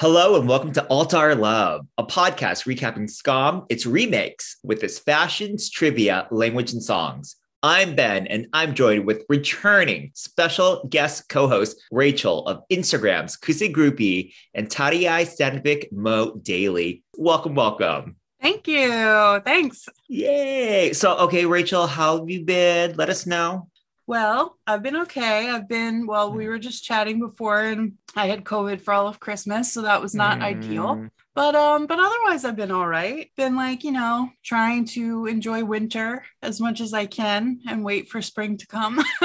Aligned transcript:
Hello 0.00 0.34
and 0.34 0.48
welcome 0.48 0.72
to 0.72 0.84
Alter 0.86 1.36
Love, 1.36 1.86
a 1.98 2.04
podcast 2.04 2.66
recapping 2.66 3.08
Skam, 3.08 3.64
its 3.68 3.86
remakes 3.86 4.56
with 4.64 4.82
its 4.82 4.98
fashions, 4.98 5.70
trivia, 5.70 6.26
language, 6.32 6.72
and 6.72 6.82
songs. 6.82 7.36
I'm 7.62 7.94
Ben, 7.94 8.26
and 8.26 8.48
I'm 8.52 8.74
joined 8.74 9.06
with 9.06 9.24
returning 9.28 10.10
special 10.14 10.84
guest 10.90 11.28
co-host 11.28 11.80
Rachel 11.92 12.44
of 12.48 12.64
Instagrams 12.72 13.38
Kosegruppie 13.38 14.32
and 14.52 14.68
Tarjei 14.68 15.28
Sandvik 15.28 15.92
Moe 15.92 16.34
Daily. 16.42 17.04
Welcome, 17.16 17.54
welcome. 17.54 18.16
Thank 18.42 18.66
you. 18.66 19.40
Thanks. 19.44 19.88
Yay. 20.08 20.92
So, 20.92 21.16
okay, 21.18 21.46
Rachel, 21.46 21.86
how 21.86 22.18
have 22.18 22.28
you 22.28 22.44
been? 22.44 22.96
Let 22.96 23.10
us 23.10 23.26
know. 23.26 23.68
Well, 24.06 24.58
I've 24.66 24.82
been 24.82 24.96
okay. 24.96 25.48
I've 25.48 25.68
been, 25.68 26.06
well, 26.06 26.32
we 26.32 26.46
were 26.46 26.58
just 26.58 26.84
chatting 26.84 27.20
before 27.20 27.60
and 27.60 27.94
I 28.14 28.26
had 28.26 28.44
COVID 28.44 28.80
for 28.80 28.92
all 28.92 29.08
of 29.08 29.18
Christmas, 29.18 29.72
so 29.72 29.82
that 29.82 30.02
was 30.02 30.14
not 30.14 30.40
mm. 30.40 30.42
ideal. 30.42 31.08
But 31.34 31.56
um, 31.56 31.86
but 31.86 31.98
otherwise 31.98 32.44
I've 32.44 32.54
been 32.54 32.70
all 32.70 32.86
right. 32.86 33.28
Been 33.36 33.56
like, 33.56 33.82
you 33.82 33.90
know, 33.90 34.30
trying 34.44 34.84
to 34.86 35.26
enjoy 35.26 35.64
winter 35.64 36.24
as 36.42 36.60
much 36.60 36.80
as 36.80 36.94
I 36.94 37.06
can 37.06 37.60
and 37.66 37.82
wait 37.82 38.08
for 38.08 38.22
spring 38.22 38.56
to 38.58 38.66
come. 38.68 39.02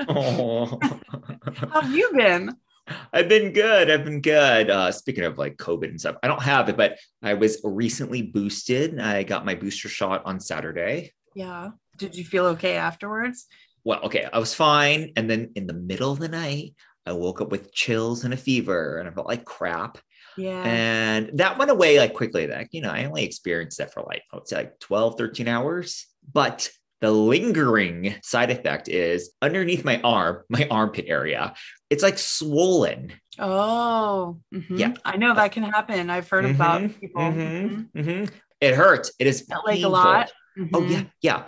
How 0.00 0.78
have 1.82 1.94
you 1.94 2.10
been? 2.14 2.56
I've 3.12 3.28
been 3.28 3.52
good. 3.52 3.90
I've 3.90 4.04
been 4.04 4.20
good. 4.20 4.70
Uh, 4.70 4.90
speaking 4.90 5.24
of 5.24 5.38
like 5.38 5.56
COVID 5.56 5.88
and 5.88 6.00
stuff, 6.00 6.16
I 6.22 6.26
don't 6.26 6.42
have 6.42 6.68
it, 6.68 6.76
but 6.76 6.98
I 7.22 7.34
was 7.34 7.60
recently 7.62 8.22
boosted. 8.22 8.98
I 8.98 9.22
got 9.22 9.46
my 9.46 9.54
booster 9.54 9.88
shot 9.88 10.22
on 10.24 10.40
Saturday. 10.40 11.12
Yeah. 11.34 11.70
Did 11.96 12.16
you 12.16 12.24
feel 12.24 12.46
okay 12.46 12.74
afterwards? 12.74 13.46
Well, 13.84 14.00
okay, 14.04 14.28
I 14.32 14.38
was 14.38 14.54
fine. 14.54 15.12
And 15.16 15.28
then 15.28 15.50
in 15.54 15.66
the 15.66 15.72
middle 15.72 16.12
of 16.12 16.18
the 16.18 16.28
night, 16.28 16.74
I 17.06 17.12
woke 17.12 17.40
up 17.40 17.50
with 17.50 17.72
chills 17.72 18.24
and 18.24 18.32
a 18.32 18.36
fever 18.36 18.98
and 18.98 19.08
I 19.08 19.12
felt 19.12 19.26
like 19.26 19.44
crap. 19.44 19.98
Yeah. 20.36 20.62
And 20.62 21.30
that 21.34 21.58
went 21.58 21.70
away 21.70 21.98
like 21.98 22.14
quickly. 22.14 22.46
Like, 22.46 22.68
you 22.72 22.80
know, 22.80 22.90
I 22.90 23.04
only 23.04 23.24
experienced 23.24 23.78
that 23.78 23.92
for 23.92 24.02
like, 24.02 24.22
I 24.32 24.36
would 24.36 24.48
say 24.48 24.56
like 24.56 24.78
12, 24.80 25.18
13 25.18 25.48
hours. 25.48 26.06
But 26.32 26.70
the 27.00 27.10
lingering 27.10 28.14
side 28.22 28.52
effect 28.52 28.88
is 28.88 29.32
underneath 29.42 29.84
my 29.84 30.00
arm, 30.02 30.44
my 30.48 30.68
armpit 30.70 31.06
area, 31.08 31.54
it's 31.90 32.02
like 32.02 32.18
swollen. 32.18 33.12
Oh, 33.38 34.38
mm-hmm. 34.54 34.76
yeah. 34.76 34.94
I 35.04 35.16
know 35.16 35.34
that 35.34 35.52
can 35.52 35.64
happen. 35.64 36.08
I've 36.08 36.28
heard 36.28 36.44
mm-hmm, 36.44 36.54
about 36.54 37.00
people. 37.00 37.22
Mm-hmm, 37.22 37.98
mm-hmm. 37.98 38.34
It 38.60 38.74
hurts. 38.74 39.10
It 39.18 39.26
is 39.26 39.48
like 39.66 39.82
a 39.82 39.88
lot. 39.88 40.30
Oh, 40.72 40.82
yeah. 40.84 41.04
Yeah 41.20 41.44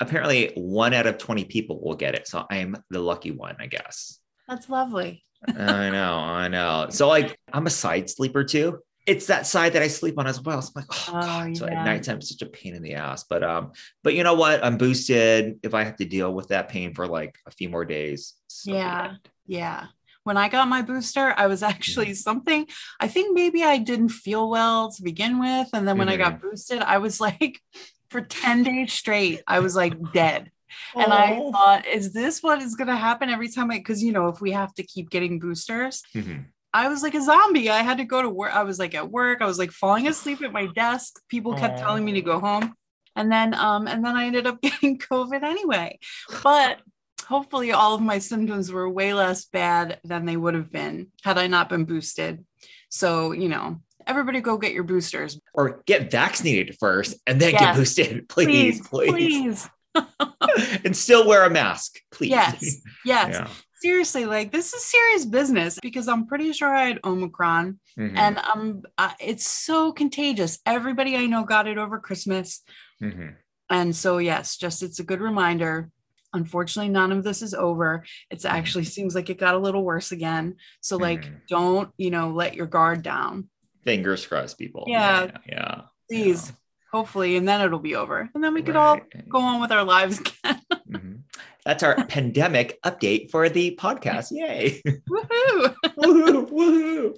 apparently 0.00 0.52
one 0.54 0.94
out 0.94 1.06
of 1.06 1.18
20 1.18 1.44
people 1.44 1.80
will 1.80 1.96
get 1.96 2.14
it. 2.14 2.26
So 2.28 2.44
I'm 2.50 2.76
the 2.90 3.00
lucky 3.00 3.30
one, 3.30 3.56
I 3.58 3.66
guess. 3.66 4.18
That's 4.48 4.68
lovely. 4.68 5.24
I 5.46 5.90
know, 5.90 6.14
I 6.14 6.48
know. 6.48 6.86
So 6.90 7.08
like 7.08 7.38
I'm 7.52 7.66
a 7.66 7.70
side 7.70 8.08
sleeper 8.08 8.44
too. 8.44 8.80
It's 9.06 9.26
that 9.26 9.46
side 9.46 9.74
that 9.74 9.82
I 9.82 9.88
sleep 9.88 10.18
on 10.18 10.26
as 10.26 10.40
well. 10.40 10.62
So 10.62 10.72
I'm 10.74 10.82
like, 10.82 10.90
oh, 10.90 11.10
oh 11.10 11.20
God. 11.20 11.56
So 11.58 11.66
at 11.66 11.84
nighttime, 11.84 12.16
it's 12.16 12.30
such 12.30 12.40
a 12.40 12.46
pain 12.46 12.74
in 12.74 12.82
the 12.82 12.94
ass. 12.94 13.24
But 13.24 13.44
um, 13.44 13.72
but 14.02 14.14
you 14.14 14.24
know 14.24 14.34
what? 14.34 14.64
I'm 14.64 14.78
boosted. 14.78 15.58
If 15.62 15.74
I 15.74 15.84
have 15.84 15.96
to 15.96 16.06
deal 16.06 16.32
with 16.32 16.48
that 16.48 16.70
pain 16.70 16.94
for 16.94 17.06
like 17.06 17.36
a 17.46 17.50
few 17.50 17.68
more 17.68 17.84
days. 17.84 18.32
So 18.46 18.72
yeah. 18.72 19.16
Yeah. 19.46 19.86
When 20.22 20.38
I 20.38 20.48
got 20.48 20.68
my 20.68 20.80
booster, 20.80 21.34
I 21.36 21.48
was 21.48 21.62
actually 21.62 22.06
mm-hmm. 22.06 22.14
something 22.14 22.66
I 22.98 23.08
think 23.08 23.34
maybe 23.34 23.62
I 23.62 23.76
didn't 23.76 24.08
feel 24.08 24.48
well 24.48 24.90
to 24.92 25.02
begin 25.02 25.38
with. 25.38 25.68
And 25.74 25.86
then 25.86 25.98
when 25.98 26.08
mm-hmm. 26.08 26.14
I 26.14 26.24
got 26.24 26.38
mm-hmm. 26.38 26.48
boosted, 26.48 26.80
I 26.80 26.96
was 26.96 27.20
like 27.28 27.60
for 28.14 28.20
10 28.20 28.62
days 28.62 28.92
straight, 28.92 29.42
I 29.44 29.58
was 29.58 29.74
like 29.74 30.12
dead. 30.12 30.52
And 30.94 31.12
I 31.12 31.50
thought, 31.50 31.84
is 31.84 32.12
this 32.12 32.44
what 32.44 32.62
is 32.62 32.76
going 32.76 32.86
to 32.86 32.94
happen 32.94 33.28
every 33.28 33.48
time 33.48 33.72
I, 33.72 33.78
because, 33.78 34.04
you 34.04 34.12
know, 34.12 34.28
if 34.28 34.40
we 34.40 34.52
have 34.52 34.72
to 34.74 34.84
keep 34.84 35.10
getting 35.10 35.40
boosters, 35.40 36.04
mm-hmm. 36.14 36.42
I 36.72 36.86
was 36.86 37.02
like 37.02 37.16
a 37.16 37.22
zombie. 37.22 37.70
I 37.70 37.82
had 37.82 37.98
to 37.98 38.04
go 38.04 38.22
to 38.22 38.28
work. 38.28 38.54
I 38.54 38.62
was 38.62 38.78
like 38.78 38.94
at 38.94 39.10
work. 39.10 39.42
I 39.42 39.46
was 39.46 39.58
like 39.58 39.72
falling 39.72 40.06
asleep 40.06 40.42
at 40.42 40.52
my 40.52 40.66
desk. 40.66 41.20
People 41.28 41.54
kept 41.54 41.80
telling 41.80 42.04
me 42.04 42.12
to 42.12 42.20
go 42.20 42.38
home. 42.38 42.74
And 43.16 43.32
then, 43.32 43.52
um, 43.52 43.88
and 43.88 44.04
then 44.04 44.16
I 44.16 44.26
ended 44.26 44.46
up 44.46 44.60
getting 44.62 44.96
COVID 44.96 45.42
anyway. 45.42 45.98
But 46.44 46.82
hopefully 47.26 47.72
all 47.72 47.96
of 47.96 48.00
my 48.00 48.20
symptoms 48.20 48.70
were 48.70 48.88
way 48.88 49.12
less 49.12 49.46
bad 49.46 49.98
than 50.04 50.24
they 50.24 50.36
would 50.36 50.54
have 50.54 50.70
been 50.70 51.08
had 51.24 51.36
I 51.36 51.48
not 51.48 51.68
been 51.68 51.84
boosted. 51.84 52.44
So, 52.90 53.32
you 53.32 53.48
know, 53.48 53.80
everybody 54.06 54.40
go 54.40 54.58
get 54.58 54.72
your 54.72 54.84
boosters 54.84 55.40
or 55.52 55.82
get 55.86 56.10
vaccinated 56.10 56.76
first 56.78 57.16
and 57.26 57.40
then 57.40 57.52
yes. 57.52 57.60
get 57.60 57.76
boosted 57.76 58.28
please 58.28 58.86
please, 58.86 59.10
please. 59.10 59.70
and 60.84 60.96
still 60.96 61.26
wear 61.26 61.44
a 61.44 61.50
mask 61.50 61.98
please 62.10 62.30
yes 62.30 62.80
yes 63.04 63.34
yeah. 63.34 63.48
seriously 63.80 64.24
like 64.24 64.50
this 64.50 64.72
is 64.72 64.84
serious 64.84 65.24
business 65.24 65.78
because 65.80 66.08
i'm 66.08 66.26
pretty 66.26 66.52
sure 66.52 66.74
i 66.74 66.86
had 66.86 67.00
omicron 67.04 67.78
mm-hmm. 67.98 68.16
and 68.16 68.38
um 68.38 68.82
uh, 68.98 69.12
it's 69.20 69.46
so 69.46 69.92
contagious 69.92 70.58
everybody 70.66 71.16
i 71.16 71.26
know 71.26 71.44
got 71.44 71.68
it 71.68 71.78
over 71.78 71.98
christmas 71.98 72.62
mm-hmm. 73.02 73.28
and 73.70 73.94
so 73.94 74.18
yes 74.18 74.56
just 74.56 74.82
it's 74.82 74.98
a 74.98 75.04
good 75.04 75.20
reminder 75.20 75.90
unfortunately 76.34 76.90
none 76.90 77.12
of 77.12 77.24
this 77.24 77.40
is 77.40 77.54
over 77.54 78.04
it's 78.30 78.44
mm-hmm. 78.44 78.56
actually 78.56 78.84
seems 78.84 79.14
like 79.14 79.30
it 79.30 79.38
got 79.38 79.54
a 79.54 79.58
little 79.58 79.84
worse 79.84 80.12
again 80.12 80.56
so 80.80 80.96
like 80.96 81.22
mm-hmm. 81.22 81.36
don't 81.48 81.90
you 81.96 82.10
know 82.10 82.30
let 82.30 82.54
your 82.54 82.66
guard 82.66 83.02
down 83.02 83.48
Fingers 83.84 84.26
crossed, 84.26 84.58
people. 84.58 84.84
Yeah. 84.86 85.24
Yeah. 85.24 85.38
yeah. 85.46 85.80
Please. 86.08 86.48
Yeah. 86.48 86.54
Hopefully, 86.92 87.36
and 87.36 87.46
then 87.48 87.60
it'll 87.60 87.80
be 87.80 87.96
over. 87.96 88.30
And 88.34 88.44
then 88.44 88.54
we 88.54 88.62
could 88.62 88.76
right. 88.76 89.00
all 89.02 89.22
go 89.28 89.40
on 89.40 89.60
with 89.60 89.72
our 89.72 89.82
lives 89.82 90.20
again. 90.20 90.60
mm-hmm. 90.88 91.14
That's 91.64 91.82
our 91.82 92.04
pandemic 92.06 92.78
update 92.82 93.30
for 93.30 93.48
the 93.48 93.76
podcast. 93.80 94.30
Yay. 94.30 94.80
woohoo. 95.10 95.74
woohoo. 95.98 97.16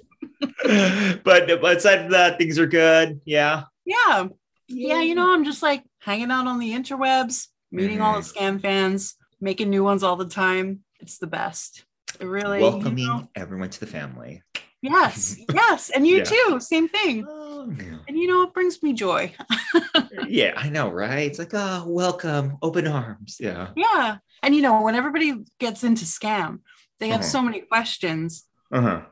Woohoo. 0.65 1.23
but, 1.25 1.61
but 1.61 1.77
aside 1.77 2.03
from 2.03 2.13
that, 2.13 2.39
things 2.39 2.59
are 2.59 2.67
good. 2.67 3.21
Yeah. 3.27 3.65
Yeah. 3.85 4.29
Yeah. 4.69 5.03
You 5.03 5.15
know, 5.15 5.33
I'm 5.33 5.45
just 5.45 5.63
like 5.63 5.85
hanging 5.99 6.31
out 6.31 6.47
on 6.47 6.59
the 6.59 6.73
interwebs, 6.73 7.49
meeting 7.71 7.99
mm-hmm. 7.99 8.07
all 8.07 8.21
the 8.21 8.23
mm-hmm. 8.23 8.59
Fans, 8.59 9.17
making 9.41 9.69
new 9.69 9.85
ones 9.85 10.03
all 10.03 10.17
the 10.17 10.29
time. 10.29 10.85
It's 11.01 11.19
the 11.19 11.27
best. 11.27 11.85
It 12.19 12.25
really 12.25 12.61
welcoming 12.61 12.99
you 12.99 13.09
know, 13.09 13.29
everyone 13.35 13.69
to 13.69 13.81
the 13.81 13.87
family. 13.87 14.43
Yes, 14.87 15.37
yes. 15.55 15.91
And 15.91 16.07
you 16.07 16.19
yeah. 16.19 16.25
too, 16.25 16.61
same 16.61 16.89
thing. 16.89 17.27
Oh. 17.29 17.63
And 18.09 18.17
you 18.17 18.27
know, 18.29 18.43
it 18.43 18.55
brings 18.55 18.83
me 18.83 18.93
joy. 18.93 19.35
yeah, 20.29 20.53
I 20.57 20.69
know, 20.69 20.91
right? 20.91 21.27
It's 21.27 21.39
like, 21.39 21.53
oh, 21.53 21.85
welcome, 21.87 22.59
open 22.63 22.87
arms. 22.87 23.39
Yeah. 23.41 23.71
Yeah. 23.77 24.19
And 24.43 24.55
you 24.55 24.63
know, 24.63 24.83
when 24.83 24.95
everybody 24.95 25.35
gets 25.59 25.83
into 25.83 26.05
Skam, 26.05 26.61
they 27.01 27.09
have 27.09 27.21
uh-huh. 27.21 27.29
so 27.29 27.43
many 27.43 27.61
questions. 27.63 28.45
Uh-huh. 28.73 29.03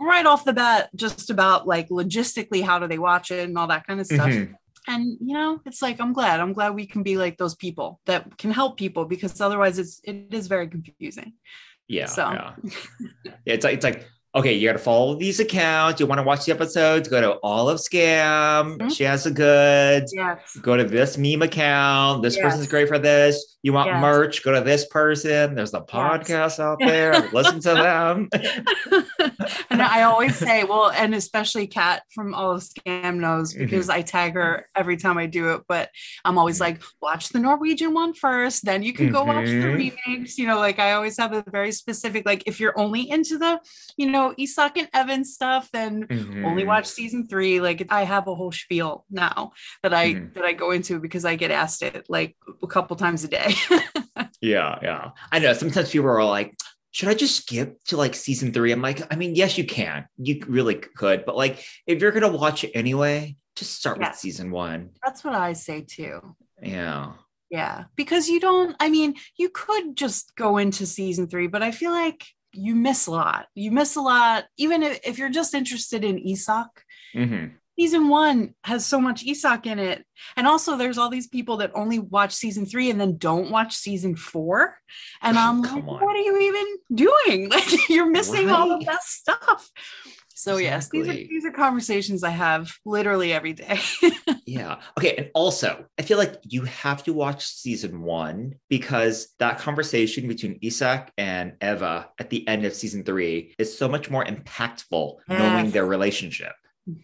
Right 0.00 0.26
off 0.26 0.44
the 0.44 0.52
bat, 0.52 0.90
just 0.94 1.30
about 1.30 1.66
like 1.66 1.88
logistically, 1.88 2.62
how 2.62 2.78
do 2.78 2.88
they 2.88 2.98
watch 2.98 3.30
it 3.30 3.44
and 3.48 3.56
all 3.56 3.68
that 3.68 3.86
kind 3.86 4.00
of 4.00 4.06
stuff. 4.06 4.28
Mm-hmm. 4.28 4.52
And 4.88 5.16
you 5.20 5.34
know, 5.34 5.60
it's 5.64 5.80
like 5.80 6.00
I'm 6.00 6.12
glad. 6.12 6.40
I'm 6.40 6.52
glad 6.52 6.74
we 6.74 6.86
can 6.86 7.04
be 7.04 7.16
like 7.16 7.38
those 7.38 7.54
people 7.54 8.00
that 8.06 8.36
can 8.36 8.50
help 8.50 8.76
people 8.76 9.04
because 9.04 9.40
otherwise 9.40 9.78
it's 9.78 10.00
it 10.02 10.34
is 10.34 10.48
very 10.48 10.66
confusing. 10.66 11.34
Yeah. 11.86 12.06
So 12.06 12.28
yeah. 12.30 12.54
yeah 13.24 13.54
it's 13.54 13.64
like 13.64 13.74
it's 13.74 13.84
like 13.84 14.08
okay, 14.34 14.54
you 14.54 14.66
got 14.66 14.72
to 14.72 14.78
follow 14.78 15.14
these 15.14 15.40
accounts. 15.40 16.00
You 16.00 16.06
want 16.06 16.18
to 16.18 16.22
watch 16.22 16.46
the 16.46 16.52
episodes? 16.52 17.08
Go 17.08 17.20
to 17.20 17.32
All 17.36 17.68
of 17.68 17.78
Skam. 17.78 18.78
Mm-hmm. 18.78 18.88
She 18.88 19.04
has 19.04 19.24
the 19.24 19.30
goods. 19.30 20.12
Yes. 20.14 20.56
Go 20.62 20.76
to 20.76 20.84
this 20.84 21.18
meme 21.18 21.42
account. 21.42 22.22
This 22.22 22.36
yes. 22.36 22.44
person's 22.44 22.66
great 22.66 22.88
for 22.88 22.98
this. 22.98 23.58
You 23.62 23.72
want 23.72 23.88
yes. 23.88 24.00
merch? 24.00 24.42
Go 24.42 24.52
to 24.52 24.60
this 24.60 24.86
person. 24.86 25.54
There's 25.54 25.74
a 25.74 25.80
podcast 25.80 26.58
out 26.60 26.78
there. 26.80 27.28
Listen 27.32 27.60
to 27.60 27.74
them. 27.74 28.28
I 29.92 30.04
always 30.04 30.36
say, 30.36 30.64
well, 30.64 30.90
and 30.90 31.14
especially 31.14 31.66
Kat 31.66 32.02
from 32.14 32.32
All 32.34 32.52
of 32.52 32.62
Skam 32.62 33.16
knows 33.16 33.52
mm-hmm. 33.52 33.64
because 33.64 33.88
mm-hmm. 33.88 33.98
I 33.98 34.02
tag 34.02 34.34
her 34.34 34.66
every 34.74 34.96
time 34.96 35.18
I 35.18 35.26
do 35.26 35.50
it. 35.50 35.62
But 35.68 35.90
I'm 36.24 36.38
always 36.38 36.60
mm-hmm. 36.60 36.76
like, 36.76 36.82
watch 37.02 37.28
the 37.28 37.40
Norwegian 37.40 37.92
one 37.92 38.14
first, 38.14 38.64
then 38.64 38.82
you 38.82 38.94
can 38.94 39.12
go 39.12 39.22
watch 39.22 39.44
the 39.46 39.52
mm-hmm. 39.52 39.92
remakes. 40.08 40.38
You 40.38 40.46
know, 40.46 40.58
like 40.58 40.78
I 40.78 40.92
always 40.92 41.18
have 41.18 41.34
a 41.34 41.44
very 41.46 41.72
specific, 41.72 42.24
like 42.24 42.44
if 42.46 42.58
you're 42.58 42.78
only 42.78 43.10
into 43.10 43.36
the, 43.36 43.60
you 43.98 44.10
know, 44.10 44.34
Isak 44.38 44.78
and 44.78 44.88
Even 44.96 45.26
stuff, 45.26 45.68
then 45.72 46.06
mm-hmm. 46.06 46.46
only 46.46 46.64
watch 46.64 46.86
season 46.86 47.26
three. 47.26 47.60
Like 47.60 47.86
I 47.90 48.04
have 48.04 48.28
a 48.28 48.34
whole 48.34 48.52
spiel 48.52 49.04
now 49.10 49.52
that 49.82 49.92
I 49.92 50.14
mm-hmm. 50.14 50.32
that 50.32 50.44
I 50.44 50.54
go 50.54 50.70
into 50.70 51.00
because 51.00 51.26
I 51.26 51.36
get 51.36 51.50
asked 51.50 51.82
it 51.82 52.06
like 52.08 52.34
a 52.62 52.66
couple 52.66 52.96
times 52.96 53.24
a 53.24 53.28
day. 53.28 53.54
yeah, 54.40 54.78
yeah. 54.82 55.10
I 55.30 55.38
know 55.38 55.52
sometimes 55.52 55.90
people 55.90 56.08
are 56.08 56.24
like, 56.24 56.56
should 56.92 57.08
I 57.08 57.14
just 57.14 57.36
skip 57.36 57.82
to 57.86 57.96
like 57.96 58.14
season 58.14 58.52
three? 58.52 58.70
I'm 58.70 58.82
like, 58.82 59.02
I 59.12 59.16
mean, 59.16 59.34
yes, 59.34 59.58
you 59.58 59.64
can. 59.64 60.06
You 60.18 60.40
really 60.46 60.76
could, 60.76 61.24
but 61.24 61.36
like 61.36 61.64
if 61.86 62.00
you're 62.00 62.12
gonna 62.12 62.28
watch 62.30 62.64
it 62.64 62.72
anyway, 62.74 63.36
just 63.56 63.74
start 63.74 63.98
with 63.98 64.14
season 64.14 64.50
one. 64.50 64.90
That's 65.02 65.24
what 65.24 65.34
I 65.34 65.54
say 65.54 65.82
too. 65.82 66.36
Yeah. 66.62 67.12
Yeah. 67.50 67.84
Because 67.96 68.28
you 68.28 68.40
don't, 68.40 68.76
I 68.80 68.88
mean, 68.88 69.14
you 69.36 69.50
could 69.50 69.96
just 69.96 70.34
go 70.36 70.56
into 70.56 70.86
season 70.86 71.28
three, 71.28 71.48
but 71.48 71.62
I 71.62 71.70
feel 71.70 71.90
like 71.90 72.24
you 72.52 72.74
miss 72.74 73.06
a 73.06 73.10
lot. 73.10 73.46
You 73.54 73.70
miss 73.70 73.96
a 73.96 74.00
lot, 74.00 74.44
even 74.56 74.82
if, 74.82 75.00
if 75.04 75.18
you're 75.18 75.30
just 75.30 75.54
interested 75.54 76.04
in 76.04 76.18
Isak. 76.18 76.68
Mm-hmm. 77.14 77.56
Season 77.78 78.08
one 78.08 78.54
has 78.64 78.84
so 78.84 79.00
much 79.00 79.24
Isak 79.24 79.66
in 79.66 79.78
it. 79.78 80.04
And 80.36 80.46
also, 80.46 80.76
there's 80.76 80.98
all 80.98 81.08
these 81.08 81.26
people 81.26 81.56
that 81.58 81.72
only 81.74 81.98
watch 81.98 82.32
season 82.32 82.66
three 82.66 82.90
and 82.90 83.00
then 83.00 83.16
don't 83.16 83.50
watch 83.50 83.74
season 83.74 84.14
four. 84.14 84.76
And 85.22 85.38
I'm 85.38 85.62
like, 85.62 85.72
on. 85.72 85.84
what 85.84 86.16
are 86.16 86.16
you 86.16 86.38
even 86.40 86.76
doing? 86.94 87.50
Like, 87.62 87.88
you're 87.88 88.10
missing 88.10 88.46
right. 88.46 88.54
all 88.54 88.78
the 88.78 88.84
best 88.84 89.08
stuff. 89.08 89.70
So 90.42 90.56
yes, 90.56 90.88
these 90.88 91.08
are 91.08 91.12
these 91.12 91.44
are 91.44 91.52
conversations 91.52 92.24
I 92.24 92.30
have 92.30 92.72
literally 92.84 93.32
every 93.32 93.52
day. 93.52 93.78
Yeah. 94.44 94.80
Okay. 94.98 95.14
And 95.16 95.30
also, 95.34 95.86
I 95.98 96.02
feel 96.02 96.18
like 96.18 96.34
you 96.42 96.64
have 96.64 97.04
to 97.04 97.12
watch 97.12 97.46
season 97.46 98.02
one 98.02 98.56
because 98.68 99.28
that 99.38 99.58
conversation 99.58 100.28
between 100.28 100.58
Isak 100.60 101.10
and 101.16 101.54
Eva 101.62 102.10
at 102.18 102.28
the 102.28 102.46
end 102.48 102.66
of 102.66 102.74
season 102.74 103.04
three 103.04 103.54
is 103.58 103.78
so 103.78 103.88
much 103.88 104.10
more 104.10 104.24
impactful 104.24 105.14
knowing 105.28 105.70
their 105.70 105.86
relationship. 105.86 106.52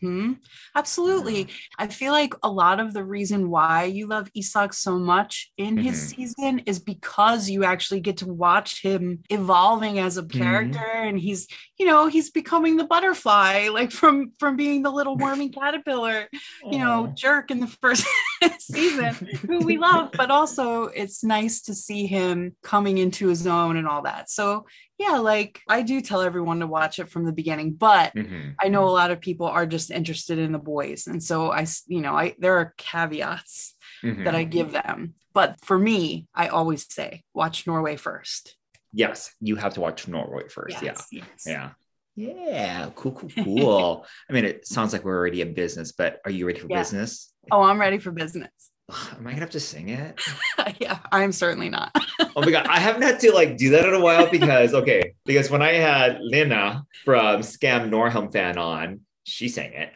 Hmm 0.00 0.32
Absolutely. 0.75 1.50
I 1.78 1.86
feel 1.86 2.12
like 2.12 2.34
a 2.42 2.50
lot 2.50 2.80
of 2.80 2.92
the 2.94 3.04
reason 3.04 3.48
why 3.48 3.84
you 3.84 4.06
love 4.08 4.28
Isak 4.34 4.72
so 4.72 4.98
much 4.98 5.52
in 5.56 5.78
his 5.78 5.98
Mhm. 5.98 6.08
season 6.16 6.58
is 6.66 6.80
because 6.80 7.48
you 7.48 7.64
actually 7.64 8.00
get 8.00 8.16
to 8.19 8.26
watch 8.26 8.82
him 8.82 9.22
evolving 9.30 9.98
as 10.00 10.16
a 10.16 10.26
character 10.26 10.84
and 10.84 11.19
he's, 11.19 11.46
you 11.78 11.86
know, 11.86 12.08
he's 12.08 12.30
becoming 12.30 12.76
the 12.76 12.84
butterfly, 12.84 13.69
like 13.72 13.92
from 13.92 14.32
from 14.40 14.56
being 14.56 14.82
the 14.82 14.90
little 14.90 15.16
wormy 15.16 15.48
caterpillar, 15.60 16.28
you 16.70 16.78
know, 16.78 17.06
jerk 17.14 17.50
in 17.50 17.60
the 17.60 17.66
first 17.80 18.04
season, 18.58 19.19
who 19.48 19.64
we 19.64 19.78
love, 19.78 20.10
but 20.16 20.30
also 20.30 20.84
it's 20.84 21.22
nice 21.25 21.62
to 21.62 21.75
see 21.75 22.06
him 22.06 22.56
coming 22.62 22.98
into 22.98 23.28
his 23.28 23.46
own 23.46 23.76
and 23.76 23.86
all 23.86 24.02
that. 24.02 24.28
So 24.30 24.66
yeah, 24.99 25.19
like 25.19 25.61
I 25.69 25.83
do 25.83 26.00
tell 26.00 26.21
everyone 26.23 26.61
to 26.61 26.67
watch 26.67 26.99
it 26.99 27.09
from 27.09 27.25
the 27.25 27.33
beginning, 27.33 27.73
but 27.75 28.15
Mhm. 28.15 28.55
I 28.61 28.69
know 28.69 28.85
a 28.85 28.91
lot 28.91 29.11
of 29.11 29.21
people 29.21 29.47
are 29.47 29.67
just 29.67 29.91
interested 29.91 30.39
in 30.39 30.53
the 30.53 30.59
boys. 30.59 31.06
And 31.06 31.23
so 31.23 31.50
I, 31.53 31.67
you 31.87 32.00
know, 32.00 32.15
I 32.15 32.35
there 32.39 32.56
are 32.59 32.75
caveats 32.77 33.77
Mhm. 34.03 34.25
that 34.25 34.35
I 34.35 34.45
give 34.45 34.73
them. 34.73 35.15
But 35.33 35.61
for 35.65 35.79
me, 35.79 36.27
I 36.35 36.49
always 36.49 36.93
say 36.93 37.23
watch 37.35 37.67
Norway 37.67 37.97
first. 37.97 38.56
yes, 38.93 39.35
you 39.41 39.55
have 39.56 39.75
to 39.75 39.81
watch 39.81 40.09
Norway 40.09 40.49
first. 40.49 40.83
Yes, 40.83 41.06
yes. 41.12 41.27
Yeah. 41.47 41.71
Yeah. 42.17 42.33
Yeah. 42.50 42.91
Cool, 42.97 43.12
cool, 43.12 43.31
cool. 43.45 44.06
I 44.29 44.33
mean, 44.33 44.45
it 44.47 44.67
sounds 44.67 44.93
like 44.93 45.05
we're 45.05 45.17
already 45.17 45.43
in 45.43 45.55
business, 45.55 45.93
but 45.93 46.21
are 46.25 46.31
you 46.33 46.47
ready 46.47 46.59
for 46.59 46.67
Yeah. 46.69 46.79
business? 46.81 47.33
Oh, 47.53 47.62
I'm 47.62 47.79
ready 47.79 47.99
for 47.99 48.11
business. 48.11 48.50
Am 48.90 49.26
I 49.26 49.31
gonna 49.31 49.40
have 49.40 49.50
to 49.50 49.61
sing 49.61 49.90
it? 49.90 50.19
yeah, 50.81 50.99
I'm 51.12 51.32
certainly 51.32 51.69
not. 51.69 51.94
Oh 52.37 52.43
my 52.43 52.52
god, 52.52 52.67
I 52.69 52.79
haven't 52.79 53.02
had 53.02 53.19
to 53.20 53.32
like 53.32 53.56
do 53.56 53.70
that 53.70 53.85
in 53.85 53.94
a 53.94 54.00
while 54.00 54.31
because 54.31 54.73
okay, 54.73 55.14
because 55.26 55.50
when 55.50 55.61
I 55.61 55.73
had 55.73 56.19
Lena 56.20 56.85
from 57.05 57.40
Skam 57.40 57.90
Norhelm 57.90 58.32
fan 58.32 58.56
on, 58.58 59.00
she 59.25 59.49
sang 59.49 59.73
it. 59.73 59.93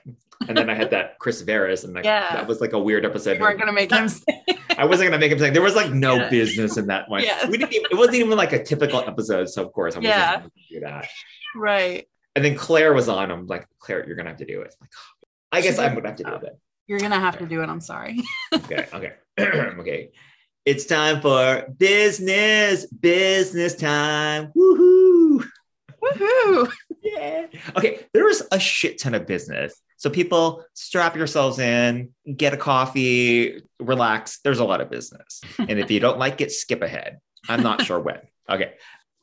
And 0.49 0.56
then 0.56 0.69
I 0.69 0.75
had 0.75 0.91
that 0.91 1.21
Chris 1.21 1.41
Veras, 1.44 1.85
and 1.85 1.94
like 1.94 2.05
Yeah. 2.05 2.35
that 2.35 2.49
was 2.49 2.61
like 2.61 2.73
a 2.73 2.79
weird 2.81 3.05
episode. 3.06 3.35
You 3.37 3.43
weren't 3.43 3.61
gonna 3.61 3.73
make 3.73 3.93
him 3.93 4.09
say 4.09 4.25
I 4.77 4.85
wasn't 4.87 5.11
gonna 5.11 5.21
make 5.21 5.31
him 5.31 5.39
sing. 5.39 5.53
There 5.53 5.62
was 5.62 5.77
like 5.77 5.93
no 5.93 6.17
Yeah. 6.17 6.31
business 6.31 6.77
in 6.77 6.89
that 6.89 7.09
one. 7.09 7.23
Yeah. 7.23 7.49
We 7.49 7.59
didn't 7.59 7.75
even, 7.75 7.87
it 7.93 7.97
wasn't 7.97 8.17
even 8.17 8.37
like 8.37 8.53
a 8.53 8.65
typical 8.65 8.99
episode, 9.00 9.49
so 9.49 9.65
of 9.65 9.73
course 9.73 9.94
I 9.94 9.99
wasn't 9.99 10.15
Yeah. 10.17 10.37
gonna 10.39 10.50
do 10.69 10.81
that. 10.81 11.09
right. 11.55 12.09
And 12.35 12.44
then 12.44 12.56
Claire 12.56 12.93
was 12.93 13.09
on. 13.09 13.31
I'm 13.31 13.47
like, 13.47 13.69
Claire, 13.79 14.05
you're 14.05 14.17
gonna 14.17 14.31
have 14.31 14.39
to 14.39 14.47
do 14.47 14.62
it. 14.62 14.75
I'm 14.81 14.85
like, 14.85 14.91
oh, 14.97 15.29
I 15.53 15.61
guess 15.61 15.79
I'm 15.79 15.94
gonna 15.94 16.09
have 16.09 16.17
to 16.17 16.25
do 16.25 16.35
it. 16.47 16.59
You're 16.87 17.00
gonna 17.00 17.20
have 17.20 17.38
to 17.38 17.46
do 17.46 17.62
it. 17.62 17.69
I'm 17.69 17.81
sorry. 17.81 18.20
Okay, 18.52 18.87
okay, 18.93 19.12
okay. 19.38 20.11
It's 20.64 20.84
time 20.87 21.20
for 21.20 21.67
business, 21.76 22.87
business 22.87 23.75
time. 23.75 24.52
Woohoo! 24.56 25.44
Woohoo! 26.02 26.73
Yeah. 27.05 27.46
Okay, 27.76 28.06
there's 28.14 28.43
a 28.52 28.61
shit 28.61 28.99
ton 28.99 29.14
of 29.14 29.26
business. 29.26 29.75
So 29.96 30.08
people 30.08 30.64
strap 30.73 31.17
yourselves 31.17 31.58
in, 31.58 32.11
get 32.37 32.55
a 32.55 32.56
coffee, 32.56 33.62
relax. 33.81 34.38
There's 34.43 34.61
a 34.61 34.64
lot 34.64 34.81
of 34.81 34.88
business. 34.88 35.40
And 35.58 35.79
if 35.79 35.90
you 35.90 36.00
don't 36.00 36.19
like 36.19 36.40
it, 36.40 36.52
skip 36.52 36.81
ahead. 36.81 37.19
I'm 37.49 37.62
not 37.62 37.82
sure 37.82 38.00
when. 38.00 38.20
Okay. 38.49 38.75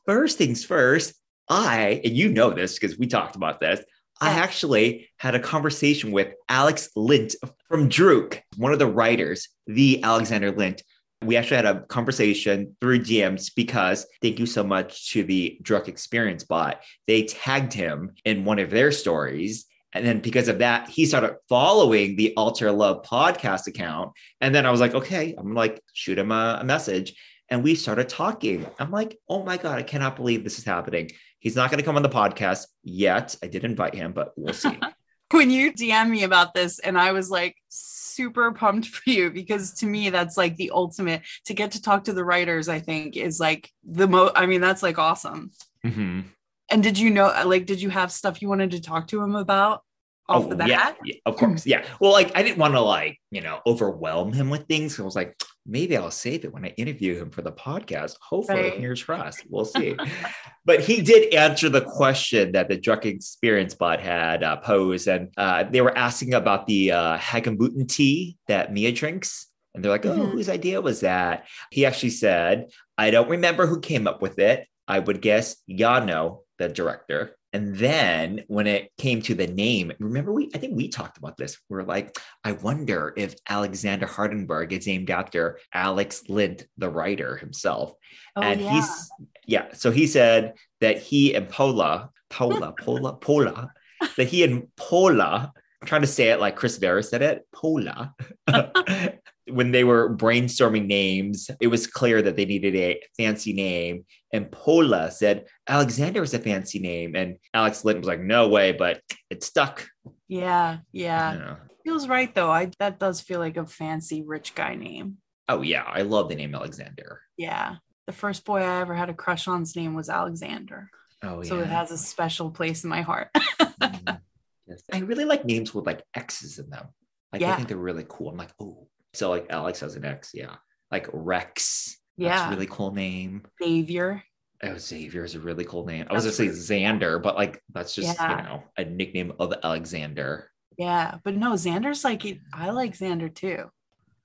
First 0.06 0.38
things 0.38 0.64
first, 0.64 1.14
I, 1.48 2.00
and 2.04 2.14
you 2.14 2.28
know 2.28 2.50
this 2.50 2.78
because 2.78 2.98
we 2.98 3.06
talked 3.06 3.34
about 3.34 3.60
this, 3.60 3.80
I 4.20 4.32
actually 4.32 5.08
had 5.16 5.34
a 5.34 5.40
conversation 5.40 6.12
with 6.12 6.34
Alex 6.48 6.90
Lint 6.94 7.34
from 7.68 7.88
Druck, 7.88 8.40
one 8.58 8.72
of 8.72 8.78
the 8.78 8.86
writers, 8.86 9.48
the 9.66 10.02
Alexander 10.02 10.50
Lint. 10.50 10.82
We 11.22 11.36
actually 11.36 11.56
had 11.56 11.66
a 11.66 11.80
conversation 11.86 12.76
through 12.80 13.00
DMs 13.00 13.50
because 13.54 14.06
thank 14.20 14.38
you 14.38 14.46
so 14.46 14.62
much 14.62 15.10
to 15.12 15.22
the 15.22 15.58
Druck 15.62 15.88
Experience 15.88 16.44
bot 16.44 16.82
they 17.06 17.24
tagged 17.24 17.72
him 17.72 18.12
in 18.24 18.44
one 18.44 18.58
of 18.58 18.70
their 18.70 18.92
stories. 18.92 19.66
And 19.92 20.06
then 20.06 20.20
because 20.20 20.48
of 20.48 20.58
that, 20.58 20.88
he 20.88 21.06
started 21.06 21.36
following 21.48 22.16
the 22.16 22.34
Alter 22.36 22.70
Love 22.72 23.02
podcast 23.02 23.66
account. 23.66 24.12
And 24.40 24.54
then 24.54 24.66
I 24.66 24.70
was 24.70 24.80
like, 24.80 24.94
okay, 24.94 25.34
I'm 25.36 25.44
gonna 25.44 25.56
like 25.56 25.82
shoot 25.94 26.18
him 26.18 26.30
a, 26.30 26.58
a 26.60 26.64
message. 26.64 27.14
And 27.48 27.64
we 27.64 27.74
started 27.74 28.08
talking. 28.08 28.66
I'm 28.78 28.90
like, 28.90 29.18
oh 29.28 29.42
my 29.44 29.56
God, 29.56 29.78
I 29.78 29.82
cannot 29.82 30.16
believe 30.16 30.44
this 30.44 30.58
is 30.58 30.64
happening. 30.64 31.10
He's 31.40 31.56
not 31.56 31.70
gonna 31.70 31.82
come 31.82 31.96
on 31.96 32.02
the 32.02 32.08
podcast 32.08 32.66
yet. 32.84 33.34
I 33.42 33.48
did 33.48 33.64
invite 33.64 33.94
him, 33.94 34.12
but 34.12 34.32
we'll 34.36 34.54
see. 34.54 34.78
when 35.32 35.50
you 35.50 35.72
DM 35.72 36.10
me 36.10 36.22
about 36.24 36.54
this, 36.54 36.78
and 36.78 36.98
I 36.98 37.12
was 37.12 37.30
like 37.30 37.56
super 37.68 38.52
pumped 38.52 38.86
for 38.86 39.10
you 39.10 39.30
because 39.30 39.74
to 39.74 39.86
me 39.86 40.10
that's 40.10 40.36
like 40.36 40.56
the 40.56 40.70
ultimate 40.72 41.22
to 41.46 41.54
get 41.54 41.72
to 41.72 41.82
talk 41.82 42.04
to 42.04 42.12
the 42.12 42.24
writers. 42.24 42.68
I 42.68 42.78
think 42.78 43.16
is 43.16 43.40
like 43.40 43.70
the 43.84 44.06
most. 44.06 44.32
I 44.36 44.46
mean, 44.46 44.60
that's 44.60 44.82
like 44.82 44.98
awesome. 44.98 45.50
Mhm. 45.84 46.24
And 46.70 46.82
did 46.82 46.98
you 46.98 47.10
know, 47.10 47.26
like, 47.46 47.66
did 47.66 47.82
you 47.82 47.90
have 47.90 48.12
stuff 48.12 48.40
you 48.40 48.48
wanted 48.48 48.70
to 48.72 48.80
talk 48.80 49.08
to 49.08 49.20
him 49.20 49.34
about 49.34 49.82
off 50.28 50.48
the 50.48 50.54
bat? 50.54 50.68
Oh, 50.68 50.70
yeah, 50.70 50.92
yeah, 51.04 51.14
of 51.26 51.36
course. 51.36 51.66
Yeah. 51.66 51.84
Well, 52.00 52.12
like 52.12 52.30
I 52.36 52.42
didn't 52.42 52.58
want 52.58 52.74
to 52.74 52.80
like, 52.80 53.18
you 53.30 53.40
know, 53.40 53.60
overwhelm 53.66 54.32
him 54.32 54.50
with 54.50 54.66
things. 54.66 54.98
I 55.00 55.02
was 55.02 55.16
like, 55.16 55.34
maybe 55.66 55.96
I'll 55.96 56.10
save 56.10 56.44
it 56.44 56.52
when 56.52 56.64
I 56.64 56.68
interview 56.76 57.14
him 57.20 57.30
for 57.30 57.42
the 57.42 57.52
podcast. 57.52 58.16
Hopefully, 58.20 58.62
Right. 58.62 58.72
fingers 58.74 59.02
crossed. 59.02 59.44
We'll 59.48 59.64
see. 59.64 59.96
but 60.64 60.80
he 60.80 61.00
did 61.02 61.34
answer 61.34 61.68
the 61.68 61.82
question 61.82 62.52
that 62.52 62.68
the 62.68 62.76
Druck 62.78 63.04
experience 63.04 63.74
bot 63.74 64.00
had 64.00 64.42
uh, 64.42 64.56
posed. 64.56 65.06
And 65.08 65.28
uh, 65.36 65.64
they 65.64 65.80
were 65.80 65.96
asking 65.96 66.34
about 66.34 66.66
the 66.66 66.92
uh, 66.92 67.18
Hagebutten 67.18 67.88
tea 67.88 68.36
that 68.48 68.72
Mia 68.72 68.92
drinks. 68.92 69.46
And 69.74 69.84
they're 69.84 69.92
like, 69.92 70.06
oh, 70.06 70.16
Mhm. 70.16 70.30
whose 70.32 70.48
idea 70.48 70.80
was 70.80 71.00
that? 71.00 71.46
He 71.70 71.86
actually 71.86 72.10
said, 72.10 72.66
I 72.98 73.10
don't 73.10 73.28
remember 73.30 73.66
who 73.66 73.80
came 73.80 74.06
up 74.08 74.20
with 74.20 74.38
it. 74.38 74.66
I 74.88 74.98
would 74.98 75.20
guess 75.22 75.56
Yano, 75.70 76.40
the 76.58 76.68
director. 76.68 77.36
And 77.52 77.76
then 77.76 78.44
when 78.46 78.66
it 78.66 78.92
came 78.96 79.20
to 79.22 79.34
the 79.34 79.46
name, 79.46 79.92
remember 79.98 80.32
we 80.32 80.50
I 80.54 80.58
think 80.58 80.76
we 80.76 80.88
talked 80.88 81.18
about 81.18 81.36
this. 81.36 81.58
We 81.68 81.78
are 81.78 81.84
like, 81.84 82.16
I 82.44 82.52
wonder 82.52 83.12
if 83.16 83.34
Alexander 83.48 84.06
Hardenberg 84.06 84.72
is 84.72 84.86
named 84.86 85.10
after 85.10 85.58
Alex 85.74 86.22
Lint, 86.28 86.66
the 86.78 86.88
writer 86.88 87.36
himself. 87.36 87.92
Oh, 88.36 88.42
and 88.42 88.60
yeah. 88.60 88.72
he's 88.72 89.10
yeah, 89.46 89.66
so 89.72 89.90
he 89.90 90.06
said 90.06 90.54
that 90.80 90.98
he 90.98 91.34
and 91.34 91.48
Pola, 91.48 92.10
Pola, 92.28 92.72
Pola, 92.72 93.14
Pola, 93.14 93.72
that 94.16 94.28
he 94.28 94.44
and 94.44 94.68
Pola, 94.76 95.52
I'm 95.82 95.88
trying 95.88 96.02
to 96.02 96.06
say 96.06 96.28
it 96.28 96.40
like 96.40 96.56
Chris 96.56 96.76
Vera 96.76 97.02
said 97.02 97.22
it, 97.22 97.46
Pola. 97.52 98.14
when 99.48 99.72
they 99.72 99.84
were 99.84 100.14
brainstorming 100.16 100.86
names, 100.86 101.50
it 101.60 101.68
was 101.68 101.86
clear 101.86 102.22
that 102.22 102.36
they 102.36 102.44
needed 102.44 102.74
a 102.76 103.00
fancy 103.16 103.52
name. 103.52 104.04
And 104.32 104.50
Pola 104.50 105.10
said, 105.10 105.46
Alexander 105.68 106.22
is 106.22 106.34
a 106.34 106.38
fancy 106.38 106.78
name. 106.78 107.16
And 107.16 107.36
Alex 107.54 107.84
Linton 107.84 108.02
was 108.02 108.08
like, 108.08 108.20
no 108.20 108.48
way, 108.48 108.72
but 108.72 109.00
it 109.30 109.42
stuck. 109.42 109.88
yeah, 110.28 110.78
yeah. 110.92 111.34
Know. 111.34 111.56
Feels 111.84 112.08
right 112.08 112.32
though. 112.34 112.50
I 112.50 112.70
that 112.78 112.98
does 113.00 113.20
feel 113.20 113.40
like 113.40 113.56
a 113.56 113.66
fancy 113.66 114.22
rich 114.22 114.54
guy 114.54 114.74
name. 114.74 115.16
Oh, 115.48 115.62
yeah. 115.62 115.82
I 115.84 116.02
love 116.02 116.28
the 116.28 116.36
name 116.36 116.54
Alexander. 116.54 117.22
Yeah. 117.36 117.76
The 118.06 118.12
first 118.12 118.44
boy 118.44 118.58
I 118.60 118.80
ever 118.80 118.94
had 118.94 119.10
a 119.10 119.14
crush 119.14 119.48
on's 119.48 119.74
name 119.74 119.94
was 119.94 120.08
Alexander. 120.08 120.90
Oh, 121.22 121.42
yeah. 121.42 121.48
So 121.48 121.58
it 121.58 121.66
has 121.66 121.90
a 121.90 121.98
special 121.98 122.50
place 122.50 122.84
in 122.84 122.90
my 122.90 123.02
heart. 123.02 123.28
Mhm. 123.80 124.20
Yes. 124.66 124.82
I 124.92 124.98
really 124.98 125.24
like 125.24 125.44
names 125.44 125.74
with 125.74 125.86
like 125.86 126.04
X's 126.14 126.58
in 126.58 126.70
them. 126.70 126.88
Like, 127.32 127.42
I 127.42 127.56
think 127.56 127.68
they're 127.68 127.76
really 127.76 128.04
cool. 128.08 128.28
I'm 128.28 128.36
like, 128.36 128.52
oh, 128.60 128.86
so 129.14 129.30
like 129.30 129.46
Alex 129.50 129.80
has 129.80 129.96
an 129.96 130.04
X. 130.04 130.30
Yeah. 130.34 130.56
Like 130.90 131.08
Rex. 131.12 131.96
That's 132.18 132.28
yeah. 132.28 132.48
a 132.48 132.50
really 132.50 132.66
cool 132.66 132.92
name. 132.92 133.42
Xavier. 133.62 134.22
Oh, 134.62 134.76
Xavier 134.76 135.24
is 135.24 135.34
a 135.36 135.40
really 135.40 135.64
cool 135.64 135.86
name. 135.86 136.06
I 136.10 136.12
was 136.12 136.24
That's 136.24 136.36
gonna 136.38 136.52
say 136.52 136.80
Xander, 136.82 137.22
but 137.22 137.34
like 137.34 137.62
that's 137.72 137.94
just 137.94 138.18
Yeah. 138.18 138.36
you 138.38 138.42
know 138.44 138.62
a 138.76 138.84
nickname 138.84 139.32
of 139.38 139.54
Alexander. 139.62 140.50
Yeah. 140.76 141.16
But 141.24 141.36
no, 141.36 141.52
Xander's 141.52 142.04
like. 142.04 142.24
I 142.52 142.70
like 142.70 142.96
Xander 142.96 143.34
too. 143.34 143.70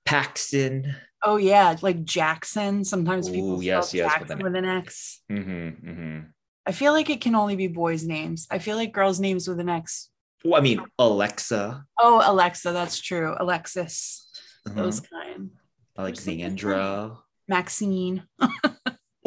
Paxton. 0.04 0.94
Oh 1.24 1.36
yeah, 1.36 1.74
like 1.82 2.04
Jackson. 2.04 2.84
Sometimes 2.84 3.28
people 3.28 3.54
Ooh, 3.54 3.56
spell 3.56 3.62
yes, 3.62 3.94
yes, 3.94 4.20
with 4.20 4.30
an- 4.30 4.38
with 4.38 4.54
an 4.54 4.64
X. 4.64 5.22
Mm-hmm, 5.30 5.90
mm-hmm. 5.90 6.20
I 6.66 6.72
feel 6.72 6.92
like 6.92 7.10
it 7.10 7.20
can 7.20 7.34
only 7.34 7.56
be 7.56 7.68
boys' 7.68 8.04
names. 8.04 8.46
I 8.50 8.58
feel 8.58 8.76
like 8.76 8.92
girls' 8.92 9.20
names 9.20 9.48
with 9.48 9.58
an 9.60 9.68
X. 9.68 10.10
Well, 10.44 10.60
I 10.60 10.62
mean 10.62 10.80
Alexa, 10.98 11.84
Oh, 11.98 12.22
Alexa, 12.24 12.72
that's 12.72 13.00
true. 13.00 13.34
Alexis, 13.40 14.25
uh-huh, 14.66 14.82
those 14.82 15.00
kind. 15.00 15.50
Alexandra. 15.98 17.16
Maxine. 17.48 18.22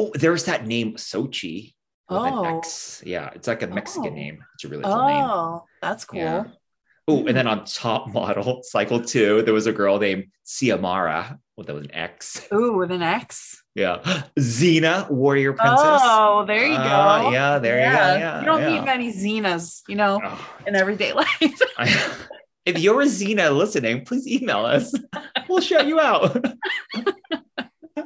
Oh, 0.02 0.10
there's 0.14 0.44
that 0.44 0.66
name 0.66 0.94
Sochi 0.94 1.74
Oh. 2.08 2.42
X. 2.56 3.02
Yeah, 3.04 3.28
it's 3.34 3.46
like 3.46 3.60
a 3.62 3.66
Mexican 3.66 4.12
Oh. 4.12 4.16
name. 4.16 4.42
It's 4.54 4.64
a 4.64 4.68
really 4.68 4.82
cool 4.82 5.06
name. 5.06 5.24
Oh, 5.24 5.64
that's 5.82 6.06
cool. 6.06 6.18
Yeah. 6.20 6.44
Oh, 7.06 7.26
and 7.26 7.36
then 7.36 7.46
on 7.46 7.66
top 7.66 8.08
model 8.14 8.62
cycle 8.62 9.02
two, 9.02 9.42
there 9.42 9.52
was 9.52 9.66
a 9.66 9.72
girl 9.74 9.98
named 9.98 10.28
Xiomara. 10.46 11.36
Well, 11.54 11.66
that 11.66 11.74
was 11.74 11.84
an 11.84 11.94
X. 11.94 12.48
Ooh, 12.50 12.78
with 12.78 12.90
an 12.92 13.02
X. 13.02 13.62
Yeah. 13.74 13.98
Xena, 14.38 15.10
warrior 15.10 15.52
princess. 15.52 16.00
Oh, 16.02 16.46
there 16.46 16.64
you 16.66 16.76
go. 16.78 16.82
Uh, 16.82 17.30
yeah, 17.30 17.58
there 17.58 17.76
you 17.84 17.84
go. 17.94 17.98
Yeah, 17.98 18.40
you 18.40 18.46
don't 18.46 18.62
yeah. 18.62 18.70
meet 18.70 18.84
many 18.86 19.12
Xenas, 19.12 19.82
you 19.86 19.96
know, 19.96 20.18
Oh, 20.24 20.56
in 20.66 20.76
everyday 20.76 21.12
life. 21.78 22.26
If 22.66 22.78
you're 22.78 23.00
a 23.00 23.06
Xena 23.06 23.56
listening, 23.56 24.04
please 24.04 24.26
email 24.26 24.64
us. 24.64 24.94
We'll 25.48 25.60
shout 25.60 25.86
you 25.86 25.98
out. 25.98 26.44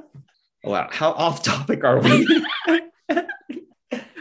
wow, 0.64 0.88
how 0.90 1.12
off 1.12 1.42
topic 1.42 1.84
are 1.84 2.00
we? 2.00 2.26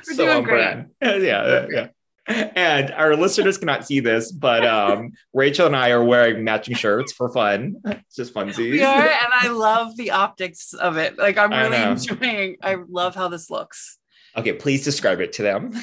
so 0.03 0.15
doing 0.17 0.29
on 0.29 0.43
great. 0.43 0.45
brand. 0.45 0.91
Yeah, 1.01 1.67
yeah. 1.69 1.87
And 2.25 2.91
our 2.91 3.15
listeners 3.15 3.57
cannot 3.57 3.85
see 3.85 3.99
this, 3.99 4.31
but 4.31 4.65
um, 4.65 5.11
Rachel 5.33 5.67
and 5.67 5.75
I 5.75 5.91
are 5.91 6.03
wearing 6.03 6.43
matching 6.43 6.73
shirts 6.73 7.11
for 7.11 7.29
fun. 7.29 7.75
It's 7.85 8.15
just 8.15 8.33
funsies. 8.33 8.71
we 8.71 8.81
are, 8.81 9.01
and 9.01 9.33
I 9.33 9.49
love 9.49 9.97
the 9.97 10.11
optics 10.11 10.73
of 10.73 10.97
it. 10.97 11.17
Like 11.17 11.37
I'm 11.37 11.51
really 11.51 11.81
enjoying. 11.81 12.57
I 12.63 12.77
love 12.87 13.13
how 13.13 13.27
this 13.27 13.49
looks. 13.49 13.99
Okay, 14.37 14.53
please 14.53 14.83
describe 14.85 15.19
it 15.19 15.33
to 15.33 15.43
them. 15.43 15.73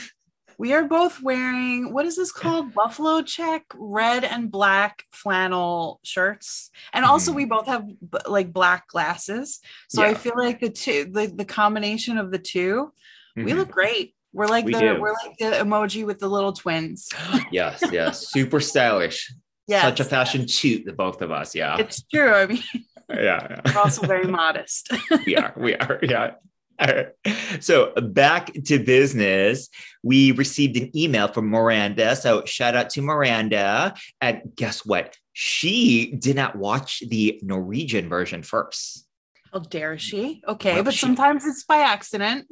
We 0.60 0.74
are 0.74 0.84
both 0.84 1.22
wearing 1.22 1.90
what 1.94 2.04
is 2.04 2.16
this 2.16 2.30
called? 2.32 2.74
Buffalo 2.74 3.22
check, 3.22 3.62
red 3.74 4.24
and 4.24 4.50
black 4.50 5.04
flannel 5.10 6.00
shirts, 6.02 6.70
and 6.92 7.02
also 7.06 7.32
Mhm. 7.32 7.36
we 7.36 7.44
both 7.46 7.66
have 7.66 7.86
b- 7.88 8.18
like 8.26 8.52
black 8.52 8.86
glasses. 8.88 9.60
So 9.88 10.02
I 10.02 10.12
feel 10.12 10.34
like 10.36 10.60
the 10.60 10.68
two, 10.68 11.06
the, 11.10 11.28
the 11.34 11.46
combination 11.46 12.18
of 12.18 12.30
the 12.30 12.38
2 12.38 12.92
we 13.36 13.44
Mhm. 13.52 13.56
look 13.56 13.70
great. 13.70 14.14
We're 14.34 14.48
like 14.48 14.66
We 14.66 14.74
the 14.74 14.80
do. 14.80 15.00
we're 15.00 15.14
like 15.24 15.38
the 15.38 15.52
emoji 15.64 16.04
with 16.04 16.18
the 16.18 16.28
little 16.28 16.52
twins. 16.52 17.08
yes, 17.50 17.82
yes, 17.90 18.28
super 18.28 18.60
stylish. 18.60 19.32
Yeah, 19.66 19.80
Such 19.80 20.00
a 20.00 20.04
fashion 20.04 20.46
toot, 20.46 20.84
the 20.84 20.92
both 20.92 21.22
of 21.22 21.30
us. 21.30 21.54
Yeah, 21.54 21.78
It's 21.78 22.02
true. 22.02 22.34
I 22.34 22.46
mean, 22.48 22.62
yeah, 23.08 23.60
we're 23.64 23.80
also 23.80 24.06
very 24.06 24.26
modest. 24.26 24.90
we 25.24 25.36
are. 25.36 25.54
We 25.56 25.74
are. 25.76 26.00
Yeah. 26.02 26.32
All 26.80 26.86
right. 26.94 27.08
So 27.60 27.92
back 28.00 28.52
to 28.66 28.78
business. 28.78 29.68
We 30.02 30.32
received 30.32 30.76
an 30.76 30.96
email 30.96 31.28
from 31.28 31.48
Miranda. 31.50 32.14
So 32.16 32.44
shout 32.46 32.74
out 32.76 32.90
to 32.90 33.02
Miranda. 33.02 33.94
And 34.20 34.42
guess 34.56 34.86
what? 34.86 35.16
She 35.32 36.12
did 36.16 36.36
not 36.36 36.56
watch 36.56 37.02
the 37.06 37.38
Norwegian 37.42 38.08
version 38.08 38.42
first, 38.42 39.06
How 39.52 39.58
dare 39.58 39.98
she? 39.98 40.42
Okay, 40.46 40.74
Well, 40.74 40.84
but 40.84 40.94
she- 40.94 41.00
sometimes 41.00 41.44
it's 41.44 41.64
by 41.64 41.78
accident. 41.78 42.46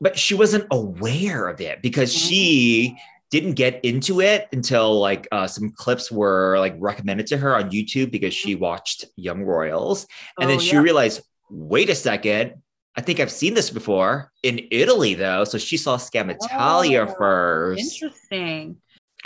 but 0.00 0.18
she 0.18 0.34
wasn't 0.34 0.66
aware 0.72 1.48
of 1.48 1.60
it 1.60 1.80
because 1.80 2.12
Mhm. 2.14 2.28
she 2.28 2.96
didn't 3.30 3.54
get 3.54 3.82
into 3.84 4.20
it 4.20 4.48
until 4.52 4.98
like 5.00 5.26
uh, 5.32 5.46
some 5.46 5.70
clips 5.70 6.10
were 6.12 6.58
like 6.58 6.74
recommended 6.78 7.28
to 7.28 7.36
her 7.38 7.54
on 7.56 7.70
YouTube 7.70 8.10
because 8.10 8.34
she 8.34 8.54
watched 8.56 9.04
Young 9.16 9.42
Royals. 9.44 10.06
And 10.38 10.50
then 10.50 10.56
Oh, 10.58 10.60
she 10.60 10.74
yeah. 10.74 10.82
realized, 10.82 11.22
wait 11.48 11.88
a 11.88 11.94
second, 11.94 12.54
I 12.96 13.00
think 13.00 13.20
I've 13.20 13.32
seen 13.32 13.54
this 13.54 13.70
before 13.70 14.30
in 14.42 14.66
Italy, 14.70 15.14
though. 15.14 15.44
So 15.44 15.56
she 15.58 15.76
saw 15.76 15.96
Skam 15.96 16.30
Italia 16.30 17.06
Oh, 17.08 17.14
first. 17.18 17.80
Interesting. 18.02 18.76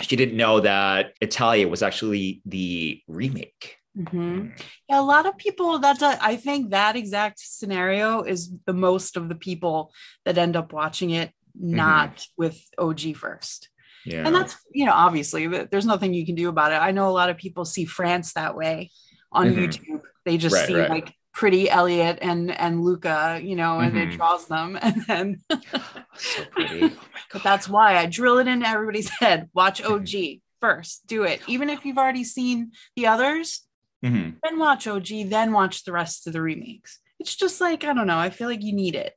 She 0.01 0.15
didn't 0.15 0.37
know 0.37 0.59
that 0.61 1.13
Italia 1.21 1.67
was 1.67 1.81
actually 1.83 2.41
the 2.45 3.01
remake. 3.07 3.77
Mhm. 3.97 4.51
Yeah, 4.87 4.99
a 4.99 5.01
lot 5.01 5.25
of 5.25 5.37
people. 5.37 5.79
That's 5.79 6.03
a, 6.03 6.17
I 6.23 6.35
think 6.35 6.69
that 6.69 6.95
exact 6.95 7.39
scenario 7.39 8.21
is 8.21 8.51
the 8.65 8.73
most 8.73 9.17
of 9.17 9.27
the 9.27 9.35
people 9.35 9.91
that 10.23 10.37
end 10.37 10.55
up 10.55 10.71
watching 10.71 11.09
it 11.09 11.31
not 11.59 12.25
with 12.37 12.61
OG 12.77 13.13
first. 13.15 13.69
Yeah. 14.05 14.23
And 14.25 14.35
that's 14.35 14.55
you 14.71 14.85
know 14.85 14.93
obviously 14.93 15.47
there's 15.47 15.87
nothing 15.87 16.13
you 16.13 16.25
can 16.27 16.35
do 16.35 16.47
about 16.47 16.71
it. 16.71 16.75
I 16.75 16.91
know 16.91 17.09
a 17.09 17.11
lot 17.11 17.31
of 17.31 17.37
people 17.37 17.65
see 17.65 17.85
France 17.85 18.33
that 18.33 18.55
way 18.55 18.91
on 19.31 19.47
Mhm. 19.49 19.57
YouTube. 19.57 20.01
They 20.25 20.37
just 20.37 20.55
Right, 20.55 20.67
see 20.67 20.75
right. 20.75 20.89
like 20.91 21.11
pretty 21.37 21.69
Elliot 21.69 22.17
and 22.23 22.49
and 22.49 22.81
Luca, 22.83 23.39
you 23.43 23.55
know, 23.55 23.79
and 23.79 23.95
it 23.95 24.09
Mhm. 24.09 24.17
draws 24.17 24.47
them 24.47 24.77
and 24.81 24.95
then 25.07 25.41
so 26.17 26.43
But 27.31 27.43
that's 27.43 27.69
why 27.69 27.95
I 27.97 28.07
drill 28.07 28.39
it 28.39 28.47
into 28.47 28.67
everybody's 28.67 29.09
head. 29.09 29.49
Watch 29.53 29.79
OG 29.83 30.41
first. 30.59 31.05
Do 31.05 31.23
it. 31.23 31.39
Even 31.47 31.69
if 31.69 31.85
you've 31.85 31.99
already 31.99 32.23
seen 32.23 32.71
the 32.95 33.05
others, 33.07 33.67
Mhm. 34.03 34.37
then 34.43 34.57
watch 34.57 34.87
OG, 34.87 35.29
then 35.29 35.51
watch 35.51 35.83
the 35.83 35.91
rest 35.91 36.25
of 36.25 36.33
the 36.33 36.41
remakes. 36.41 36.99
It's 37.19 37.35
just 37.35 37.61
like, 37.61 37.83
I 37.83 37.93
don't 37.93 38.07
know. 38.07 38.17
I 38.17 38.31
feel 38.31 38.47
like 38.47 38.63
you 38.63 38.73
need 38.73 38.95
it. 38.95 39.13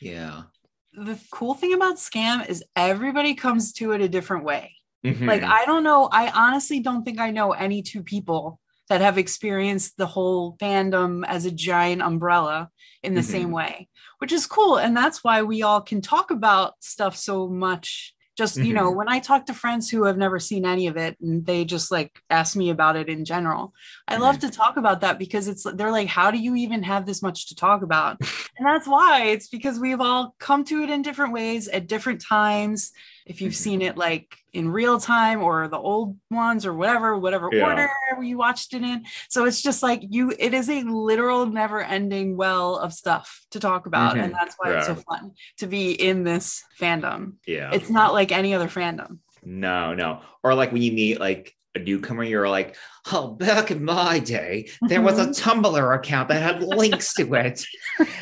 Yeah. 0.00 0.42
The 0.92 1.18
cool 1.30 1.54
thing 1.54 1.72
about 1.72 1.96
Skam 1.96 2.46
is 2.46 2.62
everybody 2.76 3.34
comes 3.34 3.72
to 3.74 3.92
it 3.92 4.00
a 4.02 4.08
different 4.08 4.44
way. 4.44 4.76
Mhm. 5.04 5.26
Like, 5.26 5.42
I 5.42 5.64
don't 5.64 5.82
know. 5.84 6.08
I 6.12 6.30
honestly 6.30 6.80
don't 6.80 7.04
think 7.04 7.18
I 7.20 7.30
know 7.30 7.52
any 7.52 7.80
two 7.82 8.02
people 8.02 8.60
that 8.88 9.00
have 9.00 9.18
experienced 9.18 9.96
the 9.96 10.06
whole 10.06 10.56
fandom 10.58 11.24
as 11.26 11.44
a 11.44 11.50
giant 11.50 12.02
umbrella 12.02 12.70
in 13.02 13.14
the 13.14 13.20
Mhm. 13.20 13.24
same 13.24 13.50
way, 13.50 13.88
which 14.18 14.32
is 14.32 14.46
cool. 14.46 14.76
And 14.76 14.96
that's 14.96 15.22
why 15.24 15.42
we 15.42 15.62
all 15.62 15.80
can 15.80 16.00
talk 16.00 16.30
about 16.30 16.74
stuff 16.80 17.16
so 17.16 17.48
much. 17.48 18.14
Just, 18.36 18.56
you 18.56 18.72
know, 18.74 18.90
Mhm. 18.90 18.96
when 18.96 19.08
I 19.08 19.20
talk 19.20 19.46
to 19.46 19.54
friends 19.54 19.88
who 19.88 20.04
have 20.04 20.16
never 20.16 20.40
seen 20.40 20.66
any 20.66 20.88
of 20.88 20.96
it 20.96 21.16
and 21.20 21.46
they 21.46 21.64
just 21.64 21.92
like 21.92 22.20
ask 22.30 22.56
me 22.56 22.70
about 22.70 22.96
it 22.96 23.08
in 23.08 23.24
general, 23.24 23.72
I 24.08 24.16
love 24.16 24.40
to 24.40 24.50
talk 24.50 24.76
about 24.76 25.02
that 25.02 25.20
because 25.20 25.46
it's 25.46 25.62
they're 25.62 25.92
like, 25.92 26.08
how 26.08 26.32
do 26.32 26.38
you 26.38 26.56
even 26.56 26.82
have 26.82 27.06
this 27.06 27.22
much 27.22 27.46
to 27.48 27.54
talk 27.54 27.82
about? 27.82 28.16
and 28.58 28.66
that's 28.66 28.88
why 28.88 29.26
it's 29.26 29.46
because 29.48 29.78
we've 29.78 30.00
all 30.00 30.34
come 30.40 30.64
to 30.64 30.82
it 30.82 30.90
in 30.90 31.02
different 31.02 31.32
ways 31.32 31.68
at 31.68 31.86
different 31.86 32.20
times. 32.20 32.90
If 33.26 33.40
you've 33.40 33.54
Mhm. 33.54 33.56
seen 33.56 33.82
it 33.82 33.96
like 33.96 34.36
in 34.52 34.68
real 34.68 35.00
time 35.00 35.42
or 35.42 35.66
the 35.66 35.78
old 35.78 36.18
ones 36.30 36.66
or 36.66 36.74
whatever, 36.74 37.16
whatever 37.18 37.48
Yeah. 37.52 37.64
order 38.12 38.22
you 38.22 38.36
watched 38.36 38.74
it 38.74 38.82
in. 38.82 39.06
So 39.30 39.46
it's 39.46 39.62
just 39.62 39.82
like 39.82 40.02
you, 40.10 40.32
it 40.38 40.52
is 40.52 40.68
a 40.68 40.82
literal 40.82 41.46
never 41.46 41.80
ending 41.82 42.36
well 42.36 42.76
of 42.76 42.92
stuff 42.92 43.40
to 43.52 43.60
talk 43.60 43.86
about. 43.86 44.16
Mhm. 44.16 44.24
And 44.24 44.34
that's 44.34 44.56
why 44.58 44.76
it's 44.76 44.86
so 44.86 44.94
fun 44.96 45.32
to 45.58 45.66
be 45.66 45.92
in 45.92 46.24
this 46.24 46.62
fandom. 46.78 47.34
yeah. 47.46 47.70
It's 47.72 47.88
not 47.90 48.12
like 48.12 48.30
any 48.30 48.52
other 48.54 48.68
fandom. 48.68 49.18
No, 49.42 49.94
no. 49.94 50.20
Or 50.42 50.54
like 50.54 50.72
when 50.72 50.82
you 50.82 50.92
meet 50.92 51.18
like 51.18 51.54
a 51.74 51.78
newcomer, 51.80 52.22
you're 52.24 52.48
like, 52.48 52.76
oh, 53.12 53.28
back 53.32 53.70
in 53.70 53.84
my 53.84 54.18
day, 54.18 54.70
there 54.82 55.02
was 55.02 55.18
a 55.18 55.26
Tumblr 55.26 55.94
account 55.96 56.28
that 56.28 56.42
had 56.42 56.62
links 56.62 57.12
to 57.14 57.34
it. 57.34 57.64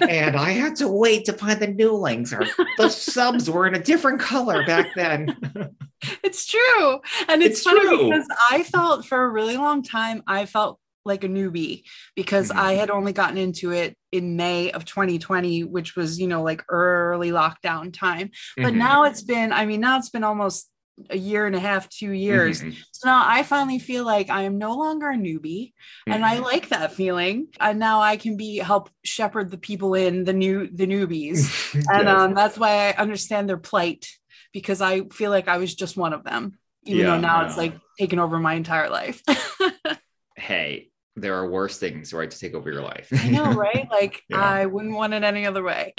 And 0.00 0.36
I 0.36 0.50
had 0.50 0.76
to 0.76 0.88
wait 0.88 1.26
to 1.26 1.32
find 1.34 1.60
the 1.60 1.66
new 1.68 1.92
links, 1.92 2.32
or 2.32 2.46
the 2.78 2.88
subs 2.88 3.48
were 3.50 3.66
in 3.66 3.74
a 3.74 3.82
different 3.82 4.20
color 4.20 4.62
back 4.62 4.94
then. 4.94 5.36
It's 6.24 6.46
true. 6.46 6.98
And 7.28 7.44
it's, 7.44 7.58
It's 7.60 7.62
funny 7.62 7.80
true. 7.82 8.08
because 8.10 8.26
I 8.50 8.64
felt 8.64 9.06
for 9.06 9.22
a 9.22 9.28
really 9.28 9.56
long 9.56 9.84
time, 9.84 10.24
I 10.26 10.46
felt 10.46 10.80
like 11.04 11.22
a 11.22 11.28
newbie 11.28 11.84
because 12.16 12.50
Mhm. 12.50 12.56
I 12.56 12.72
had 12.72 12.90
only 12.90 13.12
gotten 13.12 13.38
into 13.38 13.70
it 13.70 13.96
in 14.10 14.34
May 14.34 14.72
of 14.72 14.84
2020, 14.84 15.62
which 15.62 15.94
was, 15.94 16.18
you 16.18 16.26
know, 16.26 16.42
like 16.42 16.64
early 16.68 17.30
lockdown 17.30 17.92
time. 17.96 18.30
But 18.56 18.72
Mhm. 18.72 18.78
now 18.78 19.04
it's 19.04 19.22
been, 19.22 19.52
I 19.52 19.64
mean, 19.64 19.80
now 19.80 19.96
it's 19.96 20.10
been 20.10 20.24
almost 20.24 20.68
a 21.10 21.16
year 21.16 21.46
and 21.46 21.56
a 21.56 21.60
half, 21.60 21.88
two 21.88 22.10
years. 22.12 22.62
Mhm. 22.62 22.76
So 22.92 23.08
now 23.08 23.22
I 23.26 23.42
finally 23.42 23.78
feel 23.78 24.04
like 24.04 24.30
I 24.30 24.42
am 24.42 24.58
no 24.58 24.74
longer 24.74 25.10
a 25.10 25.16
newbie. 25.16 25.72
And 26.08 26.24
I 26.24 26.38
Mhm. 26.38 26.42
like 26.42 26.68
that 26.68 26.92
feeling. 26.92 27.48
And 27.60 27.78
now 27.78 28.00
I 28.00 28.16
can 28.16 28.36
be 28.36 28.58
help 28.58 28.90
shepherd 29.04 29.50
the 29.50 29.58
people 29.58 29.94
in 29.94 30.24
the 30.24 30.32
new 30.32 30.68
the 30.68 30.86
newbies. 30.86 31.50
And 31.92 32.08
um, 32.08 32.34
that's 32.34 32.58
why 32.58 32.88
I 32.90 32.92
understand 32.92 33.48
their 33.48 33.56
plight 33.58 34.06
because 34.52 34.80
I 34.80 35.02
feel 35.08 35.30
like 35.30 35.48
I 35.48 35.58
was 35.58 35.74
just 35.74 35.96
one 35.96 36.12
of 36.12 36.24
them, 36.24 36.58
even 36.84 37.00
Yeah, 37.00 37.14
though 37.16 37.20
now 37.20 37.44
it's 37.44 37.56
like 37.56 37.74
taken 37.98 38.18
over 38.18 38.38
my 38.38 38.54
entire 38.54 38.90
life. 38.90 39.22
hey, 40.36 40.90
there 41.16 41.34
are 41.36 41.50
worse 41.50 41.78
things, 41.78 42.12
right, 42.12 42.30
to 42.30 42.38
take 42.38 42.54
over 42.54 42.70
your 42.70 42.82
life. 42.82 43.10
I 43.18 43.28
know, 43.28 43.52
right? 43.54 43.86
Like 43.90 44.22
Yeah. 44.28 44.38
I 44.40 44.66
wouldn't 44.66 44.94
want 44.94 45.14
it 45.14 45.22
any 45.24 45.46
other 45.46 45.62
way. 45.62 45.94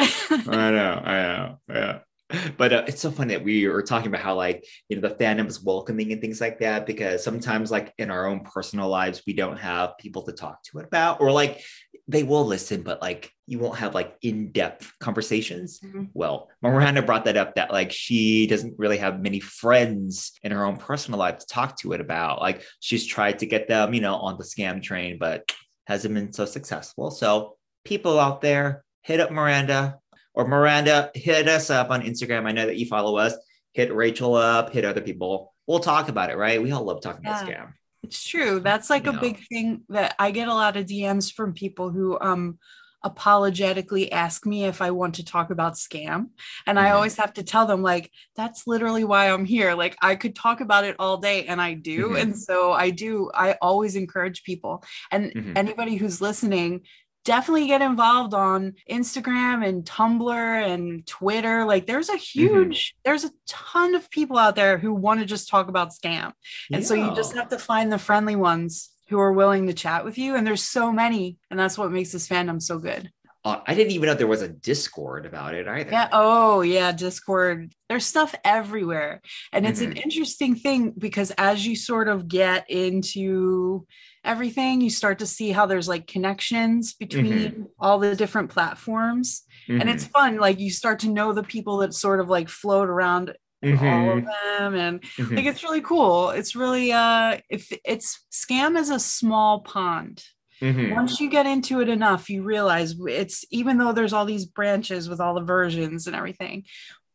I 0.45 0.71
know, 0.71 1.01
I 1.03 1.11
know, 1.21 1.59
yeah. 1.69 1.99
But 2.57 2.73
uh, 2.73 2.83
it's 2.87 3.01
so 3.01 3.11
funny 3.11 3.33
that 3.33 3.43
we 3.43 3.67
were 3.67 3.81
talking 3.81 4.07
about 4.07 4.21
how 4.21 4.35
like 4.35 4.65
you 4.89 4.99
know 4.99 5.07
the 5.07 5.15
fandom 5.15 5.47
is 5.47 5.61
welcoming 5.61 6.11
and 6.11 6.21
things 6.21 6.41
like 6.41 6.59
that 6.59 6.85
because 6.85 7.23
sometimes 7.23 7.71
like 7.71 7.93
in 7.97 8.09
our 8.09 8.25
own 8.27 8.41
personal 8.41 8.89
lives 8.89 9.23
we 9.25 9.33
don't 9.33 9.57
have 9.57 9.97
people 9.97 10.23
to 10.23 10.31
talk 10.31 10.61
to 10.63 10.79
it 10.79 10.85
about 10.85 11.21
or 11.21 11.31
like 11.31 11.61
they 12.07 12.23
will 12.23 12.45
listen 12.45 12.81
but 12.81 13.01
like 13.01 13.31
you 13.45 13.59
won't 13.59 13.77
have 13.77 13.93
like 13.93 14.15
in-depth 14.21 14.91
conversations. 14.99 15.79
Mhm. 15.81 16.09
Well, 16.13 16.49
Miranda 16.61 17.01
brought 17.01 17.25
that 17.25 17.37
up 17.37 17.55
that 17.55 17.71
like 17.71 17.91
she 17.91 18.47
doesn't 18.47 18.75
really 18.77 18.97
have 18.97 19.21
many 19.21 19.39
friends 19.39 20.33
in 20.43 20.51
her 20.51 20.65
own 20.65 20.77
personal 20.77 21.19
life 21.19 21.39
to 21.39 21.47
talk 21.47 21.77
to 21.79 21.93
it 21.93 22.01
about. 22.01 22.39
Like 22.39 22.63
she's 22.79 23.05
tried 23.05 23.39
to 23.39 23.45
get 23.45 23.67
them, 23.67 23.93
you 23.93 24.01
know, 24.01 24.15
on 24.15 24.37
the 24.37 24.43
Skam 24.43 24.81
train, 24.81 25.17
but 25.17 25.51
hasn't 25.87 26.13
been 26.13 26.31
so 26.31 26.45
successful. 26.45 27.11
So 27.11 27.57
people 27.83 28.19
out 28.19 28.41
there, 28.41 28.85
hit 29.01 29.19
up 29.19 29.31
Miranda 29.31 29.99
or 30.33 30.47
Miranda, 30.47 31.11
hit 31.15 31.47
us 31.47 31.69
up 31.69 31.89
on 31.89 32.01
Instagram. 32.01 32.45
I 32.45 32.51
know 32.51 32.65
that 32.65 32.77
you 32.77 32.85
follow 32.85 33.17
us. 33.17 33.33
Hit 33.73 33.93
Rachel 33.93 34.35
up, 34.35 34.71
hit 34.71 34.85
other 34.85 35.01
people. 35.01 35.53
We'll 35.67 35.79
talk 35.79 36.09
about 36.09 36.29
it, 36.29 36.37
right? 36.37 36.61
We 36.61 36.71
all 36.71 36.83
love 36.83 37.01
talking 37.01 37.25
about 37.25 37.45
Skam. 37.47 37.73
It's 38.03 38.27
true. 38.27 38.59
That's 38.59 38.89
like 38.89 39.07
a 39.07 39.13
Yeah. 39.13 39.19
big 39.19 39.47
thing 39.47 39.81
that 39.89 40.15
I 40.19 40.31
get 40.31 40.47
a 40.47 40.53
lot 40.53 40.75
of 40.77 40.85
DMs 40.85 41.31
from 41.31 41.53
people 41.53 41.89
who 41.89 42.19
um 42.19 42.59
apologetically 43.05 44.11
ask 44.13 44.45
me 44.45 44.63
if 44.63 44.81
I 44.81 44.91
want 44.91 45.15
to 45.15 45.25
talk 45.25 45.49
about 45.49 45.73
Skam. 45.73 46.29
And 46.65 46.79
I 46.79 46.89
Mhm. 46.89 46.93
always 46.95 47.17
have 47.17 47.33
to 47.33 47.43
tell 47.43 47.65
them, 47.65 47.81
like, 47.81 48.09
that's 48.35 48.65
literally 48.65 49.03
why 49.03 49.29
I'm 49.29 49.43
here. 49.43 49.73
Like, 49.75 49.97
I 50.01 50.15
could 50.15 50.35
talk 50.35 50.61
about 50.61 50.85
it 50.85 50.95
all 50.99 51.17
day, 51.17 51.45
and 51.45 51.61
I 51.61 51.73
do. 51.73 52.11
Mhm. 52.11 52.21
And 52.21 52.39
so 52.39 52.71
I 52.71 52.91
do, 52.91 53.29
I 53.33 53.57
always 53.61 53.95
encourage 53.97 54.43
people. 54.43 54.83
And 55.11 55.33
Mhm. 55.33 55.53
anybody 55.57 55.95
who's 55.95 56.21
listening, 56.21 56.81
definitely 57.25 57.67
get 57.67 57.81
involved 57.81 58.33
on 58.33 58.73
Instagram 58.89 59.67
and 59.67 59.85
Tumblr 59.85 60.67
and 60.73 61.05
Twitter. 61.07 61.65
Like 61.65 61.85
there's 61.87 62.09
a 62.09 62.17
huge, 62.17 62.95
there's 63.05 63.23
a 63.23 63.31
ton 63.47 63.95
of 63.95 64.09
people 64.09 64.37
out 64.37 64.55
there 64.55 64.77
who 64.77 64.93
want 64.93 65.19
to 65.19 65.25
just 65.25 65.49
talk 65.49 65.67
about 65.67 65.91
Skam. 65.91 66.33
And 66.71 66.85
so 66.85 66.93
you 66.93 67.15
just 67.15 67.35
have 67.35 67.49
to 67.49 67.57
find 67.59 67.91
the 67.91 67.97
friendly 67.97 68.35
ones 68.35 68.89
who 69.09 69.19
are 69.19 69.33
willing 69.33 69.67
to 69.67 69.73
chat 69.73 70.05
with 70.05 70.17
you. 70.17 70.35
And 70.35 70.45
there's 70.45 70.63
so 70.63 70.91
many. 70.91 71.37
And 71.51 71.59
that's 71.59 71.77
what 71.77 71.91
makes 71.91 72.11
this 72.11 72.27
fandom 72.27 72.61
so 72.61 72.79
good. 72.79 73.11
Uh, 73.45 73.59
I 73.67 73.75
didn't 73.75 73.91
even 73.91 74.07
know 74.07 74.13
there 74.13 74.25
was 74.25 74.41
a 74.41 74.47
Discord 74.47 75.25
about 75.25 75.53
it 75.53 75.67
either. 75.67 75.91
Yeah. 75.91 76.07
Oh, 76.13 76.61
yeah. 76.61 76.93
Discord. 76.93 77.73
There's 77.89 78.05
stuff 78.05 78.33
everywhere. 78.45 79.21
And 79.51 79.65
it's 79.67 79.81
Mm-hmm. 79.81 79.91
an 79.91 79.97
interesting 79.97 80.55
thing 80.55 80.93
because 80.97 81.31
as 81.37 81.67
you 81.67 81.75
sort 81.75 82.07
of 82.07 82.29
get 82.29 82.69
into 82.69 83.85
everything, 84.23 84.81
you 84.81 84.89
start 84.89 85.19
to 85.19 85.25
see 85.25 85.51
how 85.51 85.65
there's 85.65 85.87
like 85.87 86.07
connections 86.07 86.93
between 86.93 87.51
Mm-hmm. 87.51 87.63
all 87.79 87.99
the 87.99 88.15
different 88.15 88.49
platforms. 88.49 89.43
And 89.67 89.83
Mhm. 89.83 89.93
it's 89.93 90.05
fun. 90.05 90.37
Like 90.37 90.59
you 90.59 90.69
start 90.71 90.99
to 90.99 91.09
know 91.09 91.33
the 91.33 91.43
people 91.43 91.77
that 91.77 91.93
sort 91.93 92.19
of 92.19 92.29
like 92.29 92.49
float 92.49 92.89
around 92.89 93.29
all 93.63 93.69
Mhm. 93.69 94.17
of 94.17 94.25
them. 94.25 94.75
And 94.75 95.01
Mhm. 95.01 95.35
like 95.37 95.45
it's 95.45 95.63
really 95.63 95.81
cool. 95.81 96.29
It's 96.31 96.55
really 96.55 96.91
uh 96.91 97.37
if 97.49 97.71
it's 97.85 98.25
Skam 98.31 98.77
is 98.77 98.89
a 98.89 98.99
small 98.99 99.61
pond 99.61 100.23
Mhm. 100.61 100.93
once 100.95 101.19
you 101.19 101.29
get 101.29 101.45
into 101.45 101.81
it 101.81 101.89
enough 101.89 102.29
you 102.29 102.43
realize 102.43 102.95
it's 103.07 103.43
even 103.51 103.77
though 103.77 103.91
there's 103.93 104.13
all 104.13 104.25
these 104.25 104.45
branches 104.45 105.09
with 105.09 105.19
all 105.19 105.33
the 105.33 105.41
versions 105.41 106.07
and 106.07 106.15
everything 106.15 106.63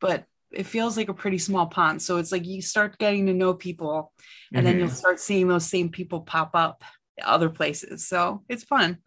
but 0.00 0.24
it 0.50 0.64
feels 0.66 0.96
like 0.96 1.08
a 1.08 1.14
pretty 1.14 1.38
small 1.38 1.66
pond 1.66 2.02
so 2.02 2.16
it's 2.18 2.32
like 2.32 2.44
you 2.46 2.60
start 2.60 2.98
getting 2.98 3.26
to 3.26 3.32
know 3.32 3.54
people 3.54 4.12
and 4.52 4.66
then 4.66 4.78
you'll 4.78 4.88
Mhm. 4.88 5.02
start 5.02 5.20
seeing 5.20 5.48
those 5.48 5.66
same 5.66 5.88
people 5.88 6.22
pop 6.22 6.50
up 6.54 6.82
other 7.24 7.48
places 7.50 8.06
so 8.06 8.42
it's 8.48 8.64
fun 8.64 8.98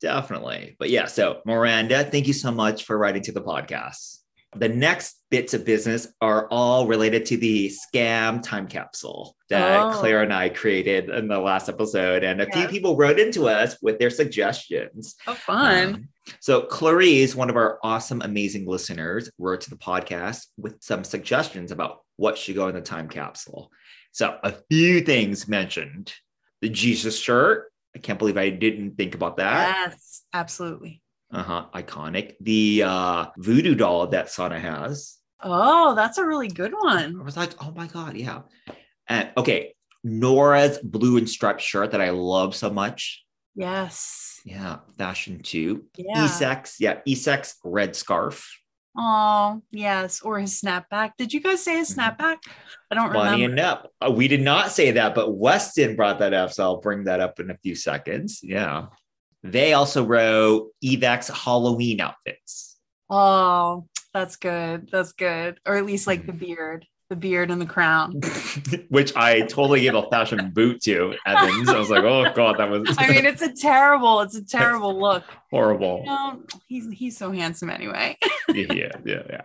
Definitely. 0.00 0.76
But 0.78 0.90
yeah, 0.90 1.06
so 1.06 1.40
Miranda, 1.44 2.04
thank 2.04 2.28
you 2.28 2.32
so 2.32 2.52
much 2.52 2.84
for 2.84 2.96
writing 2.96 3.20
to 3.22 3.32
the 3.32 3.42
podcast. 3.42 4.18
The 4.54 4.68
next 4.68 5.16
bits 5.28 5.54
of 5.54 5.64
business 5.64 6.06
are 6.20 6.46
all 6.52 6.86
related 6.86 7.26
to 7.26 7.36
the 7.36 7.68
Skam 7.70 8.40
time 8.40 8.68
capsule 8.68 9.34
that 9.50 9.80
Oh. 9.80 9.98
Claire 9.98 10.22
and 10.22 10.32
I 10.32 10.50
created 10.50 11.10
in 11.10 11.26
the 11.26 11.40
last 11.40 11.68
episode. 11.68 12.22
And 12.22 12.40
a 12.40 12.48
few 12.50 12.68
people 12.68 12.96
wrote 12.96 13.18
into 13.18 13.48
us 13.48 13.76
with 13.82 13.98
their 13.98 14.08
suggestions. 14.10 15.16
oh 15.26 15.34
fun 15.34 15.94
Um, 15.94 16.08
so 16.38 16.62
Clarice, 16.62 17.34
one 17.34 17.50
of 17.50 17.56
our 17.56 17.80
awesome, 17.82 18.22
amazing 18.22 18.66
listeners, 18.66 19.30
wrote 19.36 19.62
to 19.62 19.70
the 19.70 19.76
podcast 19.76 20.46
with 20.56 20.76
some 20.80 21.02
suggestions 21.02 21.72
about 21.72 22.02
what 22.16 22.38
should 22.38 22.54
go 22.54 22.68
in 22.68 22.74
the 22.76 22.80
time 22.82 23.08
capsule. 23.08 23.72
So 24.12 24.38
a 24.44 24.52
few 24.70 25.00
things 25.00 25.48
mentioned: 25.48 26.12
the 26.60 26.68
Jesus 26.68 27.18
shirt. 27.18 27.70
I 27.94 27.98
can't 27.98 28.18
believe 28.18 28.36
I 28.36 28.50
didn't 28.50 28.96
think 28.96 29.14
about 29.14 29.36
that. 29.38 29.88
yes 29.88 30.22
absolutely 30.32 31.02
Uh-huh. 31.32 31.66
Iconic. 31.74 32.34
The 32.40 32.82
uh 32.86 33.26
voodoo 33.38 33.74
doll 33.74 34.06
that 34.08 34.30
Sana 34.30 34.58
has. 34.60 35.16
oh 35.42 35.94
that's 35.94 36.18
a 36.18 36.26
really 36.26 36.48
good 36.48 36.72
one. 36.72 37.20
I 37.20 37.24
was 37.24 37.36
like, 37.36 37.52
oh 37.62 37.72
my 37.74 37.86
god, 37.86 38.16
yeah. 38.16 38.42
And 39.08 39.30
okay, 39.36 39.74
Noora's 40.04 40.78
blue 40.78 41.16
and 41.18 41.28
striped 41.28 41.60
shirt 41.60 41.90
that 41.92 42.00
I 42.00 42.10
love 42.10 42.54
so 42.54 42.70
much. 42.70 43.24
yes 43.54 44.40
Yeah, 44.44 44.78
fashion 44.96 45.40
too. 45.42 45.84
yeah 45.96 46.24
Isak's, 46.26 46.80
yeah, 46.80 47.00
Isak's 47.06 47.56
red 47.64 47.96
scarf. 47.96 48.48
Oh 48.96 49.62
yes 49.70 50.22
or 50.22 50.38
his 50.40 50.60
snapback 50.60 51.12
did 51.18 51.32
you 51.32 51.40
guys 51.40 51.62
say 51.62 51.76
his 51.76 51.94
Mhm. 51.94 52.16
snapback 52.16 52.36
i 52.90 52.94
don't 52.94 53.12
Funny 53.12 53.42
remember 53.46 53.52
enough, 53.62 53.86
we 54.16 54.28
did 54.28 54.40
not 54.42 54.72
say 54.72 54.90
that, 54.92 55.14
but 55.14 55.34
Weston 55.36 55.94
brought 55.94 56.18
that 56.20 56.32
up, 56.34 56.52
so 56.52 56.64
I'll 56.64 56.80
bring 56.80 57.04
that 57.04 57.20
up 57.20 57.38
in 57.38 57.50
a 57.50 57.56
few 57.58 57.74
seconds. 57.74 58.40
Yeah. 58.42 58.86
They 59.44 59.72
also 59.74 60.04
wrote 60.04 60.70
Evak's 60.82 61.28
Halloween 61.28 62.00
outfits. 62.00 62.76
Oh, 63.10 63.86
that's 64.12 64.36
good. 64.36 64.88
That's 64.90 65.12
good. 65.12 65.60
Or 65.66 65.76
at 65.76 65.84
least 65.86 66.06
like 66.06 66.22
Mm-hmm. 66.22 66.38
the 66.38 66.46
beard, 66.46 66.86
the 67.08 67.16
beard 67.16 67.50
and 67.50 67.60
the 67.60 67.66
crown. 67.66 68.20
which 68.88 69.14
I 69.16 69.40
totally 69.42 69.80
gave 69.80 69.94
a 69.94 70.08
fashion 70.10 70.50
boot 70.50 70.82
to 70.82 71.14
Evans. 71.26 71.68
I 71.68 71.78
was 71.78 71.90
like, 71.90 72.04
oh 72.04 72.30
god, 72.34 72.58
that 72.58 72.68
was 72.68 72.94
I 72.98 73.08
mean, 73.08 73.24
it's 73.24 73.42
a 73.42 73.52
terrible, 73.52 74.20
it's 74.20 74.36
a 74.36 74.44
terrible 74.44 74.98
look. 75.00 75.24
horrible. 75.50 76.02
No, 76.04 76.42
he's 76.66 76.90
he's 76.92 77.16
so 77.16 77.32
handsome 77.32 77.70
anyway. 77.70 78.16
yeah, 78.54 78.92
yeah, 79.04 79.22
yeah. 79.30 79.42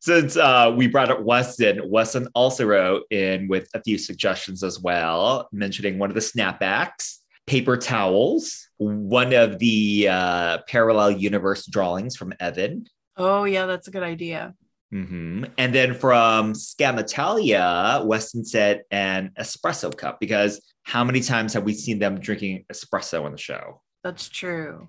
Since 0.00 0.36
uh, 0.36 0.72
we 0.76 0.86
brought 0.86 1.10
up 1.10 1.22
Weston, 1.22 1.80
Weston 1.90 2.28
also 2.34 2.64
wrote 2.66 3.04
in 3.10 3.48
with 3.48 3.68
a 3.74 3.82
few 3.82 3.98
suggestions 3.98 4.62
as 4.62 4.80
well, 4.80 5.48
mentioning 5.52 5.98
one 5.98 6.10
of 6.10 6.14
the 6.14 6.20
snapbacks, 6.20 7.18
paper 7.46 7.76
towels, 7.76 8.68
one 8.78 9.32
of 9.32 9.58
the 9.58 10.08
uh, 10.10 10.58
parallel 10.68 11.12
universe 11.12 11.66
drawings 11.66 12.16
from 12.16 12.32
Even. 12.42 12.88
Oh 13.16 13.44
yeah, 13.44 13.66
that's 13.66 13.88
a 13.88 13.90
good 13.90 14.02
idea. 14.02 14.54
Mhm. 14.92 15.50
And 15.56 15.74
then 15.74 15.94
from 15.94 16.52
Skam 16.52 16.98
Italia, 16.98 18.02
Weston 18.04 18.44
said 18.44 18.82
an 18.90 19.30
espresso 19.38 19.96
cup 19.96 20.20
because 20.20 20.60
how 20.82 21.02
many 21.02 21.20
times 21.20 21.54
have 21.54 21.64
we 21.64 21.72
seen 21.74 21.98
them 21.98 22.20
drinking 22.20 22.64
espresso 22.72 23.24
on 23.24 23.32
the 23.32 23.38
show? 23.38 23.80
That's 24.04 24.28
true. 24.28 24.88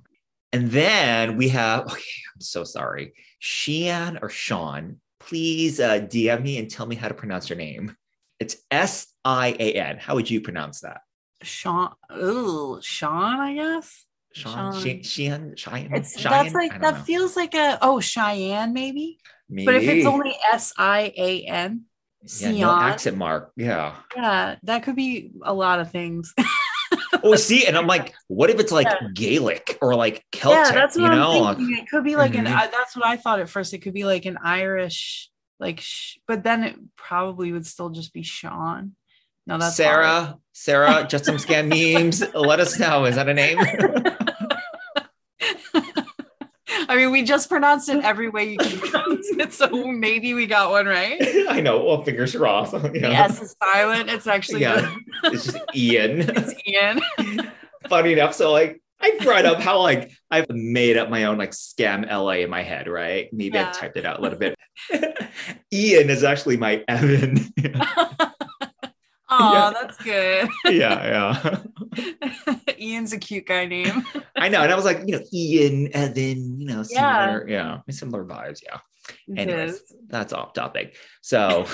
And 0.51 0.69
then 0.69 1.37
we 1.37 1.49
have, 1.49 1.85
okay, 1.91 2.21
I'm 2.35 2.41
so 2.41 2.63
sorry, 2.63 3.13
Shean 3.39 4.19
or 4.21 4.29
Sean, 4.29 4.99
please 5.19 5.79
uh, 5.79 5.99
DM 6.01 6.41
me 6.43 6.57
and 6.57 6.69
tell 6.69 6.85
me 6.85 6.95
how 6.95 7.07
to 7.07 7.13
pronounce 7.13 7.49
your 7.49 7.57
name. 7.57 7.95
It's 8.39 8.57
S 8.69 9.07
I 9.23 9.55
A 9.59 9.73
N. 9.73 9.97
How 9.99 10.15
would 10.15 10.29
you 10.29 10.41
pronounce 10.41 10.81
that? 10.81 11.01
Sean. 11.43 11.93
Ooh, 12.13 12.79
Sean, 12.81 13.39
I 13.39 13.53
guess. 13.53 14.05
Sean, 14.33 14.73
Sean. 14.73 14.81
She- 14.81 15.03
Shean, 15.03 15.55
Cheyenne, 15.55 15.93
It's 15.93 16.19
Cheyenne? 16.19 16.31
that's 16.31 16.53
like 16.55 16.81
that 16.81 16.95
know. 16.97 17.03
feels 17.03 17.35
like 17.37 17.53
a 17.53 17.77
oh 17.81 17.99
Cheyenne 17.99 18.73
maybe. 18.73 19.19
Maybe. 19.53 19.65
But 19.65 19.75
if 19.75 19.83
it's 19.83 20.05
only 20.07 20.35
S 20.51 20.73
I 20.77 21.13
A 21.15 21.43
N, 21.43 21.83
yeah, 22.39 22.51
no 22.51 22.71
accent 22.75 23.17
mark. 23.17 23.51
Yeah. 23.55 23.95
yeah, 24.15 24.55
that 24.63 24.83
could 24.83 24.95
be 24.95 25.31
a 25.43 25.53
lot 25.53 25.79
of 25.79 25.91
things. 25.91 26.33
Oh, 27.25 27.35
see, 27.35 27.65
and 27.67 27.77
I'm 27.77 27.87
like, 27.87 28.13
what 28.27 28.49
if 28.49 28.59
it's 28.59 28.71
like 28.71 28.87
Yeah. 28.87 29.07
Gaelic 29.13 29.77
or 29.81 29.95
like 29.95 30.25
Celtic? 30.31 30.57
yeah, 30.57 30.71
that's 30.81 30.97
what 30.97 31.03
you 31.03 31.09
know, 31.09 31.43
I'm 31.45 31.55
thinking. 31.55 31.77
It 31.77 31.87
could 31.89 32.03
be 32.03 32.15
like 32.15 32.35
an. 32.35 32.45
Mhm. 32.45 32.53
I 32.55 32.67
that's 32.67 32.95
what 32.95 33.05
I 33.05 33.15
thought 33.17 33.39
at 33.39 33.49
first. 33.49 33.73
It 33.73 33.79
could 33.79 33.93
be 33.93 34.03
like 34.03 34.25
an 34.25 34.37
Irish, 34.43 35.29
like, 35.59 35.79
sh- 35.79 36.17
but 36.27 36.43
then 36.43 36.63
it 36.63 36.75
probably 36.97 37.51
would 37.51 37.65
still 37.67 37.89
just 37.89 38.11
be 38.13 38.23
Sean. 38.23 38.95
No, 39.45 39.57
that's 39.57 39.75
Sarah, 39.75 40.37
Sarah, 40.53 41.05
just 41.07 41.25
some 41.25 41.35
Skam 41.35 41.67
memes. 41.69 42.23
Let 42.33 42.59
us 42.59 42.79
know. 42.79 43.05
Is 43.05 43.15
that 43.15 43.29
a 43.29 43.33
name? 43.33 43.57
I 46.93 46.95
mean, 46.95 47.09
we 47.09 47.23
just 47.23 47.49
pronounced 47.49 47.89
it 47.89 48.03
every 48.03 48.29
way 48.29 48.51
you 48.51 48.57
can 48.59 48.77
pronounce 48.79 49.27
it, 49.31 49.51
so 49.51 49.67
maybe 49.91 50.35
we 50.35 50.45
got 50.45 50.69
one 50.69 50.85
right. 50.85 51.17
I 51.49 51.59
know. 51.59 51.83
Well, 51.83 52.03
fingers 52.03 52.35
crossed. 52.35 52.73
The 52.73 52.91
Yeah. 52.93 53.23
S 53.23 53.41
is 53.41 53.55
silent. 53.61 54.11
It's 54.11 54.27
actually 54.27 54.61
Yeah. 54.61 54.95
It's 55.23 55.45
just 55.45 55.57
Ian. 55.75 56.19
it's 56.21 56.53
Ian. 56.67 57.01
Funny 57.89 58.13
enough. 58.13 58.35
So 58.35 58.51
like 58.51 58.79
I 59.01 59.17
brought 59.21 59.45
up 59.47 59.59
how 59.59 59.79
like 59.81 60.11
I've 60.29 60.47
made 60.51 60.95
up 60.97 61.09
my 61.09 61.23
own 61.23 61.39
like 61.39 61.49
Skam 61.51 62.05
LA 62.09 62.43
in 62.43 62.51
my 62.51 62.61
head, 62.61 62.87
right? 62.87 63.27
Maybe 63.33 63.55
Yeah. 63.55 63.69
I 63.69 63.71
typed 63.71 63.97
it 63.97 64.05
out 64.05 64.19
a 64.19 64.21
little 64.21 64.37
bit. 64.37 64.55
Ian 65.73 66.11
is 66.11 66.23
actually 66.23 66.57
my 66.57 66.83
Even. 66.87 67.51
Oh, 69.39 69.53
Yeah. 69.53 69.71
that's 69.73 69.97
good. 69.97 70.49
yeah, 70.73 71.61
yeah. 71.95 72.55
Ian's 72.79 73.13
a 73.13 73.17
cute 73.17 73.45
guy 73.47 73.65
name. 73.65 74.03
I 74.35 74.49
know. 74.49 74.61
And 74.61 74.71
I 74.71 74.75
was 74.75 74.85
like, 74.85 75.01
you 75.05 75.17
know, 75.17 75.23
Ian, 75.33 75.87
Even, 75.95 76.59
you 76.61 76.67
know, 76.67 76.83
Yeah. 76.89 77.25
similar, 77.25 77.49
yeah, 77.49 77.77
similar 77.89 78.25
vibes. 78.25 78.61
Yeah. 78.63 78.79
It 79.27 79.39
Anyways, 79.39 79.73
is. 79.73 79.95
that's 80.07 80.33
off 80.33 80.53
topic. 80.53 80.95
So 81.21 81.65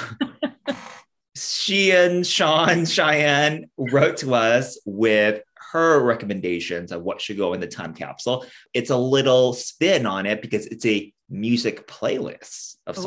she 1.36 1.92
and 1.92 2.26
Sean 2.26 2.86
Cheyenne 2.86 3.70
wrote 3.78 4.18
to 4.18 4.34
us 4.34 4.80
with 4.86 5.42
her 5.72 6.00
recommendations 6.02 6.92
of 6.92 7.04
what 7.04 7.22
should 7.22 7.38
go 7.38 7.54
in 7.54 7.60
the 7.60 7.68
time 7.68 7.94
capsule. 7.94 8.46
It's 8.74 8.90
a 8.90 8.98
little 8.98 9.54
spin 9.54 10.06
on 10.08 10.26
it 10.26 10.42
because 10.42 10.66
it's 10.66 10.86
a 10.86 11.14
music 11.30 11.88
playlist 11.88 12.78
of 12.88 12.98
Ooh. 12.98 13.02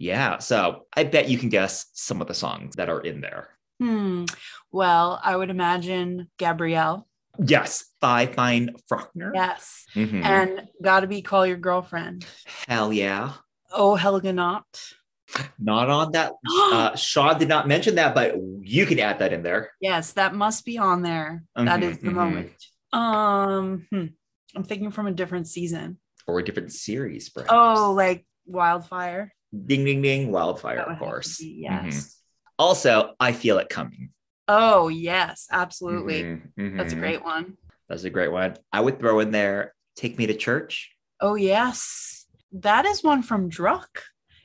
Yeah. 0.00 0.38
So 0.38 0.86
I 0.96 1.04
bet 1.04 1.28
you 1.28 1.36
can 1.36 1.50
guess 1.50 1.86
some 1.92 2.22
of 2.22 2.26
the 2.26 2.34
songs 2.34 2.74
that 2.76 2.88
are 2.88 3.00
in 3.00 3.20
there. 3.20 3.50
Hmm. 3.78 4.24
Well, 4.72 5.20
I 5.22 5.36
would 5.36 5.50
imagine 5.50 6.30
Gabrielle. 6.38 7.06
Yes. 7.38 7.84
Five 8.00 8.34
Fine 8.34 8.76
Frøkner. 8.90 9.30
Yes. 9.34 9.84
Mhm. 9.94 10.24
And 10.24 10.68
gotta 10.82 11.06
be 11.06 11.20
call 11.20 11.46
your 11.46 11.58
girlfriend. 11.58 12.24
Hell 12.66 12.92
yeah. 12.94 13.32
Oh, 13.72 13.94
Helga 13.94 14.32
not. 14.32 14.64
Not 15.58 15.90
on 15.90 16.12
that. 16.12 16.32
Uh, 16.72 16.96
Sean 16.96 17.38
did 17.38 17.48
not 17.48 17.68
mention 17.68 17.96
that, 17.96 18.14
but 18.14 18.36
you 18.62 18.86
can 18.86 18.98
add 18.98 19.18
that 19.18 19.32
in 19.34 19.42
there. 19.42 19.70
yes, 19.80 20.12
that 20.14 20.34
must 20.34 20.64
be 20.64 20.78
on 20.78 21.02
there. 21.02 21.44
That 21.54 21.80
Mhm, 21.80 21.90
is 21.90 21.98
the 21.98 22.08
mhm. 22.10 22.14
moment. 22.14 22.52
Um, 22.92 23.86
hmm. 23.90 24.06
I'm 24.56 24.64
thinking 24.64 24.90
from 24.92 25.06
a 25.06 25.12
different 25.12 25.46
season. 25.46 25.98
or 26.26 26.38
a 26.38 26.44
different 26.44 26.72
series, 26.72 27.28
perhaps. 27.28 27.52
Oh, 27.52 27.92
like 27.92 28.24
Wildfire. 28.46 29.32
Ding, 29.52 29.84
ding, 29.84 30.02
ding, 30.02 30.30
wildfire, 30.32 30.78
of 30.80 30.86
would 30.86 30.90
have 30.92 30.98
to 30.98 31.04
course. 31.04 31.38
be- 31.38 31.66
Mhm. 31.68 31.84
Yes. 31.92 32.20
Also, 32.58 33.14
I 33.18 33.32
feel 33.32 33.58
it 33.58 33.68
coming. 33.68 34.10
Oh, 34.48 34.88
yes, 34.88 35.46
absolutely. 35.50 36.22
Mhm, 36.58 36.76
That's 36.76 36.92
a 36.92 36.96
great 36.96 37.24
one. 37.24 37.56
That's 37.88 38.04
a 38.04 38.10
great 38.10 38.30
one. 38.32 38.56
I 38.72 38.80
would 38.80 38.98
throw 39.00 39.20
in 39.20 39.30
there 39.30 39.74
"Take 39.96 40.18
Me 40.18 40.26
to 40.26 40.34
Church." 40.34 40.90
Oh, 41.20 41.34
yes. 41.34 42.26
That 42.52 42.84
is 42.84 43.02
one 43.02 43.22
from 43.22 43.48
Druck. 43.50 43.88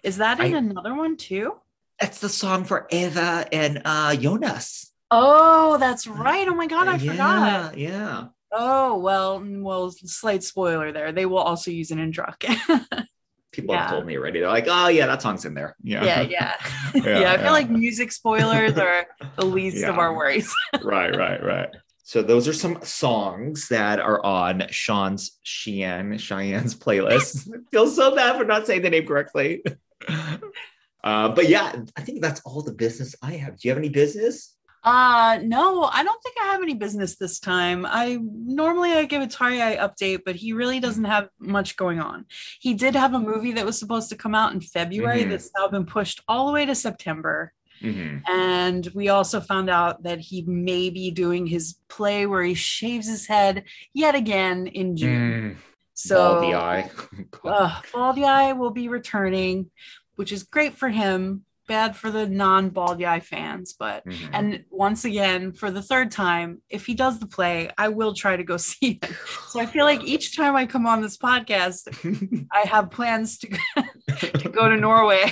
Is 0.04 0.18
that 0.18 0.40
in 0.40 0.54
I- 0.54 0.58
another 0.60 0.94
one 0.94 1.18
too? 1.18 1.56
That's 2.00 2.20
the 2.20 2.30
song 2.30 2.66
for 2.66 2.88
Eva 2.92 3.48
and 3.52 3.82
uh, 3.86 4.16
Jonas. 4.16 4.92
Oh, 5.12 5.78
that's 5.78 6.08
right. 6.08 6.48
Oh 6.48 6.54
my 6.56 6.68
god, 6.68 6.88
I 6.88 6.96
yeah, 6.98 7.12
forgot. 7.12 7.78
Yeah. 7.78 8.28
Oh 8.52 8.98
well, 9.00 9.42
well, 9.44 9.92
slight 9.92 10.44
spoiler 10.44 10.92
there. 10.92 11.12
They 11.12 11.26
will 11.26 11.38
also 11.40 11.72
use 11.72 11.92
it 11.92 11.98
in 12.00 12.12
Druck. 12.12 12.44
People 13.56 13.74
Yeah. 13.76 13.82
have 13.84 13.92
told 13.92 14.06
me 14.06 14.18
already. 14.18 14.40
They're 14.42 14.50
like, 14.50 14.68
"Oh 14.68 14.90
yeah, 14.90 15.08
that 15.08 15.22
song's 15.22 15.46
in 15.46 15.54
there." 15.54 15.76
Yeah. 15.82 16.04
yeah, 16.04 16.22
yeah, 16.22 16.54
Yeah, 16.94 17.02
yeah. 17.22 17.32
I 17.32 17.38
feel 17.38 17.46
yeah. 17.46 17.52
like 17.52 17.70
music 17.70 18.12
spoilers 18.12 18.78
are 18.78 19.06
the 19.38 19.46
least 19.46 19.84
of 19.86 19.98
our 19.98 20.14
worries. 20.14 20.54
right, 20.84 21.16
right, 21.16 21.42
right. 21.42 21.70
So 22.04 22.22
those 22.22 22.48
are 22.48 22.54
some 22.54 22.80
songs 22.84 23.70
that 23.70 24.00
are 24.00 24.24
on 24.24 24.66
Sean's 24.70 25.40
Cheyenne 25.44 26.18
Cheyenne's 26.18 26.76
playlist. 26.76 27.50
Feel 27.72 27.88
so 27.88 28.14
bad 28.14 28.38
for 28.38 28.44
not 28.46 28.68
saying 28.68 28.82
the 28.84 28.90
name 28.90 29.08
correctly. 29.08 29.64
Uh, 31.04 31.30
but 31.30 31.48
yeah, 31.48 31.76
I 31.96 32.02
think 32.02 32.22
that's 32.22 32.42
all 32.46 32.62
the 32.64 32.74
business 32.74 33.16
I 33.22 33.34
have. 33.34 33.60
Do 33.60 33.68
you 33.68 33.72
have 33.72 33.78
any 33.78 33.90
business? 33.90 34.55
Uh 34.86 35.40
no, 35.44 35.84
I 35.86 36.04
don't 36.04 36.22
think 36.22 36.36
I 36.40 36.46
have 36.52 36.62
any 36.62 36.76
business 36.76 37.16
this 37.16 37.40
time. 37.40 37.88
I 37.90 38.20
normally 38.22 38.92
I 38.94 39.06
give 39.06 39.24
a 39.24 39.28
Tarjei 39.28 39.78
update, 39.80 40.20
but 40.26 40.36
he 40.36 40.54
really 40.54 40.80
doesn't 40.80 41.06
have 41.06 41.28
much 41.40 41.76
going 41.76 42.00
on. 42.00 42.26
He 42.60 42.76
did 42.76 42.96
have 42.96 43.16
a 43.16 43.20
movie 43.20 43.52
that 43.54 43.66
was 43.66 43.80
supposed 43.80 44.10
to 44.10 44.16
come 44.16 44.36
out 44.36 44.54
in 44.54 44.62
February 44.62 45.24
Mhm. 45.24 45.30
that's 45.32 45.50
now 45.58 45.68
been 45.68 45.86
pushed 45.88 46.22
all 46.28 46.46
the 46.46 46.54
way 46.54 46.68
to 46.68 46.76
September. 46.76 47.52
Mhm. 47.82 48.22
And 48.30 48.88
we 48.94 49.10
also 49.10 49.42
found 49.42 49.72
out 49.72 50.04
that 50.04 50.20
he 50.20 50.44
may 50.44 50.92
be 50.92 51.10
doing 51.10 51.48
his 51.48 51.78
play 51.90 52.28
where 52.28 52.44
he 52.44 52.54
shaves 52.54 53.08
his 53.08 53.26
head 53.26 53.64
yet 53.94 54.14
again 54.14 54.68
in 54.68 54.96
June. 54.96 55.56
Mm, 55.56 55.58
So 55.96 56.42
Baldy 56.42 56.54
eye. 56.54 56.92
uh, 57.44 57.82
Baldy 57.92 58.24
Eye 58.26 58.54
will 58.54 58.70
be 58.72 58.88
returning, 58.88 59.72
which 60.16 60.32
is 60.32 60.44
great 60.44 60.74
for 60.78 60.90
him, 60.90 61.44
bad 61.68 61.96
for 61.96 62.12
the 62.12 62.28
non-Baldy 62.28 63.06
Eye 63.06 63.20
fans, 63.20 63.74
but 63.78 64.06
Mhm. 64.06 64.30
and 64.34 64.64
once 64.70 65.06
again, 65.06 65.52
for 65.52 65.72
the 65.72 65.82
third 65.82 66.12
time, 66.12 66.62
if 66.70 66.86
he 66.86 66.94
does 66.94 67.20
the 67.20 67.28
play, 67.28 67.70
I 67.78 67.90
will 67.90 68.14
try 68.14 68.36
to 68.38 68.44
go 68.44 68.58
see 68.70 69.00
him. 69.02 69.16
So 69.50 69.60
I 69.60 69.66
feel 69.66 69.86
like 69.86 70.04
each 70.04 70.36
time 70.36 70.56
I 70.56 70.66
come 70.66 70.86
on 70.88 71.02
this 71.02 71.18
podcast, 71.18 71.88
I 72.52 72.68
have 72.68 72.92
plans 72.92 73.38
to, 73.40 73.48
to 74.40 74.50
go 74.50 74.70
to 74.70 74.78
Norway 74.78 75.32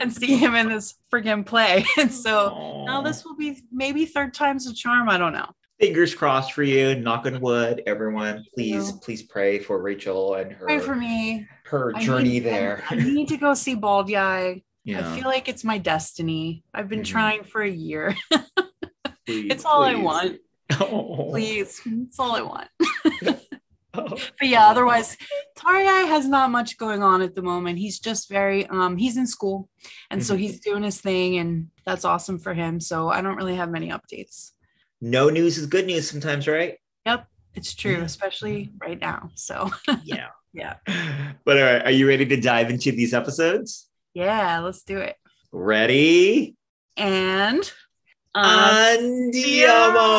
and 0.00 0.12
see 0.12 0.36
him 0.36 0.54
in 0.54 0.68
this 0.68 0.94
friggin' 1.12 1.44
play. 1.46 1.84
And 1.98 2.12
so 2.12 2.84
now 2.86 3.02
this 3.02 3.24
will 3.24 3.36
be 3.36 3.62
maybe 3.72 4.04
third 4.06 4.34
time's 4.34 4.66
a 4.66 4.74
charm. 4.74 5.08
I 5.08 5.18
don't 5.18 5.32
know. 5.32 5.48
fingers 5.80 6.12
crossed 6.14 6.52
for 6.54 6.64
you. 6.64 6.96
Knock 6.96 7.26
on 7.26 7.40
wood, 7.40 7.82
everyone. 7.86 8.44
Please, 8.54 8.90
please 9.00 9.22
pray 9.22 9.58
for 9.60 9.80
Rachel 9.80 10.34
and 10.34 10.50
her 10.52 10.66
Pray 10.66 10.78
for 10.80 10.96
me. 10.96 11.46
her 11.66 11.92
I 11.94 12.02
journey 12.02 12.30
need- 12.30 12.40
there. 12.44 12.82
I, 12.90 12.96
need 12.96 13.28
to 13.28 13.36
go 13.36 13.54
see 13.54 13.74
Baldy 13.76 14.16
Eye. 14.16 14.62
Yeah, 14.88 15.12
I 15.12 15.16
feel 15.16 15.28
like 15.28 15.48
it's 15.48 15.64
my 15.64 15.76
destiny. 15.78 16.64
I've 16.72 16.88
been 16.88 17.00
Mhm. 17.02 17.06
trying 17.06 17.44
for 17.44 17.60
a 17.62 17.70
year. 17.70 18.16
please, 19.26 19.50
it's 19.52 19.64
all 19.64 19.82
I 19.82 19.94
want. 19.94 20.38
Oh. 20.80 21.28
Please. 21.30 21.80
It's 21.86 22.18
all 22.18 22.34
I 22.36 22.42
want. 22.42 22.68
Oh. 23.94 24.06
But 24.38 24.46
yeah, 24.48 24.66
otherwise, 24.68 25.16
Tarjei 25.58 26.06
has 26.06 26.28
not 26.28 26.50
much 26.50 26.76
going 26.76 27.02
on 27.02 27.20
at 27.22 27.34
the 27.34 27.42
moment. 27.42 27.78
He's 27.78 27.98
just 27.98 28.28
very 28.28 28.64
um 28.66 28.96
he's 28.96 29.16
in 29.16 29.26
school 29.26 29.68
and 30.10 30.24
so 30.24 30.34
Mhm. 30.36 30.38
he's 30.38 30.60
doing 30.60 30.82
his 30.84 31.00
thing 31.00 31.38
and 31.38 31.68
that's 31.86 32.04
awesome 32.04 32.38
for 32.38 32.54
him. 32.54 32.80
So 32.80 33.08
I 33.08 33.22
don't 33.22 33.34
really 33.36 33.56
have 33.56 33.70
many 33.70 33.88
updates. 33.88 34.52
No 35.00 35.30
news 35.30 35.58
is 35.58 35.66
good 35.66 35.86
news 35.86 36.08
sometimes, 36.08 36.46
right? 36.46 36.76
Yep, 37.06 37.26
it's 37.54 37.74
true, 37.74 38.02
especially 38.02 38.70
right 38.80 39.00
now. 39.00 39.30
So 39.34 39.70
Yeah. 40.04 40.28
yeah. 40.52 40.74
But 41.44 41.56
all 41.58 41.64
right, 41.64 41.82
are 41.86 41.90
you 41.90 42.06
ready 42.06 42.26
to 42.26 42.36
dive 42.40 42.70
into 42.70 42.92
these 42.92 43.14
episodes? 43.14 43.87
Yeah, 44.14 44.60
let's 44.60 44.82
do 44.82 44.98
it. 44.98 45.16
Ready? 45.52 46.56
And 46.96 47.70
um, 48.34 48.44
Andiamo! 49.34 50.14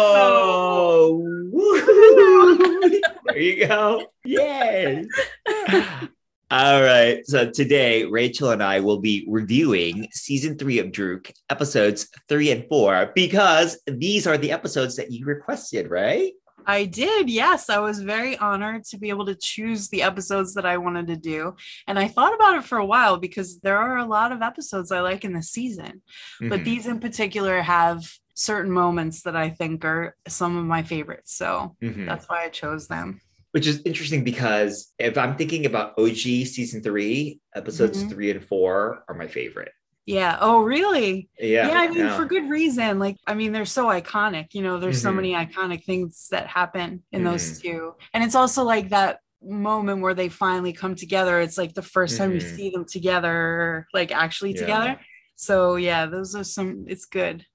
There 3.25 3.38
you 3.38 3.67
go. 3.67 4.08
Yay! 4.25 5.06
All 6.52 6.82
right. 6.82 7.23
So 7.28 7.52
today, 7.52 8.06
Rachel 8.06 8.49
and 8.49 8.63
I 8.63 8.80
will 8.80 8.99
be 8.99 9.23
reviewing 9.30 10.08
season 10.12 10.58
three 10.58 10.80
of 10.80 10.88
Druck, 10.88 11.32
episodes 11.52 12.10
three 12.28 12.49
and 12.49 12.67
four, 12.67 13.12
because 13.13 13.80
these 13.86 14.25
are 14.25 14.38
the 14.38 14.52
episodes 14.52 14.95
that 14.95 15.12
you 15.12 15.28
requested, 15.28 15.91
right? 15.91 16.34
I 16.65 16.86
did. 16.86 17.30
Yes, 17.30 17.69
I 17.69 17.80
was 17.80 18.00
very 18.02 18.38
honored 18.38 18.84
to 18.86 18.98
be 18.98 19.10
able 19.10 19.26
to 19.26 19.36
choose 19.36 19.89
the 19.89 20.04
episodes 20.04 20.54
that 20.54 20.65
I 20.65 20.78
wanted 20.78 21.08
to 21.08 21.15
do. 21.15 21.56
And 21.88 21.98
I 21.98 22.08
thought 22.08 22.36
about 22.36 22.58
it 22.58 22.63
for 22.63 22.78
a 22.78 22.86
while 22.86 23.17
because 23.17 23.60
there 23.62 23.78
are 23.78 23.98
a 23.98 24.06
lot 24.06 24.32
of 24.32 24.41
episodes 24.41 24.91
I 24.91 25.00
like 25.00 25.26
in 25.26 25.34
the 25.34 25.41
season, 25.43 26.02
but 26.39 26.62
Mhm. 26.62 26.65
these 26.65 26.86
in 26.86 27.00
particular 27.00 27.62
have 27.62 28.04
certain 28.36 28.72
moments 28.72 29.24
that 29.24 29.36
I 29.36 29.50
think 29.50 29.84
are 29.84 30.15
some 30.28 30.58
of 30.58 30.65
my 30.65 30.84
favorites. 30.84 31.34
So 31.36 31.76
Mhm. 31.82 32.06
that's 32.06 32.30
why 32.30 32.45
I 32.45 32.50
chose 32.50 32.88
them. 32.88 33.19
Which 33.52 33.65
is 33.65 33.82
interesting 33.84 34.24
because 34.24 34.93
if 35.00 35.17
I'm 35.17 35.36
thinking 35.36 35.65
about 35.65 35.95
OG 35.98 36.45
season 36.45 36.84
three, 36.84 37.39
episodes 37.56 38.04
Mhm. 38.04 38.10
three 38.10 38.30
and 38.32 38.43
four 38.43 39.04
are 39.10 39.15
my 39.15 39.28
favorite. 39.28 39.72
Yeah. 40.10 40.38
Oh, 40.41 40.62
really? 40.63 41.30
Yeah. 41.39 41.67
Yeah. 41.67 41.80
I 41.82 41.88
mean, 41.88 41.98
yeah. 42.00 42.17
for 42.17 42.26
good 42.26 42.50
reason. 42.50 42.98
Like, 42.98 43.17
I 43.28 43.36
mean, 43.36 43.52
they're 43.52 43.65
so 43.65 43.86
iconic. 43.86 44.48
You 44.54 44.63
know, 44.63 44.80
there's 44.80 45.00
so 45.02 45.12
Mhm. 45.12 45.15
many 45.17 45.34
iconic 45.34 45.84
things 45.84 46.28
that 46.32 46.48
happen 46.48 47.04
in 47.12 47.24
those 47.24 47.43
Mm-hmm. 47.43 47.62
two. 47.78 47.93
And 48.13 48.24
it's 48.24 48.34
also 48.34 48.63
like 48.63 48.89
that 48.89 49.19
moment 49.43 50.02
where 50.02 50.15
they 50.15 50.28
finally 50.28 50.74
come 50.74 50.95
together. 50.95 51.39
It's 51.39 51.60
like 51.60 51.76
the 51.76 51.84
1st 51.84 52.17
time 52.17 52.32
you 52.34 52.39
Mhm. 52.41 52.56
see 52.56 52.69
them 52.72 52.86
together, 52.86 53.88
like 53.93 54.12
actually 54.12 54.54
Yeah. 54.54 54.62
together. 54.62 55.00
So, 55.36 55.76
yeah, 55.76 56.08
those 56.08 56.34
are 56.36 56.43
some, 56.43 56.86
it's 56.88 57.06
good. 57.06 57.45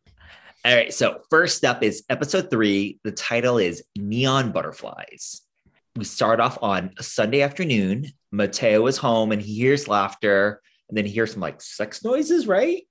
All 0.64 0.74
right. 0.74 0.94
So 0.94 1.22
first 1.30 1.64
up 1.64 1.82
is 1.82 2.04
episode 2.08 2.50
three. 2.50 3.00
The 3.02 3.12
title 3.12 3.58
is 3.58 3.82
Neon 3.96 4.52
Butterflies. 4.52 5.42
We 5.96 6.04
start 6.04 6.38
off 6.38 6.56
on 6.62 6.92
a 6.98 7.02
Sunday 7.02 7.42
afternoon. 7.42 8.06
Matteo 8.30 8.86
is 8.86 8.96
home 8.96 9.32
and 9.32 9.42
he 9.42 9.54
hears 9.56 9.88
laughter, 9.88 10.62
and 10.88 10.96
then 10.98 11.04
he 11.06 11.12
hears 11.12 11.32
some 11.32 11.40
like 11.40 11.60
sex 11.60 12.04
noises, 12.04 12.46
right? 12.46 12.82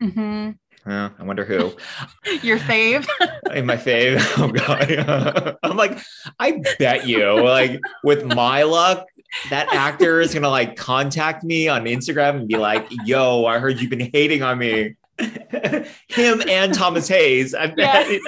hmm 0.00 0.50
Uh, 0.86 1.10
I 1.18 1.22
wonder 1.24 1.44
who. 1.44 1.72
Your 2.42 2.58
fave? 2.58 3.06
In 3.54 3.66
my 3.66 3.76
fave. 3.76 4.22
Oh 4.38 4.48
god. 4.50 5.58
I'm 5.62 5.76
like, 5.76 5.98
I 6.38 6.62
bet 6.78 7.06
you, 7.06 7.42
like, 7.42 7.78
with 8.02 8.24
my 8.24 8.62
luck, 8.62 9.06
that 9.50 9.72
actor 9.74 10.20
is 10.20 10.32
gonna 10.32 10.48
like 10.48 10.76
contact 10.76 11.44
me 11.44 11.68
on 11.68 11.84
Instagram 11.84 12.36
and 12.36 12.48
be 12.48 12.56
like, 12.56 12.86
yo, 13.04 13.44
I 13.44 13.58
heard 13.58 13.78
you've 13.80 13.90
been 13.90 14.10
hating 14.12 14.42
on 14.42 14.58
me. 14.58 14.96
Him 16.08 16.42
and 16.48 16.72
Thomas 16.72 17.06
Hayes. 17.08 17.54
I 17.54 17.66
bet. 17.66 18.20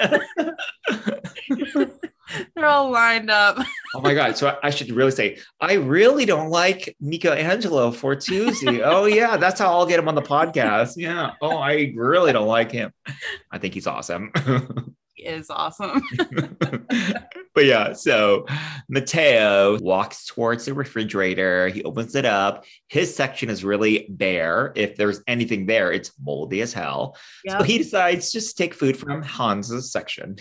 They're 2.55 2.65
all 2.65 2.89
lined 2.91 3.29
up. 3.29 3.57
Oh 3.95 4.01
my 4.01 4.13
god! 4.13 4.37
So 4.37 4.57
I- 4.63 4.69
should 4.69 4.89
really 4.91 5.11
say 5.11 5.37
I 5.61 5.73
really 5.73 6.25
don't 6.25 6.49
like 6.49 6.95
Michelangelo 6.99 7.91
Fortuzzi. 7.91 8.81
oh 8.85 9.05
yeah, 9.05 9.37
that's 9.37 9.59
how 9.59 9.71
I'll 9.71 9.85
get 9.85 9.99
him 9.99 10.07
on 10.07 10.15
the 10.15 10.21
podcast. 10.21 10.93
Yeah. 10.97 11.33
Oh, 11.41 11.57
I 11.57 11.93
really 11.95 12.33
don't 12.33 12.47
like 12.47 12.71
him. 12.71 12.91
I 13.51 13.57
think 13.59 13.73
he's 13.73 13.87
awesome. 13.87 14.31
He 15.15 15.25
is 15.29 15.51
awesome. 15.51 16.01
but 17.53 17.65
yeah, 17.65 17.93
so 17.93 18.45
Matteo 18.89 19.77
walks 19.79 20.25
towards 20.25 20.65
the 20.65 20.73
refrigerator. 20.73 21.67
He 21.67 21.83
opens 21.83 22.15
it 22.15 22.25
up. 22.25 22.65
His 22.89 23.15
section 23.15 23.49
is 23.49 23.63
really 23.63 24.07
bare. 24.09 24.73
If 24.75 24.95
there's 24.95 25.21
anything 25.27 25.67
there, 25.67 25.91
it's 25.91 26.11
moldy 26.19 26.61
as 26.61 26.73
hell. 26.73 27.15
Yeah, 27.45 27.59
So 27.59 27.63
he 27.63 27.77
decides 27.77 28.31
just 28.31 28.57
to 28.57 28.63
take 28.63 28.73
food 28.73 28.97
from 28.97 29.21
Hans's 29.21 29.91
section. 29.91 30.37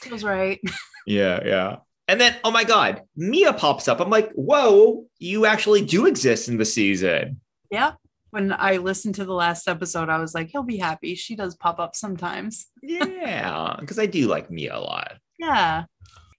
feels 0.00 0.22
right. 0.24 0.60
Yeah, 1.06 1.40
yeah. 1.44 1.76
And 2.08 2.20
then, 2.20 2.36
oh 2.44 2.50
my 2.50 2.64
God, 2.64 3.02
Mia 3.16 3.52
pops 3.52 3.88
up. 3.88 4.00
I'm 4.00 4.10
like, 4.10 4.30
whoa, 4.32 5.06
you 5.18 5.46
actually 5.46 5.84
do 5.84 6.06
exist 6.06 6.48
in 6.48 6.56
the 6.56 6.64
season. 6.64 7.40
Yeah. 7.70 7.92
When 8.30 8.52
I 8.52 8.76
listened 8.76 9.14
to 9.16 9.24
the 9.24 9.32
last 9.32 9.66
episode, 9.66 10.08
I 10.08 10.18
was 10.18 10.34
like, 10.34 10.50
he'll 10.50 10.62
be 10.62 10.76
happy. 10.76 11.14
She 11.14 11.36
does 11.36 11.56
pop 11.56 11.78
up 11.80 11.96
sometimes. 11.96 12.66
Yeah, 12.82 13.76
because 13.80 13.98
I 13.98 14.06
do 14.06 14.28
like 14.28 14.50
Mia 14.50 14.76
a 14.76 14.78
lot. 14.78 15.14
Yeah. 15.38 15.84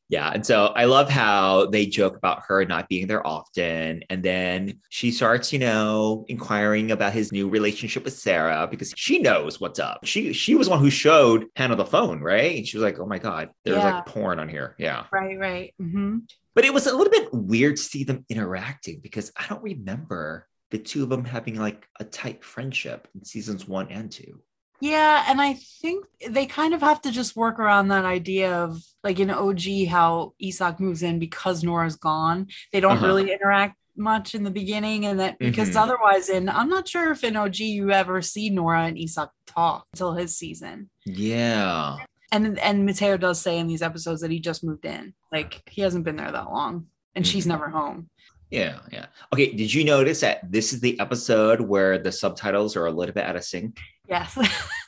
Yeah. 0.09 0.31
And 0.33 0.45
so 0.45 0.67
I 0.67 0.85
love 0.85 1.09
how 1.09 1.65
they 1.65 1.85
joke 1.85 2.15
about 2.15 2.43
her 2.47 2.63
not 2.65 2.87
being 2.87 3.07
there 3.07 3.25
often. 3.27 4.03
And 4.09 4.23
then 4.23 4.79
she 4.89 5.11
starts, 5.11 5.51
you 5.51 5.59
know, 5.59 6.23
inquiring 6.29 6.91
about 6.91 7.11
his 7.13 7.31
new 7.31 7.49
relationship 7.49 8.05
with 8.05 8.13
Sara 8.13 8.67
because 8.71 8.93
she 8.95 9.19
knows 9.19 9.59
what's 9.59 9.79
up. 9.79 9.99
She 10.05 10.31
she 10.33 10.55
was 10.55 10.69
one 10.69 10.79
who 10.79 10.89
showed 10.89 11.47
Hanna 11.57 11.75
the 11.75 11.85
phone, 11.85 12.21
right? 12.21 12.57
And 12.57 12.67
she 12.67 12.77
was 12.77 12.83
like, 12.83 12.99
oh 12.99 13.05
my 13.05 13.19
God, 13.19 13.49
there's 13.65 13.77
Yeah. 13.77 13.95
like 13.95 14.05
porn 14.05 14.39
on 14.39 14.47
here. 14.47 14.75
Yeah. 14.79 15.05
Right, 15.11 15.37
right. 15.37 15.73
hmm 15.77 16.19
But 16.55 16.63
it 16.65 16.73
was 16.73 16.87
a 16.87 16.95
little 16.95 17.11
bit 17.11 17.33
weird 17.33 17.75
to 17.75 17.83
see 17.83 18.03
them 18.05 18.25
interacting 18.29 19.01
because 19.01 19.31
I 19.35 19.45
don't 19.47 19.61
remember 19.63 20.47
the 20.71 20.77
two 20.77 21.03
of 21.03 21.09
them 21.09 21.25
having 21.25 21.55
like 21.55 21.87
a 21.99 22.03
tight 22.03 22.43
friendship 22.43 23.07
in 23.15 23.23
seasons 23.25 23.67
one 23.67 23.87
and 23.89 24.11
two. 24.11 24.41
Yeah, 24.79 25.25
and 25.27 25.41
I 25.41 25.53
think 25.81 26.05
they 26.29 26.45
kind 26.45 26.73
of 26.73 26.81
have 26.81 27.01
to 27.01 27.11
just 27.11 27.35
work 27.35 27.59
around 27.59 27.87
that 27.87 28.05
idea 28.05 28.53
of 28.63 28.81
like 29.03 29.19
in 29.19 29.31
OG 29.31 29.85
how 29.87 30.33
Isak 30.39 30.79
moves 30.79 31.01
in 31.03 31.17
because 31.19 31.63
Noora's 31.63 31.95
gone. 31.95 32.47
They 32.71 32.79
don't 32.79 32.97
Uh-huh. 32.97 33.07
really 33.07 33.31
interact 33.31 33.75
much 33.95 34.35
in 34.35 34.43
the 34.43 34.51
beginning, 34.51 35.07
and 35.07 35.19
that 35.19 35.39
because 35.39 35.69
Mhm. 35.71 35.81
otherwise, 35.81 36.29
in 36.29 36.47
I'm 36.49 36.69
not 36.69 36.87
sure 36.87 37.11
if 37.11 37.23
in 37.23 37.35
OG 37.35 37.59
you 37.65 37.91
ever 37.91 38.21
see 38.21 38.51
Nora 38.51 38.83
and 38.85 38.97
Isak 38.99 39.31
talk 39.47 39.87
until 39.93 40.13
his 40.13 40.37
season. 40.37 40.89
Yeah. 41.05 41.97
And 42.31 42.59
and 42.59 42.85
Matteo 42.85 43.17
does 43.17 43.41
say 43.41 43.57
in 43.57 43.65
these 43.67 43.81
episodes 43.81 44.21
that 44.21 44.29
he 44.29 44.39
just 44.39 44.63
moved 44.63 44.85
in, 44.85 45.15
like 45.31 45.63
he 45.67 45.81
hasn't 45.81 46.03
been 46.05 46.17
there 46.17 46.31
that 46.31 46.51
long, 46.51 46.87
and 47.15 47.25
she's 47.25 47.45
Mhm. 47.45 47.49
never 47.49 47.69
home. 47.69 48.09
Yeah. 48.51 48.79
Yeah. 48.91 49.07
Okay. 49.33 49.51
Did 49.53 49.73
you 49.73 49.83
notice 49.83 50.21
that 50.21 50.49
this 50.51 50.71
is 50.73 50.79
the 50.79 50.99
episode 50.99 51.59
where 51.61 51.97
the 51.97 52.11
subtitles 52.11 52.75
are 52.77 52.85
a 52.85 52.91
little 52.91 53.13
bit 53.13 53.25
out 53.25 53.35
of 53.35 53.43
sync? 53.43 53.77
Yes, 54.09 54.37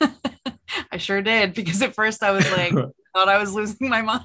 I 0.92 0.96
sure 0.98 1.20
did 1.22 1.54
because 1.54 1.82
at 1.82 1.94
first 1.94 2.22
I 2.22 2.30
was 2.30 2.50
like, 2.52 2.72
thought 3.14 3.28
I 3.28 3.38
was 3.38 3.52
losing 3.52 3.88
my 3.88 4.02
mind. 4.02 4.24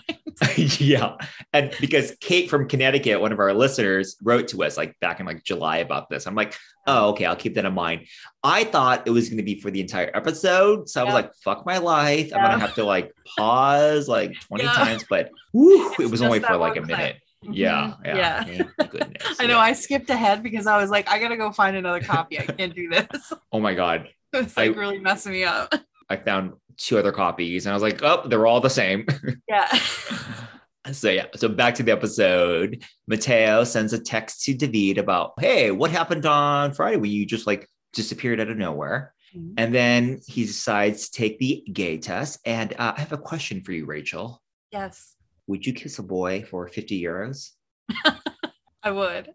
yeah. 0.79 1.15
And 1.53 1.75
because 1.79 2.15
Kate 2.21 2.49
from 2.49 2.67
Connecticut, 2.67 3.19
one 3.19 3.31
of 3.31 3.39
our 3.39 3.53
listeners, 3.53 4.15
wrote 4.23 4.47
to 4.49 4.63
us 4.63 4.77
like 4.77 4.99
back 4.99 5.19
in 5.19 5.25
like 5.25 5.43
July 5.43 5.77
about 5.77 6.09
this. 6.09 6.27
I'm 6.27 6.35
like, 6.35 6.55
oh, 6.87 7.09
okay, 7.09 7.25
I'll 7.25 7.35
keep 7.35 7.55
that 7.55 7.65
in 7.65 7.73
mind. 7.73 8.05
I 8.43 8.63
thought 8.63 9.07
it 9.07 9.11
was 9.11 9.27
going 9.29 9.37
to 9.37 9.43
be 9.43 9.59
for 9.59 9.71
the 9.71 9.81
entire 9.81 10.11
episode. 10.13 10.87
So 10.89 11.01
I 11.01 11.03
was 11.03 11.13
like, 11.13 11.33
fuck 11.43 11.65
my 11.65 11.77
life. 11.79 12.31
I'm 12.33 12.41
going 12.41 12.53
to 12.53 12.59
have 12.65 12.75
to 12.75 12.83
like 12.83 13.11
pause 13.37 14.07
like 14.07 14.39
20 14.47 14.63
Yeah. 14.63 14.71
times, 14.71 15.05
but 15.09 15.29
whew, 15.51 15.93
it 15.99 16.09
was 16.11 16.21
only 16.21 16.39
for 16.39 16.57
like 16.57 16.77
a 16.77 16.81
minute. 16.81 17.17
Yeah. 17.41 17.93
Mhm. 18.03 18.05
Yeah. 18.05 18.15
Yeah. 18.17 18.43
Thank 18.77 18.89
goodness. 18.91 19.35
I 19.39 19.45
know 19.45 19.55
Yeah. 19.55 19.59
I 19.59 19.73
skipped 19.73 20.09
ahead 20.09 20.41
because 20.41 20.65
I 20.67 20.77
was 20.81 20.89
like, 20.89 21.07
I 21.09 21.19
gotta 21.19 21.37
go 21.37 21.51
find 21.51 21.75
another 21.75 21.99
copy. 22.01 22.39
I 22.39 22.45
can't 22.45 22.73
do 22.73 22.89
this. 22.89 23.33
oh 23.51 23.59
my 23.59 23.73
God. 23.75 24.07
It's 24.43 24.57
like 24.57 24.71
I- 24.75 24.79
really 24.79 24.99
messing 24.99 25.31
me 25.33 25.43
up. 25.43 25.73
I 26.09 26.17
found 26.17 26.53
two 26.77 26.97
other 26.99 27.11
copies 27.11 27.65
and 27.65 27.71
I 27.71 27.75
was 27.75 27.81
like, 27.83 28.03
oh, 28.03 28.27
they're 28.27 28.45
all 28.45 28.61
the 28.61 28.69
same. 28.69 29.05
Yeah. 29.47 29.79
So 30.91 31.09
yeah, 31.09 31.25
so 31.35 31.49
back 31.49 31.73
to 31.75 31.83
the 31.83 31.91
episode. 31.91 32.83
Matteo 33.07 33.63
sends 33.63 33.91
a 33.93 33.97
text 33.99 34.43
to 34.43 34.53
David 34.53 34.99
about, 34.99 35.33
hey, 35.39 35.71
what 35.71 35.89
happened 35.89 36.27
on 36.27 36.73
Friday 36.73 36.97
when 36.97 37.09
you 37.09 37.25
just 37.25 37.47
like 37.47 37.67
disappeared 37.93 38.39
out 38.39 38.49
of 38.49 38.57
nowhere? 38.57 39.13
Mhm. 39.35 39.53
And 39.57 39.73
then 39.73 40.19
he 40.27 40.45
decides 40.45 41.09
to 41.09 41.17
take 41.17 41.39
the 41.39 41.63
gay 41.73 41.97
test. 41.97 42.37
And 42.45 42.73
uh, 42.77 42.93
I 42.95 42.99
have 42.99 43.13
a 43.13 43.17
question 43.17 43.63
for 43.63 43.71
you, 43.71 43.85
Rachel. 43.87 44.43
yes, 44.71 45.15
Would 45.47 45.65
you 45.65 45.73
kiss 45.73 45.97
a 45.97 46.03
boy 46.03 46.43
for 46.43 46.67
50 46.67 47.01
euros? 47.01 47.49
I 48.83 48.91
would. 48.91 49.29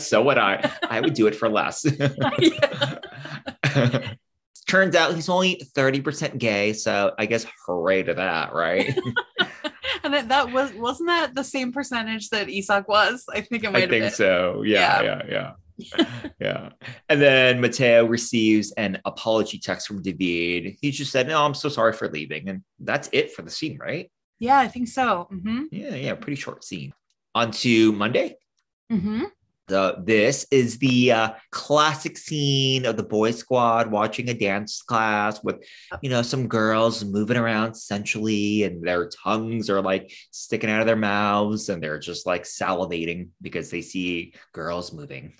so 0.00 0.22
would 0.24 0.38
I. 0.38 0.72
I 0.90 1.00
would 1.00 1.14
do 1.14 1.28
it 1.28 1.36
for 1.36 1.48
less. 1.48 1.86
Turns 4.68 4.94
out 4.94 5.14
he's 5.14 5.28
only 5.30 5.62
30% 5.74 6.38
gay. 6.38 6.72
So 6.74 7.12
I 7.18 7.26
guess 7.26 7.46
hooray 7.66 8.02
to 8.04 8.14
that, 8.14 8.52
right? 8.52 8.98
And 10.04 10.14
that, 10.14 10.28
that 10.28 10.52
was 10.52 10.72
wasn't 10.72 11.08
that 11.08 11.34
the 11.34 11.42
same 11.42 11.72
percentage 11.72 12.28
that 12.30 12.48
Isak 12.48 12.88
was? 12.88 13.24
I 13.32 13.40
think 13.40 13.64
it 13.64 13.72
might 13.72 13.84
I 13.84 13.88
think 13.88 14.04
been. 14.04 14.10
so. 14.10 14.62
Yeah, 14.62 15.02
yeah, 15.02 15.22
yeah. 15.28 15.52
Yeah. 16.40 16.68
And 17.08 17.20
then 17.20 17.60
Matteo 17.60 18.04
receives 18.06 18.70
an 18.72 19.00
apology 19.04 19.58
text 19.58 19.86
from 19.88 20.02
David. 20.02 20.76
He 20.80 20.90
just 20.92 21.10
said, 21.10 21.26
No, 21.26 21.42
I'm 21.44 21.54
so 21.54 21.68
sorry 21.68 21.92
for 21.92 22.08
leaving. 22.08 22.48
And 22.48 22.62
that's 22.78 23.08
it 23.12 23.32
for 23.32 23.42
the 23.42 23.50
scene, 23.50 23.78
right? 23.78 24.10
Yeah, 24.38 24.58
I 24.58 24.68
think 24.68 24.88
so. 24.88 25.24
hmm 25.30 25.64
Yeah, 25.72 25.94
yeah, 25.94 26.14
pretty 26.14 26.40
short 26.40 26.64
scene. 26.64 26.92
On 27.34 27.50
to 27.50 27.92
Monday. 27.92 28.36
hmm 28.90 29.24
The, 29.68 29.96
this 30.02 30.46
is 30.50 30.78
the 30.78 31.12
uh, 31.12 31.30
classic 31.50 32.16
scene 32.16 32.86
of 32.86 32.96
the 32.96 33.02
boy 33.02 33.32
squad 33.32 33.90
watching 33.90 34.30
a 34.30 34.34
dance 34.34 34.82
class 34.82 35.42
with, 35.44 35.62
you 36.02 36.10
know, 36.10 36.22
some 36.22 36.48
girls 36.48 37.04
moving 37.04 37.36
around 37.36 37.74
sensually 37.74 38.64
and 38.64 38.82
their 38.82 39.08
tongues 39.08 39.68
are 39.70 39.82
like 39.82 40.12
sticking 40.30 40.70
out 40.70 40.80
of 40.80 40.86
their 40.86 40.96
mouths 40.96 41.68
and 41.68 41.82
they're 41.82 41.98
just 41.98 42.26
like 42.26 42.44
salivating 42.44 43.28
because 43.42 43.70
they 43.70 43.82
see 43.82 44.34
girls 44.52 44.92
moving. 44.92 45.34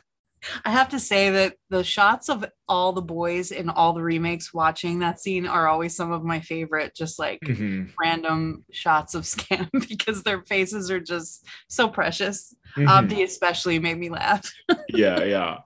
I 0.64 0.70
have 0.70 0.88
to 0.90 1.00
say 1.00 1.30
that 1.30 1.56
the 1.70 1.82
shots 1.84 2.28
of 2.28 2.44
all 2.68 2.92
the 2.92 3.02
boys 3.02 3.50
in 3.50 3.68
all 3.70 3.92
the 3.92 4.02
remakes 4.02 4.54
watching 4.54 4.98
that 5.00 5.20
scene 5.20 5.46
are 5.46 5.66
always 5.68 5.96
some 5.96 6.12
of 6.12 6.24
my 6.24 6.40
favorite. 6.40 6.94
Just 6.94 7.18
like 7.18 7.40
Mhm. 7.40 7.90
random 8.00 8.64
shots 8.70 9.14
of 9.14 9.22
Skam 9.24 9.68
because 9.88 10.22
their 10.22 10.42
faces 10.42 10.90
are 10.90 11.00
just 11.00 11.44
so 11.68 11.88
precious. 11.88 12.54
Mhm. 12.76 12.88
Abdi 12.88 13.22
especially 13.22 13.78
made 13.78 13.98
me 13.98 14.10
laugh. 14.10 14.50
yeah, 14.90 15.22
yeah. 15.24 15.58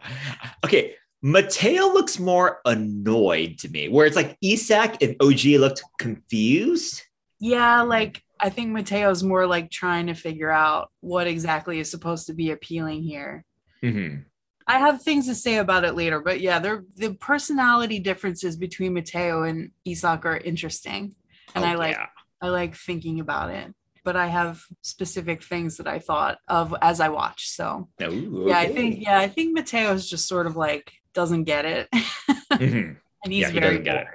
Okay, 0.64 0.94
Matteo 1.22 1.86
looks 1.92 2.18
more 2.18 2.60
annoyed 2.64 3.58
to 3.58 3.68
me, 3.68 3.88
where 3.88 4.06
it's 4.06 4.16
like 4.16 4.36
Isak 4.42 5.02
and 5.02 5.16
OG 5.20 5.58
looked 5.58 5.82
confused. 5.98 7.02
Yeah, 7.40 7.82
like 7.82 8.22
I 8.40 8.50
think 8.50 8.70
Matteo's 8.70 9.22
more 9.22 9.46
like 9.46 9.70
trying 9.70 10.06
to 10.08 10.14
figure 10.14 10.50
out 10.50 10.90
what 11.00 11.26
exactly 11.28 11.78
is 11.78 11.90
supposed 11.90 12.26
to 12.26 12.34
be 12.34 12.50
appealing 12.50 13.02
here. 13.02 13.44
Mhm. 13.84 14.24
I 14.66 14.78
have 14.78 15.02
things 15.02 15.26
to 15.26 15.34
say 15.34 15.56
about 15.56 15.84
it 15.84 15.94
later, 15.94 16.20
but 16.20 16.40
yeah, 16.40 16.58
they're, 16.58 16.84
the 16.96 17.14
personality 17.14 17.98
differences 17.98 18.56
between 18.56 18.94
Matteo 18.94 19.42
and 19.42 19.70
Isak 19.84 20.24
are 20.26 20.36
interesting, 20.36 21.14
and 21.54 21.64
Oh, 21.64 21.68
I 21.68 21.74
like 21.74 21.96
yeah. 21.96 22.06
I 22.40 22.48
like 22.48 22.74
thinking 22.76 23.20
about 23.20 23.50
it. 23.50 23.72
But 24.04 24.16
I 24.16 24.26
have 24.26 24.60
specific 24.82 25.44
things 25.44 25.76
that 25.76 25.86
I 25.86 26.00
thought 26.00 26.38
of 26.48 26.74
as 26.82 26.98
I 26.98 27.08
watched. 27.10 27.50
So 27.50 27.88
Ooh, 28.02 28.46
yeah, 28.48 28.58
I 28.58 28.66
think 28.66 29.00
yeah, 29.00 29.18
I 29.18 29.28
think 29.28 29.56
Matteo's 29.56 30.10
just 30.10 30.26
sort 30.26 30.46
of 30.48 30.56
like 30.56 30.92
doesn't 31.14 31.44
get 31.44 31.64
it, 31.64 31.88
Mhm. 32.52 32.96
and 33.24 33.32
he's 33.32 33.42
Yeah, 33.42 33.50
he 33.50 33.60
very 33.60 33.78
doesn't 33.78 33.84
get 33.84 33.96
it. 34.02 34.06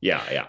Yeah, 0.00 0.22
yeah. 0.30 0.46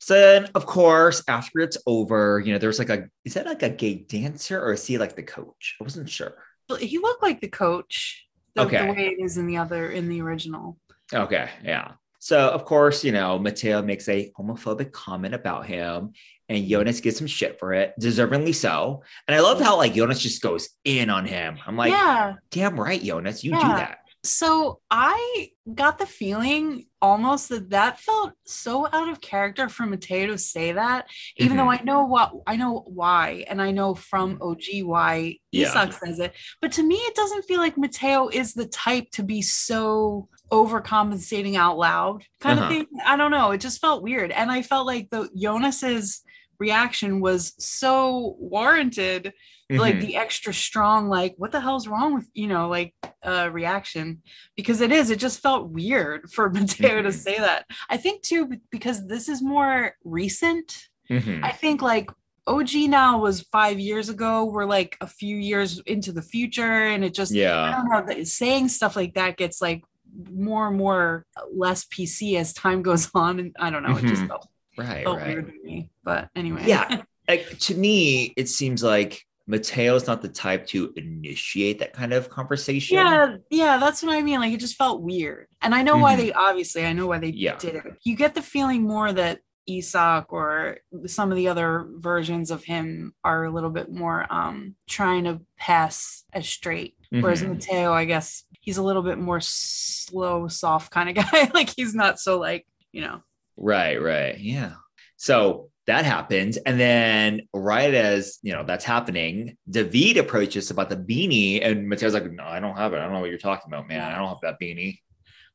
So 0.00 0.14
then, 0.14 0.50
of 0.54 0.66
course, 0.66 1.22
after 1.28 1.60
it's 1.60 1.78
over, 1.86 2.42
you 2.44 2.52
know, 2.52 2.58
there's 2.58 2.78
like 2.80 2.90
a 2.90 3.08
is 3.24 3.34
that 3.34 3.46
like 3.46 3.62
a 3.62 3.70
gay 3.70 3.94
dancer 3.94 4.60
or 4.60 4.72
is 4.72 4.84
he 4.86 4.98
like 4.98 5.14
the 5.14 5.22
coach? 5.22 5.76
I 5.80 5.84
wasn't 5.84 6.08
sure. 6.10 6.34
He 6.80 6.98
looked 6.98 7.22
like 7.22 7.40
the 7.40 7.48
coach, 7.48 8.26
the, 8.54 8.62
Okay. 8.62 8.86
the 8.86 8.92
way 8.92 9.06
it 9.18 9.22
is 9.22 9.38
in 9.38 9.46
the 9.46 9.56
other 9.56 9.90
in 9.90 10.08
the 10.08 10.20
original. 10.20 10.78
Okay, 11.12 11.48
yeah. 11.62 11.92
So 12.18 12.48
of 12.48 12.64
course, 12.64 13.04
you 13.04 13.12
know, 13.12 13.38
Matteo 13.38 13.82
makes 13.82 14.08
a 14.08 14.32
homophobic 14.38 14.92
comment 14.92 15.34
about 15.34 15.66
him, 15.66 16.12
and 16.48 16.66
Jonas 16.66 17.00
gives 17.00 17.18
some 17.18 17.26
shit 17.26 17.58
for 17.58 17.74
it, 17.74 17.92
deservingly 18.00 18.54
so. 18.54 19.02
And 19.28 19.34
I 19.34 19.40
love 19.40 19.60
how 19.60 19.76
like 19.76 19.94
Jonas 19.94 20.20
just 20.20 20.40
goes 20.40 20.70
in 20.84 21.10
on 21.10 21.26
him. 21.26 21.58
I'm 21.66 21.76
like, 21.76 21.92
yeah. 21.92 22.34
damn 22.50 22.80
right, 22.80 23.02
Jonas, 23.02 23.44
you 23.44 23.52
do 23.52 23.58
that. 23.58 23.98
So 24.24 24.80
I 24.90 25.50
got 25.74 25.98
the 25.98 26.06
feeling 26.06 26.86
almost 27.02 27.50
that 27.50 27.68
that 27.70 28.00
felt 28.00 28.32
so 28.46 28.86
out 28.90 29.10
of 29.10 29.20
character 29.20 29.68
for 29.68 29.84
Matteo 29.84 30.28
to 30.28 30.38
say 30.38 30.72
that, 30.72 31.08
even 31.36 31.58
though 31.58 31.70
I 31.70 31.82
know 31.82 32.04
what 32.06 32.32
I 32.46 32.56
know 32.56 32.84
why, 32.86 33.44
and 33.48 33.60
I 33.60 33.70
know 33.70 33.94
from 33.94 34.38
OG 34.40 34.82
why 34.82 35.36
Yeah. 35.52 35.66
Isak 35.68 35.92
says 35.92 36.18
it. 36.20 36.32
But 36.62 36.72
to 36.72 36.82
me, 36.82 36.96
it 36.96 37.14
doesn't 37.14 37.44
feel 37.44 37.60
like 37.60 37.76
Matteo 37.76 38.28
is 38.28 38.54
the 38.54 38.66
type 38.66 39.10
to 39.12 39.22
be 39.22 39.42
so 39.42 40.28
overcompensating 40.50 41.56
out 41.56 41.76
loud 41.76 42.24
kind 42.40 42.58
Uh-huh. 42.58 42.66
of 42.68 42.72
thing. 42.74 42.86
I 43.04 43.16
don't 43.16 43.30
know. 43.30 43.50
It 43.50 43.60
just 43.60 43.80
felt 43.80 44.02
weird, 44.02 44.30
and 44.30 44.50
I 44.50 44.62
felt 44.62 44.86
like 44.86 45.10
the 45.10 45.28
Jonas's 45.36 46.22
reaction 46.58 47.20
was 47.20 47.52
so 47.58 48.36
warranted 48.38 49.34
like 49.70 49.96
Mhm. 49.96 50.00
the 50.02 50.16
extra 50.16 50.52
strong 50.52 51.08
like 51.08 51.34
what 51.38 51.50
the 51.52 51.60
hell's 51.60 51.88
wrong 51.88 52.14
with 52.14 52.28
you 52.34 52.46
know 52.46 52.68
like 52.68 52.94
uh 53.22 53.48
reaction 53.52 54.20
because 54.56 54.80
it 54.82 54.92
is 54.92 55.10
it 55.10 55.18
just 55.18 55.40
felt 55.40 55.70
weird 55.70 56.30
for 56.30 56.50
matteo 56.54 57.00
to 57.02 57.08
Mhm. 57.08 57.12
say 57.14 57.38
that 57.38 57.64
i 57.88 57.96
think 57.96 58.22
too 58.22 58.50
because 58.70 59.06
this 59.06 59.28
is 59.28 59.40
more 59.42 59.94
recent 60.04 60.88
Mhm. 61.10 61.42
i 61.42 61.50
think 61.50 61.80
like 61.80 62.10
og 62.46 62.74
now 62.74 63.18
was 63.18 63.40
five 63.52 63.80
years 63.80 64.10
ago 64.10 64.44
we're 64.44 64.66
like 64.66 64.98
a 65.00 65.06
few 65.06 65.36
years 65.36 65.80
into 65.86 66.12
the 66.12 66.20
future 66.22 66.86
and 66.88 67.02
it 67.02 67.14
just 67.14 67.32
yeah 67.32 67.62
i 67.62 67.70
don't 67.72 67.88
know 67.88 68.04
that 68.06 68.26
saying 68.28 68.68
stuff 68.68 68.96
like 68.96 69.14
that 69.14 69.38
gets 69.38 69.62
like 69.62 69.82
more 70.30 70.68
and 70.68 70.76
more 70.76 71.24
less 71.56 71.86
pc 71.86 72.38
as 72.38 72.52
time 72.52 72.82
goes 72.90 73.10
on 73.14 73.38
and 73.40 73.56
i 73.58 73.70
don't 73.70 73.82
know 73.82 73.96
it 73.96 74.02
just 74.04 74.22
Mhm. 74.22 74.28
felt, 74.28 74.48
Right, 74.76 75.04
felt 75.04 75.18
right. 75.20 75.28
weird 75.28 75.46
to 75.46 75.58
me 75.64 75.88
but 76.04 76.28
anyway 76.36 76.64
Yeah. 76.66 77.02
Like 77.26 77.58
to 77.60 77.74
me, 77.74 78.34
it 78.36 78.50
seems 78.50 78.82
like 78.82 79.24
Matteo's 79.46 80.06
not 80.06 80.22
the 80.22 80.28
type 80.28 80.66
to 80.68 80.92
initiate 80.96 81.78
that 81.80 81.92
kind 81.92 82.12
of 82.12 82.30
conversation. 82.30 82.96
Yeah, 82.96 83.36
yeah, 83.50 83.76
that's 83.78 84.02
what 84.02 84.14
I 84.14 84.22
mean. 84.22 84.40
Like 84.40 84.52
it 84.52 84.60
just 84.60 84.76
felt 84.76 85.02
weird. 85.02 85.48
And 85.60 85.74
I 85.74 85.82
know 85.82 85.98
why 85.98 86.14
Mhm. 86.14 86.18
they 86.18 86.32
obviously 86.32 86.86
I 86.86 86.92
know 86.94 87.06
why 87.06 87.18
they 87.18 87.28
Yeah. 87.28 87.56
did 87.56 87.74
it. 87.74 87.84
You 88.04 88.16
get 88.16 88.34
the 88.34 88.42
feeling 88.42 88.82
more 88.82 89.12
that 89.12 89.40
Isak 89.66 90.32
or 90.32 90.78
some 91.06 91.30
of 91.30 91.36
the 91.36 91.48
other 91.48 91.86
versions 91.96 92.50
of 92.50 92.64
him 92.64 93.14
are 93.24 93.44
a 93.44 93.50
little 93.50 93.70
bit 93.70 93.90
more 93.90 94.26
um 94.32 94.76
trying 94.88 95.24
to 95.24 95.40
pass 95.58 96.24
as 96.32 96.48
straight. 96.48 96.96
Whereas 97.10 97.42
Mhm. 97.42 97.50
Matteo, 97.50 97.92
I 97.92 98.04
guess 98.06 98.44
he's 98.60 98.78
a 98.78 98.82
little 98.82 99.02
bit 99.02 99.18
more 99.18 99.40
slow, 99.40 100.48
soft 100.48 100.90
kind 100.90 101.08
of 101.10 101.14
guy. 101.32 101.50
like 101.54 101.70
he's 101.76 101.94
not 101.94 102.18
so 102.18 102.38
like, 102.38 102.66
you 102.92 103.02
know. 103.02 103.22
Right, 103.56 104.00
right. 104.02 104.38
Yeah. 104.38 104.74
So 105.16 105.70
that 105.86 106.04
happens. 106.04 106.56
And 106.56 106.78
then 106.80 107.42
right 107.52 107.92
as 107.94 108.38
you 108.42 108.52
know 108.52 108.64
that's 108.64 108.84
happening, 108.84 109.56
David 109.68 110.16
approaches 110.18 110.70
about 110.70 110.88
the 110.90 110.96
beanie, 110.96 111.64
and 111.64 111.88
Matteo's 111.88 112.14
like, 112.14 112.30
No, 112.30 112.44
I 112.44 112.60
don't 112.60 112.76
have 112.76 112.92
it. 112.92 112.98
I 112.98 113.04
don't 113.04 113.12
know 113.12 113.20
what 113.20 113.30
you're 113.30 113.38
talking 113.38 113.72
about, 113.72 113.88
man. 113.88 114.00
I 114.02 114.18
don't 114.18 114.28
have 114.28 114.38
that 114.42 114.56
beanie. 114.60 114.98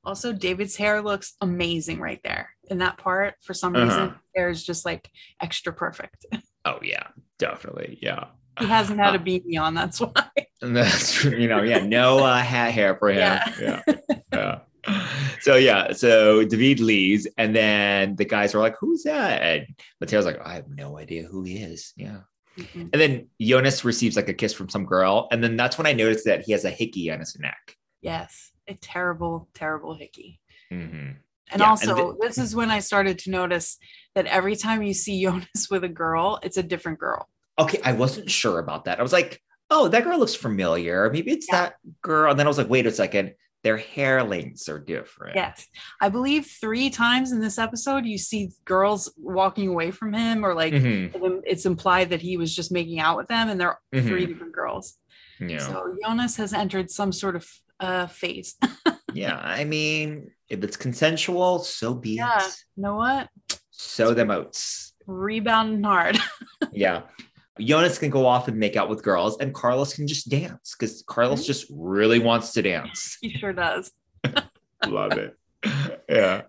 Also, 0.05 0.31
David's 0.31 0.75
hair 0.77 1.01
looks 1.01 1.33
amazing 1.41 1.99
right 1.99 2.21
there 2.23 2.49
in 2.69 2.77
that 2.77 2.97
part. 2.97 3.35
For 3.43 3.53
some 3.53 3.75
Uh-huh. 3.75 3.85
reason, 3.85 4.15
hair 4.35 4.49
is 4.49 4.63
just 4.63 4.85
like 4.85 5.09
extra 5.41 5.73
perfect. 5.73 6.25
Oh 6.65 6.79
yeah, 6.83 7.07
definitely. 7.39 7.97
Yeah. 8.01 8.25
he 8.59 8.65
hasn't 8.67 8.99
had 8.99 9.15
a 9.15 9.19
beanie 9.19 9.57
on, 9.59 9.73
that's 9.73 9.99
why. 10.01 10.11
And 10.61 10.75
that's 10.75 11.23
you 11.23 11.47
know, 11.47 11.63
yeah, 11.63 11.79
no 11.79 12.19
uh, 12.19 12.37
hat 12.39 12.71
hair 12.73 12.97
for 12.97 13.09
him. 13.09 13.17
Yeah. 13.19 13.53
Yeah. 13.61 13.81
yeah. 14.33 14.59
So 15.41 15.55
yeah, 15.55 15.93
so 15.93 16.43
David 16.43 16.79
leaves, 16.79 17.27
and 17.37 17.55
then 17.55 18.15
the 18.15 18.25
guys 18.25 18.53
are 18.53 18.59
like, 18.59 18.75
"Who's 18.79 19.03
that?" 19.03 19.41
And 19.41 19.67
Matteo's 20.01 20.25
like, 20.25 20.39
"I 20.43 20.55
have 20.55 20.69
no 20.69 20.97
idea 20.97 21.23
who 21.23 21.43
he 21.43 21.57
is." 21.57 21.93
Yeah, 21.95 22.21
Mhm. 22.57 22.89
and 22.91 23.01
then 23.01 23.27
Jonas 23.39 23.85
receives 23.85 24.15
like 24.15 24.27
a 24.29 24.33
kiss 24.33 24.53
from 24.53 24.69
some 24.69 24.85
girl, 24.85 25.27
and 25.31 25.43
then 25.43 25.55
that's 25.55 25.77
when 25.77 25.87
I 25.87 25.93
noticed 25.93 26.25
that 26.25 26.41
he 26.43 26.51
has 26.51 26.65
a 26.65 26.69
hickey 26.71 27.09
on 27.11 27.19
his 27.19 27.37
neck. 27.39 27.77
Yes, 28.01 28.51
a 28.67 28.73
terrible, 28.75 29.47
terrible 29.53 29.95
hickey. 29.95 30.39
Mhm. 30.71 31.17
And 31.51 31.61
Yeah, 31.61 31.69
also, 31.69 32.11
and 32.11 32.19
this 32.21 32.37
is 32.37 32.55
when 32.55 32.69
I 32.69 32.79
started 32.79 33.17
to 33.19 33.31
notice 33.31 33.77
that 34.15 34.27
every 34.27 34.55
time 34.55 34.83
you 34.83 34.93
see 34.93 35.21
Jonas 35.23 35.67
with 35.71 35.83
a 35.83 35.89
girl, 35.89 36.39
it's 36.43 36.57
a 36.57 36.63
different 36.63 36.99
girl. 36.99 37.27
Okay, 37.57 37.79
I 37.83 37.93
wasn't 37.93 38.29
sure 38.29 38.59
about 38.59 38.85
that. 38.85 38.99
I 38.99 39.03
was 39.03 39.13
like, 39.13 39.41
"Oh, 39.69 39.87
that 39.89 40.03
girl 40.03 40.19
looks 40.19 40.35
familiar. 40.35 41.09
Maybe 41.11 41.31
it's 41.31 41.47
Yeah. 41.49 41.61
that 41.61 41.75
girl." 42.01 42.29
And 42.31 42.39
then 42.39 42.45
I 42.45 42.49
was 42.49 42.57
like, 42.57 42.69
"Wait 42.69 42.85
a 42.87 42.91
second, 42.91 43.33
their 43.63 43.77
hair 43.77 44.23
lengths 44.23 44.67
are 44.69 44.79
different." 44.79 45.35
Yes. 45.35 45.67
I 46.01 46.09
believe 46.09 46.45
three 46.45 46.89
times 46.89 47.31
in 47.31 47.39
this 47.41 47.57
episode, 47.57 48.05
you 48.05 48.17
see 48.17 48.51
girls 48.65 49.11
walking 49.17 49.67
away 49.69 49.91
from 49.91 50.13
him, 50.13 50.45
or 50.45 50.53
like 50.53 50.73
Mhm. 50.73 51.41
it's 51.45 51.65
implied 51.65 52.09
that 52.11 52.21
he 52.21 52.37
was 52.37 52.55
just 52.55 52.71
making 52.71 52.99
out 52.99 53.17
with 53.17 53.27
them, 53.27 53.49
and 53.49 53.59
they're 53.59 53.79
Mhm. 53.93 54.07
three 54.07 54.25
different 54.25 54.53
girls. 54.53 54.97
Yeah. 55.39 55.59
So 55.59 55.95
Jonas 56.03 56.35
has 56.37 56.53
entered 56.53 56.89
some 56.91 57.11
sort 57.11 57.35
of 57.35 57.47
uh, 57.81 58.07
phase. 58.07 58.57
yeah. 59.13 59.39
I 59.41 59.63
mean, 59.63 60.31
if 60.49 60.61
it's 60.65 60.75
consensual, 60.75 61.59
so 61.59 61.93
be 61.93 62.15
Yeah. 62.17 62.45
it. 62.45 62.53
you 62.75 62.83
know 62.83 62.95
what? 62.95 63.29
So 63.71 64.13
the 64.13 64.25
moats. 64.25 64.93
Rebounding 65.07 65.83
hard. 65.83 66.17
Yeah. 66.73 67.03
Jonas 67.59 67.97
can 67.97 68.09
go 68.09 68.25
off 68.25 68.47
and 68.47 68.57
make 68.57 68.75
out 68.75 68.89
with 68.89 69.03
girls, 69.03 69.37
and 69.39 69.53
Carlos 69.53 69.93
can 69.93 70.07
just 70.07 70.29
dance 70.29 70.75
because 70.77 71.03
Carlos 71.07 71.43
Mhm. 71.43 71.47
just 71.47 71.65
really 71.71 72.19
wants 72.19 72.53
to 72.53 72.61
dance. 72.61 73.17
he 73.21 73.31
sure 73.37 73.53
does. 73.53 73.91
Love 74.87 75.13
it. 75.13 75.35
Yeah. 76.09 76.43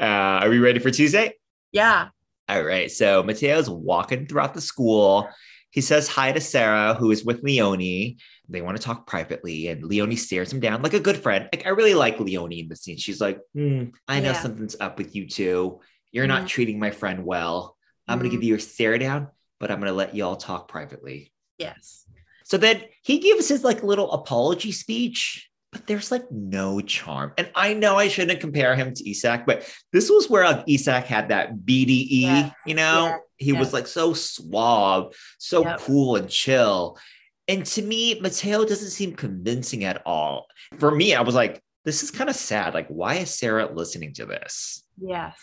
Uh, 0.00 0.40
are 0.44 0.48
we 0.48 0.58
ready 0.58 0.78
for 0.78 0.90
Tuesday? 0.90 1.34
Yeah. 1.72 2.08
All 2.48 2.62
right. 2.62 2.90
So 2.90 3.22
Matteo's 3.22 3.68
walking 3.70 4.26
throughout 4.26 4.54
the 4.54 4.60
school. 4.60 5.28
He 5.70 5.80
says 5.80 6.06
hi 6.08 6.32
to 6.32 6.40
Sara, 6.40 6.94
who 6.94 7.10
is 7.10 7.24
with 7.24 7.42
Leonie. 7.42 8.18
They 8.48 8.60
want 8.60 8.76
to 8.76 8.82
talk 8.82 9.06
privately, 9.06 9.68
and 9.68 9.82
Leonie 9.82 10.16
stares 10.16 10.52
him 10.52 10.60
down 10.60 10.82
like 10.82 10.92
a 10.94 11.00
good 11.00 11.16
friend. 11.16 11.48
Like 11.52 11.64
I 11.66 11.70
really 11.70 11.94
like 11.94 12.20
Leonie 12.20 12.60
in 12.60 12.68
the 12.68 12.76
scene. 12.76 12.98
She's 12.98 13.20
like, 13.20 13.38
"Hmm, 13.54 13.84
I 14.06 14.20
know 14.20 14.32
Yeah. 14.32 14.42
something's 14.42 14.76
up 14.80 14.98
with 14.98 15.14
you 15.16 15.26
two. 15.28 15.80
You're 16.10 16.26
not 16.26 16.42
Mhm. 16.42 16.48
treating 16.48 16.78
my 16.78 16.90
friend 16.90 17.24
well. 17.24 17.76
I'm 18.06 18.18
gonna 18.18 18.28
Mhm. 18.28 18.32
give 18.32 18.42
you 18.42 18.54
a 18.56 18.60
stare 18.60 18.98
down, 18.98 19.28
but 19.62 19.70
I'm 19.70 19.78
gonna 19.78 19.92
let 19.94 20.14
y'all 20.14 20.36
talk 20.36 20.68
privately." 20.68 21.32
Yes. 21.56 22.04
So 22.44 22.58
then 22.58 22.82
he 23.02 23.18
gives 23.20 23.48
his 23.48 23.62
like 23.64 23.82
little 23.82 24.10
apology 24.12 24.72
speech, 24.72 25.48
but 25.70 25.86
there's 25.86 26.10
like 26.10 26.30
no 26.30 26.80
charm. 26.80 27.32
And 27.38 27.48
I 27.54 27.72
know 27.72 27.96
I 27.96 28.08
shouldn't 28.08 28.40
compare 28.40 28.74
him 28.74 28.92
to 28.92 29.10
Isak, 29.10 29.46
but 29.46 29.66
this 29.92 30.10
was 30.10 30.28
where 30.28 30.62
Isak 30.68 31.04
had 31.06 31.28
that 31.28 31.64
BDE, 31.64 32.22
Yeah. 32.22 32.50
you 32.66 32.74
know? 32.74 33.06
Yeah. 33.06 33.16
He 33.38 33.52
was 33.52 33.72
like 33.72 33.86
so 33.86 34.12
suave, 34.12 35.14
so 35.38 35.64
Yep. 35.64 35.78
cool 35.80 36.16
and 36.16 36.28
chill. 36.28 36.98
And 37.48 37.64
to 37.66 37.82
me, 37.82 38.20
Matteo 38.20 38.64
doesn't 38.64 38.90
seem 38.90 39.14
convincing 39.14 39.84
at 39.84 40.02
all. 40.04 40.46
For 40.78 40.90
me, 40.90 41.14
I 41.14 41.22
was 41.22 41.34
like, 41.34 41.62
this 41.84 42.02
is 42.02 42.10
kind 42.10 42.28
of 42.30 42.36
sad. 42.36 42.74
Like, 42.74 42.88
why 42.88 43.14
is 43.16 43.34
Sara 43.34 43.72
listening 43.72 44.12
to 44.14 44.26
this? 44.26 44.84
Yes. 45.00 45.38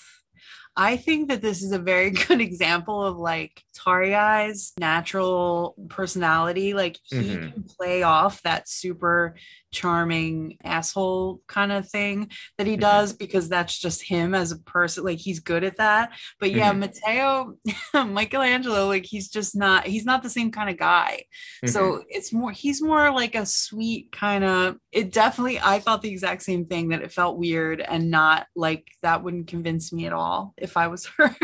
I 0.82 0.96
think 0.96 1.28
that 1.28 1.42
this 1.42 1.62
is 1.62 1.74
a 1.74 1.78
very 1.80 2.10
good 2.28 2.40
example 2.40 3.04
of 3.04 3.18
like 3.18 3.64
Tarjei's 3.78 4.72
natural 4.80 5.76
personality. 5.90 6.74
Like 6.74 6.98
he 7.04 7.18
Mhm. 7.18 7.54
can 7.54 7.64
play 7.64 8.04
off 8.04 8.42
that 8.44 8.70
super 8.70 9.36
charming 9.72 10.58
asshole 10.64 11.42
kind 11.48 11.72
of 11.72 11.88
thing 11.90 12.30
that 12.58 12.68
he 12.68 12.76
Mhm. 12.78 12.82
does 12.82 13.14
because 13.14 13.50
that's 13.50 13.78
just 13.78 14.02
him 14.04 14.34
as 14.34 14.52
a 14.52 14.58
person. 14.60 15.04
Like 15.04 15.20
he's 15.20 15.40
good 15.40 15.64
at 15.64 15.78
that. 15.78 16.12
But 16.40 16.52
yeah, 16.52 16.74
Mhm. 16.74 16.80
Matteo, 16.80 17.56
Michelangelo, 18.08 18.88
like 18.88 19.06
he's 19.06 19.30
just 19.30 19.56
not, 19.56 19.86
he's 19.86 20.06
not 20.06 20.24
the 20.24 20.30
same 20.30 20.52
kind 20.52 20.70
of 20.70 20.78
guy. 20.78 21.24
Mhm. 21.64 21.70
So 21.70 22.04
it's 22.10 22.34
more, 22.34 22.52
he's 22.52 22.82
more 22.82 23.12
like 23.12 23.36
a 23.36 23.46
sweet 23.46 24.12
kind 24.12 24.44
of, 24.44 24.78
it 24.92 25.12
definitely, 25.12 25.60
I 25.60 25.80
thought 25.80 26.02
the 26.02 26.10
exact 26.12 26.44
same 26.44 26.66
thing 26.66 26.90
that 26.90 27.02
it 27.02 27.12
felt 27.12 27.38
weird 27.38 27.82
and 27.82 28.10
not 28.10 28.48
like 28.56 28.88
that 29.04 29.24
wouldn't 29.24 29.48
convince 29.48 29.94
me 29.94 30.06
at 30.08 30.14
all 30.14 30.54
if 30.58 30.78
I 30.78 30.88
was 30.88 31.06
her. 31.18 31.36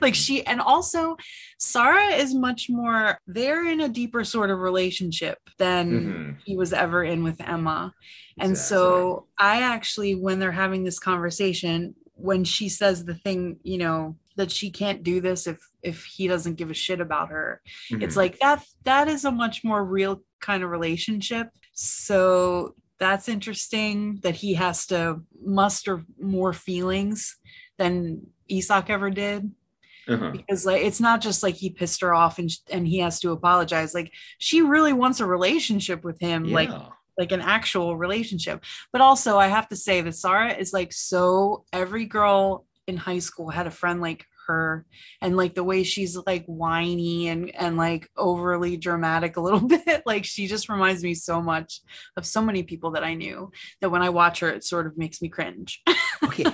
Like 0.00 0.14
she, 0.14 0.44
and 0.46 0.60
also 0.60 1.16
Sara 1.58 2.06
is 2.14 2.34
much 2.34 2.68
more, 2.70 3.18
they're 3.26 3.66
in 3.68 3.80
a 3.80 3.88
deeper 3.88 4.24
sort 4.24 4.50
of 4.50 4.58
relationship 4.58 5.38
than 5.58 5.90
Mhm. 5.90 6.36
he 6.44 6.56
was 6.56 6.72
ever 6.72 7.04
in 7.04 7.22
with 7.22 7.40
Emma. 7.40 7.92
And 8.38 8.56
so 8.56 9.26
I 9.38 9.62
actually, 9.62 10.14
when 10.14 10.38
they're 10.38 10.52
having 10.52 10.84
this 10.84 10.98
conversation, 10.98 11.94
when 12.14 12.44
she 12.44 12.68
says 12.68 13.04
the 13.04 13.14
thing, 13.14 13.58
you 13.62 13.78
know, 13.78 14.16
that 14.36 14.50
she 14.50 14.70
can't 14.70 15.02
do 15.02 15.20
this 15.20 15.46
if 15.46 15.58
if 15.82 16.04
he 16.04 16.26
doesn't 16.26 16.54
give 16.54 16.70
a 16.70 16.74
shit 16.74 17.00
about 17.00 17.28
her 17.28 17.60
it's 17.90 18.14
Mhm. 18.14 18.16
like 18.16 18.38
that 18.38 18.64
that 18.84 19.06
is 19.08 19.24
a 19.26 19.30
much 19.30 19.62
more 19.62 19.84
real 19.84 20.22
kind 20.40 20.62
of 20.62 20.70
relationship 20.70 21.48
so 21.74 22.74
that's 22.98 23.28
interesting 23.28 24.20
that 24.22 24.36
he 24.36 24.54
has 24.54 24.86
to 24.86 25.20
muster 25.44 26.02
more 26.18 26.52
feelings 26.54 27.36
than 27.78 28.26
Isak 28.48 28.88
ever 28.88 29.10
did 29.10 29.50
Uh-huh. 30.08 30.30
because 30.32 30.66
like 30.66 30.82
it's 30.82 31.00
not 31.00 31.20
just 31.20 31.42
like 31.42 31.54
he 31.54 31.70
pissed 31.70 32.00
her 32.00 32.12
off 32.12 32.38
and 32.38 32.50
sh- 32.50 32.58
and 32.70 32.86
he 32.88 32.98
has 32.98 33.20
to 33.20 33.30
apologize 33.30 33.94
like 33.94 34.12
she 34.38 34.60
really 34.60 34.92
wants 34.92 35.20
a 35.20 35.26
relationship 35.26 36.02
with 36.04 36.18
him 36.20 36.44
like 36.50 36.68
Yeah. 36.70 36.88
like 37.18 37.30
an 37.32 37.40
actual 37.40 37.96
relationship. 37.96 38.64
But 38.92 39.00
also, 39.02 39.38
I 39.38 39.46
have 39.48 39.68
to 39.68 39.76
say 39.76 40.00
that 40.00 40.14
Sara 40.14 40.54
is 40.54 40.72
like 40.72 40.92
so 40.92 41.64
every 41.72 42.06
girl 42.06 42.66
in 42.86 42.96
high 42.96 43.20
school 43.20 43.48
had 43.50 43.66
a 43.66 43.70
friend 43.70 44.00
like 44.00 44.24
her 44.48 44.84
and 45.20 45.36
like 45.36 45.54
the 45.54 45.62
way 45.62 45.84
she's 45.84 46.18
like 46.26 46.44
whiny 46.46 47.28
and 47.28 47.54
and 47.54 47.76
like 47.76 48.08
overly 48.16 48.76
dramatic 48.76 49.36
a 49.36 49.40
little 49.40 49.60
bit 49.86 50.02
like 50.04 50.24
she 50.24 50.48
just 50.48 50.68
reminds 50.68 51.04
me 51.04 51.14
so 51.14 51.40
much 51.40 51.80
of 52.16 52.26
so 52.26 52.42
many 52.42 52.64
people 52.64 52.90
that 52.90 53.04
I 53.04 53.14
knew 53.14 53.52
that 53.80 53.90
when 53.90 54.02
I 54.02 54.08
watch 54.08 54.40
her 54.40 54.48
it 54.50 54.64
sort 54.64 54.88
of 54.88 54.98
makes 54.98 55.22
me 55.22 55.28
cringe. 55.28 55.80
okay, 56.24 56.44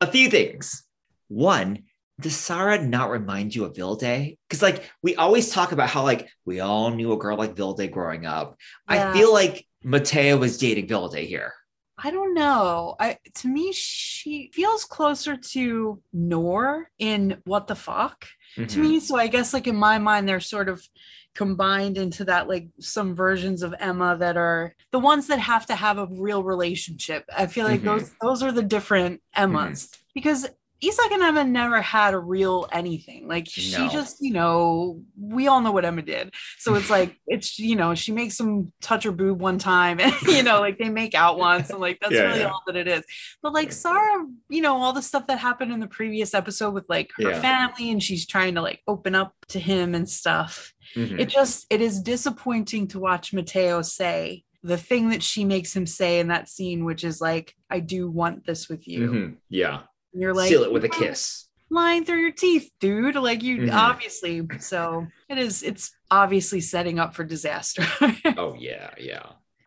a 0.00 0.06
few 0.06 0.30
things. 0.30 0.82
One, 1.28 1.82
does 2.20 2.36
Sara 2.36 2.82
not 2.82 3.10
remind 3.10 3.54
you 3.54 3.64
of 3.64 3.74
Vilde? 3.74 4.36
Because 4.48 4.62
like 4.62 4.90
we 5.02 5.16
always 5.16 5.50
talk 5.50 5.72
about 5.72 5.90
how 5.90 6.02
like 6.02 6.28
we 6.44 6.60
all 6.60 6.90
knew 6.90 7.12
a 7.12 7.18
girl 7.18 7.36
like 7.36 7.54
Vilde 7.54 7.90
growing 7.90 8.24
up. 8.26 8.56
Yeah. 8.90 9.10
I 9.10 9.12
feel 9.12 9.32
like 9.32 9.66
Matteo 9.84 10.36
was 10.38 10.56
dating 10.58 10.88
Vilde 10.88 11.26
here. 11.26 11.52
I 11.98 12.10
don't 12.10 12.34
know. 12.34 12.94
I 12.98 13.18
to 13.36 13.48
me 13.48 13.72
she 13.72 14.50
feels 14.54 14.84
closer 14.84 15.36
to 15.36 16.02
Noor 16.12 16.90
in 16.98 17.40
What 17.44 17.66
the 17.66 17.74
Fuck. 17.76 18.26
to 18.56 18.62
Mhm. 18.62 18.76
me. 18.76 19.00
So 19.00 19.16
I 19.16 19.26
guess 19.26 19.52
like 19.52 19.66
in 19.66 19.76
my 19.76 19.98
mind, 19.98 20.26
they're 20.28 20.40
sort 20.40 20.68
of 20.70 20.86
combined 21.34 21.98
into 21.98 22.24
that 22.24 22.48
like 22.48 22.68
some 22.80 23.14
versions 23.14 23.62
of 23.62 23.74
Emma 23.78 24.16
that 24.16 24.38
are 24.38 24.74
the 24.90 24.98
ones 24.98 25.26
that 25.26 25.38
have 25.38 25.66
to 25.66 25.74
have 25.74 25.98
a 25.98 26.06
real 26.10 26.42
relationship. 26.42 27.24
I 27.36 27.46
feel 27.46 27.66
like 27.66 27.82
Mhm. 27.82 27.84
those 27.84 28.10
those 28.22 28.42
are 28.42 28.52
the 28.52 28.62
different 28.62 29.20
Emmas 29.34 29.90
because 30.14 30.48
Isak 30.82 31.10
and 31.10 31.22
Emma 31.22 31.42
never 31.44 31.80
had 31.80 32.12
a 32.14 32.18
real 32.18 32.66
anything. 32.70 33.26
Like 33.28 33.46
she 33.48 33.72
No. 33.76 33.88
just, 33.88 34.18
you 34.20 34.32
know, 34.32 35.02
we 35.18 35.46
all 35.48 35.60
know 35.60 35.72
what 35.72 35.84
Emma 35.84 36.02
did. 36.02 36.34
So 36.58 36.74
it's 36.74 36.90
like 36.90 37.16
it's 37.26 37.58
you 37.58 37.76
know, 37.76 37.94
she 37.94 38.12
makes 38.12 38.36
them 38.36 38.72
touch 38.82 39.04
her 39.04 39.12
boob 39.12 39.40
one 39.40 39.58
time 39.58 39.98
and 40.00 40.12
you 40.22 40.42
know, 40.42 40.60
like 40.60 40.78
they 40.78 40.88
make 40.90 41.14
out 41.14 41.38
once 41.38 41.70
and 41.70 41.78
like 41.80 41.98
that's 42.00 42.12
Yeah, 42.12 42.22
really 42.28 42.40
yeah. 42.40 42.50
all 42.50 42.62
that 42.66 42.76
it 42.76 42.88
is. 42.88 43.02
But 43.42 43.52
like 43.54 43.72
Sara, 43.72 44.26
you 44.48 44.60
know, 44.60 44.76
all 44.76 44.92
the 44.92 45.02
stuff 45.02 45.26
that 45.28 45.38
happened 45.38 45.72
in 45.72 45.80
the 45.80 45.86
previous 45.86 46.34
episode 46.34 46.74
with 46.74 46.86
like 46.88 47.10
her 47.16 47.30
Yeah. 47.30 47.40
family 47.40 47.90
and 47.90 48.02
she's 48.02 48.26
trying 48.26 48.54
to 48.56 48.62
like 48.62 48.82
open 48.86 49.14
up 49.14 49.32
to 49.48 49.58
him 49.58 49.94
and 49.94 50.08
stuff. 50.08 50.74
Mhm. 50.94 51.18
It 51.20 51.28
just 51.30 51.66
it 51.70 51.80
is 51.80 52.00
disappointing 52.02 52.88
to 52.88 52.98
watch 52.98 53.32
Matteo 53.32 53.82
say 53.82 54.44
the 54.62 54.76
thing 54.76 55.10
that 55.10 55.22
she 55.22 55.44
makes 55.44 55.74
him 55.74 55.86
say 55.86 56.18
in 56.18 56.28
that 56.28 56.48
scene, 56.48 56.84
which 56.84 57.04
is 57.04 57.20
like, 57.20 57.54
I 57.70 57.78
do 57.78 58.10
want 58.10 58.46
this 58.46 58.68
with 58.68 58.88
you. 58.88 59.10
Mhm. 59.10 59.36
Yeah. 59.48 59.82
And 60.16 60.22
you're 60.22 60.32
like 60.32 60.48
Seal 60.48 60.62
it 60.62 60.72
with 60.72 60.82
a 60.82 60.88
kiss. 60.88 61.46
lying 61.68 62.06
through 62.06 62.20
your 62.22 62.32
teeth, 62.32 62.70
dude. 62.80 63.16
Like 63.16 63.42
you 63.42 63.58
Mhm. 63.58 63.74
obviously. 63.74 64.48
So 64.60 65.06
it 65.28 65.36
is. 65.36 65.62
It's 65.62 65.90
obviously 66.10 66.62
setting 66.62 66.98
up 66.98 67.14
for 67.14 67.22
disaster. 67.22 67.84
Oh 68.38 68.54
yeah, 68.58 68.94
yeah. 68.98 69.26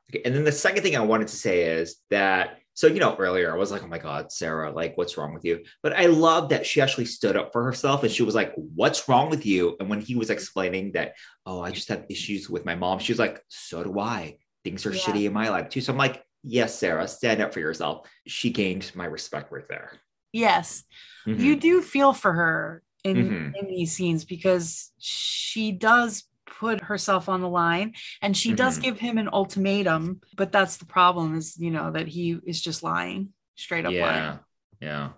Okay, 0.09 0.23
and 0.25 0.33
then 0.33 0.43
the 0.43 0.51
second 0.51 0.81
thing 0.81 0.95
I 0.95 1.01
wanted 1.01 1.27
to 1.27 1.35
say 1.35 1.65
is 1.65 1.97
that 2.09 2.57
so 2.73 2.87
you 2.87 2.99
know 2.99 3.15
earlier 3.19 3.53
I 3.53 3.57
was 3.57 3.71
like, 3.71 3.83
oh 3.83 3.87
my 3.87 3.99
god, 3.99 4.31
Sara, 4.31 4.71
like 4.71 4.97
what's 4.97 5.17
wrong 5.19 5.35
with 5.35 5.45
you? 5.45 5.63
But 5.83 5.93
I 5.93 6.07
love 6.07 6.49
that 6.49 6.65
she 6.65 6.81
actually 6.81 7.05
stood 7.05 7.35
up 7.37 7.51
for 7.53 7.63
herself 7.63 8.01
and 8.01 8.11
she 8.11 8.23
was 8.23 8.33
like, 8.33 8.51
what's 8.55 9.07
wrong 9.07 9.29
with 9.29 9.45
you? 9.45 9.75
And 9.79 9.87
when 9.87 10.01
he 10.01 10.15
was 10.15 10.31
explaining 10.31 10.93
that, 10.93 11.13
oh, 11.45 11.61
I 11.61 11.69
just 11.69 11.89
have 11.89 12.05
issues 12.09 12.49
with 12.49 12.65
my 12.65 12.73
mom, 12.73 12.97
she 12.97 13.11
was 13.11 13.19
like, 13.19 13.39
so 13.49 13.83
do 13.83 13.99
I. 13.99 14.37
Things 14.63 14.83
are 14.87 14.91
Yeah. 14.93 14.99
shitty 14.99 15.25
in 15.25 15.33
my 15.33 15.49
life 15.49 15.69
too. 15.69 15.81
So 15.81 15.91
I'm 15.93 15.99
like, 15.99 16.23
yes, 16.43 16.73
Sara, 16.79 17.07
stand 17.07 17.39
up 17.39 17.53
for 17.53 17.59
yourself. 17.59 18.07
She 18.25 18.49
gained 18.49 18.89
my 18.95 19.05
respect 19.05 19.51
right 19.51 19.67
there. 19.69 19.91
Yes, 20.31 20.83
Mhm. 21.27 21.39
you 21.39 21.55
do 21.59 21.81
feel 21.81 22.13
for 22.13 22.33
her 22.33 22.83
in 23.03 23.17
Mhm. 23.17 23.53
in 23.55 23.67
these 23.67 23.93
scenes 23.95 24.25
because 24.25 24.91
she 24.97 25.71
does 25.71 26.25
put 26.45 26.81
herself 26.81 27.29
on 27.29 27.41
the 27.41 27.47
line 27.49 27.93
and 28.21 28.35
she 28.35 28.53
does 28.53 28.77
Mhm. 28.77 28.81
give 28.81 28.99
him 28.99 29.17
an 29.17 29.29
ultimatum 29.31 30.19
but 30.35 30.51
that's 30.51 30.77
the 30.77 30.85
problem 30.85 31.35
is 31.35 31.55
you 31.57 31.71
know 31.71 31.91
that 31.91 32.07
he 32.07 32.37
is 32.45 32.59
just 32.61 32.83
lying 32.83 33.33
straight 33.55 33.85
up 33.85 33.93
yeah 33.93 34.01
lying 34.01 34.39
yeah 34.81 35.09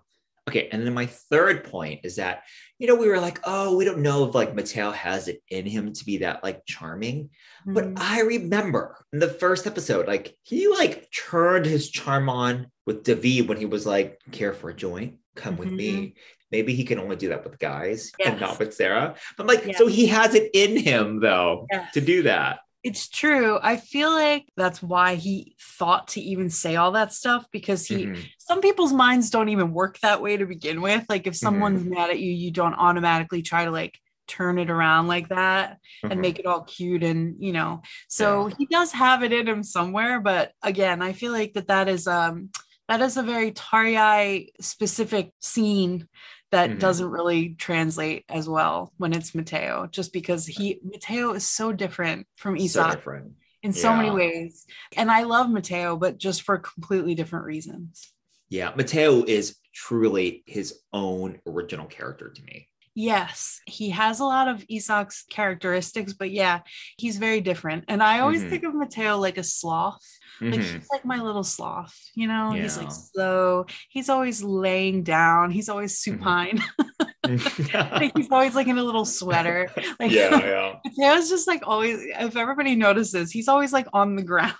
okay 0.50 0.68
and 0.72 0.86
then 0.86 0.94
my 0.94 1.06
third 1.06 1.64
point 1.64 2.02
is 2.04 2.16
that 2.16 2.44
you 2.80 2.88
know 2.88 2.96
we 2.96 3.08
were 3.08 3.20
like 3.20 3.40
oh 3.44 3.76
we 3.78 3.86
don't 3.86 4.00
know 4.00 4.28
if 4.28 4.34
like 4.36 4.56
matteo 4.56 4.92
has 4.92 5.28
it 5.28 5.42
in 5.50 5.66
him 5.66 5.94
to 5.94 6.04
be 6.06 6.18
that 6.18 6.44
like 6.44 6.66
charming. 6.66 7.30
But 7.66 7.86
Mhm. 7.86 7.98
i 8.00 8.22
remember 8.22 9.06
in 9.14 9.20
the 9.20 9.30
first 9.30 9.68
episode 9.68 10.08
like 10.08 10.36
he 10.44 10.68
like 10.68 11.08
turned 11.12 11.66
his 11.66 11.90
charm 11.92 12.28
on 12.30 12.72
with 12.88 13.04
david 13.04 13.48
when 13.48 13.58
he 13.58 13.66
was 13.66 13.86
like 13.86 14.20
care 14.32 14.54
for 14.54 14.70
a 14.70 14.74
joint? 14.76 15.16
Come 15.36 15.56
with 15.58 15.72
me. 15.72 16.16
Maybe 16.52 16.74
he 16.76 16.84
can 16.84 17.00
only 17.00 17.16
do 17.16 17.30
that 17.30 17.46
with 17.46 17.58
guys 17.58 18.12
and 18.26 18.42
not 18.42 18.60
with 18.60 18.74
sara. 18.74 19.16
But 19.38 19.44
I'm 19.44 19.48
like 19.48 19.78
so 19.78 19.88
he 19.88 20.08
has 20.08 20.36
it 20.36 20.50
in 20.54 20.76
him 20.76 21.22
though 21.22 21.68
Yes. 21.72 21.94
to 21.94 22.02
do 22.02 22.24
that 22.24 22.60
It's 22.84 23.08
true. 23.08 23.60
I 23.62 23.78
feel 23.78 24.10
like 24.10 24.48
that's 24.58 24.82
why 24.82 25.14
he 25.16 25.56
thought 25.60 26.08
to 26.10 26.22
even 26.22 26.50
say 26.50 26.76
all 26.78 26.94
that 26.94 27.14
stuff 27.14 27.46
because 27.52 27.86
he 27.86 28.06
Mhm. 28.08 28.26
some 28.40 28.60
people's 28.62 28.92
minds 28.94 29.30
don't 29.30 29.50
even 29.50 29.72
work 29.72 30.00
that 30.00 30.22
way 30.22 30.36
to 30.38 30.46
begin 30.48 30.82
with. 30.82 31.06
Like 31.08 31.28
if 31.28 31.34
Mm-hmm. 31.44 31.44
someone's 31.44 31.86
mad 31.86 32.10
at 32.10 32.20
you, 32.20 32.32
you 32.32 32.50
don't 32.52 32.74
automatically 32.74 33.44
try 33.44 33.66
to 33.66 33.72
like 33.72 34.00
turn 34.28 34.58
it 34.58 34.70
around 34.72 35.08
like 35.08 35.30
that 35.30 35.78
and 36.10 36.20
Mhm. 36.20 36.22
make 36.22 36.40
it 36.40 36.46
all 36.48 36.64
cute 36.64 37.04
and 37.04 37.36
you 37.40 37.54
know. 37.54 37.82
So 38.08 38.48
he 38.58 38.66
does 38.66 38.92
have 38.94 39.22
it 39.24 39.32
in 39.34 39.48
him 39.48 39.64
somewhere, 39.64 40.20
but 40.20 40.54
again, 40.64 41.02
I 41.04 41.14
feel 41.14 41.32
like 41.34 41.54
that 41.54 41.68
that 41.68 41.88
is 41.88 42.08
um 42.08 42.50
that 42.88 43.02
is 43.02 43.16
a 43.16 43.24
very 43.24 43.52
Tarjei 43.52 44.48
specific 44.60 45.32
scene 45.40 46.08
that 46.52 46.70
Mhm. 46.72 46.80
doesn't 46.80 47.10
really 47.10 47.56
translate 47.56 48.26
as 48.30 48.48
well 48.48 48.94
when 48.98 49.14
it's 49.14 49.34
Matteo, 49.34 49.88
just 49.88 50.14
because 50.14 50.46
he 50.46 50.80
Matteo 50.84 51.34
is 51.34 51.48
so 51.48 51.72
different 51.72 52.28
from 52.36 52.60
so 52.60 52.90
different 52.92 53.34
in 53.64 53.74
so 53.74 53.96
many 53.96 54.12
ways. 54.12 54.66
And 54.98 55.12
I 55.12 55.24
love 55.24 55.50
Matteo, 55.50 55.96
but 55.96 56.18
just 56.18 56.42
for 56.42 56.58
completely 56.58 57.16
different 57.16 57.46
reasons. 57.46 58.12
yeah 58.50 58.72
matteo 58.76 59.24
is 59.24 59.58
truly 59.74 60.44
his 60.46 60.80
own 60.94 61.40
original 61.48 61.86
character 61.86 62.30
to 62.30 62.44
me 62.44 62.68
Yes, 62.94 63.62
he 63.66 63.90
has 63.92 64.20
a 64.20 64.26
lot 64.26 64.50
of 64.50 64.66
Isak's 64.68 65.24
characteristics, 65.30 66.12
but 66.14 66.30
yeah, 66.32 66.60
he's 66.98 67.18
very 67.18 67.40
different. 67.40 67.86
And 67.88 68.04
I 68.04 68.20
always 68.20 68.44
Mhm. 68.44 68.50
think 68.50 68.64
of 68.66 68.76
Matteo 68.76 69.18
like 69.18 69.38
a 69.38 69.44
sloth. 69.44 70.06
Like 70.42 70.60
Mhm. 70.60 70.74
he's 70.80 70.88
like 70.92 71.06
my 71.06 71.22
little 71.22 71.44
sloth, 71.44 71.98
you 72.16 72.28
know? 72.28 72.52
He's 72.54 72.76
like 72.78 72.90
slow. 72.92 73.66
He's 73.90 74.10
always 74.10 74.44
laying 74.44 75.04
down. 75.04 75.52
He's 75.52 75.70
always 75.70 75.98
Mm-hmm. 76.06 76.60
like 77.28 78.12
he's 78.18 78.32
always 78.32 78.56
like 78.56 78.68
in 78.68 78.78
a 78.78 78.84
little 78.84 79.06
sweater. 79.06 79.70
Like 80.00 80.12
yeah, 80.12 80.40
yeah. 80.40 80.74
Matteo's 80.98 81.30
just 81.30 81.48
like 81.48 81.62
always 81.68 82.00
if 82.02 82.36
everybody 82.36 82.76
notices, 82.76 83.32
he's 83.32 83.48
always 83.48 83.72
like 83.72 83.88
on 83.94 84.16
the 84.16 84.24
ground, 84.24 84.56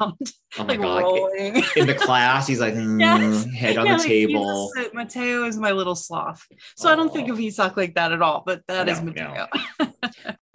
Oh 0.60 0.64
like 0.68 0.80
god! 0.80 1.02
rolling. 1.04 1.64
In 1.76 1.88
the 1.88 1.96
class, 1.96 2.48
he's 2.48 2.60
like 2.60 2.74
mm, 2.76 3.00
Yes. 3.00 3.46
head 3.54 3.78
on 3.78 3.86
Yeah, 3.88 3.94
the 3.94 3.98
like, 4.00 4.08
table. 4.08 4.72
just- 4.78 4.94
Matteo 4.94 5.46
is 5.46 5.58
my 5.58 5.72
little 5.72 5.96
sloth. 5.96 6.46
So 6.76 6.92
I 6.92 6.96
don't 6.96 7.12
think 7.12 7.30
of 7.30 7.40
Isak 7.40 7.78
like 7.78 7.96
that 7.96 8.12
at 8.12 8.22
all, 8.22 8.44
but 8.46 8.62
that 8.68 8.88
is 8.90 9.02
No, 9.02 9.12
Matteo. 9.12 9.48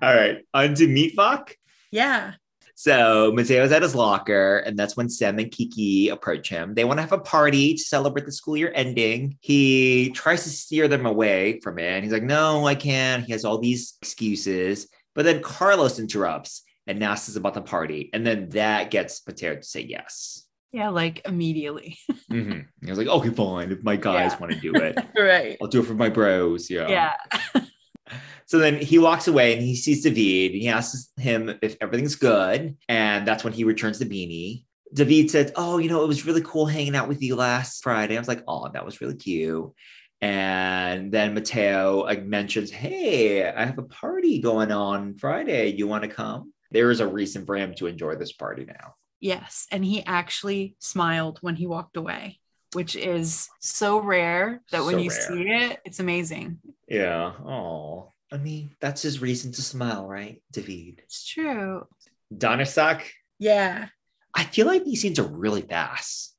All 0.02 0.14
right, 0.14 0.38
on 0.54 0.74
to 0.74 0.86
Mittwoch. 0.86 1.52
yeah. 1.90 2.34
So 2.78 3.32
Matteo's 3.32 3.72
at 3.72 3.80
his 3.82 3.94
locker, 3.94 4.58
and 4.58 4.78
that's 4.78 4.98
when 4.98 5.08
Sam 5.08 5.38
and 5.38 5.50
Kiki 5.50 6.10
approach 6.10 6.50
him. 6.50 6.74
They 6.74 6.84
want 6.84 6.98
to 6.98 7.02
have 7.02 7.12
a 7.12 7.18
party 7.18 7.72
to 7.72 7.80
celebrate 7.80 8.26
the 8.26 8.32
school 8.32 8.54
year 8.54 8.70
ending. 8.74 9.38
He 9.40 10.10
tries 10.10 10.44
to 10.44 10.50
steer 10.50 10.86
them 10.86 11.06
away 11.06 11.58
from 11.60 11.78
it. 11.78 11.86
And 11.86 12.04
he's 12.04 12.12
like, 12.12 12.22
No, 12.22 12.66
I 12.66 12.74
can't. 12.74 13.24
He 13.24 13.32
has 13.32 13.46
all 13.46 13.58
these 13.58 13.94
excuses. 14.02 14.88
But 15.14 15.24
then 15.24 15.42
Carlos 15.42 15.98
interrupts 15.98 16.62
and 16.86 17.02
asks 17.02 17.34
about 17.34 17.54
the 17.54 17.62
party. 17.62 18.10
And 18.12 18.26
then 18.26 18.50
that 18.50 18.90
gets 18.90 19.26
Matteo 19.26 19.56
to 19.56 19.62
say 19.62 19.80
yes. 19.80 20.44
Yeah, 20.70 20.90
like 20.90 21.22
immediately. 21.26 21.96
Mhm. 22.30 22.66
He 22.84 22.90
was 22.90 22.98
like, 22.98 23.06
Okay, 23.06 23.30
fine. 23.30 23.70
If 23.72 23.82
my 23.84 23.96
guys 23.96 24.32
Yeah. 24.32 24.38
want 24.38 24.52
to 24.52 24.60
do 24.60 24.74
it, 24.74 24.98
right. 25.18 25.56
I'll 25.62 25.68
do 25.68 25.80
it 25.80 25.86
for 25.86 25.94
my 25.94 26.08
bros. 26.10 26.68
Yeah. 26.68 26.88
Yeah. 26.88 27.14
So 28.48 28.60
then 28.60 28.76
he 28.76 29.00
walks 29.00 29.26
away 29.26 29.54
and 29.54 29.60
he 29.60 29.74
sees 29.74 30.04
David. 30.04 30.52
And 30.52 30.62
he 30.62 30.68
asks 30.68 31.10
him 31.16 31.58
if 31.62 31.76
everything's 31.80 32.14
good. 32.14 32.76
And 32.88 33.26
that's 33.26 33.42
when 33.42 33.52
he 33.52 33.64
returns 33.64 33.98
the 33.98 34.04
beanie. 34.04 34.64
David 34.94 35.32
says, 35.32 35.50
Oh, 35.56 35.78
you 35.78 35.88
know, 35.88 36.04
it 36.04 36.06
was 36.06 36.24
really 36.24 36.42
cool 36.42 36.64
hanging 36.66 36.94
out 36.94 37.08
with 37.08 37.20
you 37.22 37.34
last 37.34 37.82
Friday. 37.82 38.16
I 38.16 38.20
was 38.20 38.28
like, 38.28 38.44
Oh, 38.46 38.68
that 38.68 38.84
was 38.84 39.00
really 39.00 39.16
cute. 39.16 39.72
And 40.20 41.12
then 41.12 41.34
Matteo 41.34 42.04
like, 42.04 42.24
mentions, 42.24 42.70
Hey, 42.70 43.48
I 43.48 43.64
have 43.64 43.78
a 43.78 43.82
party 43.82 44.40
going 44.40 44.70
on 44.70 45.16
Friday. 45.16 45.72
You 45.72 45.88
want 45.88 46.04
to 46.04 46.08
come? 46.08 46.52
There 46.70 46.92
is 46.92 47.00
a 47.00 47.08
reason 47.08 47.46
for 47.46 47.56
him 47.56 47.74
to 47.74 47.86
enjoy 47.86 48.14
this 48.14 48.32
party 48.32 48.64
now. 48.64 48.94
Yes. 49.20 49.66
And 49.70 49.84
he 49.84 50.04
actually 50.04 50.76
smiled 50.78 51.38
when 51.40 51.56
he 51.56 51.66
walked 51.66 51.96
away, 51.96 52.38
which 52.72 52.96
is 52.96 53.48
so 53.60 54.00
rare 54.00 54.60
that 54.72 54.84
when 54.84 54.94
So 54.96 55.00
you 55.00 55.10
rare. 55.10 55.20
see 55.28 55.42
it, 55.48 55.80
it's 55.84 56.00
amazing. 56.00 56.58
Yeah. 56.88 57.32
Oh, 57.44 58.12
I 58.32 58.36
mean, 58.38 58.74
that's 58.80 59.02
his 59.02 59.20
reason 59.22 59.52
to 59.52 59.62
smile, 59.62 60.06
right? 60.06 60.42
David. 60.52 61.00
It's 61.04 61.26
true. 61.26 61.86
Donasak, 62.34 63.02
Yeah. 63.38 63.88
I 64.34 64.44
feel 64.44 64.66
like 64.66 64.84
these 64.84 65.00
scenes 65.00 65.18
are 65.18 65.26
really 65.26 65.62
fast. 65.62 66.34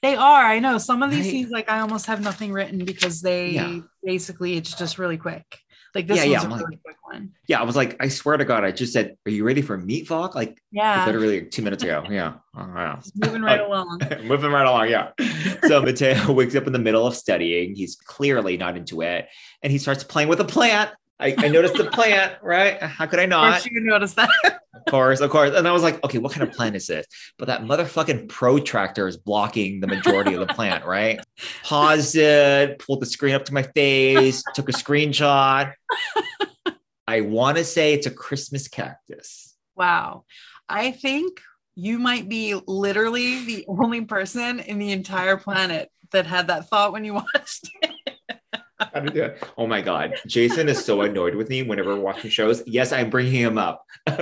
They 0.00 0.14
are. 0.14 0.44
I 0.44 0.60
know 0.60 0.78
some 0.78 1.02
of 1.02 1.10
these 1.10 1.24
Right. 1.24 1.30
scenes, 1.30 1.50
like 1.50 1.68
I 1.68 1.80
almost 1.80 2.06
have 2.06 2.22
nothing 2.22 2.52
written 2.52 2.84
because 2.84 3.20
they 3.20 3.50
Yeah. 3.50 3.80
basically 4.02 4.56
it's 4.56 4.74
just 4.74 4.98
really 4.98 5.18
quick. 5.18 5.44
Like 5.94 6.06
this 6.06 6.18
Yeah, 6.18 6.24
yeah, 6.24 6.40
a 6.40 6.44
I'm 6.44 6.50
like- 6.50 6.64
quick 6.82 6.96
one. 7.02 7.32
Yeah, 7.46 7.60
I 7.60 7.64
was 7.64 7.76
like, 7.76 7.96
I 8.00 8.08
swear 8.08 8.38
to 8.38 8.44
God, 8.46 8.64
I 8.64 8.70
just 8.70 8.94
said, 8.94 9.16
"Are 9.26 9.30
you 9.30 9.44
ready 9.44 9.60
for 9.60 9.76
Mittwoch?" 9.76 10.34
Like 10.34 10.62
Yeah. 10.70 11.04
literally 11.04 11.44
two 11.44 11.60
minutes 11.60 11.82
ago. 11.82 12.04
Yeah, 12.08 12.34
oh, 12.56 12.60
wow. 12.60 13.00
Moving 13.16 13.42
right 13.42 13.60
along. 13.60 14.00
moving 14.24 14.50
right 14.50 14.66
along. 14.66 14.88
Yeah. 14.88 15.10
So 15.66 15.82
Matteo 15.82 16.32
wakes 16.32 16.54
up 16.56 16.66
in 16.66 16.72
the 16.72 16.78
middle 16.78 17.06
of 17.06 17.14
studying. 17.14 17.74
He's 17.74 17.96
clearly 17.96 18.56
not 18.56 18.78
into 18.78 19.02
it, 19.02 19.28
and 19.62 19.70
he 19.70 19.76
starts 19.78 20.02
playing 20.04 20.28
with 20.28 20.40
a 20.40 20.44
plant. 20.46 20.90
I, 21.22 21.34
I 21.38 21.48
noticed 21.48 21.74
the 21.74 21.84
plant, 21.84 22.34
right? 22.42 22.82
Uh, 22.82 22.88
how 22.88 23.06
could 23.06 23.20
I 23.20 23.26
not? 23.26 23.46
Of 23.46 23.52
course 23.52 23.66
you 23.66 23.80
notice 23.80 24.14
that. 24.14 24.28
Of 24.74 24.90
course, 24.90 25.20
of 25.20 25.30
course. 25.30 25.52
And 25.54 25.68
I 25.68 25.72
was 25.72 25.84
like, 25.84 26.02
okay, 26.04 26.18
what 26.18 26.32
kind 26.32 26.42
of 26.42 26.52
plant 26.52 26.74
is 26.74 26.88
this? 26.88 27.06
But 27.38 27.46
that 27.46 27.62
motherfucking 27.62 28.28
protractor 28.28 29.06
is 29.06 29.16
blocking 29.16 29.78
the 29.78 29.86
majority 29.86 30.34
of 30.34 30.40
the 30.40 30.52
plant, 30.52 30.84
right? 30.84 31.20
Paused 31.62 32.16
it, 32.16 32.80
pulled 32.80 33.00
the 33.00 33.06
screen 33.06 33.34
up 33.34 33.44
to 33.44 33.54
my 33.54 33.62
face, 33.62 34.42
took 34.54 34.68
a 34.68 34.72
screenshot. 34.72 35.72
I 37.06 37.20
want 37.20 37.58
to 37.58 37.64
say 37.64 37.94
it's 37.94 38.06
a 38.06 38.10
Christmas 38.10 38.66
cactus. 38.66 39.54
Wow. 39.76 40.24
I 40.68 40.90
think 40.90 41.40
you 41.76 41.98
might 41.98 42.28
be 42.28 42.60
literally 42.66 43.44
the 43.44 43.64
only 43.68 44.00
person 44.04 44.58
in 44.58 44.78
the 44.78 44.90
entire 44.90 45.36
planet 45.36 45.90
that 46.10 46.26
had 46.26 46.48
that 46.48 46.68
thought 46.68 46.92
when 46.92 47.04
you 47.04 47.14
watched 47.34 47.70
it. 47.82 47.91
How 48.94 49.00
to 49.00 49.10
do 49.10 49.22
it. 49.22 49.42
Oh 49.56 49.66
my 49.66 49.80
God. 49.80 50.14
Jason 50.26 50.68
is 50.68 50.84
so 50.84 51.00
annoyed 51.02 51.34
with 51.34 51.48
me 51.48 51.62
whenever 51.62 51.94
we're 51.94 52.00
watching 52.00 52.30
shows. 52.30 52.62
Yes, 52.66 52.92
I'm 52.92 53.10
bringing 53.10 53.32
him 53.32 53.58
up. 53.58 53.86
um, 54.06 54.16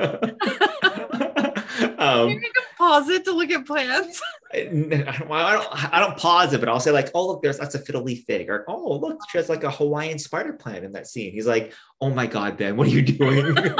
you 2.29 2.41
can 2.41 2.53
pause 2.77 3.09
it 3.09 3.25
to 3.25 3.33
look 3.33 3.51
at 3.51 3.67
plants. 3.67 4.21
I 4.53 4.65
don't, 4.65 4.93
I 4.93 5.53
don't, 5.53 5.95
I 5.95 6.01
don't 6.01 6.17
pause 6.19 6.53
it, 6.53 6.61
but 6.61 6.69
I'll 6.69 6.81
say 6.81 6.91
like, 6.91 7.11
oh 7.15 7.29
look, 7.29 7.43
there's 7.43 7.59
that's 7.59 7.77
a 7.77 7.79
fiddle 7.79 8.03
leaf 8.03 8.25
fig, 8.27 8.51
or 8.51 8.65
oh 8.69 8.97
look, 8.97 9.19
she 9.31 9.39
has 9.39 9.49
like 9.49 9.63
a 9.63 9.71
Hawaiian 9.71 10.19
spider 10.19 10.55
plant 10.55 10.85
in 10.85 10.93
that 10.93 11.07
scene. 11.07 11.33
He's 11.33 11.47
like, 11.47 11.73
oh 12.01 12.11
my 12.11 12.27
god, 12.27 12.57
Ben, 12.57 12.77
what 12.77 12.89
are 12.89 12.91
you 12.91 13.03
doing? 13.03 13.55
Focus 13.55 13.77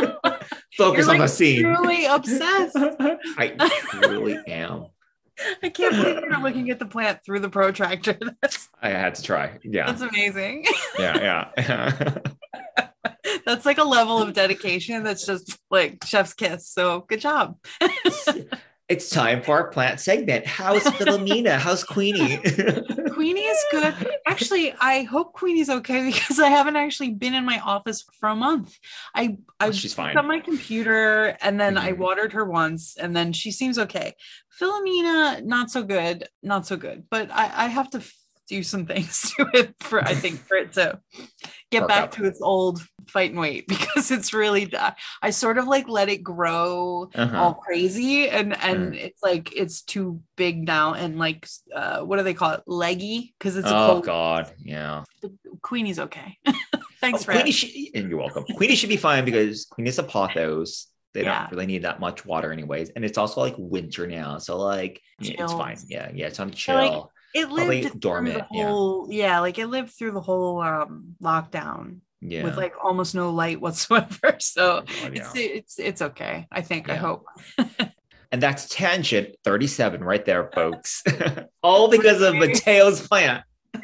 You're, 0.79 1.01
on 1.01 1.07
like, 1.07 1.21
the 1.23 1.27
scene. 1.27 1.63
Truly 1.63 2.07
obsessed. 2.07 2.77
I 2.77 3.71
really 3.95 4.39
am. 4.47 4.87
I 5.63 5.69
can't 5.69 5.95
believe 5.95 6.21
you're 6.21 6.41
looking 6.41 6.71
at 6.71 6.79
the 6.79 6.87
plant 6.87 7.25
through 7.25 7.41
the 7.41 7.49
protractor. 7.49 8.19
That's 8.43 8.69
I 8.83 8.91
had 8.91 9.15
to 9.17 9.23
try. 9.23 9.59
Yeah, 9.63 9.87
that's 9.87 10.03
amazing. 10.03 10.67
yeah, 10.99 11.49
yeah. 11.57 12.19
That's 13.47 13.65
like 13.67 13.79
a 13.79 13.85
level 13.85 14.21
of 14.21 14.33
dedication 14.35 15.03
that's 15.03 15.25
just 15.25 15.59
like 15.71 16.05
chef's 16.05 16.35
kiss. 16.35 16.69
So 16.69 17.01
good 17.09 17.21
job. 17.21 17.57
It's 18.91 19.09
time 19.09 19.41
for 19.41 19.57
our 19.57 19.69
plant 19.69 20.01
segment. 20.01 20.49
How's 20.49 20.83
Philomena? 20.99 21.59
How's 21.59 21.85
Queenie? 21.85 22.39
Queenie 23.15 23.41
is 23.41 23.65
good. 23.71 23.95
Actually, 24.27 24.75
I 24.81 25.03
hope 25.05 25.33
Queenie's 25.33 25.71
okay 25.71 26.07
because 26.13 26.41
I 26.41 26.49
haven't 26.49 26.75
actually 26.75 27.11
been 27.11 27.33
in 27.35 27.45
my 27.45 27.61
office 27.61 28.05
for 28.19 28.29
a 28.29 28.35
month. 28.35 28.77
I 29.15 29.37
I 29.61 29.69
Oh, 29.69 29.71
she's 29.71 29.95
fine. 29.95 30.19
on 30.19 30.27
my 30.27 30.41
computer 30.41 31.37
and 31.41 31.61
then 31.61 31.79
I 31.79 31.93
Mhm. 31.93 31.99
watered 31.99 32.33
her 32.33 32.45
once 32.45 32.97
and 32.97 33.15
then 33.15 33.33
she 33.33 33.53
seems 33.53 33.79
okay. 33.79 34.15
Philomena, 34.61 35.45
not 35.45 35.71
so 35.71 35.85
good, 35.85 36.29
not 36.43 36.67
so 36.67 36.77
good. 36.77 37.05
But 37.09 37.31
I, 37.31 37.45
I 37.45 37.67
have 37.69 37.91
to 37.91 37.99
f- 37.99 38.13
do 38.51 38.63
some 38.65 38.85
things 38.85 39.33
to 39.37 39.47
it 39.55 39.75
for 39.81 40.03
I 40.05 40.15
think 40.15 40.41
for 40.41 40.57
it 40.57 40.73
to 40.75 41.01
get 41.71 41.87
back 41.89 42.05
up. 42.05 42.11
to 42.17 42.25
its 42.25 42.41
old 42.43 42.83
fight 43.09 43.31
and 43.31 43.39
weight 43.41 43.67
because 43.75 44.11
it's 44.11 44.35
really 44.35 44.71
I 45.23 45.31
sort 45.31 45.57
of 45.57 45.67
like 45.69 45.89
let 45.89 46.09
it 46.09 46.23
grow 46.23 47.09
Uh-huh. 47.15 47.39
all 47.41 47.55
crazy 47.55 48.29
and 48.29 48.55
and 48.61 48.93
Mm. 48.93 48.97
it's 48.97 49.23
like 49.23 49.55
it's 49.57 49.83
too 49.83 50.21
big 50.37 50.67
now 50.67 50.95
and 50.95 51.17
like 51.19 51.47
uh 51.75 52.01
what 52.01 52.17
do 52.19 52.25
they 52.25 52.35
call 52.35 52.51
it 52.53 52.63
leggy 52.67 53.35
because 53.39 53.57
it's 53.57 53.69
a 53.71 53.75
oh 53.77 53.87
cold 53.93 54.05
God, 54.05 54.53
yeah. 54.59 55.05
queenie's 55.63 56.01
okay 56.01 56.37
thanks 57.01 57.21
Oh, 57.23 57.25
for 57.25 57.33
Queenie 57.33 57.53
should, 57.53 57.71
and 57.95 58.11
you're 58.11 58.19
welcome. 58.19 58.45
Queenie 58.57 58.75
should 58.75 58.91
be 58.91 58.97
fine 58.99 59.25
because 59.25 59.65
Queenie's 59.67 59.99
a 59.99 60.03
pothos. 60.03 60.87
They 61.15 61.23
Yeah. 61.23 61.43
don't 61.43 61.53
really 61.53 61.67
need 61.67 61.83
that 61.83 61.99
much 61.99 62.25
water, 62.27 62.53
anyways. 62.53 62.91
And 62.91 63.05
it's 63.05 63.17
also 63.19 63.41
like 63.41 63.55
winter 63.59 64.07
now, 64.07 64.39
so 64.39 64.59
like 64.59 65.01
yeah, 65.19 65.43
it's 65.45 65.53
fine. 65.53 65.79
Yeah, 65.89 66.11
yeah, 66.15 66.27
it's 66.27 66.39
on 66.41 66.51
chill. 66.53 67.11
It 67.35 67.51
lived 67.51 67.91
through 67.91 68.01
dormant, 68.01 68.39
the 68.39 68.47
yeah. 68.51 68.67
whole 68.67 69.09
yeah. 69.11 69.41
like 69.41 69.59
it 69.59 69.67
lived 69.67 69.93
through 69.93 70.13
the 70.13 70.21
whole 70.21 70.61
um 70.61 71.17
lockdown 71.23 72.01
yeah, 72.21 72.45
with 72.45 72.57
like 72.57 72.75
almost 72.83 73.15
no 73.15 73.31
light 73.31 73.61
whatsoever 73.61 74.37
so 74.39 74.85
Oh, 74.87 75.03
God, 75.03 75.17
it's 75.17 75.37
it's 75.37 75.79
it's 75.79 76.03
okay 76.03 76.47
i 76.53 76.61
think 76.61 76.91
i 76.91 76.97
hope 76.97 77.25
and 78.33 78.43
that's 78.43 78.69
tangent 78.69 79.37
37 79.45 80.05
right 80.05 80.25
there, 80.25 80.51
folks. 80.55 81.03
All 81.63 81.89
because 81.89 82.23
of 82.23 82.35
Matteo's 82.35 83.07
plant. 83.07 83.45
the 83.73 83.81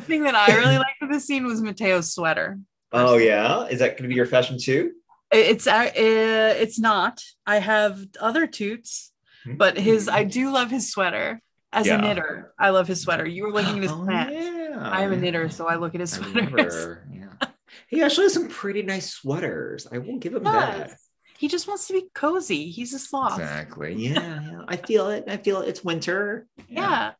thing 0.00 0.22
that 0.22 0.34
i 0.34 0.56
really 0.56 0.78
liked 0.78 0.98
for 0.98 1.08
the 1.08 1.20
scene 1.20 1.44
was 1.44 1.60
matteo's 1.60 2.14
sweater 2.14 2.58
oh 2.92 3.16
yeah, 3.16 3.66
is 3.66 3.80
that 3.80 3.90
going 3.90 4.04
to 4.04 4.08
be 4.08 4.14
your 4.14 4.26
fashion 4.26 4.58
too? 4.58 4.92
it's 5.32 5.66
uh, 5.66 5.90
it's 5.94 6.78
not 6.78 7.22
i 7.46 7.58
have 7.58 8.00
other 8.20 8.46
toots 8.46 9.12
but 9.56 9.76
his 9.78 10.08
i 10.08 10.24
do 10.24 10.50
love 10.50 10.70
his 10.70 10.90
sweater 10.90 11.40
as 11.72 11.86
Yeah. 11.86 11.98
a 11.98 12.02
knitter 12.02 12.52
i 12.58 12.70
love 12.70 12.86
his 12.88 13.00
sweater 13.02 13.26
you 13.26 13.44
were 13.44 13.52
looking 13.52 13.76
at 13.76 13.82
his 13.82 13.92
Oh, 13.92 14.06
yeah. 14.08 14.78
i 14.80 15.02
am 15.02 15.12
a 15.12 15.16
knitter 15.16 15.48
so 15.48 15.66
i 15.66 15.76
look 15.76 15.94
at 15.94 16.00
his 16.00 16.12
sweaters 16.12 16.98
Yeah. 17.12 17.22
He 17.88 18.02
actually 18.02 18.24
has 18.24 18.34
some 18.34 18.48
pretty 18.48 18.82
nice 18.82 19.10
sweaters. 19.10 19.86
I 19.92 19.98
won't 19.98 20.20
give 20.20 20.34
him 20.34 20.42
that. 20.44 20.92
He 21.38 21.46
just 21.46 21.68
wants 21.68 21.86
to 21.88 21.92
be 21.92 22.08
cozy 22.14 22.70
he's 22.70 22.92
a 22.94 22.98
sloth 22.98 23.38
Exactly. 23.38 23.94
Yeah, 23.94 24.40
yeah. 24.42 24.62
I 24.66 24.76
feel 24.76 25.08
it. 25.10 25.24
I 25.28 25.36
feel 25.36 25.60
it. 25.60 25.68
It's 25.68 25.84
winter. 25.84 26.46
yeah 26.68 27.12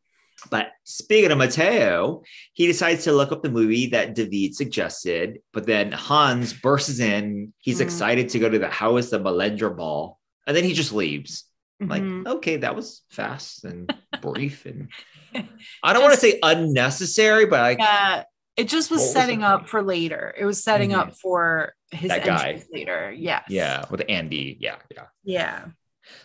But 0.51 0.73
speaking 0.85 1.31
of 1.31 1.39
Matteo, 1.39 2.23
he 2.53 2.67
decides 2.67 3.05
to 3.05 3.13
look 3.13 3.31
up 3.33 3.43
the 3.43 3.51
movie 3.51 3.89
that 3.89 4.15
David 4.15 4.55
suggested, 4.57 5.41
but 5.53 5.67
then 5.67 5.93
Hans 5.93 6.53
bursts 6.53 6.99
in. 7.01 7.53
He's 7.59 7.79
Mm. 7.79 7.83
excited 7.83 8.29
to 8.31 8.39
go 8.39 8.49
to 8.49 8.59
the 8.59 8.69
House 8.71 9.13
of 9.13 9.23
Melendra 9.23 9.77
Ball. 9.77 10.19
And 10.47 10.57
then 10.57 10.65
he 10.65 10.73
just 10.73 10.93
leaves. 10.93 11.45
I'm 11.81 11.89
like, 11.89 12.03
okay, 12.37 12.57
that 12.59 12.75
was 12.75 13.03
fast 13.11 13.65
and 13.65 13.93
brief. 14.23 14.65
And 14.67 14.89
I 15.83 15.93
don't 15.93 16.03
want 16.03 16.15
to 16.15 16.21
say 16.21 16.39
unnecessary, 16.43 17.47
but 17.47 17.61
I, 17.61 17.71
Yeah, 17.79 18.23
it 18.57 18.69
just 18.69 18.91
was 18.91 19.01
was 19.03 19.13
setting 19.13 19.41
the 19.41 19.47
up 19.47 19.69
for 19.69 19.83
later. 19.83 20.35
It 20.39 20.45
was 20.47 20.63
setting 20.65 20.91
Mhm. 20.91 20.99
up 20.99 21.15
for 21.17 21.75
his 21.91 22.09
That 22.09 22.25
guy. 22.25 22.63
later. 22.73 23.13
Yes. 23.17 23.45
yeah, 23.49 23.85
with 23.91 24.03
Andy. 24.09 24.57
Yeah, 24.61 24.77
yeah. 24.95 25.05
Yeah. 25.25 25.65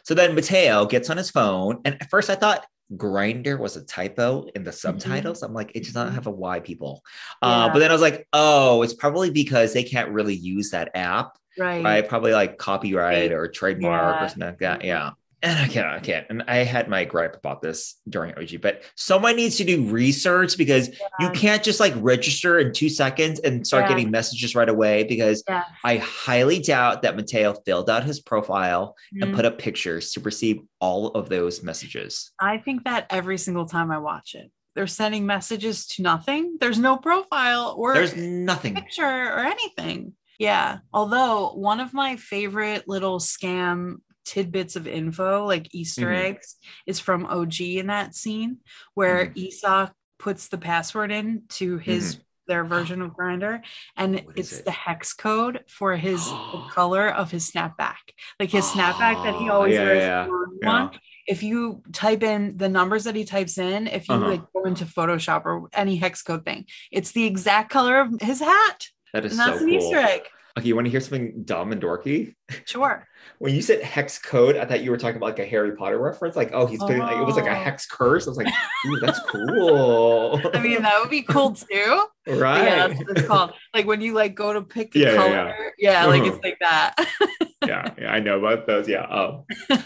So 0.03 0.13
then 0.13 0.35
Matteo 0.35 0.85
gets 0.85 1.09
on 1.09 1.17
his 1.17 1.29
phone, 1.31 1.81
and 1.85 1.95
at 2.01 2.09
first 2.09 2.29
I 2.29 2.35
thought 2.35 2.65
grinder 2.95 3.57
was 3.57 3.75
a 3.77 3.83
typo 3.85 4.47
in 4.55 4.63
the 4.63 4.71
subtitles. 4.71 5.43
I'm 5.43 5.53
like, 5.53 5.71
it 5.75 5.83
does 5.83 5.95
not 5.95 6.09
Mhm. 6.09 6.13
have 6.15 6.27
a 6.27 6.31
Y, 6.31 6.59
people. 6.59 7.03
Uh, 7.41 7.69
but 7.69 7.79
then 7.79 7.89
I 7.89 7.93
was 7.93 8.01
like, 8.01 8.27
oh, 8.33 8.81
it's 8.83 8.93
probably 8.93 9.31
because 9.31 9.73
they 9.73 9.83
can't 9.83 10.09
really 10.11 10.35
use 10.35 10.71
that 10.71 10.91
app, 10.93 11.37
Right. 11.57 11.83
right? 11.83 12.07
Probably 12.07 12.33
like 12.33 12.57
copyright 12.57 13.31
or 13.31 13.47
trademark 13.47 14.21
or 14.21 14.27
something 14.29 14.47
like 14.49 14.59
that. 14.59 14.83
Yeah. 14.83 15.11
And 15.43 15.57
I 15.57 15.67
can't, 15.67 15.87
I 15.87 15.99
can't. 15.99 16.27
And 16.29 16.43
I 16.47 16.57
had 16.57 16.87
my 16.87 17.03
gripe 17.03 17.35
about 17.35 17.61
this 17.63 17.95
during 18.07 18.35
OG, 18.37 18.61
but 18.61 18.83
someone 18.95 19.35
needs 19.35 19.57
to 19.57 19.63
do 19.63 19.83
research 19.89 20.55
because 20.57 20.89
you 21.19 21.29
can't 21.31 21.63
just 21.63 21.79
like 21.79 21.93
register 21.97 22.59
in 22.59 22.71
two 22.73 22.89
seconds 22.89 23.39
and 23.39 23.65
start 23.65 23.85
Yeah. 23.85 23.89
getting 23.89 24.11
messages 24.11 24.53
right 24.55 24.69
away 24.69 25.03
because 25.03 25.43
Yeah. 25.49 25.63
I 25.83 25.97
highly 25.97 26.59
doubt 26.59 27.01
that 27.01 27.15
Matteo 27.15 27.53
filled 27.65 27.89
out 27.89 28.03
his 28.03 28.19
profile 28.19 28.95
and 29.19 29.31
Mhm. 29.31 29.35
put 29.35 29.45
up 29.45 29.57
pictures 29.57 30.11
to 30.11 30.19
receive 30.19 30.59
all 30.79 31.07
of 31.07 31.29
those 31.29 31.63
messages. 31.63 32.31
I 32.39 32.59
think 32.59 32.83
that 32.83 33.07
every 33.09 33.37
single 33.39 33.65
time 33.65 33.89
I 33.91 33.97
watch 33.97 34.35
it, 34.35 34.51
they're 34.75 34.85
sending 34.87 35.25
messages 35.25 35.87
to 35.87 36.03
nothing. 36.03 36.57
There's 36.59 36.77
no 36.79 36.97
profile 36.97 37.73
or 37.77 37.93
There's 37.95 38.15
nothing. 38.15 38.75
picture 38.75 39.03
or 39.03 39.39
anything. 39.39 40.13
Yeah. 40.39 40.79
Although 40.93 41.49
one 41.53 41.79
of 41.79 41.93
my 41.93 42.15
favorite 42.15 42.87
little 42.87 43.19
scam 43.19 43.97
tidbits 44.31 44.75
of 44.77 44.87
info, 44.87 45.45
like 45.45 45.67
Easter 45.75 46.07
Mhm. 46.07 46.23
eggs, 46.27 46.55
is 46.87 46.99
from 46.99 47.25
OG 47.25 47.79
in 47.79 47.87
that 47.87 48.15
scene 48.15 48.51
where 48.93 49.25
Mm-hmm. 49.25 49.47
Isak 49.47 49.91
puts 50.17 50.47
the 50.47 50.57
password 50.57 51.11
in 51.11 51.43
to 51.59 51.77
his 51.77 52.17
their 52.47 52.63
version 52.65 53.01
of 53.01 53.11
Grindr, 53.11 53.61
and 53.95 54.15
Mm-hmm. 54.15 54.31
It's 54.39 54.59
it? 54.59 54.65
the 54.65 54.71
hex 54.85 55.13
code 55.13 55.55
for 55.67 55.95
his 55.95 56.17
the 56.53 56.61
color 56.79 57.07
of 57.21 57.29
his 57.31 57.49
snapback, 57.51 58.03
like 58.39 58.49
his 58.49 58.65
snapback 58.65 59.17
that 59.23 59.35
he 59.35 59.49
Oh, 59.49 59.53
always 59.55 59.75
yeah, 59.75 59.83
wears. 59.83 60.03
yeah, 60.03 60.27
yeah. 60.61 60.73
One. 60.73 60.99
If 61.27 61.43
you 61.43 61.83
type 61.93 62.23
in 62.23 62.57
the 62.57 62.67
numbers 62.69 63.03
that 63.05 63.15
he 63.15 63.23
types 63.25 63.57
in, 63.57 63.87
if 63.87 64.07
you 64.09 64.15
Uh-huh. 64.15 64.29
like 64.33 64.43
go 64.53 64.63
into 64.65 64.85
Photoshop 64.85 65.45
or 65.45 65.69
any 65.73 65.95
hex 65.97 66.23
code 66.23 66.43
thing, 66.45 66.65
it's 66.91 67.11
the 67.11 67.25
exact 67.25 67.69
color 67.69 67.99
of 68.01 68.07
his 68.21 68.39
hat. 68.39 68.79
That 69.13 69.25
is 69.25 69.37
And 69.37 69.41
so 69.41 69.53
an 69.63 69.69
cool. 69.69 69.77
Easter 69.77 69.97
egg. 70.13 70.23
Okay, 70.57 70.67
you 70.67 70.75
want 70.75 70.85
to 70.87 70.91
hear 70.91 70.99
something 70.99 71.43
dumb 71.45 71.71
and 71.71 71.81
dorky? 71.81 72.35
Sure. 72.65 73.07
When 73.39 73.55
you 73.55 73.61
said 73.61 73.81
hex 73.81 74.19
code, 74.19 74.55
I 74.55 74.65
thought 74.65 74.83
you 74.83 74.91
were 74.91 74.97
talking 74.97 75.17
about 75.17 75.25
like 75.27 75.39
a 75.39 75.45
Harry 75.45 75.75
Potter 75.75 75.97
reference. 75.99 76.35
Like, 76.35 76.51
oh, 76.53 76.67
he's 76.67 76.79
putting 76.79 76.99
like 76.99 77.17
it 77.17 77.23
was 77.25 77.35
like 77.35 77.47
a 77.47 77.51
Oh. 77.51 77.63
hex 77.63 77.85
curse. 77.87 78.27
I 78.27 78.29
was 78.29 78.37
like, 78.37 78.53
ooh, 78.87 78.99
that's 78.99 79.19
cool. 79.27 80.39
I 80.53 80.59
mean, 80.59 80.81
that 80.83 80.99
would 81.01 81.09
be 81.09 81.23
cool 81.23 81.51
too. 81.71 82.05
But 82.25 82.37
right? 82.37 82.63
Yeah, 82.63 82.87
that's 82.87 82.99
what 82.99 83.17
it's 83.17 83.27
called. 83.27 83.53
Like 83.73 83.87
when 83.87 84.01
you 84.01 84.13
like 84.13 84.35
go 84.35 84.53
to 84.53 84.61
pick 84.61 84.91
the 84.91 84.99
Yeah, 84.99 85.11
yeah, 85.13 85.15
color. 85.17 85.55
Yeah, 85.79 86.05
like 86.05 86.21
Uh-huh. 86.21 86.31
it's 86.35 86.43
like 86.43 86.59
that. 86.59 86.95
yeah, 87.65 87.93
yeah, 87.99 88.11
I 88.11 88.19
know 88.19 88.37
about 88.39 88.67
those. 88.67 88.87
Yeah. 88.87 89.07
Oh. 89.09 89.45
and 89.69 89.83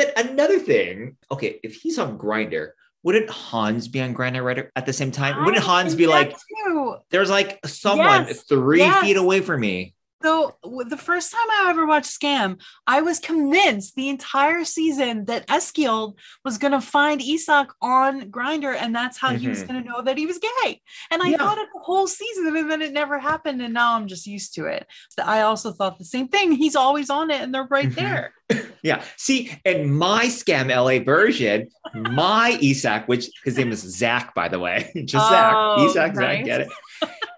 then 0.00 0.10
another 0.16 0.58
thing. 0.58 1.16
Okay, 1.30 1.60
if 1.62 1.74
he's 1.76 1.98
on 1.98 2.18
Grindr, 2.18 2.70
wouldn't 3.04 3.30
Hans 3.30 3.86
be 3.86 4.00
on 4.00 4.12
Grindr 4.12 4.42
right 4.42 4.66
at 4.74 4.86
the 4.86 4.92
same 4.92 5.12
time? 5.12 5.44
Wouldn't 5.44 5.62
Hans 5.62 5.94
be 5.94 6.08
like, 6.08 6.34
too. 6.66 6.96
there's 7.10 7.30
like 7.30 7.60
someone 7.64 8.26
Yes, 8.26 8.42
three 8.42 8.78
yes. 8.80 9.02
feet 9.04 9.16
away 9.16 9.40
from 9.40 9.60
me? 9.60 9.94
So 10.22 10.56
the 10.64 10.96
first 10.96 11.30
time 11.30 11.48
I 11.48 11.70
ever 11.70 11.86
watched 11.86 12.18
Skam, 12.20 12.60
I 12.88 13.02
was 13.02 13.20
convinced 13.20 13.94
the 13.94 14.08
entire 14.08 14.64
season 14.64 15.26
that 15.26 15.46
Eskild 15.46 16.14
was 16.44 16.58
going 16.58 16.72
to 16.72 16.80
find 16.80 17.22
Isak 17.22 17.68
on 17.80 18.22
Grindr, 18.30 18.74
and 18.76 18.94
that's 18.94 19.18
how 19.18 19.36
he 19.36 19.46
was 19.46 19.62
Mhm. 19.62 19.68
going 19.68 19.82
to 19.84 19.88
know 19.88 20.02
that 20.02 20.18
he 20.18 20.26
was 20.26 20.38
gay. 20.38 20.80
And 21.12 21.22
I 21.22 21.28
Yeah. 21.28 21.36
thought 21.36 21.58
it 21.58 21.68
the 21.72 21.80
whole 21.84 22.08
season, 22.08 22.56
and 22.56 22.68
then 22.70 22.82
it 22.82 22.92
never 22.92 23.18
happened. 23.20 23.62
And 23.62 23.72
now 23.74 23.94
I'm 23.94 24.08
just 24.08 24.26
used 24.26 24.54
to 24.54 24.66
it. 24.66 24.88
I 25.22 25.42
also 25.42 25.72
thought 25.72 25.98
the 25.98 26.04
same 26.04 26.26
thing. 26.28 26.50
He's 26.52 26.74
always 26.74 27.10
on 27.10 27.30
it, 27.30 27.40
and 27.40 27.54
they're 27.54 27.68
right 27.70 27.88
Mhm. 27.90 27.94
there. 27.94 28.34
Yeah. 28.82 29.02
See, 29.16 29.52
in 29.64 29.92
my 29.92 30.26
Skam 30.26 30.70
LA 30.70 31.00
version, 31.00 31.68
my 31.94 32.56
Isak, 32.62 33.06
which 33.08 33.28
his 33.44 33.56
name 33.56 33.72
is 33.72 33.80
Zach, 33.80 34.34
by 34.34 34.48
the 34.48 34.58
way, 34.58 34.90
just 35.04 35.28
Zach, 35.28 35.56
Oh, 35.58 35.84
Isak, 35.84 36.14
Zach, 36.14 36.44
get 36.44 36.60
it? 36.62 36.68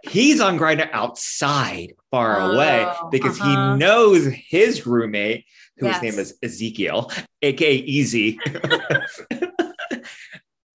He's 0.03 0.41
on 0.41 0.59
Grindr 0.59 0.89
outside, 0.93 1.95
far 2.11 2.53
away, 2.53 2.85
Oh, 2.87 3.09
because 3.11 3.41
uh-huh. 3.41 3.73
he 3.73 3.79
knows 3.79 4.27
his 4.27 4.87
roommate, 4.87 5.45
whose 5.79 5.91
Yes. 5.93 6.03
name 6.03 6.19
is 6.19 6.37
Ezekiel, 6.43 7.11
aka 7.43 7.75
Easy, 7.77 8.39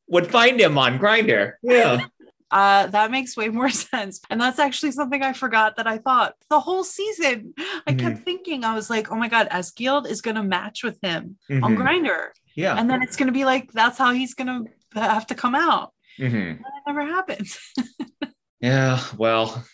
would 0.08 0.28
find 0.28 0.60
him 0.60 0.78
on 0.78 1.00
Grindr. 1.00 1.54
Yeah. 1.62 2.06
Uh, 2.52 2.86
that 2.88 3.12
makes 3.12 3.36
way 3.36 3.50
more 3.50 3.70
sense. 3.72 4.22
And 4.30 4.40
that's 4.40 4.60
actually 4.60 4.92
something 4.92 5.22
I 5.22 5.34
forgot 5.34 5.76
that 5.76 5.88
I 5.88 5.98
thought 5.98 6.36
the 6.50 6.60
whole 6.60 6.84
season. 6.86 7.54
I 7.58 7.92
Mm-hmm. 7.92 7.98
kept 8.00 8.24
thinking, 8.24 8.64
I 8.64 8.76
was 8.76 8.90
like, 8.90 9.12
oh 9.12 9.16
my 9.16 9.28
God, 9.28 9.50
Eskild 9.50 10.08
is 10.08 10.22
going 10.22 10.36
to 10.36 10.44
match 10.44 10.82
with 10.84 10.98
him 11.02 11.38
on 11.50 11.76
Mhm. 11.76 11.78
Grindr. 11.78 12.28
Yeah. 12.56 12.76
And 12.78 12.90
then 12.90 13.02
it's 13.02 13.18
going 13.18 13.28
to 13.28 13.34
be 13.34 13.44
like, 13.46 13.72
that's 13.74 13.98
how 13.98 14.14
he's 14.14 14.36
going 14.36 14.68
to 14.94 15.00
have 15.02 15.26
to 15.28 15.36
come 15.36 15.56
out. 15.56 15.92
Mhm. 16.20 16.52
And 16.52 16.60
it 16.60 16.84
never 16.88 17.02
happens. 17.04 17.58
Yeah, 18.62 19.02
well, 19.18 19.66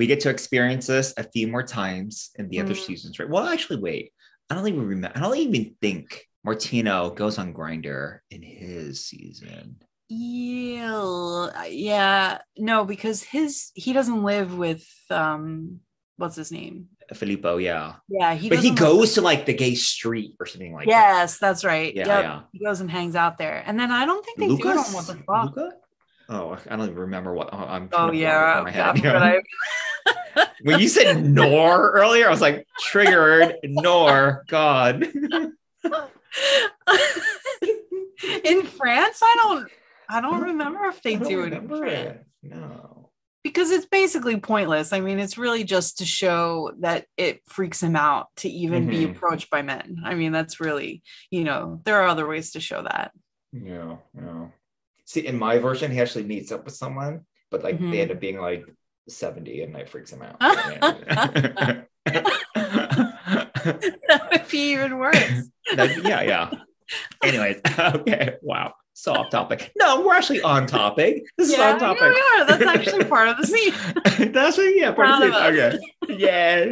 we 0.00 0.06
get 0.06 0.20
to 0.20 0.30
experience 0.30 0.86
this 0.86 1.12
a 1.18 1.24
few 1.24 1.46
more 1.46 1.62
times 1.62 2.30
in 2.38 2.48
the 2.48 2.58
other 2.58 2.72
Mm. 2.72 2.86
seasons, 2.86 3.18
right? 3.18 3.28
Well, 3.28 3.44
actually, 3.46 3.80
wait. 3.80 4.14
I 4.48 4.54
don't 4.54 4.66
even 4.66 4.86
remember. 4.86 5.14
I 5.14 5.20
don't 5.20 5.36
even 5.36 5.76
think 5.82 6.24
Martino 6.42 7.10
goes 7.10 7.36
on 7.36 7.52
Grindr 7.52 8.20
in 8.30 8.40
his 8.42 9.04
season. 9.04 9.76
yeah. 10.08 11.66
Yeah. 11.68 12.38
No, 12.56 12.84
because 12.86 13.22
his, 13.22 13.70
he 13.74 13.92
doesn't 13.92 14.22
live 14.24 14.56
with, 14.56 14.86
um, 15.10 15.80
what's 16.16 16.36
his 16.36 16.50
name? 16.50 16.88
Filippo, 17.12 17.58
yeah. 17.58 17.96
Yeah, 18.08 18.32
he 18.34 18.48
But 18.48 18.60
he 18.60 18.70
goes 18.70 19.12
to 19.14 19.20
like 19.20 19.44
the 19.44 19.52
gay 19.52 19.74
street 19.74 20.32
or 20.40 20.46
something 20.46 20.72
like 20.72 20.86
that. 20.86 20.90
yes, 20.90 21.38
that's 21.38 21.62
right. 21.62 21.94
Yeah, 21.94 22.06
Yep. 22.08 22.22
yeah. 22.24 22.40
He 22.52 22.58
goes 22.64 22.80
and 22.80 22.90
hangs 22.90 23.16
out 23.16 23.36
there. 23.36 23.62
And 23.66 23.78
then 23.78 23.90
I 23.90 24.06
don't 24.06 24.24
think 24.24 24.38
they 24.38 24.48
do 24.48 24.54
it 24.56 24.76
on 24.78 24.92
what 24.96 25.06
the 25.06 25.16
fuck. 25.28 25.54
Luca? 25.56 25.72
Oh, 26.32 26.56
I 26.70 26.76
don't 26.76 26.86
even 26.86 26.98
remember 27.10 27.34
what 27.34 27.50
oh, 27.52 27.58
I'm. 27.58 27.88
Oh 27.92 28.12
yeah, 28.12 28.58
pull 28.60 28.66
it 28.68 28.76
out 28.76 28.94
God, 28.94 29.16
of 29.16 29.20
my 29.20 29.28
head. 29.28 29.34
I- 29.34 29.42
when 30.62 30.78
you 30.80 30.88
said 30.88 31.24
Noor 31.24 31.90
earlier, 31.92 32.26
I 32.26 32.30
was 32.30 32.40
like 32.40 32.66
triggered. 32.80 33.56
Noor, 33.64 34.44
God. 34.48 35.02
in 38.44 38.62
France, 38.66 39.20
I 39.22 39.34
don't 39.42 39.68
I 40.08 40.20
don't 40.20 40.42
remember 40.42 40.84
if 40.86 41.00
they 41.02 41.16
don't 41.16 41.52
it 41.52 41.52
in 41.54 41.68
France. 41.68 41.92
it. 41.92 42.26
No. 42.42 43.10
because 43.44 43.70
it's 43.70 43.86
basically 43.86 44.38
pointless. 44.40 44.92
I 44.92 45.00
mean, 45.00 45.18
it's 45.18 45.38
really 45.38 45.62
just 45.64 45.98
to 45.98 46.04
show 46.04 46.72
that 46.80 47.06
it 47.16 47.40
freaks 47.48 47.82
him 47.82 47.94
out 47.96 48.26
to 48.38 48.48
even 48.48 48.86
be 48.88 49.06
Mhm. 49.06 49.10
approached 49.12 49.50
by 49.50 49.62
men. 49.62 50.02
I 50.04 50.14
mean, 50.14 50.32
that's 50.32 50.58
really, 50.60 51.02
you 51.30 51.44
know, 51.44 51.80
there 51.84 51.96
are 52.02 52.08
other 52.08 52.26
ways 52.26 52.52
to 52.52 52.60
show 52.60 52.82
that. 52.82 53.12
Yeah, 53.52 53.96
yeah. 54.16 54.48
See, 55.06 55.26
in 55.26 55.38
my 55.38 55.58
version, 55.58 55.90
he 55.90 56.00
actually 56.00 56.24
meets 56.24 56.50
up 56.52 56.64
with 56.64 56.74
someone, 56.74 57.24
but 57.50 57.62
like 57.64 57.78
Mhm. 57.78 57.90
they 57.92 58.00
end 58.02 58.10
up 58.10 58.20
being 58.20 58.38
like 58.40 58.64
70 59.10 59.62
and 59.62 59.74
that 59.74 59.88
freaks 59.88 60.12
him 60.12 60.22
out. 60.22 60.38
that 60.40 61.86
would 64.32 64.48
be 64.48 64.58
even 64.72 64.98
worse. 64.98 65.50
Yeah, 65.76 66.22
yeah. 66.22 66.50
Anyways, 67.22 67.60
okay. 67.78 68.34
Wow. 68.42 68.74
So 68.92 69.12
off 69.12 69.30
topic. 69.30 69.70
No, 69.78 70.00
we're 70.00 70.14
actually 70.14 70.42
on 70.42 70.66
topic. 70.66 71.22
This 71.38 71.52
is 71.52 71.58
on 71.60 71.78
topic. 71.78 72.02
yeah, 72.02 72.10
we 72.10 72.20
are. 72.42 72.46
That's 72.46 72.62
actually 72.64 73.04
part 73.04 73.28
of 73.28 73.36
the 73.36 73.46
scene. 73.46 73.72
That's 74.32 74.56
what, 74.58 74.74
yeah, 74.76 74.90
part 74.90 75.06
Proud 75.06 75.22
of 75.22 75.32
the 75.32 75.78
Okay. 76.08 76.16
Yeah. 76.18 76.66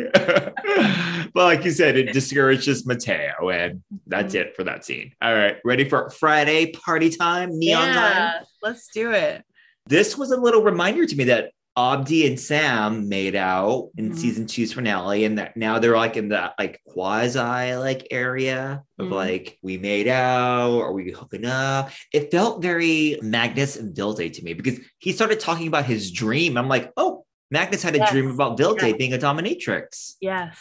but 1.32 1.45
like 1.45 1.64
you 1.64 1.70
said, 1.70 1.97
it 1.97 2.12
discourages 2.12 2.84
Matteo, 2.86 3.51
and 3.51 3.82
that's 4.09 4.34
Mhm. 4.34 4.41
it 4.41 4.57
for 4.57 4.64
that 4.64 4.84
scene. 4.84 5.12
All 5.22 5.32
right. 5.34 5.59
Ready 5.64 5.89
for 5.89 6.11
Friday 6.11 6.72
party 6.72 7.11
time? 7.11 7.57
Neon 7.57 7.95
time? 7.95 8.45
Let's 8.62 8.89
do 8.93 9.12
it. 9.12 9.45
This 9.86 10.18
was 10.18 10.32
a 10.32 10.36
little 10.36 10.62
reminder 10.62 11.07
to 11.07 11.16
me 11.16 11.22
that 11.24 11.53
Abdi 11.79 12.26
and 12.26 12.41
Sam 12.41 13.09
made 13.09 13.37
out 13.37 13.91
in 13.97 14.11
Mhm. 14.11 14.16
season 14.18 14.47
two's 14.47 14.72
finale, 14.72 15.24
and 15.24 15.39
that 15.39 15.57
now 15.57 15.79
they're 15.79 15.97
like 15.97 16.16
in 16.16 16.31
that 16.31 16.55
like 16.59 16.81
quasi 16.89 17.39
like 17.76 18.09
area 18.11 18.83
of 18.99 19.07
Mhm. 19.07 19.12
like 19.12 19.59
we 19.62 19.79
made 19.79 20.09
out, 20.09 20.81
are 20.81 20.93
we 20.93 21.12
hooking 21.12 21.45
up? 21.45 21.91
It 22.12 22.33
felt 22.33 22.61
very 22.62 23.18
Magnus 23.22 23.76
and 23.76 23.95
Vilde 23.95 24.33
to 24.33 24.43
me 24.43 24.55
because 24.55 24.81
he 24.99 25.12
started 25.12 25.39
talking 25.39 25.68
about 25.68 25.85
his 25.87 26.11
dream. 26.11 26.57
I'm 26.57 26.68
like, 26.68 26.91
oh, 26.97 27.24
Magnus 27.53 27.83
had 27.83 27.95
a 27.95 27.99
Yes. 27.99 28.11
dream 28.11 28.31
about 28.31 28.59
Vilde 28.59 28.83
Yeah. 28.83 28.97
being 28.97 29.14
a 29.14 29.18
dominatrix. 29.18 30.14
Yes. 30.20 30.59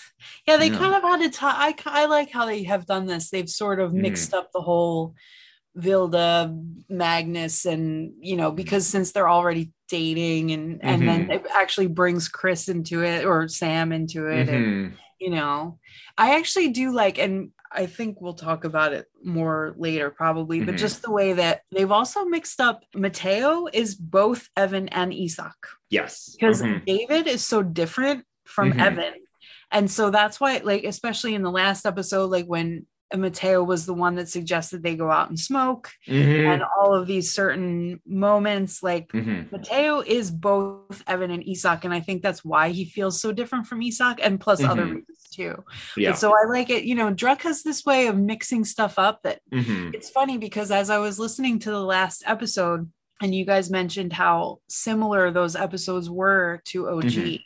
Yeah, 0.47 0.57
they 0.57 0.69
Yeah. 0.69 0.77
kind 0.77 0.93
of 0.95 1.01
had 1.01 1.17
to 1.21 1.29
talk. 1.29 1.55
I, 1.57 1.73
I 1.85 2.05
like 2.05 2.29
how 2.29 2.45
they 2.45 2.63
have 2.63 2.85
done 2.85 3.07
this. 3.07 3.31
They've 3.31 3.49
sort 3.49 3.79
of 3.79 3.91
mixed 3.91 4.33
up 4.35 4.51
the 4.53 4.61
whole 4.61 5.15
Vilde, 5.77 6.83
Magnus, 6.89 7.65
and 7.65 8.13
you 8.19 8.35
know, 8.35 8.51
because 8.51 8.87
since 8.87 9.11
they're 9.11 9.29
already 9.29 9.71
dating, 9.89 10.51
and 10.51 10.83
and 10.83 11.07
then 11.07 11.29
it 11.31 11.45
actually 11.53 11.87
brings 11.87 12.27
Chris 12.27 12.67
into 12.67 13.03
it 13.03 13.25
or 13.25 13.47
Sam 13.47 13.91
into 13.91 14.27
it, 14.27 14.49
and 14.49 14.91
Mhm. 14.91 14.97
you 15.19 15.29
know, 15.29 15.79
I 16.17 16.35
actually 16.37 16.69
do 16.69 16.91
like, 16.91 17.17
and 17.19 17.51
I 17.71 17.85
think 17.85 18.21
we'll 18.21 18.33
talk 18.33 18.63
about 18.63 18.93
it 18.93 19.05
more 19.23 19.75
later, 19.77 20.09
probably, 20.09 20.61
but 20.61 20.75
Mhm. 20.75 20.79
just 20.79 21.01
the 21.01 21.11
way 21.11 21.33
that 21.33 21.61
they've 21.71 21.91
also 21.91 22.23
mixed 22.25 22.61
up 22.61 22.83
Matteo 22.95 23.67
is 23.73 23.93
both 23.95 24.47
Even 24.57 24.87
and 24.89 25.13
Isak. 25.13 25.55
Yes. 25.89 26.35
because 26.39 26.61
Mhm. 26.63 26.85
David 26.85 27.27
is 27.27 27.45
so 27.45 27.61
different 27.63 28.25
from 28.45 28.71
Mhm. 28.71 28.91
Even. 28.91 29.13
And 29.71 29.91
so 29.91 30.09
that's 30.11 30.39
why, 30.39 30.57
like, 30.63 30.83
especially 30.85 31.35
in 31.35 31.41
the 31.43 31.51
last 31.51 31.85
episode, 31.85 32.27
like 32.31 32.45
when 32.45 32.85
Matteo 33.15 33.63
was 33.63 33.85
the 33.85 33.93
one 33.93 34.15
that 34.15 34.27
suggested 34.27 34.83
they 34.83 34.95
go 34.95 35.09
out 35.09 35.29
and 35.29 35.39
smoke 35.39 35.91
Mhm. 36.07 36.53
and 36.53 36.63
all 36.77 36.93
of 36.93 37.07
these 37.07 37.33
certain 37.33 38.01
moments, 38.05 38.83
like 38.83 39.09
Mhm. 39.13 39.51
Matteo 39.51 40.01
is 40.01 40.29
both 40.29 41.03
Even 41.09 41.31
and 41.31 41.47
Isak. 41.47 41.85
And 41.85 41.93
I 41.93 42.01
think 42.01 42.21
that's 42.21 42.43
why 42.43 42.69
he 42.69 42.83
feels 42.85 43.21
so 43.21 43.31
different 43.31 43.67
from 43.67 43.81
Isak 43.81 44.19
and 44.21 44.39
plus 44.39 44.61
other 44.63 44.85
Mhm. 44.85 44.95
reasons 44.95 45.29
too. 45.31 45.63
Yeah. 45.95 46.11
But 46.11 46.17
so 46.19 46.31
I 46.35 46.45
like 46.49 46.69
it, 46.69 46.83
you 46.83 46.95
know, 46.95 47.13
Druck 47.13 47.41
has 47.43 47.63
this 47.63 47.85
way 47.85 48.07
of 48.07 48.17
mixing 48.17 48.65
stuff 48.65 48.99
up 48.99 49.21
that 49.23 49.39
Mhm. 49.53 49.93
it's 49.93 50.09
funny 50.09 50.37
because 50.37 50.69
as 50.71 50.89
I 50.89 50.97
was 50.97 51.17
listening 51.17 51.59
to 51.59 51.71
the 51.71 51.81
last 51.83 52.23
episode, 52.25 52.91
and 53.21 53.33
you 53.33 53.45
guys 53.45 53.69
mentioned 53.71 54.13
how 54.13 54.59
similar 54.67 55.31
those 55.31 55.55
episodes 55.55 56.09
were 56.09 56.61
to 56.65 56.87
OG, 56.89 57.37
Mhm. 57.37 57.43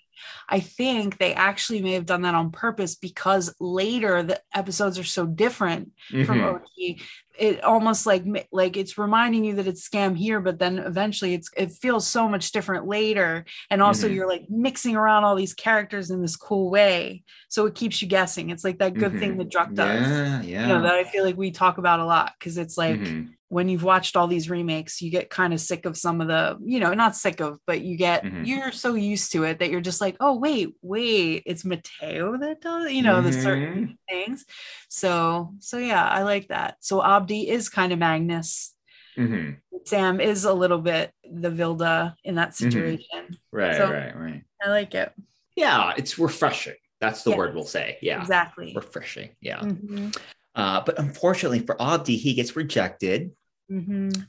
I 0.49 0.59
think 0.59 1.17
they 1.17 1.33
actually 1.33 1.81
may 1.81 1.93
have 1.93 2.05
done 2.05 2.21
that 2.23 2.35
on 2.35 2.51
purpose 2.51 2.95
because 2.95 3.53
later 3.59 4.23
the 4.23 4.41
episodes 4.53 4.99
are 4.99 5.03
so 5.03 5.25
different 5.25 5.91
from 6.25 6.39
Mhm. 6.39 6.43
OG. 6.55 7.01
It 7.39 7.63
almost 7.63 8.05
like 8.05 8.23
like 8.51 8.77
it's 8.77 8.97
reminding 8.97 9.43
you 9.45 9.55
that 9.55 9.67
it's 9.67 9.87
Skam 9.87 10.15
here, 10.15 10.39
but 10.41 10.59
then 10.59 10.79
eventually 10.79 11.33
it's 11.33 11.49
it 11.57 11.71
feels 11.71 12.07
so 12.07 12.27
much 12.27 12.51
different 12.51 12.87
later. 12.87 13.45
And 13.69 13.81
also 13.81 14.07
Mhm. 14.07 14.13
you're 14.15 14.27
like 14.27 14.43
mixing 14.49 14.95
around 14.95 15.23
all 15.23 15.35
these 15.35 15.53
characters 15.53 16.11
in 16.11 16.21
this 16.21 16.35
cool 16.35 16.69
way. 16.69 17.23
So 17.49 17.65
it 17.65 17.75
keeps 17.75 18.01
you 18.01 18.07
guessing. 18.07 18.49
It's 18.49 18.63
like 18.63 18.79
that 18.79 18.97
good 18.97 19.17
thing 19.17 19.33
Mhm. 19.33 19.37
that 19.37 19.49
Druck 19.49 19.73
does 19.75 20.07
Yeah, 20.09 20.41
yeah. 20.41 20.61
you 20.67 20.73
know 20.73 20.81
that 20.83 20.95
I 20.95 21.03
feel 21.05 21.23
like 21.23 21.37
we 21.37 21.51
talk 21.51 21.77
about 21.77 21.99
a 21.99 22.05
lot 22.05 22.33
because 22.37 22.57
it's 22.57 22.77
like 22.77 22.99
Mhm. 22.99 23.29
When 23.51 23.67
you've 23.67 23.83
watched 23.83 24.15
all 24.15 24.27
these 24.27 24.49
remakes, 24.49 25.01
you 25.01 25.11
get 25.11 25.29
kind 25.29 25.51
of 25.53 25.59
sick 25.59 25.85
of 25.85 25.97
some 25.97 26.21
of 26.21 26.29
the, 26.29 26.57
you 26.63 26.79
know, 26.79 26.93
not 26.93 27.17
sick 27.17 27.41
of, 27.41 27.59
but 27.67 27.81
you 27.81 27.97
get 27.97 28.23
Mhm. 28.23 28.47
you're 28.47 28.71
so 28.71 28.93
used 28.95 29.33
to 29.33 29.43
it 29.43 29.59
that 29.59 29.69
you're 29.69 29.81
just 29.81 29.99
like, 29.99 30.15
oh 30.21 30.37
wait, 30.37 30.69
wait, 30.81 31.43
it's 31.45 31.65
Matteo 31.65 32.37
that 32.37 32.61
does, 32.61 32.93
you 32.93 33.01
know, 33.01 33.21
the 33.21 33.33
certain 33.33 33.75
Mhm. 33.75 33.97
things. 34.09 34.45
So, 34.87 35.53
so 35.59 35.77
yeah, 35.79 36.07
I 36.07 36.23
like 36.23 36.47
that. 36.47 36.77
So 36.79 37.03
Abdi 37.03 37.49
is 37.49 37.67
kind 37.67 37.91
of 37.91 37.99
Magnus. 37.99 38.73
Mhm. 39.17 39.57
Sam 39.83 40.21
is 40.21 40.45
a 40.45 40.53
little 40.53 40.79
bit 40.79 41.11
the 41.29 41.49
Vilde 41.51 42.13
in 42.23 42.35
that 42.35 42.51
Mhm. 42.51 42.53
situation. 42.53 43.37
Right, 43.51 43.75
So- 43.75 43.91
right, 43.91 44.15
right. 44.15 44.43
I 44.63 44.69
like 44.69 44.95
it. 44.95 45.11
Yeah, 45.57 45.93
it's 45.97 46.17
refreshing. 46.17 46.75
That's 47.01 47.23
the 47.23 47.31
Yes. 47.31 47.37
word 47.37 47.53
we'll 47.55 47.65
say. 47.65 47.97
Yeah. 48.01 48.21
Exactly. 48.21 48.71
Refreshing. 48.73 49.31
Yeah. 49.41 49.59
Mhm. 49.59 50.15
Uh, 50.55 50.79
but 50.85 50.97
unfortunately 50.99 51.59
for 51.59 51.75
Abdi, 51.81 52.15
he 52.15 52.33
gets 52.33 52.55
rejected. 52.55 53.31
Mhm. 53.71 54.25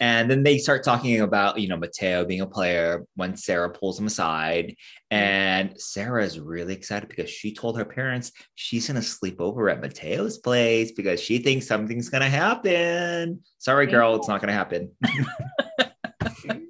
And 0.00 0.30
then 0.30 0.44
they 0.44 0.58
start 0.58 0.84
talking 0.84 1.20
about, 1.20 1.58
you 1.58 1.66
know, 1.66 1.76
Matteo 1.76 2.24
being 2.24 2.42
a 2.42 2.46
player 2.46 3.04
when 3.16 3.36
Sara 3.36 3.68
pulls 3.70 3.98
him 3.98 4.06
aside. 4.06 4.76
And 5.10 5.74
Sara 5.80 6.24
is 6.24 6.38
really 6.38 6.74
excited 6.74 7.08
because 7.08 7.28
she 7.28 7.52
told 7.52 7.76
her 7.76 7.84
parents 7.84 8.30
she's 8.54 8.86
going 8.86 9.00
to 9.00 9.02
sleep 9.02 9.40
over 9.40 9.68
at 9.68 9.80
Matteo's 9.80 10.38
place 10.38 10.92
because 10.92 11.20
she 11.20 11.38
thinks 11.38 11.66
something's 11.66 12.08
going 12.08 12.22
to 12.22 12.28
happen. 12.28 13.40
Sorry, 13.58 13.86
girl, 13.86 14.14
it's 14.14 14.28
not 14.28 14.40
going 14.40 14.48
to 14.48 14.54
happen. 14.54 14.92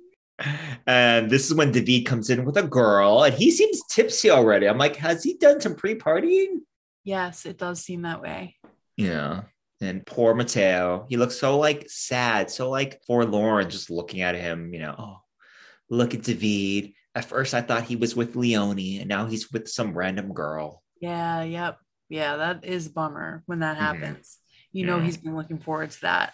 and 0.87 1.31
this 1.31 1.47
is 1.47 1.55
when 1.55 1.73
David 1.73 2.07
comes 2.07 2.31
in 2.31 2.47
with 2.47 2.57
a 2.57 2.63
girl 2.63 3.25
and 3.25 3.35
he 3.35 3.51
seems 3.51 3.83
tipsy 3.91 4.31
already. 4.31 4.67
I'm 4.67 4.79
like, 4.79 4.97
has 4.97 5.23
he 5.23 5.35
done 5.35 5.61
some 5.61 5.75
pre 5.75 5.95
partying? 5.95 6.61
Yes, 7.03 7.45
it 7.45 7.59
does 7.59 7.83
seem 7.83 8.03
that 8.03 8.23
way. 8.23 8.57
Yeah. 8.97 9.43
And 9.85 10.05
poor 10.07 10.35
Matteo, 10.35 11.07
he 11.09 11.17
looks 11.17 11.37
so 11.39 11.59
like 11.59 11.89
sad, 11.89 12.51
so 12.51 12.71
like 12.71 13.03
forlorn, 13.07 13.71
just 13.71 13.91
looking 13.91 14.23
at 14.23 14.35
him, 14.35 14.73
you 14.73 14.81
know, 14.81 14.95
oh, 14.99 15.17
look 15.91 16.15
at 16.15 16.23
David. 16.23 16.93
At 17.15 17.27
first, 17.27 17.55
I 17.55 17.61
thought 17.61 17.85
he 17.85 17.97
was 17.97 18.17
with 18.17 18.35
Leonie, 18.35 18.99
and 18.99 19.09
now 19.09 19.27
he's 19.27 19.53
with 19.53 19.69
some 19.69 19.97
random 19.97 20.33
girl. 20.33 20.83
Yeah, 21.01 21.43
yep. 21.43 21.79
Yeah, 22.09 22.37
that 22.37 22.65
is 22.65 22.87
a 22.87 22.91
bummer 22.91 23.43
when 23.47 23.61
that 23.61 23.77
Mhm. 23.77 23.81
happens. 23.81 24.39
You 24.73 24.87
know 24.87 24.99
he's 24.99 25.17
been 25.17 25.37
looking 25.37 25.61
forward 25.61 25.91
to 25.93 26.01
that. 26.03 26.33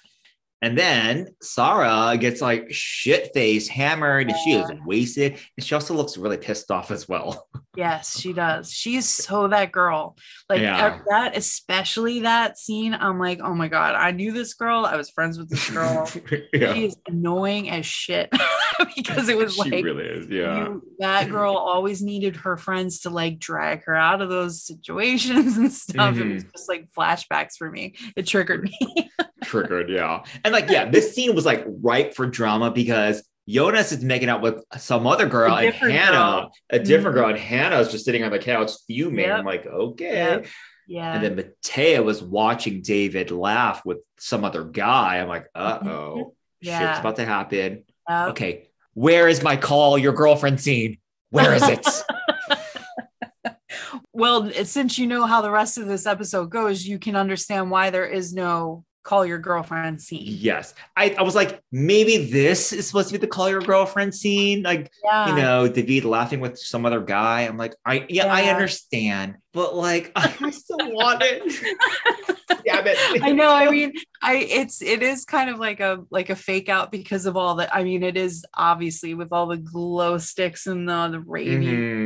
And 0.63 0.77
then 0.79 1.29
Sara 1.41 2.17
gets 2.19 2.41
like 2.43 2.67
shit 2.71 3.31
faced, 3.33 3.71
hammered, 3.71 4.29
and 4.29 4.37
she 4.45 4.53
is 4.53 4.71
wasted. 4.85 5.39
And 5.57 5.65
she 5.67 5.75
also 5.75 5.95
looks 5.95 6.17
really 6.19 6.37
pissed 6.37 6.71
off 6.71 6.91
as 6.91 7.09
well. 7.09 7.47
Yes, 7.77 8.19
she 8.19 8.33
does. 8.33 8.73
She's 8.73 9.09
so 9.09 9.47
that 9.47 9.71
girl. 9.71 10.17
Like 10.49 10.61
Yeah. 10.61 10.99
that, 11.09 11.37
especially 11.37 12.19
that 12.23 12.59
scene. 12.59 12.95
I'm 12.95 13.21
like, 13.21 13.39
oh 13.41 13.55
my 13.55 13.69
god, 13.69 13.95
I 13.95 14.11
knew 14.11 14.33
this 14.33 14.55
girl. 14.55 14.85
I 14.85 14.97
was 14.97 15.09
friends 15.11 15.39
with 15.39 15.49
this 15.49 15.71
girl. 15.71 16.11
yeah. 16.53 16.75
She 16.75 16.87
is 16.87 16.97
annoying 17.07 17.71
as 17.71 17.87
shit 17.87 18.29
because 18.97 19.29
it 19.29 19.37
was 19.37 19.55
she 19.55 19.71
like 19.71 19.85
really 19.85 20.05
is. 20.05 20.29
Yeah. 20.29 20.65
you- 20.65 20.83
that 20.99 21.31
girl 21.31 21.55
always 21.55 22.03
needed 22.03 22.35
her 22.39 22.57
friends 22.57 23.01
to 23.03 23.11
like 23.11 23.39
drag 23.39 23.85
her 23.85 23.95
out 23.95 24.21
of 24.21 24.29
those 24.29 24.65
situations 24.67 25.57
and 25.57 25.73
stuff. 25.73 26.17
It 26.17 26.23
Mm-hmm. 26.25 26.35
was 26.35 26.45
just 26.53 26.69
like 26.69 26.89
flashbacks 26.91 27.57
for 27.57 27.71
me. 27.71 27.95
It 28.17 28.27
triggered 28.27 28.65
me. 28.65 29.11
Triggered 29.43 29.89
yeah 29.91 30.23
and 30.45 30.53
like 30.53 30.69
yeah 30.71 30.85
this 30.91 31.15
scene 31.15 31.35
was 31.35 31.45
like 31.47 31.65
ripe 31.67 32.15
for 32.15 32.27
drama 32.27 32.71
because 32.71 33.23
jonas 33.49 33.91
is 33.93 34.05
making 34.05 34.29
out 34.29 34.43
with 34.43 34.63
some 34.77 35.07
other 35.07 35.27
girl 35.27 35.57
and 35.57 35.75
hanna 35.75 36.13
girl. 36.13 36.53
a 36.71 36.79
different 36.79 37.17
Mhm. 37.17 37.21
girl 37.21 37.29
and 37.31 37.39
hanna's 37.39 37.91
just 37.91 38.05
sitting 38.05 38.23
on 38.23 38.31
the 38.31 38.39
couch 38.39 38.71
fuming 38.87 39.25
Yep. 39.25 39.39
i'm 39.39 39.45
like 39.47 39.67
okay 39.67 40.13
Yep. 40.13 40.47
yeah. 40.87 41.15
and 41.15 41.25
then 41.25 41.35
matteo 41.37 42.03
was 42.03 42.23
watching 42.23 42.83
david 42.83 43.31
laugh 43.31 43.83
with 43.85 43.99
some 44.19 44.45
other 44.45 44.63
guy 44.65 45.19
i'm 45.19 45.29
like 45.29 45.47
uh-oh 45.55 46.35
shit's 46.63 46.99
about 47.01 47.17
to 47.17 47.25
happen 47.25 47.85
Yep. 48.09 48.29
okay 48.31 48.69
where 48.95 49.27
is 49.29 49.43
my 49.43 49.57
call 49.57 49.97
your 49.99 50.13
girlfriend 50.13 50.61
scene 50.61 50.99
where 51.31 51.55
is 51.55 51.63
it 51.67 51.87
Well, 54.13 54.51
since 54.65 54.99
you 54.99 55.07
know 55.07 55.25
how 55.25 55.41
the 55.41 55.51
rest 55.51 55.79
of 55.79 55.87
this 55.87 56.05
episode 56.05 56.51
goes, 56.51 56.85
you 56.85 56.99
can 56.99 57.17
understand 57.17 57.71
why 57.71 57.89
there 57.91 58.05
is 58.05 58.35
no 58.35 58.85
call 59.11 59.27
your 59.27 59.39
girlfriend 59.41 60.01
scene. 60.01 60.23
Yes. 60.25 60.73
I, 60.97 61.17
I 61.19 61.23
was 61.23 61.35
like, 61.35 61.61
maybe 61.73 62.31
this 62.31 62.73
is 62.73 62.87
supposed 62.87 63.09
to 63.09 63.15
be 63.15 63.19
the 63.19 63.27
call 63.27 63.51
your 63.51 63.61
girlfriend 63.61 64.15
scene. 64.15 64.63
Like, 64.63 64.89
Yeah. 65.03 65.29
you 65.31 65.35
know, 65.35 65.67
David 65.67 66.05
laughing 66.05 66.39
with 66.39 66.57
some 66.57 66.87
other 66.87 67.01
guy. 67.01 67.41
I'm 67.41 67.57
like, 67.57 67.75
I 67.85 68.07
yeah, 68.09 68.33
I 68.33 68.45
understand, 68.45 69.35
but 69.53 69.75
like 69.75 70.13
I 70.17 70.51
still 70.51 70.77
want 70.93 71.23
it. 71.25 71.43
Damn 72.65 72.87
it. 72.87 73.23
I 73.23 73.33
know. 73.33 73.53
I 73.53 73.69
mean, 73.69 73.93
I 74.23 74.37
it's 74.37 74.81
it 74.81 75.03
is 75.03 75.25
kind 75.25 75.51
of 75.51 75.59
like 75.59 75.81
a 75.81 76.05
like 76.11 76.31
a 76.31 76.37
fake 76.37 76.69
out 76.69 76.93
because 76.93 77.27
of 77.27 77.37
all 77.37 77.57
that. 77.57 77.75
I 77.75 77.83
mean, 77.83 78.05
it 78.05 78.17
is 78.17 78.45
obviously 78.55 79.15
with 79.15 79.33
all 79.33 79.47
the 79.49 79.57
glow 79.57 80.19
sticks 80.19 80.69
and 80.69 80.89
the 80.89 81.09
the 81.09 81.21
raving 81.21 81.63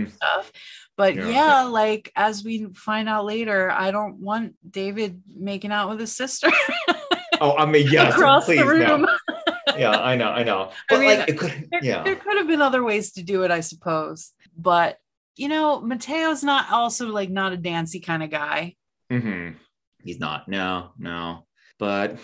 Mhm. 0.06 0.10
stuff. 0.12 0.52
But 0.96 1.16
Yeah. 1.16 1.28
yeah. 1.28 1.62
like 1.64 2.12
as 2.16 2.44
we 2.44 2.66
find 2.74 3.08
out 3.08 3.24
later, 3.24 3.70
I 3.70 3.90
don't 3.90 4.18
want 4.20 4.54
David 4.68 5.22
making 5.34 5.72
out 5.72 5.88
with 5.90 6.00
his 6.00 6.14
sister 6.16 6.50
Oh, 7.40 7.56
I 7.56 7.66
mean, 7.66 7.88
yes, 7.90 8.14
across 8.14 8.44
please 8.44 8.58
the 8.60 8.66
room. 8.66 9.02
no. 9.02 9.08
Yeah, 9.76 9.90
I 9.90 10.14
know, 10.14 10.28
I 10.28 10.44
know. 10.44 10.70
But 10.88 11.00
mean, 11.00 11.18
like, 11.18 11.28
it 11.30 11.36
could, 11.38 11.66
There, 11.68 11.82
yeah. 11.82 12.04
there 12.04 12.14
could 12.14 12.36
have 12.36 12.46
been 12.46 12.62
other 12.62 12.84
ways 12.84 13.10
to 13.14 13.24
do 13.24 13.42
it, 13.42 13.50
I 13.50 13.58
suppose. 13.58 14.30
But 14.56 14.98
you 15.36 15.48
know, 15.48 15.80
Matteo's 15.80 16.44
not 16.44 16.70
also 16.70 17.08
like 17.08 17.28
not 17.28 17.52
a 17.52 17.56
dancy 17.56 17.98
kind 17.98 18.22
of 18.22 18.30
guy. 18.30 18.76
hmm 19.10 19.50
He's 20.04 20.20
not. 20.20 20.46
No, 20.48 20.90
no. 20.96 21.46
But 21.80 22.18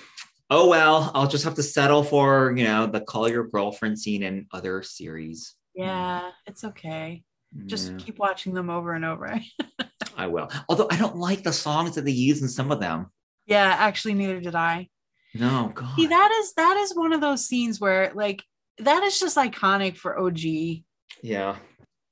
oh 0.49 0.69
well, 0.69 1.11
I'll 1.13 1.27
just 1.27 1.43
have 1.43 1.55
to 1.57 1.63
settle 1.65 2.05
for 2.05 2.55
you 2.57 2.63
know 2.63 2.87
the 2.87 3.01
call 3.01 3.29
your 3.29 3.49
girlfriend 3.49 3.99
scene 3.99 4.23
in 4.23 4.47
other 4.53 4.83
series. 4.83 5.57
Yeah, 5.75 6.31
it's 6.47 6.63
okay. 6.63 7.25
Just 7.67 7.91
Yeah, 7.93 7.99
keep 7.99 8.19
watching 8.19 8.55
them 8.55 8.71
over 8.71 8.93
and 8.93 9.05
over. 9.05 9.41
I 10.17 10.27
will. 10.27 10.49
Although 10.69 10.89
I 10.91 10.97
don't 10.97 11.17
like 11.17 11.43
the 11.43 11.53
songs 11.53 11.95
that 11.95 12.05
they 12.05 12.11
use 12.13 12.43
in 12.43 12.49
some 12.49 12.71
of 12.71 12.81
them. 12.81 13.07
yeah, 13.47 13.75
actually, 13.79 14.15
neither 14.15 14.41
did 14.41 14.55
I. 14.55 14.89
No, 15.35 15.71
God. 15.75 15.95
See, 15.97 16.07
that 16.07 16.31
is 16.41 16.53
that 16.55 16.77
is 16.77 16.95
one 16.95 17.13
of 17.13 17.21
those 17.21 17.47
scenes 17.47 17.81
where 17.81 18.13
like 18.15 18.43
that 18.79 19.03
is 19.03 19.19
just 19.21 19.37
iconic 19.37 19.97
for 19.97 20.19
OG. 20.19 20.41
yeah. 21.23 21.57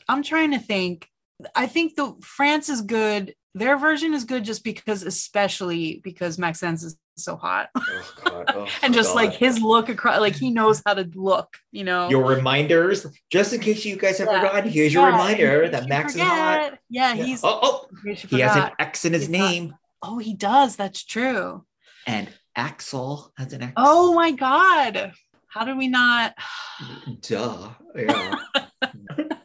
I'm 0.09 0.23
trying 0.23 0.53
to 0.53 0.59
think. 0.59 1.07
I 1.55 1.67
think 1.67 1.95
the 1.95 2.15
France 2.23 2.69
is 2.69 2.81
good. 2.83 3.35
Their 3.55 3.77
version 3.79 4.15
is 4.15 4.25
good 4.25 4.45
just 4.45 4.65
because, 4.65 5.03
especially 5.03 6.01
because 6.03 6.39
Maxence 6.39 6.83
is 6.83 6.97
so 7.19 7.37
hot. 7.37 7.69
Oh, 7.77 8.13
God. 8.25 8.45
Oh, 8.55 8.67
and 8.83 8.95
just 8.95 9.15
like 9.15 9.33
his 9.35 9.61
look 9.61 9.89
across 9.89 10.21
like 10.21 10.35
he 10.37 10.51
knows 10.51 10.81
how 10.87 10.95
to 10.95 11.09
look, 11.15 11.57
you 11.73 11.85
know. 11.85 12.09
your 12.09 12.25
reminders, 12.25 13.07
just 13.31 13.53
in 13.53 13.61
case 13.61 13.85
you 13.85 13.97
guys 13.97 14.19
have 14.19 14.29
Yeah. 14.31 14.41
forgotten, 14.41 14.71
here's 14.71 14.93
your 14.95 15.03
Yeah, 15.05 15.09
in 15.09 15.15
reminder 15.15 15.63
case 15.63 15.73
that 15.73 15.83
you 15.83 15.89
Max 15.89 16.15
is 16.15 16.21
hot. 16.23 16.79
Yeah, 16.89 17.15
Yeah. 17.15 17.25
he's 17.25 17.41
oh, 17.45 17.59
oh, 17.63 17.87
you 18.05 18.15
he 18.15 18.41
has 18.41 18.57
an. 18.57 18.71
X 18.79 19.05
in 19.05 19.13
his 19.13 19.23
He's 19.23 19.31
name, 19.31 19.75
Oh, 20.03 20.19
he 20.19 20.35
does. 20.35 20.77
That's 20.77 21.05
true. 21.05 21.65
and 22.07 22.29
Axel 22.57 23.33
has 23.37 23.53
an 23.53 23.63
X. 23.63 23.73
Oh 23.77 24.15
my 24.15 24.31
god. 24.33 25.13
How 25.49 25.65
did 25.65 25.77
we 25.77 25.89
not? 25.89 26.35
duh. 27.23 27.71
Yeah. 27.95 28.35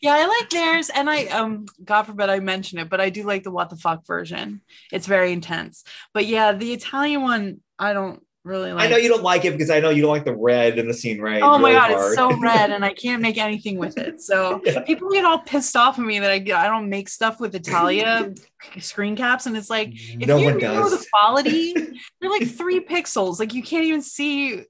Yeah, 0.00 0.14
I 0.14 0.26
like 0.26 0.50
theirs, 0.50 0.90
and 0.90 1.08
I 1.10 1.26
um, 1.26 1.66
God 1.84 2.04
forbid 2.04 2.30
I 2.30 2.40
mention 2.40 2.78
it, 2.78 2.88
but 2.88 3.00
I 3.00 3.10
do 3.10 3.24
like 3.24 3.42
the 3.42 3.50
what 3.50 3.70
the 3.70 3.76
fuck 3.76 4.06
version. 4.06 4.62
It's 4.92 5.06
very 5.06 5.32
intense. 5.32 5.84
But 6.12 6.26
yeah, 6.26 6.52
the 6.52 6.72
Italian 6.72 7.22
one, 7.22 7.60
I 7.78 7.92
don't 7.92 8.23
really 8.44 8.72
like. 8.72 8.84
I 8.86 8.90
know 8.90 8.96
you 8.96 9.08
don't 9.08 9.22
like 9.22 9.44
it 9.44 9.52
because 9.52 9.70
I 9.70 9.80
know 9.80 9.90
you 9.90 10.02
don't 10.02 10.10
like 10.10 10.24
the 10.24 10.36
red 10.36 10.78
in 10.78 10.86
the 10.86 10.94
scene, 10.94 11.20
right? 11.20 11.42
Oh 11.42 11.58
my 11.58 11.70
Really 11.70 11.80
god, 11.80 11.90
hard. 11.92 12.06
it's 12.06 12.14
so 12.16 12.36
red, 12.38 12.70
and 12.70 12.84
I 12.84 12.92
can't 13.04 13.20
make 13.22 13.38
anything 13.38 13.78
with 13.78 13.98
it. 13.98 14.20
So 14.22 14.60
Yeah. 14.64 14.80
people 14.82 15.10
get 15.10 15.24
all 15.24 15.38
pissed 15.40 15.76
off 15.76 15.98
at 15.98 16.04
me 16.04 16.18
that 16.20 16.30
I 16.30 16.34
I 16.34 16.68
don't 16.68 16.88
make 16.88 17.08
stuff 17.08 17.40
with 17.40 17.54
Italia 17.54 18.32
screen 18.78 19.16
caps, 19.16 19.46
and 19.46 19.56
it's 19.56 19.70
like 19.70 19.90
if 19.94 20.28
no 20.28 20.36
you 20.38 20.44
one 20.46 20.54
knew 20.54 20.60
does. 20.60 20.90
the 21.00 21.06
quality, 21.12 21.74
they're 22.20 22.30
like 22.30 22.46
three 22.48 22.80
pixels. 22.80 23.38
Like 23.40 23.54
you 23.54 23.62
can't 23.62 23.84
even 23.84 24.02
see. 24.02 24.62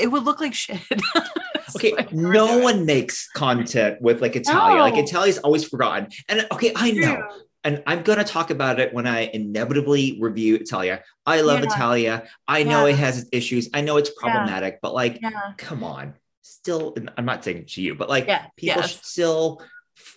It 0.00 0.10
would 0.10 0.24
look 0.24 0.40
like 0.40 0.54
shit. 0.54 0.80
Okay, 1.76 1.92
never 2.12 2.32
no 2.32 2.58
one 2.58 2.86
makes 2.86 3.28
content 3.28 4.00
with 4.00 4.20
like 4.22 4.36
Italia. 4.36 4.80
Like 4.80 4.94
No. 4.94 5.00
Italia's 5.00 5.38
always 5.38 5.64
forgotten. 5.64 6.08
And 6.28 6.46
okay, 6.52 6.72
I 6.74 6.90
know. 6.92 7.22
And 7.68 7.82
I'm 7.86 8.02
gonna 8.02 8.24
talk 8.24 8.48
about 8.48 8.80
it 8.80 8.94
when 8.94 9.06
I 9.06 9.28
inevitably 9.34 10.16
review 10.18 10.54
Italia. 10.54 11.02
I 11.26 11.42
love 11.42 11.60
Yeah. 11.60 11.66
Italia. 11.66 12.28
I 12.48 12.62
know 12.62 12.86
Yeah. 12.86 12.92
it 12.94 12.98
has 12.98 13.18
its 13.18 13.28
issues. 13.30 13.68
I 13.74 13.82
know 13.82 13.98
it's 13.98 14.08
problematic, 14.08 14.78
but 14.80 14.94
like, 14.94 15.18
Yeah. 15.20 15.52
come 15.58 15.84
on. 15.84 16.14
Still, 16.40 16.96
I'm 17.18 17.26
not 17.26 17.44
saying 17.44 17.66
to 17.74 17.82
you, 17.82 17.94
but 17.94 18.08
like 18.08 18.26
Yeah. 18.26 18.46
people 18.56 18.80
yes. 18.80 18.92
should 18.92 19.04
still, 19.04 19.62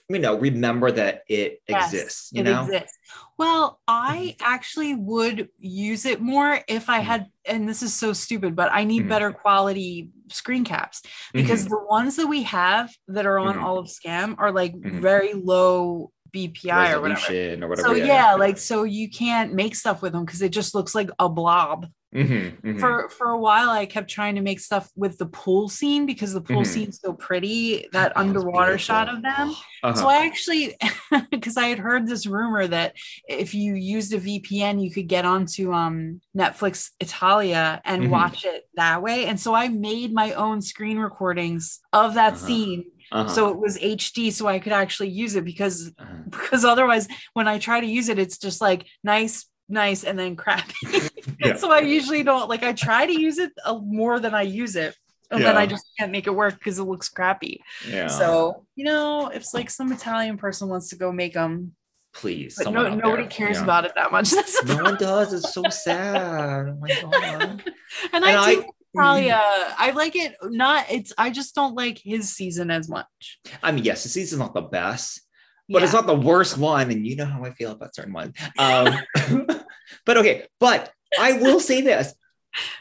you 0.07 0.19
know, 0.19 0.35
remember 0.39 0.91
that 0.93 1.23
it 1.27 1.61
Yes, 1.67 1.91
exists. 1.93 2.29
You 2.31 2.39
it 2.39 2.43
know? 2.45 2.61
exists. 2.63 2.97
Well, 3.37 3.81
I 3.85 4.37
actually 4.39 4.95
would 4.95 5.49
use 5.59 6.05
it 6.05 6.21
more 6.21 6.61
if 6.69 6.89
I 6.89 7.01
Mhm. 7.01 7.03
had, 7.03 7.25
and 7.43 7.67
this 7.67 7.83
is 7.83 7.93
so 7.93 8.13
stupid, 8.13 8.55
but 8.55 8.71
I 8.71 8.85
need 8.85 9.03
Mhm. 9.03 9.09
better 9.09 9.31
quality 9.33 10.07
screen 10.29 10.63
caps 10.63 11.01
because 11.33 11.65
Mhm. 11.65 11.69
the 11.71 11.83
ones 11.83 12.15
that 12.15 12.27
we 12.27 12.43
have 12.43 12.95
that 13.09 13.25
are 13.25 13.39
on 13.39 13.57
Mhm. 13.57 13.63
all 13.63 13.77
of 13.77 13.87
Skam 13.87 14.35
are 14.37 14.53
like 14.53 14.73
Mhm. 14.73 15.01
very 15.01 15.33
low 15.33 16.13
BPI 16.33 16.93
or 16.93 17.01
whatever. 17.01 17.21
Or 17.65 17.69
whatever. 17.69 17.75
So 17.87 17.93
yeah, 17.95 18.33
like 18.35 18.57
so 18.57 18.83
you 18.83 19.09
can't 19.09 19.53
make 19.53 19.75
stuff 19.75 20.01
with 20.01 20.13
them 20.13 20.25
because 20.25 20.41
it 20.41 20.49
just 20.51 20.73
looks 20.75 20.93
like 20.95 21.09
a 21.19 21.27
blob. 21.29 21.87
Mhm, 22.13 22.61
mhm. 22.61 22.79
For 22.79 23.09
for 23.09 23.29
a 23.29 23.39
while, 23.39 23.69
I 23.69 23.85
kept 23.85 24.09
trying 24.09 24.35
to 24.35 24.41
make 24.41 24.59
stuff 24.59 24.89
with 24.97 25.17
the 25.17 25.27
pool 25.27 25.69
scene 25.69 26.05
because 26.05 26.33
the 26.33 26.41
pool 26.41 26.63
Mhm. 26.63 26.67
scene's 26.67 26.99
so 27.01 27.13
pretty. 27.13 27.87
That 27.93 28.17
underwater 28.17 28.77
shot 28.77 29.07
of 29.07 29.21
them. 29.21 29.53
Uh-huh. 29.83 29.95
So 29.99 30.07
I 30.07 30.27
actually, 30.27 30.75
because 31.31 31.57
I 31.57 31.63
had 31.69 31.79
heard 31.79 32.05
this 32.05 32.27
rumor 32.27 32.67
that 32.67 32.93
if 33.27 33.55
you 33.55 33.73
used 33.73 34.13
a 34.13 34.19
VPN, 34.19 34.79
you 34.83 34.91
could 34.91 35.07
get 35.07 35.25
onto 35.25 35.73
um, 35.73 36.21
Netflix 36.37 36.91
Italia 36.99 37.81
and 37.83 38.03
Mhm. 38.03 38.09
watch 38.09 38.45
it 38.45 38.65
that 38.75 39.01
way. 39.01 39.25
And 39.25 39.39
so 39.39 39.55
I 39.55 39.69
made 39.69 40.13
my 40.13 40.33
own 40.33 40.61
screen 40.61 40.99
recordings 40.99 41.79
of 41.93 42.13
that 42.13 42.33
Uh-huh. 42.33 42.45
scene, 42.45 42.85
Uh-huh. 43.11 43.29
so 43.29 43.49
it 43.49 43.57
was 43.59 43.77
HD, 43.77 44.31
so 44.31 44.47
I 44.47 44.59
could 44.59 44.71
actually 44.73 45.09
use 45.09 45.35
it 45.35 45.43
because 45.45 45.91
Uh-huh. 45.99 46.13
because 46.29 46.63
otherwise, 46.65 47.07
when 47.33 47.47
I 47.47 47.59
try 47.59 47.79
to 47.81 47.87
use 47.87 48.09
it, 48.09 48.17
it's 48.19 48.37
just 48.37 48.61
like 48.61 48.85
nice, 49.03 49.45
nice, 49.69 50.03
and 50.03 50.17
then 50.17 50.35
crappy. 50.35 50.73
Yeah. 51.39 51.55
so 51.55 51.71
I 51.71 51.79
usually 51.79 52.23
don't 52.23 52.49
like. 52.49 52.63
I 52.63 52.73
try 52.73 53.05
to 53.05 53.19
use 53.27 53.37
it 53.37 53.51
uh, 53.65 53.77
more 53.77 54.19
than 54.19 54.33
I 54.33 54.41
use 54.43 54.75
it. 54.75 54.95
And 55.29 55.41
then 55.43 55.55
I 55.55 55.65
just 55.65 55.85
can't 55.97 56.11
make 56.11 56.27
it 56.27 56.35
work 56.35 56.55
because 56.59 56.77
it 56.77 56.83
looks 56.83 57.07
crappy. 57.09 57.61
yeah. 57.87 58.07
So, 58.07 58.65
you 58.75 58.83
know, 58.85 59.29
if 59.29 59.53
like 59.53 59.69
some 59.69 59.91
Italian 59.93 60.37
person 60.37 60.67
wants 60.67 60.89
to 60.89 60.97
go 60.97 61.11
make 61.13 61.33
them, 61.35 61.73
please, 62.13 62.55
but 62.61 62.71
no, 62.73 62.93
nobody 62.93 63.23
there. 63.23 63.31
cares 63.31 63.57
Yeah. 63.57 63.63
about 63.63 63.85
it 63.85 63.93
that 63.95 64.11
much. 64.11 64.29
That's 64.37 64.59
the 64.61 64.75
No 64.75 64.83
one 64.83 64.97
does. 64.97 65.31
It's 65.33 65.53
so 65.53 65.63
sad. 65.69 66.67
Oh 66.69 66.75
my 66.81 66.89
god. 67.01 67.13
and, 67.41 67.73
And 68.13 68.25
I, 68.25 68.43
I- 68.43 68.55
do 68.55 68.65
like 68.93 69.03
Italia. 69.23 69.41
I 69.77 69.91
like 69.91 70.15
it. 70.15 70.35
Not 70.43 70.85
it's. 70.91 71.13
I 71.17 71.29
just 71.29 71.55
don't 71.55 71.75
like 71.75 71.99
his 72.03 72.33
season 72.33 72.71
as 72.71 72.89
much. 72.89 73.39
I 73.63 73.71
mean, 73.71 73.83
yes, 73.83 74.03
the 74.03 74.09
season's 74.09 74.39
not 74.39 74.53
the 74.53 74.61
best, 74.61 75.21
but 75.69 75.83
it's 75.83 75.93
not 75.93 76.07
the 76.07 76.15
worst 76.15 76.57
one. 76.57 76.91
And 76.91 77.05
you 77.05 77.15
know 77.15 77.25
how 77.25 77.43
I 77.45 77.51
feel 77.51 77.71
about 77.71 77.95
certain 77.95 78.13
ones. 78.13 78.35
Um, 78.57 78.89
but 80.05 80.17
okay, 80.17 80.47
but 80.59 80.91
I 81.19 81.33
will 81.33 81.59
say 81.59 81.81
this. 81.81 82.13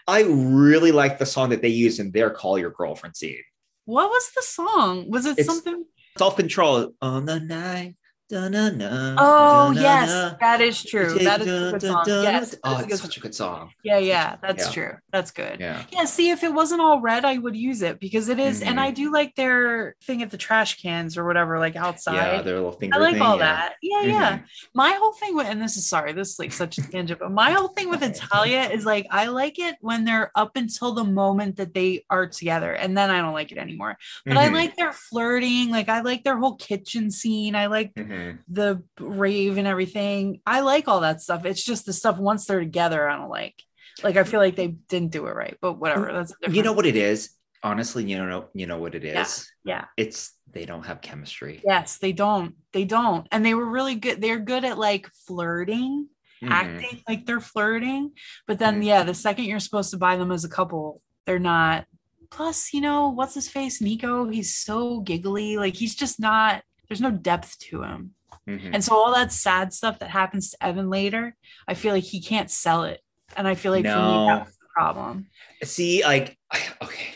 I 0.07 0.23
really 0.23 0.91
like 0.91 1.19
the 1.19 1.27
song 1.27 1.51
that 1.51 1.63
they 1.63 1.69
used 1.69 2.01
in 2.01 2.11
their 2.11 2.31
Call 2.31 2.59
Your 2.59 2.71
Girlfriend 2.71 3.17
scene. 3.17 3.43
What 3.85 4.09
was 4.11 4.31
the 4.35 4.43
song? 4.43 5.11
Was 5.11 5.27
it 5.27 5.39
It's- 5.39 5.47
something? 5.47 5.85
Self 6.19 6.37
control 6.37 6.93
on 7.01 7.25
the 7.25 7.39
night. 7.39 7.95
Da-na-na, 8.31 9.17
Oh 9.19 9.75
da-na-na, 9.75 9.81
yes, 9.81 10.35
that 10.39 10.61
is 10.61 10.85
true. 10.85 11.19
That 11.19 11.41
is 11.41 11.47
a 11.49 11.71
good 11.73 11.83
song. 11.83 12.05
Yes, 12.07 12.55
Oh, 12.63 12.71
that's 12.75 12.83
it's 12.85 12.93
good 12.93 12.99
such 13.01 13.17
a 13.17 13.21
good 13.21 13.35
song. 13.35 13.73
Yeah, 13.83 13.99
yeah, 13.99 14.37
that's 14.41 14.67
Yeah. 14.67 14.73
true. 14.73 14.93
That's 15.13 15.33
good. 15.33 15.59
Yeah. 15.59 15.83
Yeah, 15.91 16.05
see, 16.05 16.31
if 16.31 16.45
it 16.45 16.55
wasn't 16.55 16.81
all 16.81 17.01
red, 17.01 17.25
I 17.25 17.39
would 17.39 17.57
use 17.57 17.83
it 17.83 17.99
because 17.99 18.29
it 18.29 18.39
is- 18.39 18.63
and 18.63 18.79
Mhm. 18.79 18.83
I 18.83 18.91
do 18.93 19.13
like 19.13 19.35
their 19.35 19.97
thing 20.05 20.23
at 20.23 20.31
the 20.31 20.37
trash 20.37 20.81
cans 20.81 21.19
or 21.19 21.27
whatever, 21.27 21.59
like 21.59 21.75
outside. 21.75 22.15
Yeah, 22.15 22.43
their 22.43 22.55
little 22.55 22.71
finger 22.71 22.97
I 22.97 23.01
like 23.01 23.15
thing, 23.15 23.23
all 23.23 23.37
yeah. 23.37 23.43
that. 23.43 23.75
Yeah, 23.83 24.03
yeah. 24.03 24.33
Mhm. 24.39 24.43
My 24.75 24.93
whole 24.93 25.13
thing 25.15 25.35
with, 25.35 25.49
and 25.49 25.61
this 25.61 25.77
is 25.77 25.89
sorry, 25.89 26.13
this 26.13 26.29
is 26.35 26.39
like 26.39 26.53
such 26.53 26.79
a 26.79 26.83
tangent, 26.89 27.19
but 27.19 27.33
my 27.33 27.51
whole 27.51 27.69
thing 27.69 27.91
with 27.91 28.05
Italia 28.05 28.71
is 28.73 28.85
like, 28.87 29.07
I 29.11 29.27
like 29.27 29.59
it 29.59 29.75
when 29.81 30.05
they're 30.05 30.31
up 30.37 30.57
until 30.57 30.93
the 30.93 31.03
moment 31.05 31.57
that 31.57 31.75
they 31.75 32.05
are 32.09 32.29
together, 32.29 32.73
and 32.75 32.97
then 32.97 33.11
I 33.11 33.21
don't 33.23 33.33
like 33.35 33.51
it 33.51 33.59
anymore. 33.59 33.99
But 34.25 34.37
I 34.37 34.51
Mhm. 34.51 34.55
like 34.55 34.77
their 34.77 34.93
flirting, 34.93 35.71
like, 35.73 35.89
I 35.89 36.03
like 36.03 36.23
their 36.23 36.39
whole 36.39 36.55
kitchen 36.55 37.11
scene. 37.11 37.57
I 37.57 37.67
like 37.67 37.91
Mhm. 38.21 38.39
the 38.49 38.83
rave 38.99 39.59
and 39.59 39.67
everything. 39.67 40.41
I 40.47 40.61
like 40.61 40.89
all 40.89 41.01
that 41.01 41.21
stuff. 41.21 41.45
It's 41.45 41.65
just 41.65 41.87
the 41.87 41.93
stuff 41.93 42.19
once 42.19 42.47
they're 42.47 42.61
together, 42.61 43.09
I 43.09 43.17
don't 43.17 43.29
like. 43.31 43.63
Like, 44.03 44.17
I 44.17 44.25
feel 44.25 44.41
like 44.41 44.57
they 44.57 44.69
didn't 44.69 45.13
do 45.13 45.27
it 45.27 45.35
right, 45.35 45.57
but 45.61 45.75
whatever. 45.75 46.13
That's 46.13 46.33
You 46.49 46.63
know 46.63 46.73
what 46.73 46.87
it 46.87 46.97
is? 46.97 47.31
Honestly, 47.63 48.05
you 48.05 48.17
know, 48.17 48.49
you 48.55 48.67
know 48.67 48.79
what 48.79 48.95
it 48.95 49.05
is. 49.05 49.51
Yeah, 49.65 49.75
yeah. 49.75 49.85
It's 49.97 50.33
they 50.53 50.65
don't 50.65 50.87
have 50.87 51.01
chemistry. 51.03 51.61
Yes, 51.65 51.99
they 51.99 52.13
don't. 52.13 52.55
They 52.73 52.85
don't. 52.85 53.27
And 53.31 53.45
they 53.45 53.55
were 53.55 53.67
really 53.67 53.95
good. 53.97 54.21
They're 54.21 54.39
good 54.41 54.65
at 54.65 54.79
like 54.79 55.09
flirting. 55.27 56.09
Mhm. 56.43 56.51
acting 56.51 57.03
like 57.07 57.27
they're 57.27 57.39
flirting. 57.39 58.13
But 58.47 58.59
then, 58.59 58.81
Mhm. 58.81 58.87
yeah, 58.87 59.03
the 59.03 59.13
second 59.13 59.45
you're 59.45 59.61
supposed 59.61 59.91
to 59.91 59.99
buy 59.99 60.17
them 60.17 60.33
as 60.33 60.43
a 60.43 60.49
couple, 60.49 61.03
they're 61.27 61.39
not. 61.39 61.85
Plus, 62.31 62.73
you 62.73 62.81
know, 62.81 63.11
what's 63.11 63.35
his 63.35 63.47
face? 63.51 63.83
Nico, 63.83 64.27
he's 64.31 64.55
so 64.57 65.01
giggly. 65.01 65.59
Like, 65.59 65.75
he's 65.75 65.95
just 65.95 66.19
not, 66.19 66.63
there's 66.91 67.01
no 67.01 67.11
depth 67.13 67.59
to 67.61 67.83
him. 67.83 68.15
Mhm. 68.49 68.71
And 68.75 68.85
so 68.85 68.95
all 68.97 69.13
that 69.15 69.33
sad 69.33 69.73
stuff 69.73 70.01
that 70.01 70.11
happens 70.11 70.51
to 70.51 70.69
Even 70.69 70.91
later, 70.91 71.37
I 71.69 71.75
feel 71.75 71.95
like 71.95 72.03
he 72.05 72.21
can't 72.21 72.51
sell 72.51 72.83
it. 72.85 73.01
And 73.37 73.47
I 73.47 73.55
feel 73.55 73.71
like 73.73 73.85
for 73.85 73.91
me 73.91 73.95
No. 73.95 74.27
that 74.27 74.47
was 74.47 74.57
the 74.57 74.67
problem. 74.75 75.27
See, 75.63 76.03
like, 76.03 76.37
okay, 76.83 77.07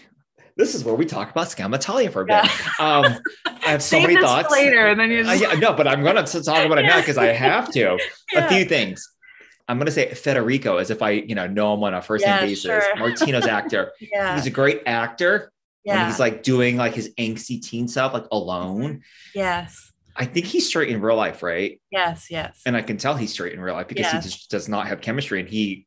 this 0.56 0.76
is 0.76 0.84
where 0.84 0.94
we 0.94 1.04
talk 1.04 1.30
about 1.32 1.48
Skam 1.48 1.74
Italia 1.74 2.08
for 2.10 2.22
a 2.22 2.26
bit. 2.26 2.44
Yeah. 2.44 2.48
Um, 2.78 3.18
I 3.44 3.70
have 3.70 3.82
so 3.82 3.98
many 4.06 4.16
thoughts. 4.16 4.52
later, 4.52 4.86
and 4.86 4.98
then 5.00 5.10
you 5.10 5.20
Uh, 5.22 5.36
just 5.36 5.42
yeah, 5.42 5.52
no, 5.58 5.72
but 5.72 5.88
I'm 5.88 6.04
gonna 6.04 6.24
talk 6.24 6.64
about 6.64 6.78
it 6.78 6.82
now 6.86 7.00
because 7.00 7.18
I 7.18 7.26
have 7.26 7.72
to. 7.72 7.98
A 8.36 8.48
few 8.48 8.64
things. 8.64 9.10
I'm 9.66 9.78
gonna 9.78 9.90
say 9.90 10.12
Federico 10.14 10.76
as 10.76 10.90
if 10.90 11.00
I, 11.02 11.10
you 11.10 11.34
know, 11.34 11.46
know 11.48 11.74
him 11.74 11.82
on 11.82 11.94
a 11.94 12.02
first 12.02 12.24
name 12.24 12.34
Yeah, 12.34 12.40
basis. 12.42 12.60
sure. 12.84 12.96
Martino's 12.96 13.46
actor. 13.46 13.92
yeah, 14.00 14.36
He's 14.36 14.46
a 14.46 14.50
great 14.50 14.82
actor. 14.86 15.50
When 15.84 16.06
he's 16.06 16.18
like 16.20 16.42
doing 16.42 16.76
like 16.76 16.94
his 16.94 17.12
angsty 17.18 17.60
teen 17.62 17.88
stuff, 17.88 18.12
like 18.14 18.26
alone. 18.32 19.02
yes, 19.34 19.92
I 20.16 20.24
think 20.24 20.46
he's 20.46 20.66
straight 20.66 20.88
in 20.90 21.00
real 21.00 21.16
life, 21.16 21.42
right? 21.42 21.80
yes, 21.90 22.30
yes. 22.30 22.60
And 22.66 22.76
I 22.76 22.82
can 22.82 22.96
tell 22.96 23.14
he's 23.16 23.32
straight 23.32 23.52
in 23.52 23.60
real 23.60 23.74
life 23.74 23.88
because 23.88 24.04
Yeah. 24.06 24.20
he 24.20 24.28
just 24.28 24.50
does 24.50 24.68
not 24.68 24.86
have 24.86 25.00
chemistry. 25.00 25.40
And 25.40 25.48
he, 25.48 25.86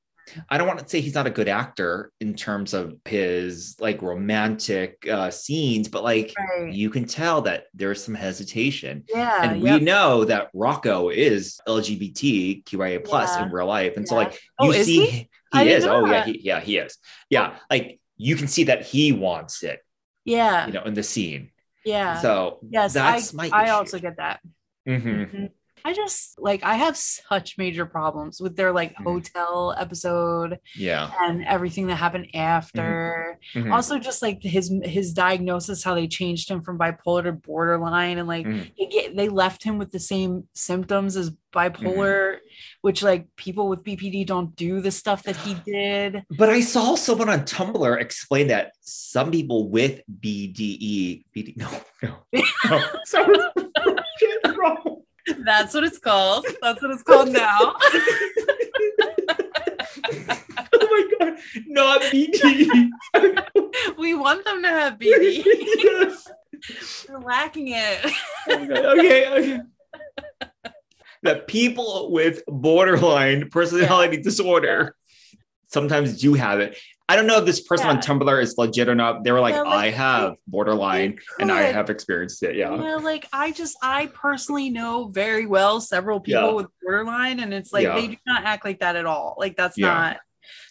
I 0.49 0.57
don't 0.57 0.67
want 0.67 0.79
to 0.79 0.89
say 0.89 0.99
he's 0.99 1.15
not 1.15 1.25
a 1.27 1.29
good 1.29 1.47
actor 1.47 2.11
in 2.19 2.33
terms 2.35 2.73
of 2.73 2.95
his 3.05 3.77
like 3.79 4.01
romantic 4.01 5.07
uh, 5.09 5.31
scenes, 5.31 5.87
but 5.87 6.03
like 6.03 6.33
right. 6.37 6.73
you 6.73 6.89
can 6.89 7.05
tell 7.05 7.41
that 7.43 7.67
there's 7.73 8.03
some 8.03 8.13
hesitation. 8.15 9.05
yeah, 9.07 9.43
and 9.49 9.61
yep. 9.61 9.79
we 9.79 9.85
know 9.85 10.25
that 10.25 10.49
Rocco 10.53 11.07
is 11.09 11.59
LGBTQIA 11.65 13.03
plus 13.05 13.35
Yeah. 13.37 13.45
in 13.45 13.51
real 13.51 13.67
life, 13.67 13.95
and 13.97 14.07
so 14.07 14.15
Yeah. 14.19 14.25
like 14.27 14.39
Oh, 14.59 14.65
you 14.65 14.71
is 14.73 14.85
see, 14.85 15.05
he? 15.05 15.29
he, 15.53 15.69
is. 15.69 15.85
Oh 15.85 16.05
yeah, 16.05 16.25
he, 16.25 16.39
yeah, 16.43 16.59
he 16.59 16.77
is. 16.77 16.97
Yeah, 17.29 17.55
like 17.69 17.99
you 18.17 18.35
can 18.35 18.47
see 18.47 18.65
that 18.65 18.81
he 18.85 19.11
wants 19.11 19.63
it, 19.63 19.79
yeah, 20.28 20.67
you 20.67 20.73
know, 20.73 20.84
in 20.84 20.93
the 20.93 21.03
scene. 21.03 21.49
yeah. 21.86 22.19
So 22.21 22.59
yes, 22.69 22.93
that's 22.93 23.34
I, 23.34 23.38
my. 23.38 23.49
I 23.53 23.69
also 23.71 23.97
get 23.99 24.17
that. 24.17 24.39
Mhm. 24.88 25.32
Mhm. 25.32 25.49
I 25.86 25.93
just 25.93 26.38
like 26.38 26.63
I 26.63 26.73
have 26.75 26.97
such 26.97 27.57
major 27.57 27.86
problems 27.86 28.41
with 28.41 28.57
their 28.57 28.73
like 28.73 28.93
Mhm. 28.95 29.03
hotel 29.05 29.73
episode 29.78 30.59
yeah. 30.75 31.11
and 31.21 31.45
everything 31.45 31.88
that 31.88 31.95
happened 31.95 32.28
after. 32.34 33.39
Mhm. 33.55 33.71
Also, 33.71 33.97
just 33.99 34.21
like 34.21 34.39
his 34.43 34.73
his 34.84 35.13
diagnosis, 35.13 35.84
how 35.84 35.93
they 35.95 36.07
changed 36.07 36.49
him 36.49 36.61
from 36.61 36.78
bipolar 36.78 37.23
to 37.23 37.32
borderline, 37.32 38.17
and 38.17 38.28
like 38.28 38.45
Mhm. 38.45 38.71
they 38.78 38.86
get 38.88 39.15
they 39.15 39.30
left 39.30 39.63
him 39.63 39.78
with 39.78 39.91
the 39.91 39.99
same 39.99 40.47
symptoms 40.53 41.15
as 41.15 41.32
bipolar, 41.53 42.38
Mm-hmm. 42.38 42.46
Which 42.81 43.03
like 43.03 43.27
people 43.35 43.69
with 43.69 43.83
BPD 43.83 44.25
don't 44.25 44.55
do 44.55 44.81
the 44.81 44.91
stuff 44.91 45.23
that 45.23 45.35
he 45.37 45.55
did. 45.65 46.23
But 46.37 46.49
I 46.49 46.61
saw 46.61 46.95
someone 46.95 47.29
on 47.29 47.41
Tumblr 47.41 48.01
explain 48.01 48.47
that 48.47 48.73
some 48.81 49.31
people 49.31 49.69
with 49.69 50.01
BDE, 50.21 51.25
BD, 51.35 51.57
no, 51.57 51.69
no, 52.03 52.15
no. 52.65 52.81
Sorry. 53.05 53.35
That's 55.45 55.73
what 55.73 55.83
it's 55.83 55.99
called. 55.99 56.45
That's 56.61 56.81
what 56.81 56.91
it's 56.91 57.03
called 57.03 57.29
now. 57.29 57.75
oh 60.73 60.87
my 60.89 61.07
god, 61.19 61.37
not 61.67 62.01
BD. 62.03 62.89
we 63.97 64.15
want 64.15 64.45
them 64.45 64.61
to 64.63 64.69
have 64.69 64.93
BD. 64.93 65.43
yes. 65.45 66.27
We're 67.09 67.19
lacking 67.19 67.69
it. 67.69 67.99
Oh 68.49 68.53
okay, 68.53 68.85
okay, 68.87 69.27
okay. 69.27 69.61
That 71.28 71.45
people 71.45 72.09
with 72.13 72.41
borderline 72.47 73.49
personality 73.49 74.15
disorder 74.21 74.95
sometimes 75.67 76.21
do 76.21 76.36
have 76.36 76.61
it. 76.61 76.78
I 77.09 77.17
don't 77.17 77.28
know 77.28 77.38
if 77.39 77.45
this 77.45 77.59
person 77.59 77.88
on 77.88 77.97
Tumblr 77.97 78.41
is 78.41 78.55
legit 78.57 78.88
or 78.88 78.95
not. 78.95 79.25
They 79.25 79.34
were 79.34 79.41
like, 79.41 79.55
Yeah, 79.55 79.63
like, 79.63 79.73
I 79.73 79.89
have 79.89 80.36
borderline 80.47 81.19
and 81.38 81.51
I 81.51 81.63
have 81.63 81.89
experienced 81.89 82.43
it. 82.43 82.55
Yeah. 82.55 82.73
Yeah, 82.82 82.95
like 82.95 83.28
I 83.34 83.51
just 83.51 83.78
I 83.82 84.07
personally 84.07 84.69
know 84.69 85.09
very 85.09 85.45
well 85.45 85.82
several 85.82 86.21
people 86.21 86.41
Yeah. 86.43 86.51
with 86.53 86.67
borderline, 86.82 87.41
and 87.41 87.53
it's 87.53 87.73
like 87.73 87.84
Yeah. 87.84 87.95
they 87.95 88.07
do 88.07 88.17
not 88.25 88.45
act 88.45 88.63
like 88.63 88.80
that 88.80 88.95
at 88.95 89.05
all. 89.05 89.36
Like 89.38 89.57
that's 89.57 89.78
Yeah. 89.78 89.88
not. 89.88 90.17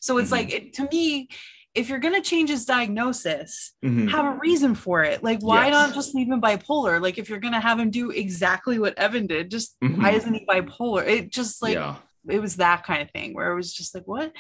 So 0.01 0.17
it's 0.17 0.29
Mhm. 0.31 0.33
like 0.33 0.53
it, 0.55 0.73
to 0.75 0.89
me, 0.91 1.29
if 1.77 1.89
you're 1.89 1.99
gonna 1.99 2.23
change 2.23 2.49
his 2.49 2.65
diagnosis, 2.65 3.73
Mhm. 3.85 4.11
have 4.11 4.25
a 4.25 4.39
reason 4.39 4.75
for 4.75 5.03
it. 5.05 5.23
Like 5.23 5.41
why 5.41 5.67
Yes. 5.67 5.73
not 5.73 5.95
just 5.95 6.15
leave 6.15 6.29
him 6.29 6.41
bipolar? 6.41 7.01
Like 7.01 7.19
if 7.19 7.29
you're 7.29 7.39
gonna 7.39 7.61
have 7.61 7.79
him 7.79 7.91
do 7.91 8.11
exactly 8.11 8.79
what 8.79 8.95
Even 9.03 9.27
did, 9.27 9.51
just 9.51 9.77
why 9.81 9.89
Mhm. 9.89 10.13
isn't 10.15 10.35
he 10.35 10.47
bipolar? 10.47 11.07
It 11.07 11.31
just 11.31 11.63
like 11.63 11.75
yeah. 11.75 11.97
it 12.29 12.41
was 12.41 12.57
that 12.57 12.85
kind 12.85 13.03
of 13.03 13.11
thing 13.11 13.35
where 13.35 13.53
it 13.53 13.55
was 13.55 13.73
just 13.75 13.95
like 13.95 14.05
what, 14.09 14.33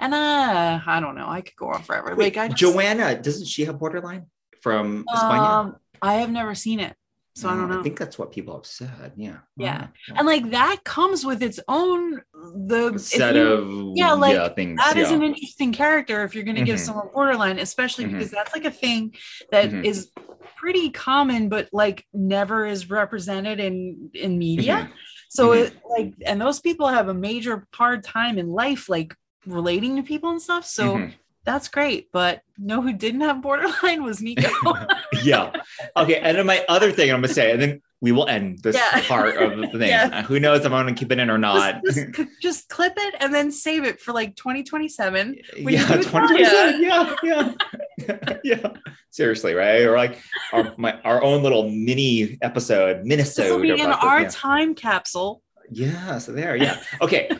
and 0.00 0.14
uh 0.14 0.80
I 0.86 1.00
don't 1.00 1.14
know. 1.14 1.28
I 1.28 1.42
could 1.42 1.56
go 1.56 1.68
on 1.68 1.82
forever. 1.82 2.14
Wait, 2.16 2.36
like 2.36 2.36
I 2.36 2.48
just, 2.54 2.74
Joana, 2.74 3.22
doesn't 3.22 3.46
she 3.46 3.64
have 3.66 3.78
borderline 3.78 4.24
from 4.62 5.04
España? 5.08 5.48
um, 5.48 5.76
I 6.02 6.14
have 6.14 6.30
never 6.30 6.54
seen 6.54 6.80
it, 6.80 6.96
so 7.38 7.48
I 7.48 7.54
don't 7.54 7.68
know. 7.70 7.80
I 7.80 7.82
think 7.82 7.98
that's 7.98 8.18
what 8.18 8.32
people 8.32 8.54
have 8.56 8.66
said. 8.66 9.12
Yeah. 9.16 9.38
Yeah. 9.56 9.82
Wow. 9.82 9.88
and 10.16 10.26
like 10.26 10.50
that 10.50 10.78
comes 10.84 11.24
with 11.24 11.42
its 11.42 11.60
own 11.68 12.20
the 12.66 12.98
set 12.98 13.34
you- 13.36 13.42
of 13.42 13.96
yeah, 13.96 14.12
like, 14.12 14.54
things. 14.56 14.76
that 14.78 14.96
is 14.96 15.10
yeah. 15.10 15.16
an 15.16 15.22
interesting 15.22 15.72
character 15.72 16.24
if 16.24 16.34
you're 16.34 16.44
going 16.44 16.56
to 16.56 16.64
give 16.64 16.80
someone 16.80 17.08
borderline 17.14 17.58
especially 17.58 18.04
Mhm. 18.06 18.12
because 18.12 18.30
that's 18.30 18.52
like 18.54 18.64
a 18.64 18.70
thing 18.70 19.14
that 19.52 19.72
is 19.72 20.10
Mhm. 20.10 20.24
pretty 20.56 20.90
common 20.90 21.48
but 21.48 21.68
like 21.72 22.04
never 22.12 22.66
is 22.66 22.90
represented 22.90 23.60
in 23.60 24.10
in 24.14 24.38
media 24.38 24.76
Mhm. 24.76 24.92
so 25.28 25.50
Mhm. 25.50 25.56
it 25.66 25.76
like 25.96 26.14
and 26.26 26.40
those 26.40 26.58
people 26.60 26.88
have 26.88 27.08
a 27.08 27.14
major 27.14 27.66
hard 27.74 28.02
time 28.02 28.38
in 28.38 28.48
life 28.64 28.88
like 28.88 29.14
relating 29.46 29.96
to 29.96 30.02
people 30.02 30.30
and 30.30 30.42
stuff 30.42 30.64
so 30.66 30.96
Mhm. 30.96 31.12
That's 31.48 31.68
great 31.68 32.12
but 32.12 32.42
know 32.58 32.82
who 32.82 32.92
didn't 32.92 33.22
have 33.22 33.40
borderline 33.40 34.02
was 34.02 34.20
nico 34.20 34.50
yeah. 35.22 35.52
Okay. 35.96 36.16
And 36.16 36.36
then 36.36 36.46
my 36.46 36.64
other 36.68 36.92
thing 36.92 37.10
I'm 37.10 37.20
gonna 37.20 37.32
say, 37.32 37.52
and 37.52 37.60
then 37.60 37.82
we 38.00 38.12
will 38.12 38.28
end 38.28 38.60
this 38.62 38.76
Yeah. 38.76 39.00
part 39.06 39.36
of 39.36 39.58
the 39.58 39.78
thing. 39.78 39.88
Yeah. 39.88 40.10
Uh, 40.12 40.22
Who 40.22 40.38
knows 40.38 40.60
if 40.60 40.66
I'm 40.66 40.84
gonna 40.86 40.94
keep 40.94 41.10
it 41.12 41.18
in 41.18 41.30
or 41.30 41.38
not? 41.38 41.82
just, 41.84 42.00
just, 42.14 42.30
just 42.40 42.68
clip 42.68 42.92
it 42.96 43.14
and 43.20 43.34
then 43.34 43.50
save 43.50 43.84
it 43.84 44.00
for 44.00 44.12
like 44.12 44.36
2027 44.36 45.36
when 45.62 45.74
you 45.74 45.80
yeah, 45.80 45.96
do 45.96 46.02
20%. 46.02 46.80
Yeah, 46.80 47.14
yeah. 47.22 48.38
yeah. 48.44 48.72
Seriously, 49.10 49.54
right? 49.54 49.82
Or 49.82 49.96
like 49.96 50.18
our 50.52 50.74
my 50.76 51.00
our 51.02 51.22
own 51.22 51.42
little 51.42 51.68
mini 51.70 52.38
episode, 52.42 53.04
this 53.04 53.36
will 53.38 53.60
be 53.60 53.70
in 53.70 53.90
our 53.90 54.24
this. 54.24 54.34
time 54.34 54.74
capsule 54.74 55.42
Yeah. 55.70 55.86
yeah, 55.88 56.18
so 56.18 56.32
there, 56.32 56.56
yeah. 56.56 56.80
Okay. 57.00 57.30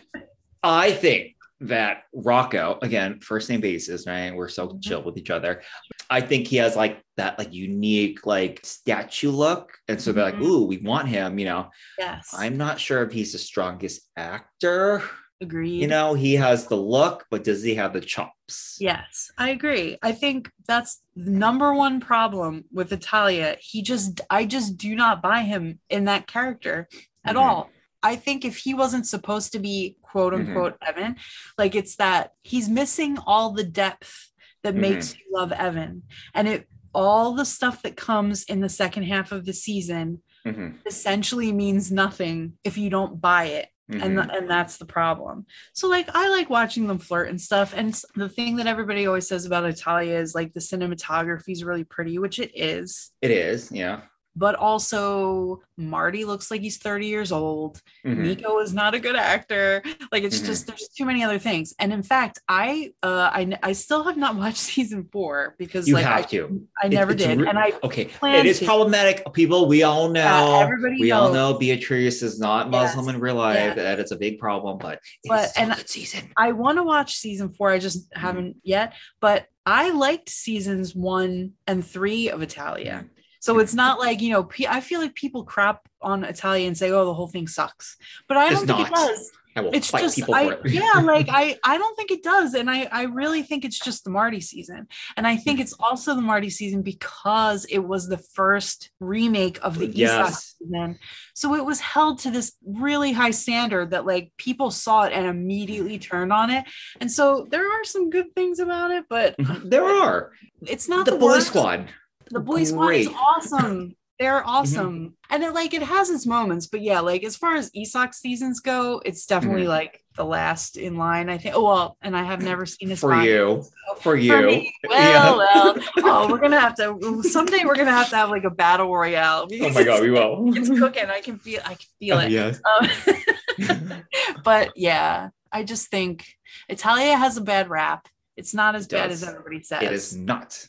I 0.62 0.90
think 0.90 1.36
that 1.60 2.02
Rocco, 2.14 2.78
again, 2.82 3.20
first 3.20 3.48
name 3.50 3.60
basis, 3.60 4.06
right? 4.06 4.34
We're 4.34 4.48
so 4.48 4.68
Mhm. 4.68 4.82
chill 4.82 5.02
with 5.02 5.16
each 5.16 5.30
other. 5.30 5.62
I 6.10 6.20
think 6.20 6.46
he 6.46 6.56
has 6.56 6.76
like 6.76 7.02
that 7.16 7.38
like 7.38 7.52
unique 7.52 8.24
like 8.26 8.60
statue 8.64 9.30
look. 9.30 9.72
And 9.88 10.00
so 10.00 10.12
they're 10.12 10.24
like, 10.24 10.36
Mhm. 10.36 10.42
ooh, 10.44 10.64
we 10.66 10.78
want 10.78 11.08
him, 11.08 11.38
you 11.38 11.44
know. 11.46 11.70
yes 11.98 12.30
I'm 12.32 12.56
not 12.56 12.78
sure 12.78 13.02
if 13.02 13.12
he's 13.12 13.32
the 13.32 13.38
strongest 13.38 14.08
actor. 14.16 15.02
agreed 15.40 15.80
You 15.80 15.86
know, 15.86 16.14
he 16.14 16.34
has 16.34 16.66
the 16.66 16.76
look, 16.76 17.24
but 17.30 17.44
does 17.44 17.62
he 17.62 17.74
have 17.76 17.92
the 17.92 18.00
chops? 18.00 18.76
Yes, 18.80 19.30
I 19.38 19.50
agree. 19.50 19.96
I 20.02 20.10
think 20.12 20.50
that's 20.66 21.00
the 21.14 21.30
number 21.30 21.72
one 21.74 22.00
problem 22.00 22.64
with 22.72 22.92
Italia. 22.92 23.56
He 23.60 23.82
just, 23.82 24.20
I 24.30 24.46
just 24.46 24.76
do 24.76 24.96
not 24.96 25.22
buy 25.22 25.42
him 25.42 25.78
in 25.90 26.04
that 26.06 26.26
character 26.26 26.88
at 27.24 27.36
Mhm. 27.36 27.40
all. 27.40 27.70
I 28.02 28.16
think 28.16 28.44
if 28.44 28.58
he 28.58 28.74
wasn't 28.74 29.06
supposed 29.06 29.52
to 29.52 29.58
be 29.58 29.96
quote 30.02 30.32
Mhm. 30.32 30.48
unquote 30.48 30.76
Even, 30.88 31.16
like 31.56 31.74
it's 31.74 31.96
that 31.96 32.32
he's 32.42 32.68
missing 32.68 33.18
all 33.26 33.52
the 33.52 33.64
depth 33.64 34.30
that 34.62 34.74
Mhm. 34.74 34.80
makes 34.80 35.14
you 35.16 35.24
love 35.32 35.52
Even. 35.52 36.02
And 36.34 36.48
it, 36.48 36.68
all 36.94 37.34
the 37.34 37.44
stuff 37.44 37.82
that 37.82 37.96
comes 37.96 38.44
in 38.44 38.60
the 38.60 38.68
second 38.68 39.04
half 39.04 39.30
of 39.32 39.44
the 39.44 39.52
season 39.52 40.22
Mhm, 40.46 40.78
essentially 40.86 41.52
means 41.52 41.90
nothing 41.92 42.54
if 42.64 42.78
you 42.78 42.88
don't 42.90 43.20
buy 43.20 43.44
it 43.46 43.68
and 43.90 44.00
mhm. 44.16 44.24
th- 44.26 44.38
and 44.38 44.50
that's 44.50 44.76
the 44.78 44.86
problem. 44.86 45.46
So 45.74 45.88
like 45.88 46.08
I 46.14 46.28
like 46.28 46.48
watching 46.50 46.86
them 46.86 46.98
flirt 46.98 47.28
and 47.28 47.40
stuff. 47.40 47.74
And 47.76 48.00
the 48.14 48.28
thing 48.28 48.56
that 48.56 48.66
everybody 48.66 49.06
always 49.06 49.26
says 49.28 49.44
about 49.44 49.64
Italia 49.64 50.18
is 50.18 50.34
like 50.34 50.54
the 50.54 50.60
cinematography 50.60 51.52
is 51.52 51.64
really 51.64 51.84
pretty, 51.84 52.18
which 52.18 52.38
it 52.38 52.52
is. 52.54 53.10
it 53.22 53.30
is, 53.30 53.70
yeah. 53.72 54.02
But 54.38 54.54
also 54.54 55.60
Marty 55.76 56.24
looks 56.24 56.48
like 56.50 56.60
he's 56.60 56.76
30 56.78 57.06
years 57.06 57.32
old. 57.32 57.82
Mhm. 58.06 58.18
Nico 58.18 58.60
is 58.60 58.72
not 58.72 58.94
a 58.94 59.00
good 59.00 59.16
actor. 59.16 59.82
Like 60.12 60.22
it's 60.22 60.38
Mhm. 60.40 60.46
just 60.46 60.66
there's 60.68 60.88
too 60.96 61.04
many 61.04 61.24
other 61.24 61.40
things. 61.40 61.74
And 61.80 61.92
in 61.92 62.04
fact, 62.04 62.38
I 62.48 62.92
uh 63.02 63.30
I 63.32 63.58
I 63.64 63.72
still 63.72 64.04
have 64.04 64.16
not 64.16 64.36
watched 64.42 64.58
season 64.58 65.08
four 65.12 65.56
because 65.58 65.88
You 65.88 65.94
like 65.94 66.04
have 66.04 66.18
I, 66.20 66.22
to. 66.34 66.66
I 66.80 66.86
never 66.88 67.12
it's 67.12 67.22
did. 67.24 67.40
and 67.40 67.58
I 67.58 67.72
Okay, 67.82 68.08
it 68.22 68.46
is 68.46 68.60
to. 68.60 68.64
problematic. 68.64 69.24
People, 69.32 69.66
we 69.66 69.82
all 69.82 70.08
know. 70.08 70.60
everybody 70.60 71.00
we 71.00 71.10
all 71.10 71.32
know 71.32 71.54
Beatrice 71.54 72.22
is 72.22 72.38
not 72.38 72.70
Muslim 72.70 73.06
Yes, 73.06 73.14
in 73.16 73.20
real 73.20 73.34
life. 73.34 73.56
yeah. 73.56 73.74
That 73.74 73.98
it's 74.00 74.12
a 74.12 74.16
big 74.16 74.38
problem, 74.38 74.78
but 74.78 75.00
it's 75.24 75.28
But- 75.28 75.52
and 75.60 75.72
a 75.72 75.74
good 75.76 75.88
season. 75.90 76.30
I 76.36 76.52
want 76.52 76.78
to 76.78 76.84
watch 76.84 77.16
season 77.16 77.48
four. 77.54 77.70
I 77.70 77.78
just 77.80 77.98
Mm-hmm. 78.10 78.20
haven't 78.20 78.56
yet, 78.62 78.92
but 79.20 79.46
I 79.66 79.90
liked 79.90 80.30
seasons 80.30 80.94
one 80.94 81.52
and 81.66 81.84
three 81.84 82.30
of 82.30 82.40
Italia. 82.42 83.04
So 83.48 83.58
it's 83.60 83.72
not 83.72 83.98
like, 83.98 84.20
you 84.20 84.30
know, 84.30 84.46
I 84.68 84.82
feel 84.82 85.00
like 85.00 85.14
people 85.14 85.42
crap 85.42 85.88
on 86.02 86.22
Italia 86.22 86.66
and 86.66 86.76
say, 86.76 86.90
oh, 86.90 87.06
the 87.06 87.14
whole 87.14 87.28
thing 87.28 87.48
sucks. 87.48 87.96
But 88.28 88.36
I 88.36 88.50
It's 88.50 88.58
don't 88.58 88.66
think 88.66 88.78
not. 88.78 88.88
it 88.90 88.94
does. 88.94 89.30
I 89.56 89.60
will 89.62 89.70
It's 89.72 89.88
fight 89.88 90.02
just, 90.02 90.16
people 90.16 90.34
I, 90.34 90.48
for 90.48 90.52
it. 90.66 90.70
yeah, 90.70 90.92
like 91.02 91.28
I, 91.30 91.56
I 91.64 91.78
don't 91.78 91.96
think 91.96 92.10
it 92.10 92.22
does. 92.22 92.52
And 92.52 92.70
I, 92.70 92.86
I 92.92 93.04
really 93.04 93.42
think 93.42 93.64
it's 93.64 93.78
just 93.78 94.04
the 94.04 94.10
Marty 94.10 94.40
season. 94.42 94.86
And 95.16 95.26
I 95.26 95.36
think 95.36 95.60
it's 95.60 95.72
also 95.80 96.14
the 96.14 96.20
Marty 96.20 96.50
season 96.50 96.82
because 96.82 97.64
it 97.64 97.78
was 97.78 98.06
the 98.06 98.18
first 98.18 98.90
remake 99.00 99.58
of 99.62 99.78
the 99.78 99.86
Yes. 99.86 100.56
season. 100.60 100.98
So 101.34 101.54
it 101.54 101.64
was 101.64 101.80
held 101.80 102.18
to 102.20 102.30
this 102.30 102.52
really 102.66 103.12
high 103.12 103.30
standard 103.32 103.92
that 103.92 104.04
like 104.04 104.30
people 104.36 104.70
saw 104.70 105.04
it 105.04 105.14
and 105.14 105.26
immediately 105.26 105.98
turned 105.98 106.34
on 106.34 106.50
it. 106.50 106.66
And 107.00 107.10
so 107.10 107.46
there 107.50 107.66
are 107.66 107.84
some 107.84 108.10
good 108.10 108.34
things 108.36 108.58
about 108.60 108.90
it, 108.90 109.06
but 109.08 109.36
there 109.64 109.86
are 109.86 110.32
it's 110.66 110.86
not 110.86 111.06
the, 111.06 111.12
the, 111.12 111.16
boy 111.16 111.26
worst. 111.28 111.46
squad. 111.48 111.88
The 112.30 112.40
boy 112.40 112.64
squad 112.64 112.88
is 112.94 113.08
Mm-hmm. 113.08 113.16
awesome. 113.16 113.94
They're 114.18 114.44
awesome. 114.44 115.14
And 115.30 115.44
it 115.44 115.54
like 115.54 115.74
it 115.74 115.82
has 115.82 116.10
its 116.10 116.26
moments, 116.26 116.66
but 116.66 116.80
yeah, 116.82 116.98
like 116.98 117.22
as 117.22 117.36
far 117.36 117.54
as 117.54 117.70
Isak 117.72 118.14
seasons 118.14 118.58
go, 118.58 119.00
it's 119.04 119.24
definitely 119.26 119.62
Mhm. 119.62 119.68
like 119.68 120.02
the 120.16 120.24
last 120.24 120.76
in 120.76 120.96
line. 120.96 121.28
I 121.30 121.38
think. 121.38 121.54
Oh 121.54 121.62
well, 121.62 121.96
and 122.02 122.16
I 122.16 122.24
have 122.24 122.42
never 122.42 122.66
seen 122.66 122.88
this 122.88 122.98
For 122.98 123.14
you. 123.22 123.62
For 124.00 124.16
you. 124.16 124.32
For 124.32 124.42
me. 124.42 124.74
Yeah. 124.90 125.36
Well, 125.36 125.38
well. 125.38 125.76
Oh, 125.98 126.28
we're 126.32 126.38
gonna 126.40 126.58
have 126.58 126.74
to 126.76 127.22
someday. 127.22 127.62
We're 127.64 127.76
gonna 127.76 127.92
have 127.92 128.10
to 128.10 128.16
have 128.16 128.28
like 128.30 128.42
a 128.42 128.50
battle 128.50 128.92
royale. 128.92 129.46
Oh 129.52 129.70
my 129.70 129.84
god, 129.84 130.02
we 130.02 130.10
will. 130.10 130.48
It's, 130.56 130.68
it's 130.68 130.80
cooking. 130.80 131.06
I 131.10 131.20
can 131.20 131.38
feel. 131.38 131.60
I 131.64 131.74
can 131.74 131.86
feel 132.00 132.16
Oh, 132.16 132.20
it. 132.20 132.30
yes. 132.32 132.60
Um, 132.80 134.02
but 134.44 134.72
yeah, 134.76 135.28
I 135.52 135.62
just 135.62 135.90
think 135.90 136.26
Italia 136.68 137.16
has 137.16 137.36
a 137.36 137.40
bad 137.40 137.70
rap. 137.70 138.08
It's 138.36 138.52
not 138.54 138.74
as 138.74 138.86
It 138.86 138.90
bad 138.90 139.10
does. 139.10 139.22
as 139.22 139.28
everybody 139.28 139.62
says. 139.62 139.82
It 139.84 139.92
is 139.92 140.16
not. 140.16 140.66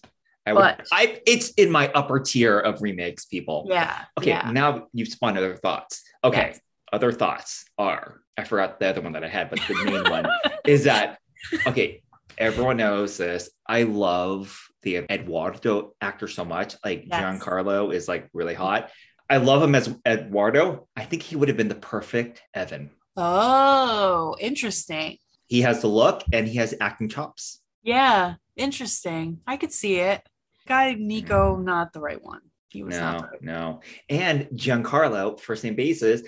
I 0.49 0.53
would, 0.53 0.61
But- 0.61 0.87
I 0.91 1.21
it's 1.27 1.49
in 1.51 1.69
my 1.69 1.89
upper 1.93 2.19
tier 2.19 2.59
of 2.59 2.81
remakes, 2.81 3.25
people. 3.25 3.67
Yeah. 3.69 4.05
Okay, 4.17 4.31
Yeah. 4.31 4.49
now 4.51 4.87
you've 4.93 5.09
spawned 5.09 5.37
other 5.37 5.55
thoughts. 5.55 6.01
Okay, 6.23 6.47
Yes. 6.53 6.59
other 6.91 7.11
thoughts 7.11 7.65
are 7.77 8.21
I 8.37 8.45
forgot 8.45 8.79
the 8.79 8.87
other 8.87 9.01
one 9.01 9.13
that 9.13 9.23
I 9.23 9.27
had, 9.27 9.49
but 9.49 9.59
the 9.67 9.75
main 9.85 10.09
one 10.09 10.25
is 10.65 10.85
that 10.85 11.19
okay, 11.67 12.01
everyone 12.37 12.77
knows 12.77 13.17
this. 13.17 13.49
I 13.67 13.83
love 13.83 14.57
the 14.81 15.05
Edoardo 15.09 15.93
actor 16.01 16.27
so 16.27 16.45
much. 16.45 16.75
Like 16.83 17.03
Yes. 17.05 17.21
Giancarlo 17.21 17.93
is 17.93 18.07
like 18.07 18.27
really 18.33 18.55
hot. 18.55 18.89
I 19.29 19.37
love 19.37 19.61
him 19.61 19.75
as 19.75 19.93
Edoardo. 20.07 20.87
I 20.95 21.03
think 21.05 21.21
he 21.21 21.35
would 21.35 21.49
have 21.49 21.57
been 21.57 21.67
the 21.67 21.75
perfect 21.75 22.41
Even. 22.59 22.89
Oh, 23.17 24.35
interesting. 24.39 25.17
He 25.47 25.61
has 25.61 25.81
the 25.81 25.87
look 25.87 26.23
and 26.33 26.47
he 26.47 26.57
has 26.57 26.73
acting 26.81 27.09
chops. 27.09 27.59
Yeah, 27.83 28.35
interesting. 28.55 29.39
I 29.47 29.57
could 29.57 29.71
see 29.73 29.95
it. 29.99 30.21
Guy 30.69 30.93
Nico, 30.93 31.57
not 31.57 31.91
the 31.93 31.99
right 31.99 32.23
one. 32.23 32.41
He 32.69 32.83
was 32.83 32.95
not 32.97 33.21
No, 33.21 33.27
right 33.27 33.41
no. 33.41 33.81
And 34.09 34.47
Giancarlo, 34.53 35.39
first 35.39 35.63
name 35.63 35.75
basis, 35.75 36.21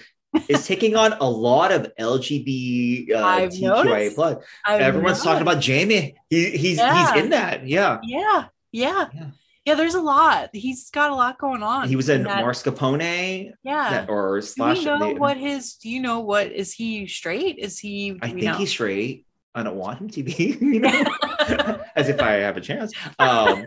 is 0.49 0.65
taking 0.65 0.95
on 0.95 1.13
a 1.13 1.29
lot 1.29 1.71
of 1.71 1.91
LGBT 1.99 3.13
uh, 3.13 3.49
noticed. 3.59 4.19
Everyone's 4.67 5.21
talking 5.21 5.43
about 5.43 5.59
Jamie. 5.61 6.15
He, 6.29 6.49
he's 6.57 6.77
Yeah. 6.77 7.13
he's 7.13 7.23
in 7.23 7.29
that. 7.29 7.67
Yeah. 7.67 7.99
Yeah, 8.03 8.45
yeah, 8.71 9.05
Yeah. 9.13 9.29
yeah. 9.65 9.75
There's 9.75 9.93
a 9.93 10.01
lot. 10.01 10.49
He's 10.53 10.89
got 10.89 11.11
a 11.11 11.15
lot 11.15 11.37
going 11.37 11.61
on. 11.61 11.87
He 11.87 11.95
was 11.95 12.09
in 12.09 12.23
that- 12.23 12.43
Mascarpone 12.43 13.51
Yeah. 13.63 13.89
that, 13.91 14.09
or 14.09 14.39
Do 14.39 14.45
slash. 14.47 14.79
we 14.79 14.85
know 14.85 14.97
they- 14.99 15.13
what 15.13 15.37
his? 15.37 15.75
Do 15.75 15.89
you 15.89 15.99
know 16.01 16.21
what 16.21 16.51
is 16.51 16.73
he 16.73 17.05
straight? 17.05 17.59
Is 17.59 17.77
he? 17.77 18.17
I 18.21 18.29
think 18.29 18.43
know? 18.43 18.53
he's 18.55 18.71
straight. 18.71 19.27
I 19.53 19.63
don't 19.63 19.75
want 19.75 19.99
him 19.99 20.09
to 20.11 20.23
be, 20.23 20.57
you 20.61 20.79
know, 20.79 21.03
as 21.95 22.07
if 22.09 22.21
I 22.21 22.31
have 22.47 22.55
a 22.57 22.61
chance. 22.61 22.93
Um, 23.19 23.65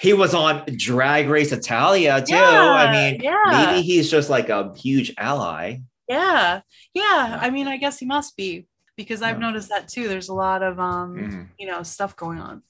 he 0.00 0.12
was 0.12 0.34
on 0.34 0.64
Drag 0.76 1.28
Race 1.28 1.52
Italia 1.52 2.22
too. 2.26 2.34
I 2.36 2.92
mean, 2.92 3.20
yeah. 3.22 3.42
maybe 3.72 3.82
he's 3.82 4.10
just 4.10 4.30
like 4.30 4.48
a 4.48 4.72
huge 4.76 5.12
ally. 5.18 5.78
Yeah, 6.08 6.60
yeah. 6.92 7.02
Yeah. 7.02 7.38
I 7.40 7.50
mean, 7.50 7.66
I 7.68 7.76
guess 7.76 7.98
he 7.98 8.06
must 8.06 8.36
be 8.36 8.66
because 8.96 9.22
I've 9.22 9.36
Yeah. 9.40 9.46
noticed 9.46 9.68
that 9.70 9.88
too. 9.88 10.06
There's 10.08 10.28
a 10.28 10.34
lot 10.34 10.62
of 10.62 10.78
um, 10.78 11.16
Mhm. 11.16 11.48
you 11.58 11.66
know, 11.66 11.82
stuff 11.82 12.14
going 12.16 12.38
on. 12.38 12.62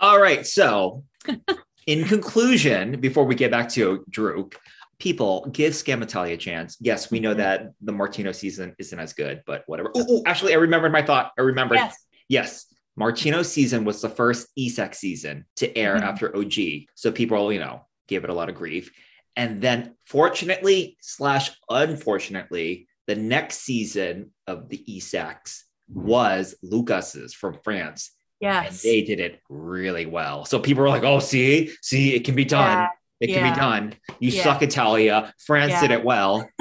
All 0.00 0.20
right. 0.20 0.46
So, 0.46 1.04
in 1.86 2.04
conclusion, 2.04 3.00
before 3.00 3.24
we 3.24 3.34
get 3.34 3.50
back 3.50 3.68
to 3.70 4.04
Druck, 4.10 4.54
people 4.98 5.46
give 5.52 5.72
Skam 5.72 6.02
Italia 6.02 6.34
a 6.34 6.36
chance. 6.36 6.76
Yes, 6.80 7.10
we 7.10 7.20
know 7.20 7.34
Mhm. 7.34 7.38
that 7.38 7.70
the 7.80 7.92
Martino 7.92 8.32
season 8.32 8.74
isn't 8.78 8.98
as 8.98 9.12
good, 9.12 9.42
but 9.46 9.64
whatever. 9.66 9.90
Oh, 9.94 10.04
oh, 10.08 10.22
actually, 10.26 10.52
I 10.52 10.56
remembered 10.58 10.92
my 10.92 11.02
thought. 11.02 11.32
I 11.38 11.42
remembered. 11.42 11.76
Yes. 11.76 11.96
Yes. 12.28 12.66
Martino 12.96 13.42
season 13.42 13.84
was 13.84 14.00
the 14.00 14.08
first 14.08 14.48
Isak 14.56 14.94
season 14.94 15.46
to 15.56 15.76
air 15.76 15.96
Mhm. 15.96 16.02
after 16.02 16.36
OG. 16.36 16.86
So 16.94 17.10
people, 17.10 17.52
you 17.52 17.58
know, 17.58 17.86
gave 18.08 18.24
it 18.24 18.30
a 18.30 18.34
lot 18.34 18.48
of 18.48 18.54
grief. 18.54 18.92
And 19.36 19.60
then 19.60 19.96
fortunately 20.06 20.96
slash 21.00 21.50
unfortunately, 21.68 22.86
the 23.06 23.16
next 23.16 23.58
season 23.58 24.30
of 24.46 24.68
the 24.68 24.82
Isaks 24.88 25.62
was 25.88 26.54
Lucas's 26.62 27.34
from 27.34 27.58
France. 27.64 28.12
And 28.40 28.52
Yes. 28.66 28.82
they 28.82 29.02
did 29.02 29.20
it 29.20 29.40
really 29.48 30.06
well. 30.06 30.44
So 30.44 30.58
people 30.58 30.82
were 30.82 30.88
like, 30.88 31.02
oh, 31.04 31.18
see, 31.18 31.72
see, 31.82 32.14
it 32.14 32.24
can 32.24 32.34
be 32.34 32.44
done. 32.44 32.78
Yeah. 32.78 32.88
It 33.20 33.26
can 33.34 33.52
be 33.52 33.58
done. 33.58 33.94
You 34.20 34.30
Yeah. 34.30 34.42
suck, 34.42 34.62
Italia. 34.62 35.32
France 35.46 35.70
Yeah. 35.72 35.80
did 35.82 35.90
it 35.92 36.04
well. 36.04 36.48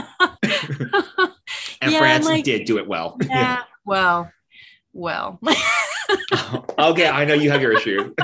And 1.81 1.91
Yeah, 1.91 1.99
France 1.99 2.25
like- 2.25 2.45
did 2.45 2.65
do 2.65 2.77
it 2.77 2.87
well. 2.87 3.17
yeah. 3.21 3.63
Well, 3.85 4.31
well. 4.93 5.39
okay, 6.79 7.07
I 7.07 7.25
know 7.25 7.33
you 7.33 7.51
have 7.51 7.61
your 7.61 7.73
issue. 7.73 8.13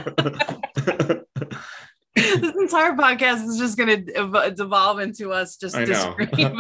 this 2.16 2.56
entire 2.56 2.94
podcast 2.94 3.48
is 3.48 3.58
just 3.58 3.78
going 3.78 4.06
to 4.06 4.14
ev- 4.16 4.56
devolve 4.56 5.00
into 5.00 5.32
us 5.32 5.56
just 5.58 5.76
I 5.76 5.86
know. 5.86 6.16
disagreeing. 6.18 6.60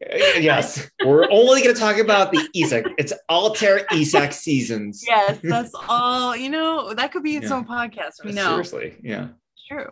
yes, 0.40 0.90
we're 1.04 1.30
only 1.30 1.62
going 1.62 1.74
to 1.74 1.80
talk 1.80 1.98
about 1.98 2.32
the 2.32 2.48
Isak. 2.54 2.86
It's 2.98 3.12
Altair 3.28 3.86
Isak 3.92 4.32
seasons. 4.32 5.04
yes, 5.06 5.38
that's 5.42 5.72
all. 5.88 6.36
You 6.36 6.50
know, 6.50 6.94
that 6.94 7.12
could 7.12 7.22
be 7.22 7.36
its 7.36 7.50
Yeah. 7.50 7.56
own 7.56 7.64
podcast. 7.66 8.24
We 8.24 8.30
uh, 8.30 8.34
know. 8.34 8.62
Seriously, 8.62 8.96
yeah. 9.02 9.28
True. 9.68 9.90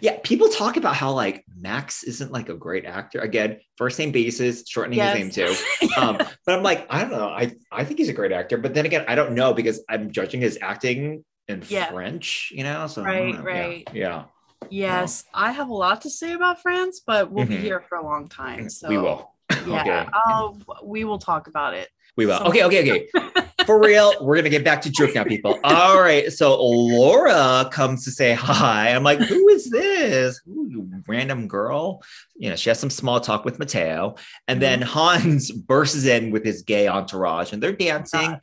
Yeah, 0.00 0.18
people 0.22 0.48
talk 0.48 0.76
about 0.76 0.94
how 0.96 1.12
like 1.12 1.44
Max 1.56 2.02
isn't 2.04 2.32
like 2.32 2.48
a 2.48 2.54
great 2.54 2.84
actor. 2.84 3.20
Again, 3.20 3.60
first 3.76 3.98
name 3.98 4.12
basis, 4.12 4.66
shortening 4.68 4.98
Yes. 4.98 5.16
his 5.16 5.36
name 5.38 5.46
too. 5.48 5.54
Um, 6.00 6.16
but 6.46 6.54
I'm 6.56 6.62
like, 6.62 6.86
I 6.90 7.00
don't 7.02 7.10
know. 7.12 7.28
I 7.28 7.52
I 7.70 7.84
think 7.84 7.98
he's 7.98 8.08
a 8.08 8.12
great 8.12 8.32
actor, 8.32 8.56
but 8.58 8.74
then 8.74 8.86
again, 8.86 9.04
I 9.08 9.14
don't 9.14 9.32
know 9.32 9.52
because 9.54 9.82
I'm 9.88 10.10
judging 10.10 10.40
his 10.40 10.58
acting 10.60 11.24
in 11.48 11.62
Yeah. 11.68 11.90
French. 11.90 12.52
You 12.54 12.64
know, 12.64 12.86
so 12.86 13.02
Right, 13.02 13.34
know. 13.34 13.50
Yeah, 13.50 13.60
right. 13.60 13.88
Yeah, 13.92 14.24
yes, 14.70 15.24
I 15.34 15.52
have 15.52 15.68
a 15.68 15.74
lot 15.74 16.02
to 16.02 16.10
say 16.10 16.32
about 16.32 16.62
France, 16.62 17.00
but 17.06 17.30
we'll 17.30 17.46
be 17.46 17.56
Mhm. 17.56 17.60
here 17.60 17.80
for 17.88 17.96
a 17.98 18.04
long 18.04 18.28
time. 18.28 18.68
So 18.70 18.88
we 18.88 18.98
will. 18.98 19.30
Yeah, 19.66 20.08
Okay. 20.28 20.58
We 20.82 21.04
will 21.04 21.18
talk 21.18 21.46
about 21.48 21.74
it. 21.74 21.88
We 22.16 22.26
will. 22.26 22.38
So- 22.38 22.46
Okay, 22.46 22.64
okay, 22.64 22.80
okay. 22.82 23.08
For 23.66 23.80
real, 23.80 24.14
we're 24.20 24.36
gonna 24.36 24.50
get 24.50 24.64
back 24.64 24.82
to 24.82 24.90
Druck 24.90 25.14
now, 25.14 25.24
people. 25.24 25.58
All 25.64 26.00
right. 26.00 26.32
So 26.32 26.62
Laura 26.62 27.68
comes 27.72 28.04
to 28.04 28.10
say 28.10 28.32
hi. 28.34 28.90
I'm 28.90 29.02
like, 29.02 29.18
who 29.20 29.48
is 29.48 29.70
this? 29.70 30.40
Ooh, 30.46 30.66
you 30.68 31.02
random 31.08 31.48
girl. 31.48 32.02
You 32.36 32.50
know, 32.50 32.56
she 32.56 32.70
has 32.70 32.78
some 32.78 32.90
small 32.90 33.20
talk 33.20 33.44
with 33.44 33.58
Matteo, 33.58 34.16
and 34.46 34.60
then 34.60 34.74
Mm-hmm. 34.74 34.92
Hans 34.92 35.50
bursts 35.50 36.04
in 36.04 36.30
with 36.30 36.44
his 36.44 36.62
gay 36.62 36.88
entourage, 36.88 37.52
and 37.52 37.62
they're 37.62 37.72
dancing. 37.72 38.38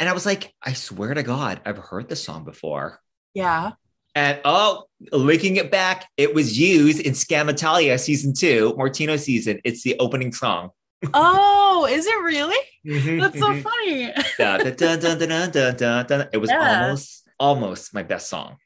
And 0.00 0.08
I 0.08 0.12
was 0.12 0.26
like, 0.26 0.54
I 0.62 0.72
swear 0.72 1.14
to 1.14 1.22
God, 1.22 1.60
I've 1.64 1.78
heard 1.78 2.08
this 2.08 2.22
song 2.22 2.44
before. 2.44 3.00
Yeah. 3.34 3.72
And 4.14 4.40
oh, 4.44 4.84
linking 5.12 5.56
it 5.56 5.70
back, 5.70 6.08
it 6.16 6.34
was 6.34 6.58
used 6.58 7.00
in 7.00 7.12
Skam 7.12 7.48
Italia 7.48 7.98
season 7.98 8.34
two, 8.34 8.74
Martino 8.76 9.16
season. 9.16 9.60
It's 9.64 9.82
the 9.82 9.96
opening 9.98 10.32
song. 10.32 10.70
Oh, 11.14 11.86
is 11.90 12.06
it 12.06 12.18
really? 12.22 12.56
Mhm, 12.86 13.20
That's 13.20 13.38
so 13.38 13.48
mhm. 13.50 13.62
funny. 13.62 14.12
Da, 14.38 14.58
da, 14.58 14.70
da, 14.70 14.96
da, 14.96 15.14
da, 15.14 15.46
da, 15.46 15.70
da, 15.72 16.02
da. 16.02 16.24
It 16.32 16.38
was 16.38 16.50
Yeah. 16.50 16.82
almost 16.82 17.28
almost 17.40 17.94
my 17.94 18.02
best 18.02 18.28
song. 18.28 18.56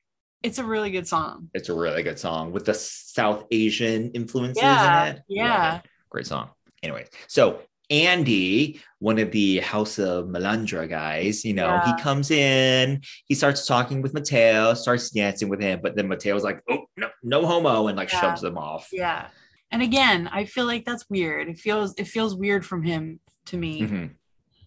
It's 0.42 0.58
a 0.58 0.64
really 0.64 0.90
good 0.90 1.06
song. 1.06 1.50
It's 1.54 1.68
a 1.68 1.74
really 1.74 2.02
good 2.02 2.18
song 2.18 2.52
with 2.52 2.64
the 2.64 2.74
South 2.74 3.44
Asian 3.50 4.10
influences 4.12 4.62
Yeah, 4.62 5.04
in 5.06 5.16
it. 5.16 5.22
yeah. 5.28 5.80
Great 6.08 6.26
song. 6.26 6.50
Anyway, 6.82 7.04
so 7.28 7.60
Andy, 7.90 8.80
one 8.98 9.18
of 9.18 9.30
the 9.30 9.58
House 9.58 9.98
of 9.98 10.24
Melandra 10.26 10.88
guys, 10.88 11.44
you 11.44 11.52
know, 11.52 11.66
Yeah. 11.66 11.94
he 11.96 12.02
comes 12.02 12.30
in, 12.30 13.02
he 13.26 13.34
starts 13.34 13.66
talking 13.66 14.00
with 14.00 14.14
Matteo, 14.14 14.72
starts 14.74 15.10
dancing 15.10 15.50
with 15.50 15.60
him, 15.60 15.80
but 15.82 15.94
then 15.96 16.08
Matteo's 16.08 16.42
like, 16.42 16.60
oh, 16.70 16.86
no, 16.96 17.10
no 17.22 17.44
homo, 17.46 17.88
and 17.88 17.96
like 17.98 18.10
Yeah. 18.10 18.20
shoves 18.22 18.40
them 18.40 18.56
off. 18.56 18.88
Yeah. 18.90 19.26
And 19.72 19.82
again, 19.82 20.28
I 20.30 20.44
feel 20.44 20.66
like 20.66 20.84
that's 20.84 21.08
weird. 21.08 21.48
It 21.48 21.58
feels 21.58 21.94
it 21.96 22.06
feels 22.06 22.36
weird 22.36 22.64
from 22.64 22.82
him 22.82 23.18
to 23.46 23.56
me. 23.56 23.80
Mhm. 23.80 24.10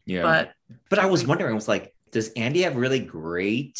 Yeah. 0.06 0.24
But 0.24 0.54
But 0.90 1.00
I 1.00 1.06
was 1.06 1.26
wondering, 1.26 1.52
I 1.52 1.56
was 1.56 1.68
like, 1.68 1.94
does 2.12 2.30
Andy 2.34 2.64
have 2.64 2.76
really 2.76 3.00
great 3.00 3.76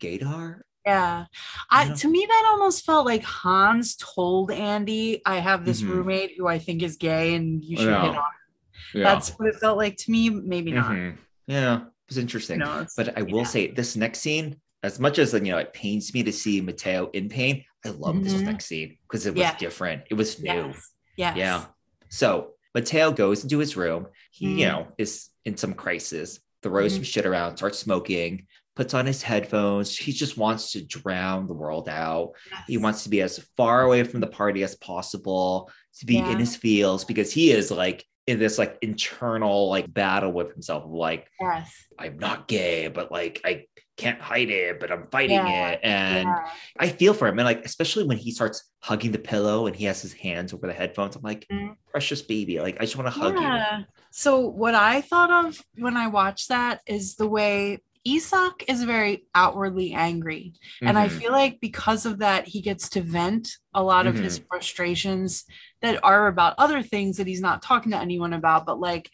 gaydar? 0.00 0.62
yeah. 0.86 1.26
I 1.70 1.84
Yeah. 1.84 1.94
to 1.94 2.08
me 2.08 2.24
that 2.26 2.44
almost 2.52 2.86
felt 2.86 3.04
like 3.04 3.22
Hans 3.22 3.96
told 3.96 4.50
Andy, 4.50 5.20
I 5.26 5.36
have 5.38 5.64
this 5.66 5.82
Mhm. 5.82 5.88
roommate 5.90 6.32
who 6.38 6.48
I 6.48 6.58
think 6.58 6.82
is 6.82 6.96
gay 6.96 7.34
and 7.34 7.62
you 7.62 7.76
should 7.76 7.86
Yeah. 7.90 8.02
hit 8.02 8.16
on. 8.16 8.24
him." 8.94 9.02
That's 9.02 9.30
what 9.38 9.46
it 9.48 9.56
felt 9.60 9.76
like 9.76 9.96
to 9.98 10.10
me. 10.10 10.30
Maybe 10.30 10.72
not. 10.72 10.90
Mhm. 10.90 11.16
Yeah, 11.46 11.76
it 11.82 11.82
was 12.08 12.18
interesting. 12.18 12.58
knows? 12.60 12.94
But 12.96 13.16
I 13.18 13.22
will 13.22 13.38
Yeah. 13.40 13.44
say 13.54 13.66
this 13.70 13.94
next 13.96 14.20
scene, 14.20 14.56
as 14.82 14.98
much 14.98 15.18
as 15.18 15.32
you 15.34 15.40
know, 15.40 15.58
it 15.58 15.72
pains 15.74 16.12
me 16.14 16.22
to 16.22 16.32
see 16.32 16.60
Matteo 16.62 17.10
in 17.12 17.28
pain. 17.28 17.64
I 17.84 17.90
love 17.90 18.22
this 18.22 18.34
Mhm. 18.34 18.44
next 18.44 18.66
scene 18.66 18.98
because 19.02 19.26
it 19.26 19.30
was 19.34 19.40
Yeah. 19.40 19.56
different. 19.56 20.02
It 20.10 20.14
was 20.14 20.38
new. 20.40 20.48
Yes. 20.68 20.92
Yes. 21.16 21.36
Yeah. 21.36 21.66
So 22.08 22.52
Matteo 22.74 23.12
goes 23.12 23.42
into 23.42 23.58
his 23.58 23.76
room. 23.76 24.06
He, 24.30 24.60
you 24.60 24.66
Mm. 24.66 24.68
know, 24.72 24.88
is 24.98 25.28
in 25.44 25.56
some 25.56 25.74
crisis, 25.74 26.40
throws 26.62 26.92
Mhm. 26.92 26.96
some 26.96 27.04
shit 27.04 27.26
around, 27.26 27.56
starts 27.56 27.78
smoking, 27.78 28.46
puts 28.76 28.94
on 28.94 29.06
his 29.06 29.22
headphones. 29.22 29.96
He 29.96 30.12
just 30.12 30.36
wants 30.36 30.72
to 30.72 30.84
drown 30.84 31.46
the 31.46 31.54
world 31.54 31.88
out. 31.88 32.32
He 32.66 32.76
wants 32.76 33.02
to 33.04 33.08
be 33.08 33.22
as 33.22 33.38
far 33.56 33.82
away 33.82 34.04
from 34.04 34.20
the 34.20 34.26
party 34.26 34.62
as 34.62 34.74
possible, 34.76 35.70
to 35.98 36.06
be 36.06 36.14
Yeah. 36.16 36.30
in 36.30 36.38
his 36.38 36.56
feels 36.56 37.04
because 37.04 37.32
he 37.32 37.50
is 37.50 37.70
like 37.70 38.04
in 38.26 38.38
this 38.38 38.58
like 38.58 38.78
internal 38.82 39.68
like 39.68 39.92
battle 39.92 40.30
with 40.32 40.52
himself 40.52 40.84
like, 40.86 41.28
Yes. 41.40 41.72
I'm 41.98 42.18
not 42.18 42.46
gay, 42.46 42.88
but 42.88 43.10
like 43.10 43.40
I 43.44 43.64
can't 44.00 44.20
hide 44.20 44.50
it, 44.50 44.80
but 44.80 44.90
I'm 44.90 45.06
fighting 45.08 45.36
Yeah. 45.36 45.68
it. 45.70 45.80
And 45.82 46.28
Yeah. 46.28 46.50
I 46.78 46.88
feel 46.88 47.14
for 47.14 47.28
him. 47.28 47.38
And 47.38 47.46
like, 47.46 47.64
especially 47.64 48.04
when 48.04 48.16
he 48.16 48.30
starts 48.32 48.70
hugging 48.80 49.12
the 49.12 49.18
pillow 49.18 49.66
and 49.66 49.76
he 49.76 49.84
has 49.84 50.00
his 50.02 50.12
hands 50.12 50.52
over 50.52 50.66
the 50.66 50.72
headphones, 50.72 51.16
I'm 51.16 51.22
like, 51.22 51.46
Mhm. 51.50 51.76
precious 51.90 52.22
baby. 52.22 52.60
Like, 52.60 52.76
I 52.78 52.84
just 52.84 52.96
want 52.96 53.06
to 53.06 53.18
hug 53.18 53.34
you. 53.34 53.42
Yeah. 53.42 53.82
So 54.10 54.40
what 54.40 54.74
I 54.74 55.00
thought 55.02 55.30
of 55.30 55.60
when 55.76 55.96
I 55.96 56.06
watched 56.08 56.48
that 56.48 56.80
is 56.86 57.16
the 57.16 57.28
way 57.28 57.78
Isak 58.02 58.64
is 58.66 58.82
very 58.84 59.26
outwardly 59.34 59.92
angry. 59.92 60.54
And 60.80 60.98
I 60.98 61.08
Mhm. 61.08 61.18
feel 61.20 61.32
like 61.32 61.60
because 61.60 62.06
of 62.06 62.18
that, 62.20 62.48
he 62.48 62.62
gets 62.62 62.88
to 62.90 63.02
vent 63.02 63.58
a 63.74 63.82
lot 63.82 64.06
of 64.06 64.18
his 64.18 64.40
frustrations 64.48 65.44
that 65.82 66.02
are 66.02 66.26
about 66.26 66.54
other 66.56 66.82
things 66.82 67.18
that 67.18 67.26
he's 67.26 67.42
not 67.42 67.60
talking 67.60 67.92
to 67.92 67.98
anyone 67.98 68.32
about, 68.32 68.64
but 68.64 68.80
like 68.80 69.10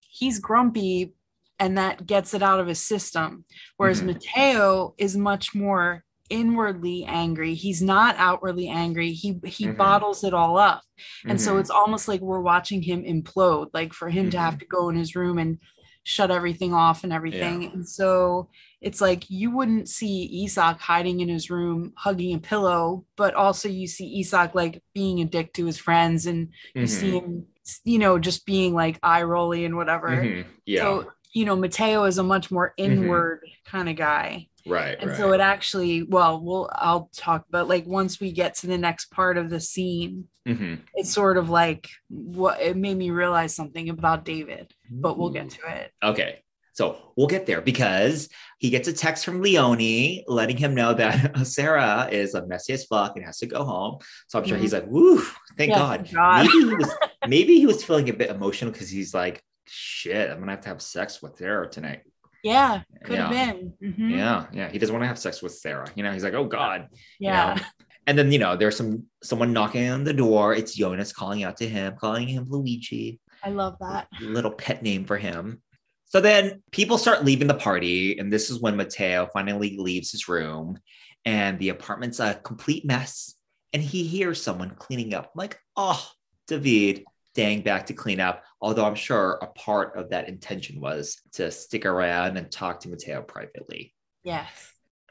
he's 0.00 0.38
grumpy 0.38 1.12
and 1.58 1.78
that 1.78 2.06
gets 2.06 2.34
it 2.34 2.42
out 2.42 2.60
of 2.60 2.66
his 2.66 2.78
system. 2.82 3.44
Whereas 3.76 4.02
Mhm. 4.02 4.06
Matteo 4.06 4.94
is 4.98 5.16
much 5.16 5.54
more 5.54 6.04
inwardly 6.28 7.04
angry. 7.04 7.54
He's 7.54 7.80
not 7.80 8.16
outwardly 8.18 8.68
angry. 8.68 9.12
He 9.12 9.38
he 9.44 9.66
Mhm. 9.66 9.76
bottles 9.76 10.24
it 10.24 10.34
all 10.34 10.58
up. 10.58 10.82
And 11.24 11.40
so 11.40 11.54
Mhm. 11.54 11.60
it's 11.60 11.70
almost 11.70 12.08
like 12.08 12.20
we're 12.20 12.40
watching 12.40 12.82
him 12.82 13.04
implode, 13.04 13.68
like 13.72 13.92
for 13.92 14.08
him 14.08 14.30
to 14.30 14.36
Mm-hmm. 14.36 14.44
have 14.44 14.58
to 14.58 14.66
go 14.66 14.88
in 14.88 14.96
his 14.96 15.14
room 15.14 15.38
and 15.38 15.58
shut 16.02 16.30
everything 16.30 16.72
off 16.74 17.04
and 17.04 17.12
everything. 17.12 17.62
Yeah. 17.62 17.70
And 17.74 17.88
so 17.88 18.48
it's 18.80 19.00
like 19.00 19.28
you 19.28 19.50
wouldn't 19.50 19.88
see 19.88 20.44
Isak 20.44 20.80
hiding 20.80 21.20
in 21.20 21.28
his 21.28 21.50
room 21.50 21.92
hugging 21.96 22.34
a 22.34 22.38
pillow, 22.38 23.04
but 23.16 23.34
also 23.34 23.68
you 23.68 23.86
see 23.88 24.20
Isak 24.20 24.54
like 24.54 24.82
being 24.94 25.20
a 25.20 25.24
dick 25.24 25.52
to 25.54 25.64
his 25.66 25.78
friends 25.78 26.26
and 26.26 26.48
you 26.74 26.86
see 26.86 27.18
him, 27.18 27.46
you 27.84 27.98
know, 27.98 28.18
just 28.20 28.46
being 28.46 28.72
like 28.74 28.98
eye 29.02 29.22
rolly 29.24 29.64
and 29.64 29.76
whatever. 29.76 30.10
Mhm. 30.10 30.46
Yeah. 30.64 30.80
So, 30.82 31.10
you 31.36 31.44
know, 31.44 31.54
Matteo 31.54 32.04
is 32.04 32.16
a 32.16 32.22
much 32.22 32.50
more 32.50 32.72
inward 32.78 33.40
kind 33.66 33.90
of 33.90 33.96
guy. 33.96 34.48
right. 34.66 34.96
And 34.98 35.10
right. 35.10 35.18
so 35.18 35.32
it 35.34 35.40
actually, 35.40 36.02
well, 36.02 36.40
we'll 36.40 36.70
I'll 36.72 37.10
talk, 37.14 37.44
but 37.50 37.68
like 37.68 37.84
once 37.86 38.18
we 38.18 38.32
get 38.32 38.54
to 38.56 38.66
the 38.66 38.78
next 38.78 39.10
part 39.10 39.36
of 39.36 39.50
the 39.50 39.60
scene, 39.60 40.28
Mhm. 40.48 40.78
it's 40.94 41.10
sort 41.12 41.36
of 41.36 41.50
like 41.50 41.88
what 42.08 42.58
it 42.62 42.74
made 42.76 42.96
me 42.96 43.10
realize 43.10 43.54
something 43.54 43.90
about 43.90 44.24
David, 44.24 44.72
but 44.90 45.18
we'll 45.18 45.28
get 45.38 45.50
to 45.50 45.60
it. 45.80 45.92
Okay. 46.02 46.40
So 46.72 46.96
we'll 47.16 47.26
get 47.26 47.44
there 47.46 47.60
because 47.60 48.28
he 48.58 48.70
gets 48.70 48.88
a 48.88 48.92
text 48.94 49.24
from 49.24 49.42
Leonie 49.42 50.24
letting 50.28 50.56
him 50.56 50.74
know 50.74 50.94
that 50.94 51.36
Sara 51.46 52.08
is 52.10 52.34
a 52.34 52.46
messy 52.46 52.72
as 52.72 52.84
fuck 52.86 53.16
and 53.16 53.24
has 53.26 53.38
to 53.38 53.46
go 53.46 53.62
home. 53.64 53.98
So 54.28 54.38
I'm 54.38 54.46
sure 54.46 54.56
he's 54.58 54.72
like, 54.72 54.86
woo, 54.86 55.20
thank 55.58 55.70
Yeah, 55.72 55.78
God. 55.78 56.00
thank 56.06 56.14
God. 56.14 56.46
Maybe 56.46 56.58
he 56.70 56.74
was 56.74 56.90
maybe 57.28 57.58
he 57.58 57.66
was 57.66 57.84
feeling 57.84 58.08
a 58.08 58.14
bit 58.14 58.30
emotional 58.30 58.72
because 58.72 58.88
he's 58.90 59.12
like, 59.14 59.42
shit, 59.68 60.30
I'm 60.30 60.38
gonna 60.38 60.52
have 60.52 60.60
to 60.62 60.68
have 60.68 60.82
sex 60.82 61.22
with 61.22 61.36
Sara 61.38 61.68
tonight. 61.68 62.02
Yeah, 62.42 62.82
could 63.04 63.18
have 63.18 63.32
Yeah. 63.32 63.52
been. 63.52 63.72
Mhm. 63.82 64.10
Yeah, 64.16 64.46
yeah. 64.52 64.68
He 64.70 64.78
doesn't 64.78 64.94
want 64.94 65.02
to 65.02 65.08
have 65.08 65.18
sex 65.18 65.42
with 65.42 65.52
Sara. 65.52 65.90
You 65.96 66.02
know, 66.04 66.12
he's 66.12 66.22
like, 66.24 66.34
oh 66.34 66.44
God. 66.46 66.88
you 66.92 66.98
Yeah. 67.28 67.54
know? 67.54 67.62
And 68.06 68.16
then, 68.16 68.30
you 68.30 68.38
know, 68.38 68.56
there's 68.56 68.76
some 68.76 69.06
someone 69.22 69.52
knocking 69.52 69.88
on 69.90 70.04
the 70.04 70.12
door. 70.12 70.54
It's 70.54 70.74
Jonas 70.74 71.12
calling 71.12 71.42
out 71.42 71.56
to 71.56 71.68
him, 71.68 71.96
calling 72.00 72.28
him 72.28 72.46
Luigi. 72.48 73.18
I 73.42 73.50
love 73.50 73.76
that. 73.80 74.06
little 74.20 74.52
pet 74.52 74.82
name 74.82 75.04
for 75.06 75.16
him. 75.16 75.60
So 76.04 76.20
then 76.20 76.62
people 76.70 76.98
start 76.98 77.24
leaving 77.24 77.48
the 77.48 77.54
party, 77.54 78.16
and 78.18 78.32
this 78.32 78.48
is 78.48 78.60
when 78.60 78.76
Matteo 78.76 79.28
finally 79.32 79.76
leaves 79.76 80.12
his 80.12 80.28
room, 80.28 80.78
and 81.24 81.58
the 81.58 81.70
apartment's 81.70 82.20
a 82.20 82.34
complete 82.34 82.84
mess. 82.84 83.34
And 83.72 83.82
he 83.82 84.04
hears 84.04 84.40
someone 84.40 84.70
cleaning 84.76 85.12
up. 85.14 85.24
I'm 85.24 85.30
like, 85.34 85.58
oh, 85.74 86.08
David 86.46 87.02
staying 87.36 87.60
back 87.60 87.84
to 87.84 87.92
clean 87.92 88.18
up. 88.18 88.42
Although 88.62 88.86
I'm 88.86 88.94
sure 88.94 89.38
a 89.42 89.46
part 89.48 89.94
of 89.98 90.08
that 90.08 90.26
intention 90.26 90.80
was 90.80 91.20
to 91.34 91.50
stick 91.50 91.84
around 91.84 92.38
and 92.38 92.50
talk 92.50 92.80
to 92.80 92.88
Matteo 92.88 93.20
privately. 93.20 93.92
Yes. 94.24 94.48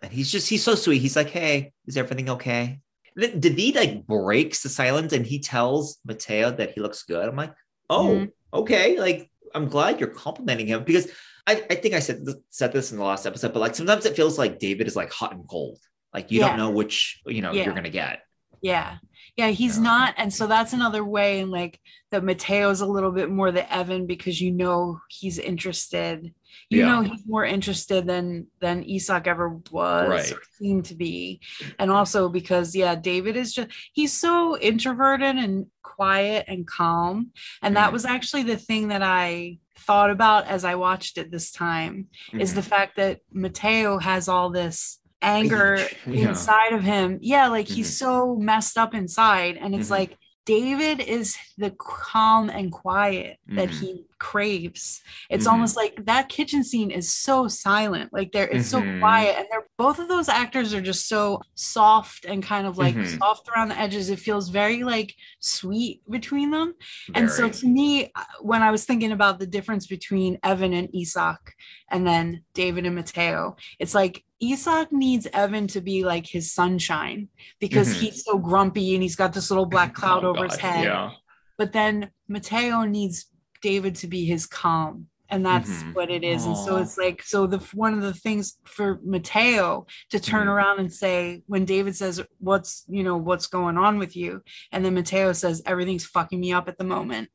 And 0.01 0.11
he's 0.11 0.31
just, 0.31 0.49
he's 0.49 0.63
so 0.63 0.73
sweet. 0.73 1.03
He's 1.03 1.15
like, 1.15 1.29
hey, 1.29 1.71
is 1.85 1.97
everything 1.97 2.31
okay? 2.31 2.79
David 3.15 3.75
like 3.75 4.07
breaks 4.07 4.63
the 4.63 4.69
silence 4.69 5.13
and 5.13 5.23
he 5.23 5.37
tells 5.39 5.99
Matteo 6.03 6.49
that 6.49 6.71
he 6.71 6.81
looks 6.81 7.03
good. 7.03 7.29
I'm 7.29 7.35
like, 7.35 7.53
oh, 7.91 8.07
Mhm. 8.07 8.31
okay. 8.55 8.99
Like, 8.99 9.29
I'm 9.53 9.67
glad 9.69 9.99
you're 9.99 10.09
complimenting 10.09 10.65
him 10.65 10.83
because 10.83 11.07
I, 11.45 11.63
I 11.69 11.75
think 11.75 11.93
I 11.93 11.99
said 11.99 12.25
th- 12.25 12.37
said 12.49 12.73
this 12.73 12.91
in 12.91 12.97
the 12.97 13.03
last 13.03 13.27
episode, 13.27 13.53
but 13.53 13.59
like 13.59 13.75
sometimes 13.75 14.07
it 14.07 14.15
feels 14.15 14.39
like 14.39 14.57
David 14.57 14.87
is 14.87 14.95
like 14.95 15.11
hot 15.13 15.33
and 15.35 15.47
cold. 15.47 15.77
Like 16.11 16.31
you 16.31 16.39
Yeah. 16.39 16.47
don't 16.49 16.57
know 16.57 16.71
which, 16.71 17.21
you 17.27 17.43
know, 17.43 17.51
Yeah. 17.51 17.65
you're 17.65 17.75
gonna 17.75 17.89
get. 17.91 18.21
Yeah. 18.65 18.97
Yeah, 19.37 19.49
he's 19.49 19.77
Yeah. 19.77 19.83
not. 19.83 20.13
And 20.17 20.33
so 20.33 20.47
that's 20.47 20.73
another 20.73 21.03
way 21.05 21.39
in 21.41 21.51
like 21.51 21.79
that 22.09 22.23
Matteo's 22.23 22.81
a 22.81 22.85
little 22.87 23.11
bit 23.11 23.29
more 23.29 23.51
the 23.51 23.65
Even 23.79 24.07
because 24.07 24.41
you 24.41 24.51
know 24.51 24.99
he's 25.07 25.37
interested. 25.37 26.33
You 26.71 26.79
Yeah. 26.79 26.85
know 26.87 27.01
he's 27.01 27.27
more 27.27 27.45
interested 27.45 28.07
than 28.07 28.47
than 28.61 28.83
Isak 28.83 29.27
ever 29.27 29.49
was 29.71 30.09
Right. 30.09 30.31
or 30.31 30.41
seemed 30.57 30.85
to 30.85 30.95
be. 30.95 31.41
And 31.77 31.91
also 31.91 32.27
because 32.27 32.75
yeah, 32.75 32.95
David 32.95 33.35
is 33.35 33.53
just 33.53 33.69
he's 33.93 34.13
so 34.13 34.57
introverted 34.57 35.35
and 35.35 35.67
quiet 35.83 36.45
and 36.47 36.65
calm. 36.65 37.31
And 37.61 37.75
that 37.75 37.89
Mhm. 37.89 37.93
was 37.93 38.05
actually 38.05 38.43
the 38.43 38.57
thing 38.57 38.87
that 38.87 39.03
I 39.03 39.59
thought 39.77 40.09
about 40.09 40.47
as 40.47 40.65
I 40.65 40.73
watched 40.73 41.19
it 41.19 41.29
this 41.29 41.51
time 41.51 42.07
is 42.33 42.53
Mhm. 42.53 42.55
the 42.55 42.63
fact 42.63 42.95
that 42.95 43.19
Matteo 43.31 43.99
has 43.99 44.27
all 44.27 44.49
this 44.49 44.99
anger 45.21 45.77
Yeah. 46.07 46.29
inside 46.29 46.73
of 46.73 46.83
him. 46.83 47.19
Yeah, 47.21 47.47
like 47.47 47.67
he's 47.67 47.89
Mhm. 47.89 47.99
so 47.99 48.35
messed 48.35 48.77
up 48.77 48.93
inside. 48.93 49.57
And 49.57 49.73
it's 49.75 49.87
Mhm. 49.87 49.91
like 49.91 50.17
David 50.45 50.99
is 50.99 51.37
the 51.57 51.71
calm 51.71 52.49
and 52.49 52.71
quiet 52.71 53.39
that 53.47 53.69
Mhm. 53.69 53.79
he 53.79 54.05
craves. 54.17 55.01
It's 55.29 55.45
Mhm. 55.47 55.51
almost 55.51 55.75
like 55.75 56.05
that 56.05 56.29
kitchen 56.29 56.63
scene 56.63 56.89
is 56.91 57.13
so 57.13 57.47
silent. 57.47 58.11
Like 58.13 58.31
there 58.31 58.47
it's 58.47 58.67
so 58.69 58.81
Mhm. 58.81 58.99
quiet. 58.99 59.35
And 59.37 59.47
they're 59.51 59.67
both 59.77 59.99
of 59.99 60.07
those 60.07 60.29
actors 60.29 60.73
are 60.73 60.81
just 60.81 61.07
so 61.07 61.41
soft 61.55 62.25
and 62.25 62.41
kind 62.43 62.65
of 62.65 62.77
like 62.77 62.95
Mhm. 62.95 63.17
soft 63.19 63.49
around 63.49 63.69
the 63.69 63.79
edges. 63.79 64.09
It 64.09 64.19
feels 64.19 64.49
very 64.49 64.83
like 64.83 65.15
sweet 65.39 66.01
between 66.09 66.51
them. 66.51 66.75
And 67.13 67.29
so 67.29 67.49
to 67.49 67.67
me, 67.67 68.11
uh, 68.15 68.23
when 68.41 68.61
I 68.63 68.71
was 68.71 68.85
thinking 68.85 69.11
about 69.11 69.39
the 69.39 69.47
difference 69.47 69.87
between 69.87 70.37
Even 70.45 70.73
and 70.73 70.89
Isak 70.93 71.55
and 71.89 72.05
then 72.07 72.43
David 72.53 72.85
and 72.85 72.95
Matteo, 72.95 73.55
it's 73.79 73.93
like 73.95 74.23
Isak 74.39 74.91
needs 74.91 75.27
Even 75.37 75.67
to 75.67 75.81
be 75.81 76.03
like 76.03 76.25
his 76.27 76.51
sunshine 76.51 77.29
because 77.59 77.89
Mhm. 77.89 77.99
he's 77.99 78.23
so 78.23 78.37
grumpy 78.37 78.93
and 78.93 79.03
he's 79.03 79.15
got 79.15 79.33
this 79.33 79.49
little 79.49 79.65
black 79.75 79.93
cloud 79.93 80.23
Oh, 80.23 80.29
over 80.29 80.45
his 80.45 80.57
head. 80.57 80.83
Yeah. 80.85 81.11
But 81.57 81.71
then 81.73 82.11
Matteo 82.27 82.83
needs 82.83 83.25
David 83.61 83.95
to 83.97 84.07
be 84.07 84.25
his 84.25 84.45
calm. 84.45 85.07
And 85.29 85.43
that's 85.43 85.83
Mhm. 85.83 85.95
what 85.95 86.11
it 86.11 86.23
is. 86.23 86.45
And 86.45 86.55
so 86.55 86.77
it's 86.77 86.97
like, 86.99 87.23
so 87.23 87.47
the 87.47 87.57
one 87.73 87.95
of 87.95 88.01
the 88.03 88.13
things 88.13 88.59
for 88.63 88.99
Matteo 89.03 89.87
to 90.11 90.19
turn 90.19 90.45
Mhm. 90.47 90.51
around 90.51 90.79
and 90.79 90.93
say, 90.93 91.41
when 91.47 91.65
David 91.65 91.95
says, 91.95 92.21
What's, 92.37 92.85
you 92.87 93.01
know, 93.03 93.17
what's 93.17 93.47
going 93.47 93.77
on 93.77 93.97
with 93.97 94.15
you? 94.15 94.43
And 94.71 94.85
then 94.85 94.93
Matteo 94.93 95.33
says, 95.33 95.63
Everything's 95.65 96.05
fucking 96.05 96.39
me 96.39 96.53
up 96.53 96.67
at 96.67 96.77
the 96.77 96.83
moment. 96.83 97.29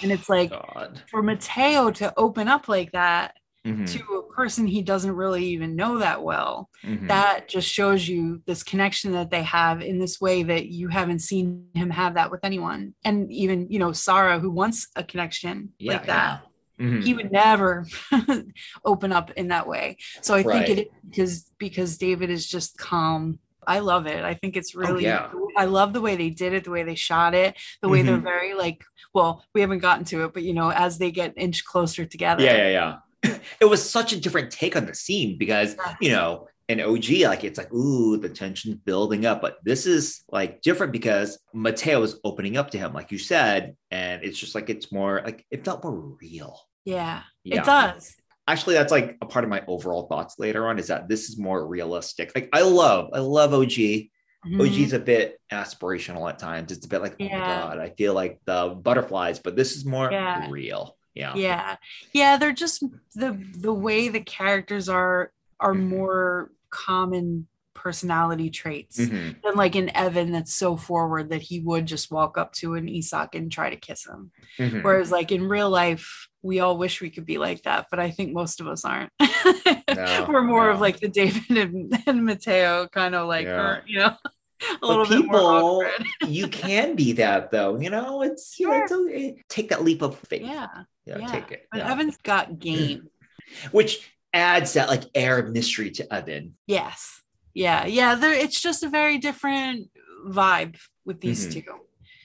And 0.00 0.12
it's 0.12 0.28
like, 0.28 0.50
God. 0.50 1.02
for 1.10 1.22
Matteo 1.22 1.90
to 1.92 2.12
open 2.16 2.46
up 2.48 2.68
like 2.68 2.92
that 2.92 3.34
Mhm. 3.64 3.86
to 3.86 4.14
a 4.14 4.34
person 4.34 4.66
he 4.66 4.82
doesn't 4.82 5.14
really 5.14 5.44
even 5.46 5.76
know 5.76 5.98
that 5.98 6.22
well, 6.22 6.68
Mhm. 6.84 7.06
that 7.08 7.48
just 7.48 7.68
shows 7.68 8.08
you 8.08 8.42
this 8.46 8.62
connection 8.64 9.12
that 9.12 9.30
they 9.30 9.42
have 9.44 9.80
in 9.80 9.98
this 9.98 10.20
way 10.20 10.42
that 10.42 10.66
you 10.66 10.88
haven't 10.88 11.20
seen 11.20 11.68
him 11.74 11.90
have 11.90 12.14
that 12.14 12.30
with 12.30 12.40
anyone. 12.44 12.94
And 13.04 13.30
even, 13.32 13.68
you 13.70 13.78
know, 13.78 13.92
Sara, 13.92 14.40
who 14.40 14.50
wants 14.50 14.88
a 14.96 15.04
connection 15.04 15.72
Yeah, 15.78 15.92
like 15.92 16.06
that, 16.06 16.42
Mhm. 16.80 17.04
he 17.04 17.14
would 17.14 17.30
never 17.30 17.86
open 18.84 19.12
up 19.12 19.30
in 19.32 19.48
that 19.48 19.68
way. 19.68 19.96
So 20.22 20.34
I 20.34 20.42
think 20.42 20.68
Right. 20.68 20.78
it 20.78 20.92
because 21.08 21.50
because 21.58 21.98
David 21.98 22.30
is 22.30 22.48
just 22.48 22.76
calm. 22.78 23.38
I 23.64 23.78
love 23.78 24.08
it. 24.08 24.24
I 24.24 24.34
think 24.34 24.56
it's 24.56 24.74
really 24.74 25.06
Oh, 25.06 25.08
yeah. 25.08 25.30
I 25.56 25.66
love 25.66 25.92
the 25.92 26.00
way 26.00 26.16
they 26.16 26.30
did 26.30 26.52
it, 26.52 26.64
the 26.64 26.70
way 26.72 26.82
they 26.82 26.96
shot 26.96 27.32
it, 27.32 27.56
the 27.80 27.88
way 27.88 28.02
they're 28.02 28.18
Mhm. 28.18 28.22
very 28.24 28.54
like 28.54 28.82
well, 29.14 29.44
we 29.54 29.60
haven't 29.60 29.78
gotten 29.80 30.04
to 30.06 30.24
it, 30.24 30.32
but 30.34 30.42
you 30.42 30.52
know, 30.54 30.70
as 30.72 30.98
they 30.98 31.12
get 31.12 31.32
inch 31.36 31.64
closer 31.64 32.04
together. 32.06 32.42
Yeah, 32.42 32.56
yeah, 32.56 32.68
yeah. 32.70 32.94
It 33.22 33.64
was 33.68 33.88
such 33.88 34.12
a 34.12 34.20
different 34.20 34.50
take 34.50 34.74
on 34.76 34.86
the 34.86 34.94
scene 34.94 35.38
because 35.38 35.76
you 36.00 36.10
know, 36.10 36.48
in 36.68 36.80
OG, 36.80 37.10
like 37.24 37.44
it's 37.44 37.58
like, 37.58 37.72
ooh, 37.72 38.16
the 38.16 38.28
tension's 38.28 38.74
building 38.76 39.24
up. 39.26 39.40
But 39.40 39.58
this 39.64 39.86
is 39.86 40.22
like 40.30 40.62
different 40.62 40.92
because 40.92 41.38
Matteo 41.54 42.02
is 42.02 42.18
opening 42.24 42.56
up 42.56 42.70
to 42.72 42.78
him, 42.78 42.92
like 42.92 43.12
you 43.12 43.18
said, 43.18 43.76
and 43.90 44.24
it's 44.24 44.38
just 44.38 44.54
like 44.54 44.68
it's 44.70 44.90
more 44.92 45.22
like 45.24 45.46
it 45.50 45.64
felt 45.64 45.84
more 45.84 45.94
real. 46.20 46.58
Yeah, 46.84 47.22
Yeah. 47.44 47.60
it 47.60 47.64
does. 47.64 48.16
Actually, 48.48 48.74
that's 48.74 48.90
like 48.90 49.16
a 49.22 49.26
part 49.26 49.44
of 49.44 49.50
my 49.50 49.62
overall 49.68 50.08
thoughts 50.08 50.34
later 50.38 50.66
on 50.66 50.78
is 50.80 50.88
that 50.88 51.08
this 51.08 51.28
is 51.28 51.38
more 51.38 51.64
realistic. 51.64 52.32
Like 52.34 52.48
I 52.52 52.62
love, 52.62 53.10
I 53.14 53.20
love 53.20 53.54
OG. 53.54 54.10
Mhm. 54.44 54.60
OG's 54.60 54.92
a 54.92 54.98
bit 54.98 55.38
aspirational 55.52 56.28
at 56.28 56.40
times. 56.40 56.72
It's 56.72 56.84
a 56.84 56.88
bit 56.88 57.00
like, 57.02 57.12
oh 57.20 57.24
my 57.24 57.30
Yeah. 57.30 57.46
god, 57.60 57.78
I 57.78 57.90
feel 57.90 58.12
like 58.14 58.40
the 58.44 58.76
butterflies, 58.82 59.38
but 59.38 59.54
this 59.54 59.76
is 59.76 59.84
more 59.84 60.10
Yeah. 60.10 60.48
real. 60.50 60.96
Yeah. 61.14 61.34
yeah 61.36 61.76
yeah 62.12 62.36
they're 62.38 62.52
just 62.52 62.82
the 63.14 63.38
the 63.54 63.72
way 63.72 64.08
the 64.08 64.20
characters 64.20 64.88
are 64.88 65.30
are 65.60 65.74
Mhm. 65.74 65.88
more 65.88 66.50
common 66.70 67.46
personality 67.74 68.48
traits 68.48 68.98
Mhm. 68.98 69.42
than 69.42 69.54
like 69.56 69.74
an 69.74 69.90
even 69.98 70.30
that's 70.32 70.54
so 70.54 70.76
forward 70.76 71.30
that 71.30 71.42
he 71.42 71.58
would 71.60 71.84
just 71.86 72.10
walk 72.12 72.38
up 72.38 72.52
to 72.54 72.74
an 72.74 72.88
isak 72.88 73.34
and 73.34 73.50
try 73.50 73.68
to 73.70 73.76
kiss 73.76 74.06
him 74.06 74.30
Mhm. 74.58 74.82
whereas 74.84 75.10
like 75.10 75.32
in 75.32 75.48
real 75.48 75.68
life 75.68 76.28
we 76.42 76.60
all 76.60 76.78
wish 76.78 77.00
we 77.00 77.10
could 77.10 77.26
be 77.26 77.38
like 77.38 77.62
that 77.64 77.86
but 77.90 77.98
i 78.00 78.10
think 78.10 78.32
most 78.32 78.60
of 78.60 78.66
us 78.68 78.84
aren't 78.84 79.10
No, 79.20 80.26
we're 80.28 80.42
more 80.42 80.70
of 80.70 80.80
like 80.80 81.00
the 81.00 81.08
david 81.08 81.50
and, 81.58 81.92
and 82.06 82.24
matteo 82.24 82.86
kind 82.88 83.14
of 83.14 83.26
like 83.28 83.46
Yeah. 83.46 83.80
you 83.86 83.98
know 83.98 84.16
a 84.62 84.78
But 84.80 84.86
little 84.88 85.06
bit 85.06 85.24
more 85.26 85.40
people, 85.40 85.46
awkward 85.46 86.06
you 86.28 86.46
can 86.48 86.94
be 86.94 87.12
that 87.14 87.50
though. 87.50 87.80
You 87.80 87.90
know, 87.90 88.22
it's 88.22 88.60
you 88.60 88.68
know, 88.68 88.74
Sure. 88.74 88.82
it's 88.84 88.92
okay. 88.92 89.42
take 89.48 89.70
that 89.70 89.82
leap 89.82 90.02
of 90.02 90.16
faith. 90.30 90.42
yeah 90.42 90.84
yeah, 91.06 91.18
yeah. 91.18 91.26
take 91.26 91.50
it. 91.52 91.66
but 91.70 91.78
yeah. 91.78 91.92
even's 91.92 92.16
got 92.18 92.58
game 92.58 93.08
Which 93.72 94.10
adds 94.32 94.72
that 94.74 94.88
like 94.88 95.02
air 95.14 95.38
of 95.38 95.50
mystery 95.50 95.90
to 95.90 96.06
Even. 96.16 96.54
Yes. 96.66 97.20
Yeah. 97.54 97.84
Yeah. 97.84 98.14
There 98.14 98.32
it's 98.32 98.58
just 98.60 98.82
a 98.82 98.88
very 98.88 99.18
different 99.18 99.90
vibe 100.26 100.76
with 101.04 101.20
these 101.20 101.46
Mhm. 101.48 101.52
two. 101.64 101.74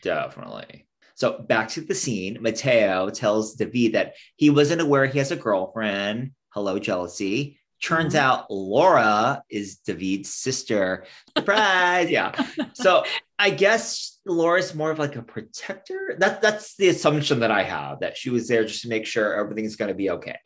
Definitely. 0.03 0.85
So 1.15 1.39
back 1.39 1.67
to 1.69 1.81
the 1.81 1.95
scene, 1.95 2.37
Matteo 2.41 3.09
tells 3.09 3.55
David 3.55 3.93
that 3.93 4.13
he 4.37 4.49
wasn't 4.49 4.79
aware 4.81 5.05
he 5.05 5.17
has 5.19 5.31
a 5.31 5.35
girlfriend. 5.35 6.31
Hello, 6.49 6.79
jealousy. 6.79 7.59
Turns 7.83 8.13
Mhm. 8.13 8.19
out 8.19 8.49
Laura 8.51 9.43
is 9.49 9.77
David's 9.77 10.33
sister. 10.33 11.05
Surprise! 11.37 12.09
yeah. 12.09 12.31
So 12.73 13.03
I 13.39 13.51
guess 13.51 14.19
Laura's 14.25 14.73
more 14.73 14.91
of 14.91 14.99
like 14.99 15.15
a 15.15 15.21
protector. 15.21 16.15
That 16.17 16.41
that's 16.41 16.75
the 16.75 16.89
assumption 16.89 17.39
that 17.41 17.51
I 17.51 17.63
have 17.63 17.99
that 17.99 18.17
she 18.17 18.29
was 18.29 18.47
there 18.47 18.63
just 18.65 18.81
to 18.81 18.89
make 18.89 19.05
sure 19.05 19.35
everything's 19.35 19.75
going 19.75 19.89
to 19.89 19.95
be 19.95 20.09
okay. 20.11 20.39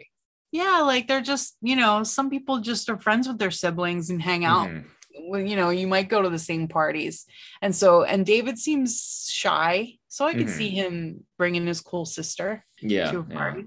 Yeah, 0.51 0.80
like 0.81 1.07
they're 1.07 1.22
just, 1.22 1.55
you 1.61 1.77
know, 1.77 2.03
some 2.03 2.30
people 2.30 2.59
just 2.59 2.89
are 2.89 2.99
friends 2.99 3.27
with 3.27 3.39
their 3.39 3.51
siblings 3.51 4.09
and 4.09 4.22
hang 4.22 4.43
out. 4.43 4.68
Mhm. 4.68 4.84
Well, 5.30 5.39
you 5.41 5.55
know, 5.55 5.69
you 5.69 5.88
might 5.88 6.09
go 6.09 6.22
to 6.22 6.30
the 6.30 6.39
same 6.39 6.68
parties. 6.68 7.26
And 7.61 7.73
so, 7.73 8.03
and 8.03 8.26
David 8.26 8.59
seems 8.59 9.30
shy. 9.31 9.93
So 10.09 10.26
I 10.26 10.34
could 10.34 10.47
Mhm. 10.47 10.57
see 10.57 10.69
him 10.69 11.26
bringing 11.38 11.65
his 11.68 11.80
cool 11.80 12.05
sister 12.05 12.65
Yeah. 12.81 13.11
to 13.11 13.19
a 13.19 13.26
yeah. 13.30 13.35
party. 13.35 13.65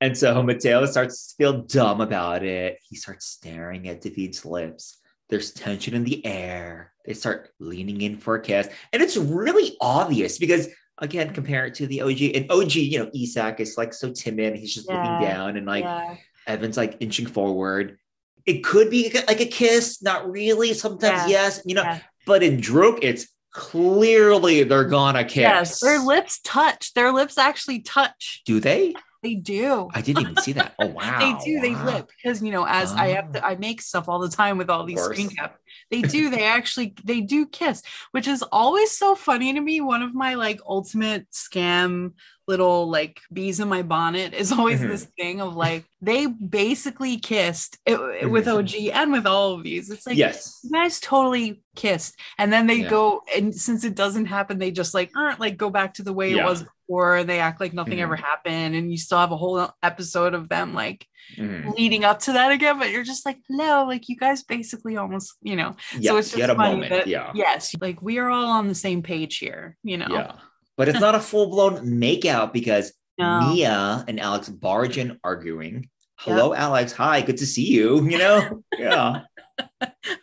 And 0.00 0.16
so 0.16 0.40
Matteo 0.42 0.86
starts 0.86 1.28
to 1.28 1.34
feel 1.36 1.62
dumb 1.62 2.00
about 2.00 2.44
it. 2.44 2.78
He 2.88 2.94
starts 2.96 3.26
staring 3.26 3.88
at 3.88 4.00
David's 4.00 4.44
lips. 4.46 4.98
There's 5.30 5.52
tension 5.52 5.94
in 5.94 6.04
the 6.04 6.24
air. 6.26 6.92
They 7.06 7.14
start 7.14 7.50
leaning 7.58 8.00
in 8.02 8.16
for 8.18 8.34
a 8.34 8.40
kiss. 8.40 8.68
And 8.92 9.02
it's 9.02 9.16
really 9.16 9.76
obvious 9.80 10.38
because, 10.38 10.68
again, 10.98 11.32
compare 11.32 11.66
it 11.66 11.74
to 11.76 11.86
the 11.86 12.02
OG. 12.02 12.22
And 12.34 12.50
OG, 12.50 12.74
you 12.74 12.98
know, 12.98 13.10
Isak 13.14 13.60
is 13.60 13.78
like 13.78 13.94
so 13.94 14.12
timid. 14.12 14.56
He's 14.56 14.74
just 14.74 14.88
looking 14.88 15.20
down 15.20 15.56
and 15.56 15.66
like 15.66 15.84
yeah. 15.84 16.16
Even's 16.46 16.76
like 16.76 16.96
inching 17.00 17.26
forward. 17.26 17.98
It 18.46 18.64
could 18.64 18.90
be 18.90 19.12
like 19.28 19.40
a 19.40 19.46
kiss, 19.46 20.02
not 20.02 20.30
really. 20.30 20.74
Sometimes, 20.74 21.30
Yeah, 21.30 21.42
yes, 21.42 21.62
you 21.64 21.74
know, 21.74 21.82
yeah. 21.82 22.00
but 22.26 22.42
in 22.42 22.58
Druck, 22.58 22.98
it's 23.02 23.28
clearly 23.52 24.62
they're 24.62 24.84
gonna 24.84 25.24
kiss. 25.24 25.40
Yes. 25.40 25.80
Their 25.80 26.00
lips 26.00 26.40
touch. 26.44 26.92
Their 26.94 27.12
lips 27.12 27.38
actually 27.38 27.80
touch. 27.80 28.42
Do 28.44 28.60
they? 28.60 28.94
They 29.22 29.34
do. 29.34 29.88
I 29.92 30.00
didn't 30.00 30.22
even 30.22 30.36
see 30.38 30.52
that. 30.52 30.74
Oh, 30.78 30.86
wow. 30.96 31.18
they 31.18 31.44
do 31.44 31.60
they 31.60 31.74
lip 31.74 32.10
because 32.16 32.42
you 32.42 32.50
know 32.52 32.66
as 32.66 32.92
i 32.92 33.08
have 33.08 33.26
Oh. 33.30 33.32
to 33.32 33.44
ah. 33.44 33.48
i 33.48 33.54
make 33.56 33.82
stuff 33.82 34.08
all 34.08 34.18
the 34.18 34.28
time 34.28 34.56
with 34.58 34.70
all 34.70 34.84
these 34.84 35.00
screen 35.02 35.28
caps 35.28 35.58
they 35.90 36.00
do 36.02 36.30
they 36.30 36.44
actually 36.44 36.94
they 37.04 37.20
do 37.20 37.46
kiss 37.46 37.82
which 38.12 38.26
is 38.26 38.42
always 38.50 38.90
so 38.90 39.14
funny 39.14 39.52
to 39.52 39.60
me 39.60 39.80
one 39.80 40.02
of 40.02 40.14
my 40.14 40.34
like 40.34 40.60
ultimate 40.66 41.30
Skam 41.30 42.12
little 42.50 42.78
like 42.98 43.14
bees 43.32 43.60
in 43.60 43.68
my 43.76 43.82
bonnet 43.94 44.30
is 44.42 44.50
always 44.52 44.80
Mhm. 44.80 44.88
this 44.92 45.04
thing 45.18 45.40
of 45.40 45.50
like 45.66 45.84
they 46.02 46.26
basically 46.26 47.16
kissed 47.18 47.72
it, 47.86 47.98
with 48.34 48.46
og 48.48 48.70
and 49.00 49.08
with 49.16 49.26
all 49.32 49.48
of 49.54 49.62
these 49.68 49.90
it's 49.94 50.06
like 50.08 50.16
yes. 50.24 50.60
you 50.64 50.70
guys 50.78 50.98
totally 51.00 51.62
kissed 51.76 52.12
and 52.38 52.48
then 52.52 52.64
they 52.66 52.80
Yeah. 52.82 52.90
go 52.96 53.22
and 53.36 53.54
since 53.66 53.84
it 53.84 53.94
doesn't 54.02 54.26
happen 54.36 54.58
they 54.58 54.72
just 54.82 54.92
like 54.98 55.10
aren't 55.16 55.40
like 55.44 55.56
go 55.64 55.70
back 55.78 55.90
to 55.94 56.02
the 56.02 56.12
way 56.20 56.28
Yeah. 56.34 56.42
it 56.42 56.44
was 56.50 56.60
before 56.62 57.16
And 57.20 57.28
they 57.30 57.38
act 57.48 57.60
like 57.60 57.72
nothing 57.80 57.98
Mhm. 57.98 58.06
ever 58.06 58.16
happened 58.16 58.74
and 58.76 58.90
you 58.92 58.98
still 59.06 59.18
have 59.24 59.30
a 59.32 59.36
whole 59.36 59.58
episode 59.90 60.34
of 60.34 60.48
them 60.48 60.74
like 60.74 61.06
Mhm. 61.38 61.76
leading 61.78 62.02
up 62.10 62.18
to 62.26 62.32
that 62.32 62.50
again 62.56 62.76
but 62.80 62.90
you're 62.90 63.04
just 63.12 63.24
like 63.28 63.38
no, 63.48 63.84
like 63.92 64.08
you 64.10 64.16
guys 64.24 64.42
basically 64.42 64.94
almost 65.02 65.28
you 65.50 65.54
know 65.60 65.70
Yeah, 65.98 66.10
so 66.10 66.16
it's 66.20 66.32
you 66.32 66.38
just 66.38 66.48
had 66.48 66.50
a 66.50 66.58
moment. 66.58 66.90
that 66.90 67.06
yeah. 67.06 67.30
yes 67.44 67.62
like 67.80 67.98
we 68.02 68.18
are 68.18 68.30
all 68.36 68.50
on 68.60 68.66
the 68.72 68.74
same 68.86 69.00
page 69.12 69.34
here 69.46 69.76
you 69.90 69.96
know 70.00 70.08
Yeah. 70.18 70.32
But 70.76 70.88
it's 70.88 71.00
not 71.00 71.14
a 71.14 71.20
full 71.20 71.48
blown 71.50 71.86
makeout 71.86 72.52
because 72.52 72.92
No. 73.18 73.52
Mia 73.52 74.04
and 74.08 74.18
Alex 74.20 74.48
barge 74.48 74.96
in 74.98 75.18
arguing. 75.22 75.88
Hello, 76.18 76.54
Alex. 76.54 76.92
Hi, 76.92 77.22
good 77.22 77.38
to 77.38 77.46
see 77.46 77.66
you. 77.66 78.06
You 78.08 78.18
know? 78.18 78.62
Yeah. 78.78 79.22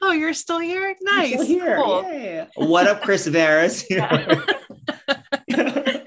oh 0.02 0.14
you're 0.14 0.34
still 0.34 0.58
here 0.58 0.96
nice 1.02 1.34
still 1.34 1.46
here. 1.46 1.76
cool. 1.78 2.04
Yeah. 2.12 2.48
What 2.56 2.88
up, 2.88 3.04
Chris 3.04 3.28
Veras? 3.28 3.86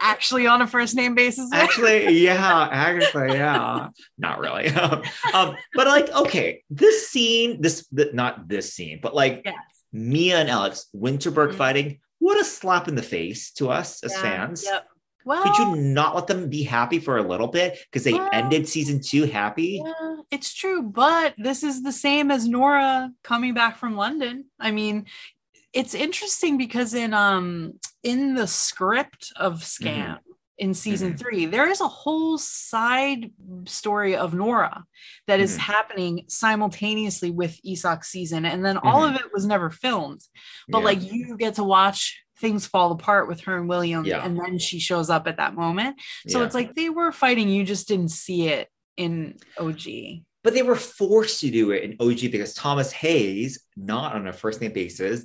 actually 0.00 0.46
on 0.46 0.62
a 0.62 0.66
first 0.66 0.94
name 0.94 1.14
basis 1.14 1.50
actually, 1.52 2.10
yeah, 2.18 2.68
actually, 2.70 3.34
yeah. 3.34 3.88
Not 4.18 4.38
really. 4.38 4.68
um, 4.68 5.56
but 5.74 5.86
like, 5.86 6.10
okay, 6.10 6.62
this 6.70 7.08
scene, 7.08 7.60
this 7.60 7.86
th- 7.94 8.12
not 8.14 8.48
this 8.48 8.72
scene, 8.72 9.00
but 9.02 9.14
like 9.14 9.42
Yes. 9.44 9.54
Mia 9.92 10.38
and 10.38 10.48
Alex 10.48 10.86
Winterberg 10.96 11.52
Mhm. 11.52 11.56
fighting. 11.56 12.00
What 12.20 12.40
a 12.40 12.44
slap 12.44 12.86
in 12.86 12.94
the 12.94 13.02
face 13.02 13.50
to 13.52 13.68
us 13.70 14.02
as 14.04 14.12
Yeah, 14.12 14.22
fans. 14.22 14.62
yep 14.64 14.86
well 15.24 15.42
Could 15.42 15.58
you 15.58 15.76
not 15.76 16.14
let 16.14 16.26
them 16.28 16.48
be 16.48 16.62
happy 16.62 16.98
for 16.98 17.18
a 17.18 17.22
little 17.28 17.48
bit 17.48 17.78
because 17.84 18.04
they 18.04 18.14
Well- 18.14 18.30
ended 18.32 18.66
season 18.68 19.00
two 19.02 19.24
happy? 19.24 19.82
Yeah, 19.84 20.16
it's 20.30 20.54
true, 20.54 20.82
but 20.82 21.34
this 21.36 21.62
is 21.62 21.82
the 21.82 21.92
same 21.92 22.30
as 22.30 22.48
Noora 22.48 23.10
coming 23.22 23.52
back 23.52 23.76
from 23.76 23.96
London. 23.96 24.46
I 24.58 24.70
mean, 24.70 25.06
it's 25.74 25.94
interesting 25.94 26.56
because 26.56 26.94
in 26.94 27.12
um 27.14 27.74
in 28.02 28.34
the 28.34 28.46
script 28.46 29.32
of 29.36 29.60
Skam 29.62 30.18
in 30.60 30.74
season 30.74 31.14
Mhm. 31.14 31.18
three, 31.18 31.46
there 31.46 31.68
is 31.68 31.80
a 31.80 31.88
whole 31.88 32.36
side 32.38 33.32
story 33.64 34.14
of 34.14 34.32
Noora 34.34 34.84
that 35.26 35.40
is 35.40 35.56
Mhm. 35.56 35.60
happening 35.60 36.24
simultaneously 36.28 37.30
with 37.30 37.58
Isak's 37.66 38.08
season, 38.10 38.44
and 38.44 38.64
then 38.64 38.76
all 38.76 39.02
of 39.02 39.14
it 39.16 39.32
was 39.32 39.46
never 39.46 39.70
filmed. 39.70 40.20
But 40.68 40.78
Yeah. 40.80 40.84
like 40.84 41.02
you 41.02 41.36
get 41.38 41.54
to 41.54 41.64
watch 41.64 42.22
things 42.38 42.66
fall 42.66 42.92
apart 42.92 43.26
with 43.26 43.40
her 43.42 43.58
and 43.58 43.68
William, 43.68 44.04
Yeah. 44.04 44.24
and 44.24 44.38
then 44.38 44.58
she 44.58 44.78
shows 44.78 45.08
up 45.10 45.26
at 45.26 45.38
that 45.38 45.54
moment. 45.54 45.98
So 46.28 46.38
Yeah. 46.40 46.46
it's 46.46 46.54
like 46.54 46.74
they 46.74 46.90
were 46.90 47.10
fighting, 47.10 47.48
you 47.48 47.64
just 47.64 47.88
didn't 47.88 48.10
see 48.10 48.48
it 48.48 48.68
in 48.96 49.38
OG. 49.58 50.24
But 50.42 50.54
they 50.54 50.62
were 50.62 50.76
forced 50.76 51.40
to 51.40 51.50
do 51.50 51.70
it 51.72 51.82
in 51.84 51.96
OG 52.00 52.30
because 52.32 52.54
Thomas 52.54 52.90
Hayes, 52.92 53.60
not 53.76 54.14
on 54.14 54.26
a 54.26 54.32
first 54.32 54.60
name 54.60 54.72
basis, 54.72 55.22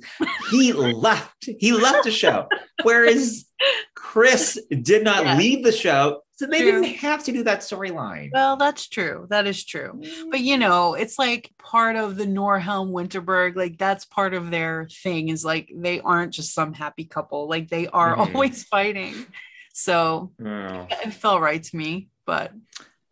he 0.50 0.72
left. 0.74 1.48
He 1.58 1.72
left 1.72 2.04
the 2.04 2.10
show. 2.10 2.46
Whereas 2.82 3.46
Chris 3.94 4.60
did 4.82 5.04
not 5.04 5.24
Yeah. 5.24 5.36
leave 5.38 5.64
the 5.64 5.72
show. 5.72 6.20
So 6.38 6.46
they 6.46 6.60
True. 6.60 6.82
didn't 6.82 6.96
have 6.98 7.24
to 7.24 7.32
do 7.32 7.44
that 7.44 7.60
storyline. 7.60 8.28
Well, 8.30 8.58
that's 8.58 8.88
true. 8.88 9.26
That 9.30 9.46
is 9.46 9.64
true. 9.64 10.02
But 10.30 10.40
you 10.40 10.58
know, 10.58 10.92
it's 10.92 11.18
like 11.18 11.50
part 11.58 11.96
of 11.96 12.16
the 12.16 12.26
Noorhelm 12.26 12.90
Winterberg, 12.90 13.56
like 13.56 13.78
that's 13.78 14.04
part 14.04 14.34
of 14.34 14.50
their 14.50 14.86
thing 15.02 15.30
is 15.30 15.46
like 15.46 15.72
they 15.74 16.00
aren't 16.00 16.34
just 16.34 16.52
some 16.52 16.74
happy 16.74 17.06
couple, 17.06 17.48
like 17.48 17.70
they 17.70 17.86
are 17.86 18.14
Mhm. 18.14 18.34
always 18.34 18.64
fighting. 18.64 19.14
So 19.72 20.32
Oh, 20.44 20.86
it 20.90 21.14
felt 21.14 21.40
right 21.40 21.62
to 21.62 21.76
me, 21.76 22.08
but 22.26 22.52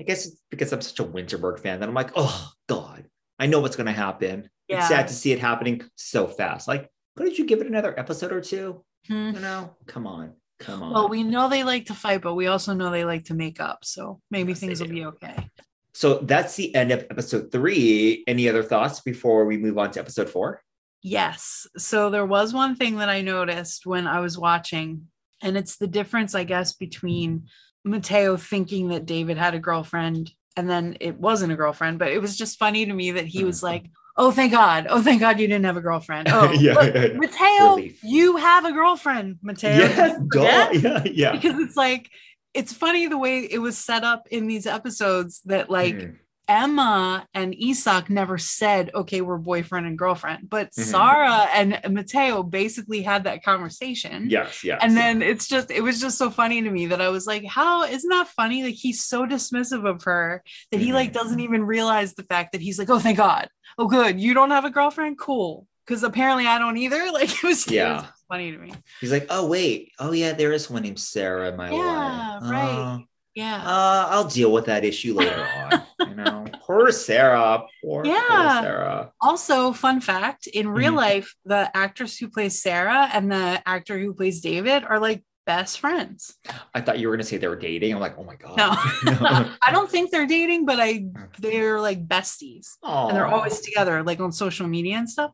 I 0.00 0.04
guess 0.04 0.26
it's 0.26 0.42
because 0.50 0.72
I'm 0.72 0.80
such 0.80 0.98
a 1.00 1.04
Winterberg 1.04 1.60
fan 1.60 1.80
that 1.80 1.88
I'm 1.88 1.94
like, 1.94 2.10
oh 2.16 2.50
God, 2.68 3.06
I 3.38 3.46
know 3.46 3.60
what's 3.60 3.76
going 3.76 3.86
to 3.86 3.92
happen. 3.92 4.48
Yeah. 4.68 4.78
It's 4.78 4.88
sad 4.88 5.08
to 5.08 5.14
see 5.14 5.32
it 5.32 5.38
happening 5.38 5.82
so 5.96 6.26
fast. 6.26 6.66
Like, 6.66 6.90
couldn't 7.16 7.38
you 7.38 7.46
give 7.46 7.60
it 7.60 7.66
another 7.66 7.98
episode 7.98 8.32
or 8.32 8.40
two? 8.40 8.84
hmm. 9.06 9.30
You 9.34 9.40
know, 9.40 9.74
come 9.86 10.06
on, 10.06 10.32
come 10.58 10.82
on. 10.82 10.92
well, 10.92 11.08
we 11.08 11.22
know 11.22 11.48
they 11.48 11.62
like 11.64 11.86
to 11.86 11.94
fight, 11.94 12.22
but 12.22 12.34
we 12.34 12.46
also 12.48 12.72
know 12.74 12.90
they 12.90 13.04
like 13.04 13.24
to 13.26 13.34
make 13.34 13.60
up. 13.60 13.84
So 13.84 14.20
maybe 14.30 14.52
Yes, 14.52 14.60
things 14.60 14.80
will 14.80 14.88
do. 14.88 14.94
be 14.94 15.04
okay. 15.06 15.50
so 15.92 16.18
that's 16.18 16.56
the 16.56 16.74
end 16.74 16.90
of 16.90 17.06
episode 17.10 17.52
three. 17.52 18.24
Any 18.26 18.48
other 18.48 18.62
thoughts 18.62 19.00
before 19.00 19.44
we 19.44 19.58
move 19.58 19.78
on 19.78 19.90
to 19.92 20.00
episode 20.00 20.28
four? 20.30 20.60
Yes. 21.02 21.66
So 21.76 22.08
there 22.10 22.24
was 22.26 22.54
one 22.54 22.76
thing 22.76 22.96
that 22.96 23.10
I 23.10 23.20
noticed 23.20 23.84
when 23.86 24.06
I 24.06 24.20
was 24.20 24.38
watching, 24.38 25.08
and 25.42 25.56
it's 25.56 25.76
the 25.76 25.86
difference, 25.86 26.34
I 26.34 26.44
guess, 26.44 26.72
between 26.72 27.48
Matteo 27.84 28.36
thinking 28.36 28.88
that 28.88 29.06
David 29.06 29.36
had 29.36 29.54
a 29.54 29.58
girlfriend 29.58 30.30
and 30.56 30.68
then 30.70 30.96
it 31.00 31.18
wasn't 31.18 31.52
a 31.52 31.56
girlfriend, 31.56 31.98
but 31.98 32.12
it 32.12 32.20
was 32.20 32.36
just 32.36 32.58
funny 32.58 32.86
to 32.86 32.92
me 32.92 33.10
that 33.12 33.26
he 33.26 33.44
was 33.44 33.60
Mhm. 33.60 33.64
like, 33.64 33.84
Oh, 34.16 34.30
thank 34.30 34.52
God. 34.52 34.86
Oh, 34.88 35.02
thank 35.02 35.18
God 35.18 35.40
you 35.40 35.48
didn't 35.48 35.64
have 35.64 35.76
a 35.76 35.80
girlfriend. 35.80 36.28
Oh, 36.32 36.52
Yeah, 36.52 36.74
look, 36.74 36.94
yeah, 36.94 37.06
yeah. 37.06 37.18
Matteo, 37.18 37.70
Relief. 37.76 37.98
you 38.04 38.36
have 38.36 38.64
a 38.64 38.70
girlfriend, 38.72 39.38
Matteo. 39.42 39.70
Yes, 39.72 39.96
Did 40.12 40.22
you 40.22 40.28
duh. 40.30 40.66
forget? 40.68 40.74
yeah, 40.82 41.02
yeah. 41.12 41.32
Because 41.32 41.58
it's 41.58 41.76
like, 41.76 42.08
it's 42.54 42.72
funny 42.72 43.08
the 43.08 43.18
way 43.18 43.40
it 43.40 43.58
was 43.58 43.76
set 43.76 44.04
up 44.04 44.28
in 44.30 44.46
these 44.46 44.68
episodes 44.68 45.40
that 45.46 45.68
like 45.68 45.96
Mhm. 45.96 46.16
Emma 46.46 47.26
and 47.34 47.54
Isak 47.58 48.10
never 48.10 48.36
said, 48.38 48.90
okay, 48.94 49.20
we're 49.20 49.38
boyfriend 49.38 49.86
and 49.86 49.98
girlfriend, 49.98 50.50
but 50.50 50.70
Mhm. 50.72 50.84
Sara 50.84 51.48
and 51.54 51.80
Matteo 51.90 52.42
basically 52.42 53.02
had 53.02 53.24
that 53.24 53.42
conversation. 53.42 54.28
Yes, 54.28 54.62
yes. 54.62 54.78
And 54.82 54.96
then 54.96 55.22
it's 55.22 55.48
just, 55.48 55.70
it 55.70 55.80
was 55.82 56.00
just 56.00 56.18
so 56.18 56.30
funny 56.30 56.62
to 56.62 56.70
me 56.70 56.86
that 56.86 57.00
I 57.00 57.08
was 57.08 57.26
like, 57.26 57.44
how 57.46 57.84
isn't 57.84 58.10
that 58.10 58.28
funny? 58.28 58.62
Like 58.62 58.74
he's 58.74 59.02
so 59.04 59.26
dismissive 59.26 59.88
of 59.88 60.02
her 60.04 60.42
that 60.70 60.80
he 60.80 60.92
like 60.92 61.10
Mhm. 61.10 61.14
doesn't 61.14 61.40
even 61.40 61.64
realize 61.64 62.14
the 62.14 62.24
fact 62.24 62.52
that 62.52 62.60
he's 62.60 62.78
like, 62.78 62.90
oh, 62.90 62.98
thank 62.98 63.16
God. 63.16 63.48
Oh, 63.78 63.88
good. 63.88 64.20
You 64.20 64.34
don't 64.34 64.50
have 64.50 64.64
a 64.64 64.70
girlfriend? 64.70 65.18
Cool. 65.18 65.66
Because 65.86 66.02
apparently 66.02 66.46
I 66.46 66.58
don't 66.58 66.76
either. 66.76 67.10
Like 67.12 67.30
it 67.30 67.42
was, 67.42 67.66
it 67.66 67.72
Yeah. 67.72 67.94
was 68.02 68.04
funny 68.28 68.52
to 68.52 68.58
me. 68.58 68.72
he's 69.00 69.12
like, 69.12 69.26
oh 69.30 69.46
wait, 69.46 69.92
oh 69.98 70.12
yeah, 70.12 70.32
there 70.32 70.52
is 70.52 70.68
one 70.70 70.82
named 70.82 70.98
Sara 71.00 71.48
in 71.48 71.56
my 71.56 71.70
Yeah, 71.70 72.38
life. 72.40 72.50
right. 72.50 72.78
Uh, 72.78 72.98
Yeah. 73.34 73.56
uh, 73.64 74.06
I'll 74.10 74.28
deal 74.28 74.52
with 74.52 74.66
that 74.66 74.84
issue 74.84 75.14
later 75.14 75.44
on. 75.44 76.08
You 76.08 76.14
know, 76.14 76.44
poor 76.62 76.90
Sara. 76.92 77.64
Poor, 77.82 78.04
poor 78.04 78.12
Sara. 78.12 79.12
Also, 79.20 79.72
fun 79.72 80.00
fact 80.00 80.46
in 80.46 80.68
real 80.68 80.92
Mhm. 80.92 80.96
life, 80.96 81.34
the 81.44 81.70
actress 81.76 82.16
who 82.16 82.28
plays 82.28 82.62
Sara 82.62 83.08
and 83.12 83.30
the 83.32 83.60
actor 83.66 83.98
who 83.98 84.14
plays 84.14 84.40
David 84.40 84.84
are 84.84 85.00
like 85.00 85.24
best 85.46 85.80
friends. 85.80 86.36
I 86.74 86.80
thought 86.80 86.98
you 86.98 87.08
were 87.08 87.14
gonna 87.16 87.24
say 87.24 87.36
they 87.36 87.48
were 87.48 87.56
dating. 87.56 87.92
I'm 87.92 88.00
like, 88.00 88.16
oh 88.16 88.24
my 88.24 88.36
god. 88.36 88.56
No, 88.56 88.70
I 89.62 89.70
don't 89.72 89.90
think 89.90 90.10
they're 90.10 90.26
dating, 90.26 90.64
but 90.64 90.78
I 90.80 91.06
they're 91.38 91.80
like 91.80 92.06
besties 92.06 92.68
and 92.82 93.16
they're 93.16 93.26
always 93.26 93.60
together, 93.60 94.02
like 94.02 94.20
on 94.20 94.32
social 94.32 94.66
media 94.68 94.96
and 94.96 95.10
stuff. 95.10 95.32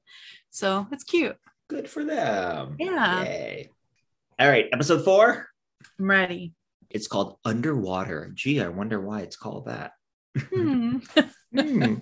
So 0.51 0.89
it's 0.91 1.05
cute. 1.05 1.37
good 1.69 1.89
for 1.89 2.03
them. 2.05 2.75
Yeah. 2.81 3.23
Yay. 3.23 3.71
All 4.41 4.49
right, 4.49 4.67
episode 4.73 5.05
four. 5.05 5.47
I'm 6.01 6.11
ready. 6.11 6.55
It's 6.91 7.09
called 7.09 7.39
Underwater. 7.45 8.31
Gee, 8.35 8.61
I 8.61 8.69
wonder 8.69 9.01
why 9.01 9.21
it's 9.21 9.37
called 9.37 9.67
that. 9.67 9.93
Hmm. 10.39 10.99
Hmm. 11.53 11.95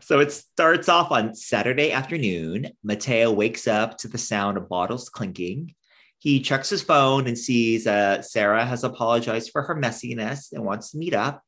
So 0.00 0.20
it 0.20 0.32
starts 0.32 0.88
off 0.88 1.10
on 1.10 1.34
Saturday 1.34 1.92
afternoon. 1.92 2.68
Matteo 2.82 3.30
wakes 3.30 3.68
up 3.68 3.98
to 3.98 4.08
the 4.08 4.16
sound 4.16 4.56
of 4.56 4.70
bottles 4.70 5.10
clinking. 5.10 5.74
He 6.16 6.40
checks 6.40 6.70
his 6.70 6.82
phone 6.82 7.26
and 7.26 7.36
sees 7.36 7.86
uh, 7.86 8.22
Sara 8.22 8.64
has 8.64 8.84
apologized 8.84 9.50
for 9.52 9.60
her 9.62 9.74
messiness 9.76 10.52
and 10.52 10.64
wants 10.64 10.92
to 10.92 10.98
meet 10.98 11.12
up. 11.12 11.42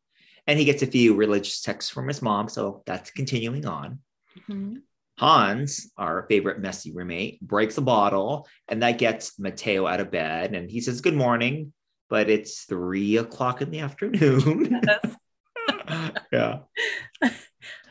And 0.47 0.59
he 0.59 0.67
gets 0.67 0.83
a 0.83 0.87
few 0.87 1.15
religious 1.15 1.63
texts 1.63 1.91
from 1.91 2.07
his 2.07 2.21
mom. 2.21 2.51
So 2.51 2.83
that's 2.85 3.11
continuing 3.11 3.65
on. 3.65 4.01
Mhm. 4.47 4.83
Hans, 5.19 5.91
our 5.97 6.27
favorite 6.29 6.59
messy 6.61 6.93
roommate, 6.93 7.41
breaks 7.41 7.79
a 7.79 7.83
bottle 7.83 8.47
and 8.69 8.83
that 8.83 8.99
gets 8.99 9.39
Matteo 9.39 9.87
out 9.87 10.01
of 10.01 10.11
bed. 10.11 10.55
And 10.55 10.71
he 10.71 10.81
says, 10.81 11.01
Good 11.01 11.15
morning, 11.15 11.73
but 12.13 12.29
it's 12.29 12.65
three 12.65 13.17
o'clock 13.17 13.63
in 13.63 13.71
the 13.71 13.81
afternoon. 13.81 14.79
Yes. 14.87 16.13
yeah. 16.33 16.59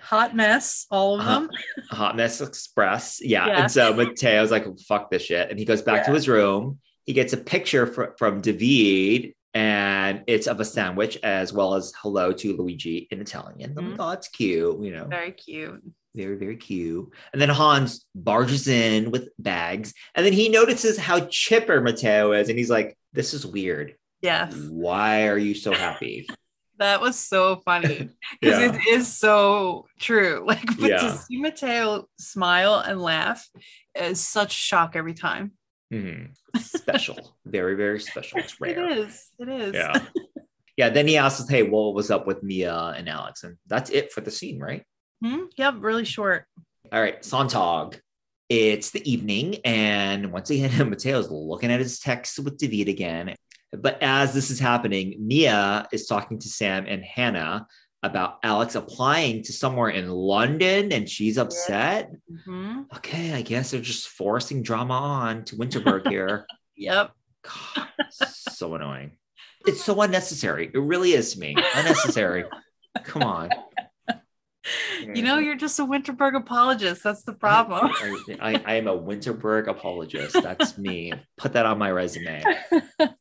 Hot 0.03 0.35
mess, 0.35 0.85
all 0.91 1.19
of 1.19 1.25
them. 1.25 1.49
Hot 1.89 2.15
Mess 2.15 2.39
Express. 2.41 3.19
Yeah. 3.19 3.47
Yeah. 3.47 3.61
And 3.63 3.71
so 3.71 3.93
Matteo's 3.93 4.51
like, 4.51 4.65
fuck 4.87 5.09
this 5.09 5.23
shit. 5.23 5.49
And 5.49 5.57
he 5.57 5.65
goes 5.65 5.81
back 5.81 6.05
to 6.05 6.11
his 6.13 6.27
room. 6.29 6.79
He 7.05 7.13
gets 7.13 7.33
a 7.33 7.37
picture 7.37 7.87
fr- 7.87 8.13
from 8.19 8.41
David 8.41 9.33
and 9.55 10.21
it's 10.27 10.45
of 10.47 10.59
a 10.59 10.65
sandwich 10.65 11.17
as 11.23 11.51
well 11.51 11.73
as 11.73 11.91
hello 12.01 12.31
to 12.33 12.55
Luigi 12.57 13.07
in 13.09 13.21
Italian. 13.21 13.73
Mhm. 13.73 13.95
oh, 13.97 14.11
it's 14.11 14.27
cute. 14.27 14.83
You 14.83 14.91
know, 14.91 15.05
Very 15.05 15.31
cute. 15.31 15.81
very, 16.13 16.35
very 16.37 16.57
cute. 16.57 17.09
And 17.33 17.41
then 17.41 17.49
Hans 17.49 18.05
barges 18.13 18.67
in 18.67 19.09
with 19.11 19.29
bags. 19.39 19.93
And 20.13 20.23
then 20.25 20.33
he 20.33 20.49
notices 20.49 20.97
how 20.97 21.21
chipper 21.21 21.81
Matteo 21.81 22.33
is. 22.33 22.49
And 22.49 22.57
he's 22.59 22.69
like, 22.69 22.97
this 23.13 23.33
is 23.33 23.45
weird. 23.45 23.95
Yes. 24.21 24.53
Why 24.55 25.27
are 25.27 25.37
you 25.37 25.53
so 25.55 25.73
happy? 25.73 26.27
That 26.79 26.99
was 26.99 27.15
so 27.19 27.57
funny 27.57 28.09
because 28.41 28.59
Yeah. 28.59 28.73
it 28.73 28.87
is 28.87 29.07
so 29.07 29.85
true. 29.99 30.43
Like, 30.47 30.65
but 30.79 30.89
Yeah. 30.89 30.97
to 30.97 31.11
see 31.15 31.37
Matteo 31.39 32.07
smile 32.17 32.79
and 32.79 32.99
laugh 32.99 33.47
is 33.93 34.19
such 34.19 34.51
shock 34.51 34.95
every 34.95 35.13
time. 35.13 35.51
Mhm. 35.93 36.31
Special. 36.59 37.37
very, 37.45 37.75
very 37.75 37.99
special. 37.99 38.39
It's 38.39 38.53
It 38.53 38.61
rare. 38.61 38.89
is. 38.89 39.29
It 39.37 39.47
is. 39.49 39.73
Yeah. 39.75 40.05
yeah. 40.75 40.89
Then 40.89 41.07
he 41.07 41.17
asks 41.17 41.41
us, 41.41 41.49
hey, 41.49 41.61
what 41.61 41.93
was 41.93 42.09
up 42.09 42.25
with 42.25 42.41
Mia 42.41 42.73
and 42.97 43.07
Alex? 43.07 43.43
And 43.43 43.57
that's 43.67 43.91
it 43.91 44.11
for 44.11 44.21
the 44.21 44.31
scene, 44.31 44.57
right? 44.59 44.83
Hmm? 45.23 45.43
Yep. 45.57 45.75
Really 45.81 46.05
short. 46.05 46.45
All 46.91 46.99
right. 46.99 47.21
Sonntag. 47.21 47.99
It's 48.49 48.89
the 48.89 49.07
evening. 49.11 49.57
And 49.65 50.31
once 50.33 50.49
again, 50.49 50.71
Matteo's 50.89 51.29
looking 51.29 51.71
at 51.71 51.79
his 51.79 51.99
text 51.99 52.39
with 52.39 52.57
David 52.57 52.89
again. 52.89 53.35
But 53.71 54.01
as 54.01 54.33
this 54.33 54.49
is 54.51 54.59
happening, 54.59 55.15
Mia 55.19 55.87
is 55.91 56.05
talking 56.05 56.39
to 56.39 56.47
Sam 56.49 56.85
and 56.87 57.03
Hanna 57.03 57.67
about 58.03 58.39
Alex 58.43 58.75
applying 58.75 59.43
to 59.43 59.53
somewhere 59.53 59.89
in 59.89 60.09
London 60.09 60.91
and 60.91 61.07
she's 61.07 61.37
upset. 61.37 62.11
Mhm. 62.47 62.85
Okay, 62.97 63.33
I 63.33 63.41
guess 63.43 63.71
they're 63.71 63.79
just 63.81 64.09
forcing 64.09 64.63
drama 64.63 64.93
on 64.95 65.43
to 65.45 65.55
Winterberg 65.55 66.07
here. 66.09 66.45
Yep. 66.77 67.11
God, 67.43 67.87
so 68.09 68.73
annoying. 68.73 69.11
It's 69.67 69.83
so 69.83 70.01
unnecessary. 70.01 70.71
It 70.73 70.79
really 70.79 71.11
is 71.11 71.33
to 71.33 71.39
me. 71.39 71.55
Unnecessary. 71.75 72.45
Come 73.03 73.21
on. 73.21 73.51
You 75.13 75.21
know, 75.21 75.37
you're 75.37 75.55
just 75.55 75.79
a 75.79 75.85
Winterberg 75.85 76.35
apologist. 76.35 77.03
That's 77.03 77.21
the 77.21 77.33
problem. 77.33 77.91
I, 77.93 78.37
I, 78.41 78.61
I 78.65 78.73
am 78.75 78.87
a 78.87 78.97
Winterberg 78.97 79.67
apologist. 79.67 80.33
That's 80.41 80.77
me. 80.79 81.13
Put 81.37 81.53
that 81.53 81.67
on 81.67 81.77
my 81.77 81.91
resume. 81.91 82.43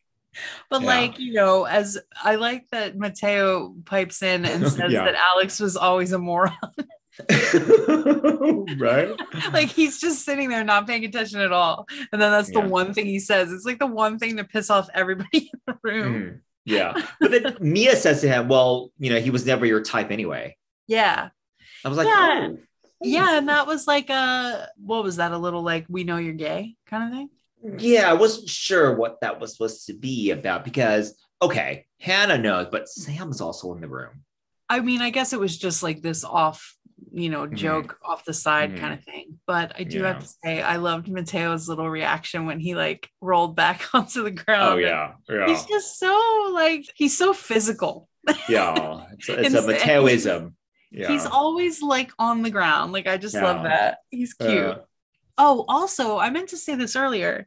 But 0.68 0.82
Yeah. 0.82 0.86
like, 0.86 1.18
you 1.18 1.32
know, 1.34 1.64
as 1.64 1.98
I 2.22 2.36
like 2.36 2.68
that 2.70 2.96
Matteo 2.96 3.74
pipes 3.84 4.22
in 4.22 4.44
and 4.44 4.62
says 4.70 4.92
Yeah. 4.92 5.04
that 5.04 5.14
Alex 5.16 5.58
was 5.60 5.76
always 5.76 6.12
a 6.12 6.18
moron. 6.18 6.52
right? 8.78 9.10
like 9.52 9.68
he's 9.68 10.00
just 10.00 10.24
sitting 10.24 10.48
there 10.48 10.64
not 10.64 10.86
paying 10.86 11.04
attention 11.04 11.40
at 11.40 11.52
all. 11.52 11.86
And 12.12 12.20
then 12.20 12.30
that's 12.30 12.50
the 12.50 12.60
one 12.60 12.94
thing 12.94 13.06
he 13.06 13.18
says. 13.18 13.52
It's 13.52 13.64
like 13.64 13.78
the 13.78 13.86
one 13.86 14.18
thing 14.18 14.36
to 14.36 14.44
piss 14.44 14.70
off 14.70 14.88
everybody 14.94 15.50
in 15.52 15.60
the 15.66 15.78
room. 15.82 16.14
Mhm. 16.14 16.40
Yeah. 16.66 16.94
But 17.20 17.30
then 17.30 17.56
Mia 17.60 17.96
says 17.96 18.20
to 18.20 18.28
him, 18.28 18.48
Well, 18.48 18.92
you 18.98 19.10
know, 19.10 19.18
he 19.18 19.30
was 19.30 19.46
never 19.46 19.64
your 19.66 19.82
type 19.82 20.10
anyway. 20.10 20.56
Yeah. 20.86 21.30
I 21.84 21.88
was 21.88 21.98
like, 21.98 22.06
Yeah. 22.06 22.48
Oh. 22.52 22.58
Yeah. 23.02 23.38
And 23.38 23.48
that 23.48 23.66
was 23.66 23.86
like 23.86 24.10
a 24.10 24.68
what 24.76 25.02
was 25.02 25.16
that? 25.16 25.32
A 25.32 25.38
little 25.38 25.62
like 25.62 25.86
we 25.88 26.04
know 26.04 26.18
you're 26.18 26.34
gay 26.34 26.76
kind 26.86 27.04
of 27.04 27.10
thing. 27.18 27.30
Yeah, 27.78 28.08
I 28.10 28.14
wasn't 28.14 28.48
sure 28.48 28.94
what 28.96 29.20
that 29.20 29.40
was 29.40 29.52
supposed 29.52 29.86
to 29.86 29.94
be 29.94 30.30
about 30.30 30.64
because, 30.64 31.14
okay, 31.42 31.86
Hanna 32.00 32.38
knows, 32.38 32.68
but 32.70 32.88
Sam's 32.88 33.40
also 33.40 33.74
in 33.74 33.80
the 33.80 33.88
room. 33.88 34.24
I 34.68 34.80
mean, 34.80 35.02
I 35.02 35.10
guess 35.10 35.32
it 35.32 35.40
was 35.40 35.58
just 35.58 35.82
like 35.82 36.00
this 36.00 36.24
off, 36.24 36.74
you 37.12 37.28
know, 37.28 37.46
Mhm. 37.46 37.54
joke 37.56 37.98
off 38.04 38.24
the 38.24 38.32
side 38.32 38.72
Mhm. 38.72 38.78
kind 38.80 38.94
of 38.94 39.04
thing. 39.04 39.40
But 39.46 39.72
I 39.78 39.82
do 39.84 39.98
Yeah. 39.98 40.06
have 40.12 40.20
to 40.22 40.32
say, 40.44 40.62
I 40.62 40.76
loved 40.76 41.08
Matteo's 41.08 41.68
little 41.68 41.90
reaction 41.90 42.46
when 42.46 42.60
he 42.60 42.74
like 42.74 43.08
rolled 43.20 43.56
back 43.56 43.82
onto 43.94 44.22
the 44.22 44.30
ground. 44.30 44.74
Oh, 44.74 44.76
yeah. 44.78 45.14
Yeah. 45.28 45.46
He's 45.48 45.64
just 45.66 45.98
so 45.98 46.50
like 46.54 46.86
he's 46.94 47.16
so 47.18 47.32
physical. 47.34 48.08
yeah. 48.48 49.04
It's, 49.18 49.28
a- 49.28 49.40
it's 49.44 49.54
a 49.54 49.62
Matteoism. 49.62 50.54
Yeah. 50.92 51.08
He's 51.08 51.26
always 51.26 51.82
like 51.82 52.12
on 52.18 52.42
the 52.42 52.50
ground. 52.50 52.92
Like 52.92 53.06
I 53.06 53.16
just 53.16 53.34
love 53.34 53.62
that. 53.64 53.98
He's 54.10 54.34
cute. 54.34 54.50
Yeah. 54.54 54.74
Oh, 55.38 55.64
also, 55.68 56.18
I 56.18 56.30
meant 56.30 56.48
to 56.50 56.56
say 56.56 56.74
this 56.74 56.96
earlier, 56.96 57.46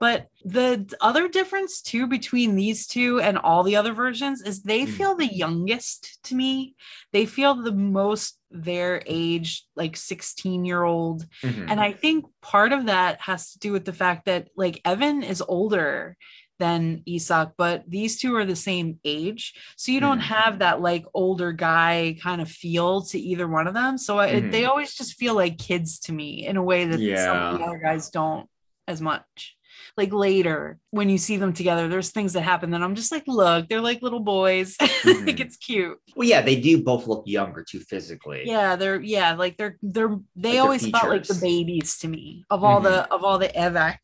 but 0.00 0.26
the 0.44 0.92
other 1.00 1.28
difference 1.28 1.80
too 1.80 2.06
between 2.06 2.56
these 2.56 2.86
two 2.86 3.20
and 3.20 3.38
all 3.38 3.62
the 3.62 3.76
other 3.76 3.92
versions 3.92 4.42
is 4.42 4.62
they 4.62 4.82
Mm. 4.86 4.88
feel 4.88 5.14
the 5.14 5.32
youngest 5.32 6.18
to 6.24 6.34
me. 6.34 6.74
They 7.12 7.26
feel 7.26 7.54
the 7.54 7.72
most 7.72 8.38
their 8.50 9.02
age, 9.06 9.64
like 9.76 9.96
16 9.96 10.64
year 10.64 10.82
old. 10.84 11.26
Mhm. 11.42 11.66
And 11.70 11.80
I 11.80 11.92
think 11.92 12.26
part 12.42 12.72
of 12.72 12.86
that 12.86 13.20
has 13.22 13.52
to 13.52 13.58
do 13.58 13.72
with 13.72 13.84
the 13.84 13.92
fact 13.92 14.26
that 14.26 14.48
like 14.56 14.80
Even 14.86 15.22
is 15.22 15.42
older 15.42 16.16
than 16.64 17.02
Isak, 17.06 17.48
but 17.58 17.84
these 17.96 18.12
two 18.20 18.34
are 18.36 18.46
the 18.46 18.56
same 18.70 18.98
age. 19.04 19.42
So 19.76 19.92
you 19.92 20.00
don't 20.00 20.18
Mhm. 20.20 20.34
have 20.36 20.58
that 20.60 20.80
like 20.80 21.04
older 21.12 21.52
guy 21.52 22.16
kind 22.22 22.40
of 22.40 22.48
feel 22.50 23.02
to 23.10 23.18
either 23.18 23.46
one 23.58 23.66
of 23.66 23.74
them. 23.74 23.98
So 23.98 24.18
I, 24.18 24.26
Mhm. 24.32 24.50
they 24.52 24.64
always 24.64 24.94
just 24.94 25.12
feel 25.20 25.34
like 25.34 25.58
kids 25.58 25.98
to 26.06 26.12
me 26.12 26.46
in 26.46 26.56
a 26.56 26.62
way 26.70 26.80
that 26.86 27.00
some 27.26 27.36
of 27.42 27.58
the 27.58 27.64
other 27.66 27.80
guys 27.88 28.08
don't 28.10 28.48
as 28.88 29.00
much. 29.00 29.56
Like 29.96 30.12
later, 30.12 30.78
when 30.90 31.08
you 31.12 31.18
see 31.18 31.36
them 31.36 31.52
together, 31.52 31.86
there's 31.88 32.10
things 32.12 32.32
that 32.34 32.42
happen 32.42 32.70
that 32.70 32.82
I'm 32.82 32.94
just 32.94 33.12
like, 33.12 33.24
look, 33.26 33.68
they're 33.68 33.80
like 33.90 34.00
little 34.02 34.24
boys. 34.38 34.76
like 34.80 35.36
Mhm. 35.36 35.40
it's 35.44 35.56
cute. 35.56 35.98
well, 36.16 36.26
yeah, 36.32 36.40
they 36.48 36.56
do 36.68 36.82
both 36.82 37.06
look 37.06 37.24
younger 37.26 37.62
too 37.70 37.80
physically. 37.80 38.42
Yeah, 38.46 38.76
they're 38.80 39.00
yeah, 39.16 39.34
like 39.34 39.54
they're 39.58 39.76
they're 39.82 40.16
they 40.44 40.52
their 40.52 40.62
always 40.62 40.82
felt 40.88 41.08
like 41.16 41.26
the 41.26 41.38
babies 41.50 41.98
to 41.98 42.08
me. 42.08 42.24
Of 42.54 42.64
all 42.64 42.80
the 42.88 42.96
of 43.14 43.22
all 43.26 43.38
the 43.38 43.50
Evak 43.66 43.98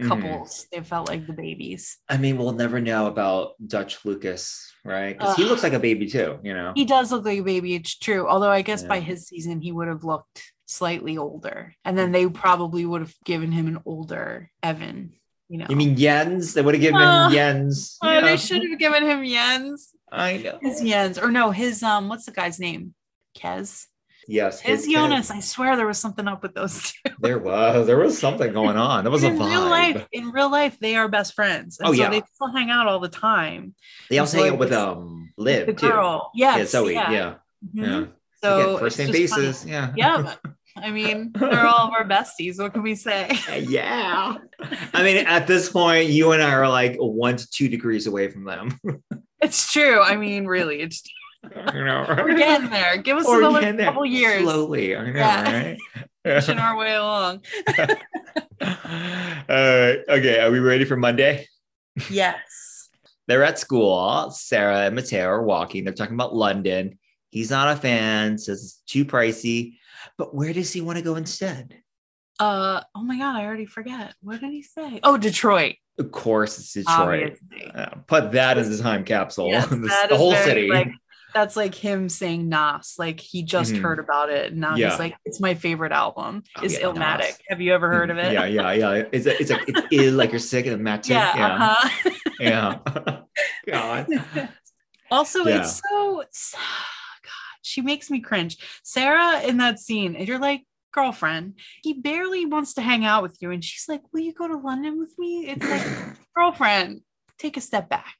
Mhm. 0.00 0.08
couples, 0.08 0.66
they 0.72 0.80
felt 0.80 1.08
like 1.08 1.26
the 1.26 1.32
babies. 1.34 1.98
I 2.08 2.16
mean, 2.16 2.38
we'll 2.38 2.52
never 2.52 2.80
know 2.80 3.06
about 3.06 3.54
Dutch 3.66 4.04
Lucas, 4.04 4.72
right? 4.84 5.16
Because 5.16 5.36
he 5.36 5.44
looks 5.44 5.62
like 5.62 5.74
a 5.74 5.78
baby 5.78 6.06
too, 6.06 6.38
you 6.42 6.54
know? 6.54 6.72
He 6.74 6.84
does 6.86 7.12
look 7.12 7.24
like 7.26 7.38
a 7.40 7.42
baby, 7.42 7.74
it's 7.74 7.98
true. 7.98 8.26
Although 8.26 8.50
I 8.50 8.62
guess 8.62 8.82
by 8.82 9.00
his 9.00 9.26
season 9.26 9.60
he 9.60 9.70
would 9.70 9.88
have 9.88 10.02
looked 10.04 10.42
slightly 10.66 11.18
older. 11.18 11.74
And 11.84 11.98
then 11.98 12.10
they 12.12 12.26
probably 12.28 12.86
would 12.86 13.02
have 13.02 13.14
given 13.24 13.52
him 13.52 13.66
an 13.66 13.80
older 13.84 14.50
Even, 14.64 15.12
you 15.50 15.58
know. 15.58 15.66
You 15.68 15.76
mean 15.76 15.94
Jens? 15.96 16.54
They 16.54 16.62
would 16.62 16.74
have 16.74 16.80
given 16.80 17.00
Uh, 17.02 17.26
him 17.28 17.32
Jens. 17.34 17.98
Oh, 18.02 18.10
Yeah. 18.10 18.20
they 18.22 18.36
should 18.38 18.62
have 18.62 18.78
given 18.78 19.02
him 19.04 19.22
Jens. 19.26 19.90
I 20.10 20.38
know. 20.38 20.58
His 20.62 20.80
Jens. 20.80 21.18
Or 21.18 21.30
no, 21.30 21.50
his 21.50 21.82
um 21.82 22.08
what's 22.08 22.24
the 22.24 22.32
guy's 22.32 22.58
name? 22.58 22.94
Kez. 23.36 23.86
Yes, 24.28 24.60
His 24.60 24.86
kid. 24.86 24.92
Jonas. 24.92 25.30
I 25.30 25.40
swear 25.40 25.76
there 25.76 25.86
was 25.86 25.98
something 25.98 26.28
up 26.28 26.42
with 26.42 26.54
those 26.54 26.92
two. 26.92 27.10
There 27.20 27.38
was 27.38 27.86
there 27.86 27.98
was 27.98 28.18
something 28.18 28.52
going 28.52 28.76
on. 28.76 29.04
There 29.04 29.10
was 29.10 29.22
a 29.24 29.28
in 29.28 29.38
real 29.38 29.62
life, 29.68 30.06
in 30.12 30.30
real 30.30 30.50
life, 30.50 30.76
they 30.80 30.96
are 30.96 31.08
best 31.08 31.34
friends. 31.34 31.78
And 31.78 31.88
Oh, 31.88 31.92
so 31.92 32.02
yeah. 32.02 32.10
they 32.10 32.22
still 32.34 32.50
hang 32.52 32.70
out 32.70 32.86
all 32.88 32.98
the 33.00 33.08
time. 33.08 33.74
They 34.10 34.18
also 34.18 34.38
hang 34.42 34.52
out 34.54 34.58
with 34.58 34.72
um 34.72 35.30
Liv 35.36 35.66
the 35.66 35.72
too. 35.74 35.88
girl. 35.88 36.30
Yes. 36.34 36.58
yeah, 36.58 36.64
Zoe. 36.64 36.92
yeah. 36.94 37.10
Yeah, 37.12 37.34
Mhm. 37.74 37.86
yeah. 37.86 38.06
So 38.42 38.60
Again, 38.70 38.78
first 38.80 38.98
name 38.98 39.12
just 39.12 39.34
funny. 39.34 39.46
basis. 39.46 39.64
Yeah. 39.66 39.92
Yeah. 39.96 40.34
I 40.76 40.90
mean, 40.90 41.32
they're 41.34 41.66
all 41.66 41.88
of 41.88 41.92
our 41.92 42.04
besties. 42.08 42.58
What 42.58 42.72
can 42.72 42.82
we 42.82 42.94
say? 42.94 43.30
Yeah. 43.68 44.36
I 44.94 45.02
mean, 45.02 45.18
at 45.26 45.46
this 45.46 45.68
point, 45.68 46.08
you 46.10 46.32
and 46.32 46.42
I 46.42 46.52
are 46.52 46.68
like 46.68 46.96
one 46.96 47.36
to 47.36 47.48
two 47.50 47.68
degrees 47.68 48.06
away 48.06 48.28
from 48.30 48.44
them. 48.44 48.78
It's 49.42 49.72
true. 49.72 50.00
I 50.00 50.14
mean, 50.16 50.46
really, 50.46 50.80
it's 50.80 51.02
you 51.44 51.84
know, 51.84 52.06
we're 52.18 52.36
getting 52.36 52.70
there. 52.70 52.96
Give 52.98 53.16
us 53.18 53.26
Or 53.26 53.42
another 53.42 53.76
couple 53.84 54.06
years 54.06 54.42
Slowly. 54.42 54.96
I 54.96 55.10
know, 55.10 55.18
Yeah. 55.18 55.52
right? 55.52 55.78
pushing 56.24 56.58
our 56.58 56.76
way 56.76 56.94
along. 56.94 57.42
uh, 58.60 59.94
okay, 60.08 60.40
are 60.40 60.50
we 60.50 60.60
ready 60.60 60.84
for 60.84 60.96
Monday? 60.96 61.46
Yes. 62.10 62.88
They're 63.26 63.44
at 63.44 63.58
school. 63.58 64.30
Sara 64.30 64.86
and 64.86 64.94
Matteo 64.94 65.26
are 65.26 65.42
walking. 65.42 65.84
They're 65.84 65.94
talking 65.94 66.14
about 66.14 66.34
London. 66.34 66.98
He's 67.30 67.50
not 67.50 67.68
a 67.68 67.80
fan, 67.80 68.38
says 68.38 68.62
it's 68.62 68.82
too 68.86 69.04
pricey. 69.04 69.78
But 70.18 70.34
where 70.34 70.52
does 70.52 70.72
he 70.72 70.80
want 70.80 70.98
to 70.98 71.04
go 71.04 71.16
instead? 71.16 71.78
Uh 72.38 72.80
oh 72.94 73.02
my 73.02 73.18
god, 73.18 73.36
I 73.36 73.44
already 73.44 73.66
forget. 73.66 74.14
What 74.20 74.40
did 74.40 74.50
he 74.50 74.62
say? 74.62 75.00
Oh, 75.02 75.16
Detroit. 75.16 75.76
Of 75.98 76.10
course, 76.10 76.58
it's 76.58 76.72
Detroit. 76.72 77.38
Uh, 77.74 77.90
put 78.06 78.32
that 78.32 78.58
in 78.58 78.70
the 78.70 78.78
time 78.78 79.04
capsule. 79.04 79.48
Yes, 79.48 79.68
the 79.68 79.84
is 79.84 80.16
whole 80.16 80.32
very, 80.32 80.44
city. 80.44 80.68
Like, 80.68 80.88
that's 81.34 81.56
like 81.56 81.74
him 81.74 82.08
saying 82.08 82.48
Nas. 82.48 82.94
Like 82.98 83.20
he 83.20 83.42
just 83.42 83.72
Mhm. 83.72 83.80
heard 83.82 83.98
about 83.98 84.28
it. 84.30 84.52
And 84.52 84.60
now 84.60 84.76
Yeah. 84.76 84.90
he's 84.90 84.98
like, 84.98 85.16
it's 85.24 85.40
my 85.40 85.54
favorite 85.54 85.92
album. 85.92 86.42
Oh, 86.56 86.62
is 86.64 86.74
yeah, 86.74 86.86
Illmatic. 86.86 87.18
Nas. 87.18 87.38
Have 87.48 87.60
you 87.60 87.72
ever 87.74 87.88
heard 87.90 88.10
of 88.10 88.18
it? 88.18 88.32
Yeah, 88.32 88.44
yeah, 88.44 88.72
yeah. 88.72 89.02
It's 89.12 89.26
a, 89.26 89.40
it's 89.40 89.50
a, 89.50 89.58
it's 89.66 89.80
ill 89.90 90.14
like 90.14 90.30
you're 90.30 90.38
sick 90.38 90.66
and 90.66 90.82
mad 90.82 91.02
too. 91.04 91.14
Yeah. 91.14 91.36
Yeah, 91.36 91.54
uh-huh. 91.56 92.10
yeah. 92.40 92.78
God. 93.66 94.48
also, 95.10 95.44
Yeah. 95.46 95.60
it's 95.60 95.80
so 95.90 96.16
God, 96.52 97.58
she 97.62 97.80
makes 97.80 98.10
me 98.10 98.20
cringe. 98.20 98.58
Sara 98.82 99.40
in 99.42 99.58
that 99.58 99.78
scene, 99.78 100.16
and 100.16 100.26
you're 100.28 100.38
like, 100.38 100.66
girlfriend, 100.92 101.54
he 101.82 101.94
barely 101.94 102.44
wants 102.44 102.74
to 102.74 102.82
hang 102.82 103.04
out 103.04 103.22
with 103.22 103.38
you. 103.40 103.50
And 103.50 103.64
she's 103.64 103.88
like, 103.88 104.02
Will 104.12 104.20
you 104.20 104.34
go 104.34 104.46
to 104.48 104.56
London 104.58 104.98
with 104.98 105.14
me? 105.18 105.46
It's 105.48 105.64
like, 105.64 106.16
girlfriend, 106.36 107.00
take 107.38 107.56
a 107.56 107.60
step 107.62 107.88
back. 107.88 108.16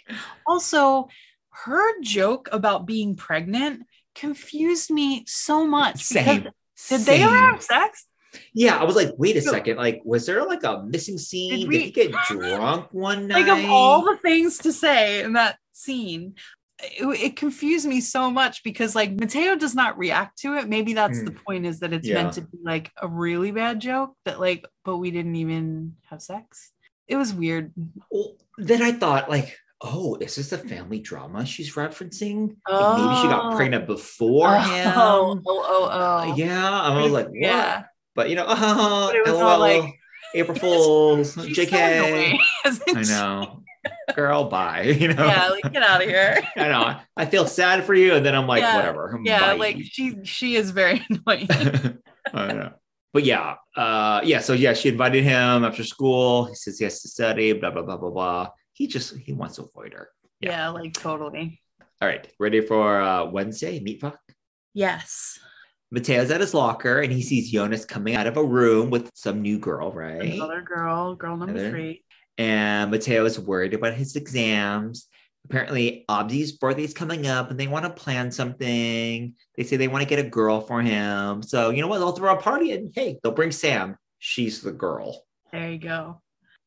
Also, 0.46 1.08
her 1.52 2.00
joke 2.00 2.48
about 2.52 2.86
being 2.86 3.14
pregnant 3.14 3.84
confused 4.14 4.90
me 4.90 5.24
so 5.26 5.66
much. 5.66 6.02
Same. 6.02 6.48
Did 6.88 7.00
they 7.02 7.22
ever 7.22 7.36
have 7.36 7.62
sex? 7.62 8.06
Yeah, 8.54 8.76
I 8.76 8.84
was 8.84 8.96
like, 8.96 9.10
wait 9.18 9.36
a 9.36 9.42
second. 9.42 9.76
Like, 9.76 10.00
was 10.04 10.26
there 10.26 10.44
like 10.44 10.64
a 10.64 10.82
missing 10.82 11.18
scene? 11.18 11.60
Did, 11.60 11.68
we- 11.68 11.78
he 11.78 11.90
get 11.90 12.12
drunk 12.28 12.88
one 12.92 13.28
night? 13.28 13.46
Like 13.46 13.64
of 13.64 13.70
all 13.70 14.02
the 14.02 14.16
things 14.16 14.58
to 14.58 14.72
say 14.72 15.22
in 15.22 15.34
that 15.34 15.58
scene, 15.72 16.34
it, 16.82 17.04
it 17.20 17.36
confused 17.36 17.86
me 17.86 18.00
so 18.00 18.30
much 18.30 18.64
because 18.64 18.94
like 18.94 19.12
Matteo 19.12 19.54
does 19.56 19.74
not 19.74 19.98
react 19.98 20.38
to 20.38 20.54
it. 20.54 20.68
Maybe 20.68 20.94
that's 20.94 21.22
the 21.22 21.30
mm. 21.30 21.44
point 21.44 21.66
is 21.66 21.80
that 21.80 21.92
it's. 21.92 22.08
Yeah. 22.08 22.22
meant 22.22 22.34
to 22.34 22.40
be 22.40 22.58
like 22.64 22.90
a 23.00 23.06
really 23.06 23.52
bad 23.52 23.80
joke 23.80 24.16
that 24.24 24.40
like, 24.40 24.66
but 24.84 24.96
we 24.96 25.10
didn't 25.10 25.36
even 25.36 25.96
have 26.08 26.22
sex. 26.22 26.72
It 27.06 27.16
was 27.16 27.34
weird. 27.34 27.72
Well, 28.10 28.36
then 28.58 28.82
I 28.82 28.92
thought, 28.92 29.28
like, 29.28 29.58
oh, 29.84 30.16
is 30.20 30.36
this 30.36 30.52
a 30.52 30.58
family 30.58 31.00
drama 31.00 31.44
she's 31.44 31.74
referencing? 31.74 32.56
Like, 32.68 32.98
maybe 32.98 33.16
she 33.20 33.28
got 33.28 33.52
Oh. 33.52 33.56
pregnant 33.56 33.86
before 33.86 34.54
him. 34.56 34.92
Oh, 34.96 35.40
oh, 35.46 35.64
oh, 35.68 35.88
oh. 35.90 36.34
Yeah, 36.36 36.70
I 36.80 37.02
was 37.02 37.12
like, 37.12 37.26
what? 37.26 37.34
yeah. 37.34 37.82
But 38.14 38.28
you 38.30 38.36
know, 38.36 38.44
oh, 38.48 39.08
But 39.12 39.16
it 39.16 39.24
was 39.24 39.34
LOL, 39.34 39.42
all 39.48 39.58
like- 39.60 39.94
April 40.34 40.56
Fools, 40.58 41.34
She's 41.46 41.56
so 41.56 41.62
JK. 41.64 41.98
annoying, 41.98 42.38
I 42.96 43.02
know, 43.02 43.62
girl, 44.14 44.44
bye. 44.44 44.82
You 45.00 45.08
know, 45.12 45.26
Yeah, 45.26 45.48
like 45.48 45.72
get 45.72 45.82
out 45.82 46.00
of 46.02 46.08
here. 46.08 46.38
I 46.56 46.68
know. 46.68 46.96
I 47.16 47.26
feel 47.26 47.46
sad 47.46 47.84
for 47.84 47.92
you, 47.94 48.14
and 48.14 48.24
then 48.24 48.34
I'm 48.34 48.46
like, 48.46 48.62
Yeah, 48.62 48.76
whatever. 48.76 49.20
Yeah, 49.24 49.40
bye. 49.40 49.52
like 49.58 49.76
she 49.82 50.16
she 50.24 50.56
is 50.56 50.70
very 50.70 51.04
annoying. 51.10 51.48
I 52.32 52.52
know. 52.52 52.72
But 53.12 53.24
yeah, 53.24 53.56
uh, 53.76 54.22
yeah. 54.24 54.38
So 54.40 54.54
yeah, 54.54 54.72
she 54.72 54.88
invited 54.88 55.22
him 55.22 55.64
after 55.66 55.84
school. 55.84 56.46
He 56.46 56.54
says 56.54 56.78
he 56.78 56.84
has 56.84 57.02
to 57.02 57.08
study. 57.08 57.52
Blah 57.52 57.70
blah 57.72 57.82
blah 57.82 57.98
blah 57.98 58.10
blah. 58.10 58.48
He 58.82 58.88
just 58.88 59.16
he 59.16 59.32
wants 59.32 59.54
to 59.56 59.62
avoid 59.62 59.92
her. 59.92 60.08
Yeah. 60.40 60.50
yeah, 60.50 60.68
like 60.70 60.92
totally. 60.94 61.60
All 62.00 62.08
right, 62.08 62.26
ready 62.40 62.60
for 62.60 63.00
uh, 63.00 63.26
Wednesday 63.26 63.78
Mittwoch? 63.78 64.16
Yes. 64.74 65.38
Matteo's 65.92 66.32
at 66.32 66.40
his 66.40 66.52
locker 66.52 67.00
and 67.00 67.12
he 67.12 67.22
sees 67.22 67.52
Jonas 67.52 67.84
coming 67.84 68.16
out 68.16 68.26
of 68.26 68.36
a 68.36 68.42
room 68.44 68.90
with 68.90 69.08
some 69.14 69.40
new 69.40 69.60
girl, 69.60 69.92
right? 69.92 70.34
Another 70.34 70.62
girl, 70.62 71.14
girl 71.14 71.36
number 71.36 71.52
Another- 71.54 71.70
three. 71.70 72.04
And 72.38 72.90
Matteo 72.90 73.24
is 73.24 73.38
worried 73.38 73.72
about 73.72 73.94
his 73.94 74.16
exams. 74.16 75.06
Apparently, 75.44 76.04
Abdi's 76.08 76.50
birthday 76.50 76.82
is 76.82 76.92
coming 76.92 77.28
up 77.28 77.52
and 77.52 77.60
they 77.60 77.68
want 77.68 77.84
to 77.84 77.90
plan 77.92 78.32
something. 78.32 79.34
They 79.56 79.62
say 79.62 79.76
they 79.76 79.86
want 79.86 80.02
to 80.02 80.08
get 80.08 80.18
a 80.18 80.28
girl 80.28 80.60
for 80.60 80.82
him. 80.82 81.44
So, 81.44 81.70
you 81.70 81.82
know 81.82 81.86
what? 81.86 81.98
They'll 81.98 82.16
throw 82.16 82.34
a 82.34 82.40
party 82.40 82.72
and 82.72 82.90
hey, 82.92 83.20
they'll 83.22 83.30
bring 83.30 83.52
Sam. 83.52 83.96
She's 84.18 84.60
the 84.60 84.72
girl. 84.72 85.22
There 85.52 85.70
you 85.70 85.78
go. 85.78 86.20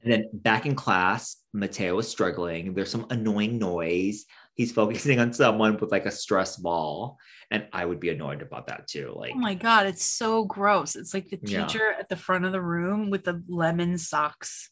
And 0.05 0.13
then 0.13 0.29
back 0.33 0.67
in 0.67 0.75
class, 0.75 1.37
Matteo 1.51 1.97
is 1.97 2.07
struggling. 2.07 2.75
There's 2.75 2.91
some 2.91 3.07
annoying 3.09 3.57
noise. 3.57 4.25
He's 4.53 4.71
focusing 4.71 5.19
on 5.19 5.33
someone 5.33 5.77
with 5.77 5.91
like 5.91 6.05
a 6.05 6.11
stress 6.11 6.57
ball. 6.57 7.17
And 7.49 7.67
I 7.73 7.85
would 7.85 7.99
be 7.99 8.09
annoyed 8.09 8.43
about 8.43 8.67
that 8.67 8.87
too. 8.87 9.13
Oh 9.15 9.19
like, 9.19 9.33
Oh 9.35 9.39
my 9.39 9.55
god, 9.55 9.87
it's 9.87 10.05
so 10.05 10.45
gross. 10.45 10.95
It's 10.95 11.13
like 11.13 11.29
the 11.29 11.39
Yeah. 11.43 11.65
teacher 11.65 11.91
at 11.99 12.07
the 12.07 12.15
front 12.15 12.45
of 12.45 12.51
the 12.51 12.61
room 12.61 13.09
with 13.09 13.23
the 13.23 13.43
lemon 13.47 13.97
socks. 13.97 14.69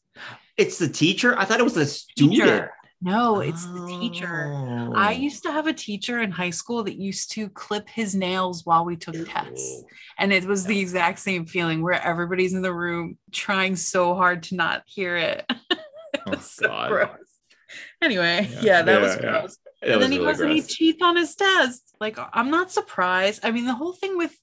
it's 0.55 0.77
the 0.77 0.87
teacher. 0.87 1.37
I 1.37 1.45
thought 1.45 1.59
it 1.59 1.63
was 1.63 1.77
a 1.77 1.85
student. 1.87 2.33
Teacher. 2.41 2.71
No, 3.03 3.41
it's 3.41 3.67
the 3.67 3.81
teacher. 3.81 4.53
Oh. 4.55 4.93
I 4.95 5.11
used 5.11 5.43
to 5.43 5.51
have 5.51 5.67
a 5.67 5.73
teacher 5.73 6.19
in 6.21 6.31
high 6.31 6.51
school 6.51 6.83
that 6.85 6.95
used 6.95 7.31
to 7.33 7.49
clip 7.49 7.89
his 7.89 8.15
nails 8.15 8.65
while 8.65 8.85
we 8.85 8.95
took 8.95 9.15
tests. 9.27 9.83
And 10.17 10.31
it 10.31 10.45
was 10.45 10.65
the 10.65 10.79
exact 10.79 11.19
same 11.19 11.45
feeling 11.45 11.81
where 11.83 12.01
everybody's 12.01 12.53
in 12.53 12.61
the 12.61 12.73
room 12.73 13.17
trying 13.31 13.75
so 13.75 14.15
hard 14.15 14.43
to 14.43 14.55
not 14.55 14.83
hear 14.85 15.17
it. 15.17 15.45
it 15.69 15.79
Oh, 16.25 16.31
was 16.31 16.49
so 16.49 16.67
God. 16.67 16.89
gross. 16.89 17.09
Anyway, 18.01 18.47
Yeah. 18.51 18.59
yeah, 18.61 18.81
that 18.83 18.93
Yeah, 18.93 18.99
was 19.01 19.15
yeah. 19.15 19.21
gross. 19.21 19.57
It 19.81 19.89
and 19.91 20.01
then 20.01 20.11
he 20.13 20.17
goes 20.19 20.39
and 20.39 20.51
he 20.51 20.59
gross. 20.61 20.73
cheats 20.73 21.01
on 21.01 21.17
his 21.17 21.35
test. 21.35 21.83
Like, 21.99 22.17
I'm 22.31 22.49
not 22.51 22.71
surprised. 22.71 23.41
I 23.43 23.51
mean, 23.51 23.65
the 23.65 23.73
whole 23.75 23.93
thing 23.93 24.17
with 24.17 24.33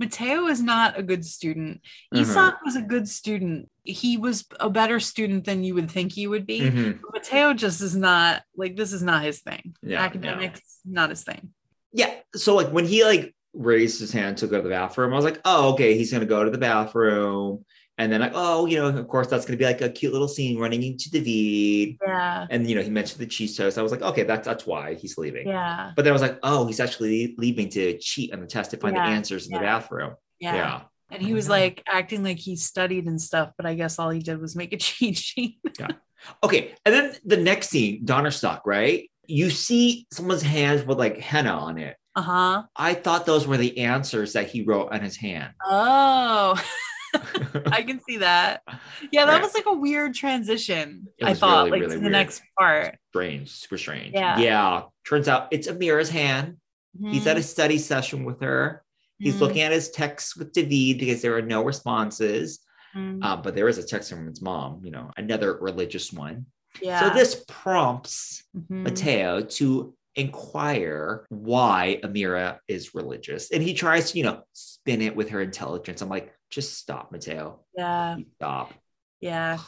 Matteo 0.00 0.46
is 0.46 0.60
not 0.62 0.98
a 0.98 1.02
good 1.02 1.24
student. 1.24 1.80
Mhm. 2.12 2.20
Isak 2.22 2.56
was 2.64 2.76
a 2.76 2.82
good 2.82 3.08
student. 3.08 3.70
He 3.84 4.16
was 4.16 4.44
a 4.58 4.68
better 4.70 4.98
student 4.98 5.44
than 5.44 5.62
you 5.62 5.74
would 5.74 5.90
think 5.90 6.12
he 6.12 6.26
would 6.26 6.46
be. 6.46 6.60
Mhm. 6.60 7.00
Matteo 7.12 7.54
just 7.54 7.80
is 7.80 7.94
not 7.96 8.42
like 8.56 8.76
this 8.76 8.92
is 8.92 9.02
not 9.02 9.24
his 9.24 9.40
thing. 9.40 9.74
Yeah, 9.82 10.02
Academics, 10.02 10.80
not 10.84 11.10
his 11.10 11.22
thing. 11.22 11.50
Yeah. 11.92 12.12
So 12.34 12.54
like 12.54 12.68
when 12.70 12.86
he 12.86 13.04
like 13.04 13.34
raised 13.52 14.00
his 14.00 14.10
hand 14.12 14.38
to 14.38 14.48
go 14.48 14.56
to 14.56 14.62
the 14.62 14.68
bathroom, 14.68 15.12
I 15.12 15.16
was 15.16 15.24
like, 15.24 15.40
oh, 15.44 15.72
okay, 15.74 15.96
he's 15.96 16.12
gonna 16.12 16.26
go 16.26 16.42
to 16.44 16.50
the 16.50 16.58
bathroom. 16.58 17.64
And 17.96 18.10
then 18.10 18.20
like, 18.20 18.32
oh, 18.34 18.66
you 18.66 18.78
know, 18.78 18.88
of 18.88 19.08
course 19.08 19.28
that's 19.28 19.44
gonna 19.44 19.56
be 19.56 19.64
like 19.64 19.80
a 19.80 19.88
cute 19.88 20.12
little 20.12 20.28
scene 20.28 20.58
running 20.58 20.82
into 20.82 21.10
David. 21.10 21.96
Yeah. 22.04 22.46
And 22.50 22.68
you 22.68 22.74
know, 22.74 22.82
he 22.82 22.90
mentioned 22.90 23.20
the 23.20 23.26
cheese 23.26 23.56
toast. 23.56 23.78
I 23.78 23.82
was 23.82 23.92
like, 23.92 24.02
okay, 24.02 24.24
that's 24.24 24.46
that's 24.46 24.66
why 24.66 24.94
he's 24.94 25.16
leaving. 25.16 25.46
Yeah. 25.46 25.92
But 25.94 26.04
then 26.04 26.12
I 26.12 26.14
was 26.14 26.22
like, 26.22 26.38
oh, 26.42 26.66
he's 26.66 26.80
actually 26.80 27.34
leaving 27.38 27.68
to 27.70 27.96
cheat 27.98 28.32
on 28.32 28.40
the 28.40 28.46
test 28.46 28.72
to 28.72 28.76
find 28.76 28.96
Yeah, 28.96 29.06
the 29.06 29.12
answers 29.14 29.46
in 29.46 29.52
the 29.52 29.60
bathroom. 29.60 30.14
Yeah. 30.40 30.54
Yeah. 30.54 30.80
And 31.10 31.22
he 31.22 31.32
was 31.34 31.48
like 31.48 31.82
acting 31.86 32.24
like 32.24 32.38
he 32.38 32.56
studied 32.56 33.06
and 33.06 33.20
stuff, 33.20 33.52
but 33.56 33.66
I 33.66 33.74
guess 33.74 33.98
all 33.98 34.10
he 34.10 34.20
did 34.20 34.40
was 34.40 34.56
make 34.56 34.72
a 34.72 34.76
cheat 34.78 35.16
sheet. 35.16 35.58
Yeah. 35.78 35.88
Okay. 36.42 36.74
And 36.84 36.94
then 36.94 37.14
the 37.24 37.36
next 37.36 37.70
scene, 37.70 38.04
Donnerstag, 38.04 38.60
right? 38.64 39.08
You 39.26 39.50
see 39.50 40.06
someone's 40.12 40.42
hands 40.42 40.84
with 40.84 40.98
like 40.98 41.18
henna 41.18 41.52
on 41.52 41.78
it. 41.78 41.96
Uh 42.16 42.22
huh. 42.22 42.62
I 42.76 42.94
thought 42.94 43.26
those 43.26 43.46
were 43.46 43.56
the 43.56 43.78
answers 43.78 44.34
that 44.34 44.48
he 44.48 44.62
wrote 44.62 44.92
on 44.92 45.00
his 45.00 45.16
hand. 45.16 45.52
Oh, 45.64 46.60
I 47.72 47.82
can 47.82 48.00
see 48.06 48.18
that. 48.18 48.62
Yeah, 49.12 49.26
that 49.26 49.32
Right. 49.34 49.42
was 49.42 49.54
like 49.54 49.66
a 49.66 49.72
weird 49.72 50.14
transition. 50.14 51.06
It 51.18 51.24
I 51.26 51.34
thought, 51.34 51.66
really, 51.66 51.70
like 51.70 51.80
really 51.82 51.94
to 51.94 51.98
the 51.98 52.02
weird. 52.04 52.12
next 52.12 52.42
part. 52.58 52.98
strange, 53.10 53.50
super 53.50 53.78
strange. 53.78 54.12
Yeah. 54.14 54.38
Yeah. 54.38 54.82
Turns 55.06 55.28
out 55.28 55.48
it's 55.52 55.68
Amira's 55.68 56.10
hand. 56.10 56.56
He's 57.00 57.26
at 57.26 57.36
Mhm. 57.36 57.40
a 57.40 57.42
study 57.42 57.78
session 57.78 58.24
with 58.24 58.40
her. 58.40 58.82
He's 59.18 59.36
Mhm. 59.36 59.40
looking 59.40 59.60
at 59.62 59.72
his 59.72 59.90
texts 59.90 60.36
with 60.36 60.52
David 60.52 60.98
because 60.98 61.22
there 61.22 61.36
are 61.36 61.42
no 61.42 61.62
responses. 61.64 62.60
Mhm. 62.94 63.22
Um, 63.24 63.42
but 63.42 63.54
there 63.54 63.68
is 63.68 63.78
a 63.78 63.82
text 63.82 64.10
from 64.10 64.26
his 64.26 64.40
mom, 64.42 64.80
you 64.84 64.90
know, 64.90 65.10
another 65.16 65.54
religious 65.58 66.12
one. 66.12 66.46
yeah. 66.82 67.00
So 67.08 67.14
this 67.14 67.44
prompts 67.48 68.42
Mhm. 68.56 68.82
Matteo 68.82 69.40
to 69.42 69.94
inquire 70.16 71.26
why 71.28 72.00
Amira 72.04 72.58
is 72.68 72.94
religious. 72.94 73.50
And 73.50 73.62
he 73.62 73.74
tries 73.74 74.12
to, 74.12 74.18
you 74.18 74.24
know, 74.24 74.42
spin 74.52 75.00
it 75.02 75.14
with 75.16 75.30
her 75.30 75.40
intelligence. 75.40 76.02
I'm 76.02 76.08
like, 76.08 76.32
just 76.54 76.78
stop, 76.78 77.10
Matteo. 77.12 77.60
Yeah. 77.76 78.16
Stop. 78.36 78.72
Yeah. 79.20 79.58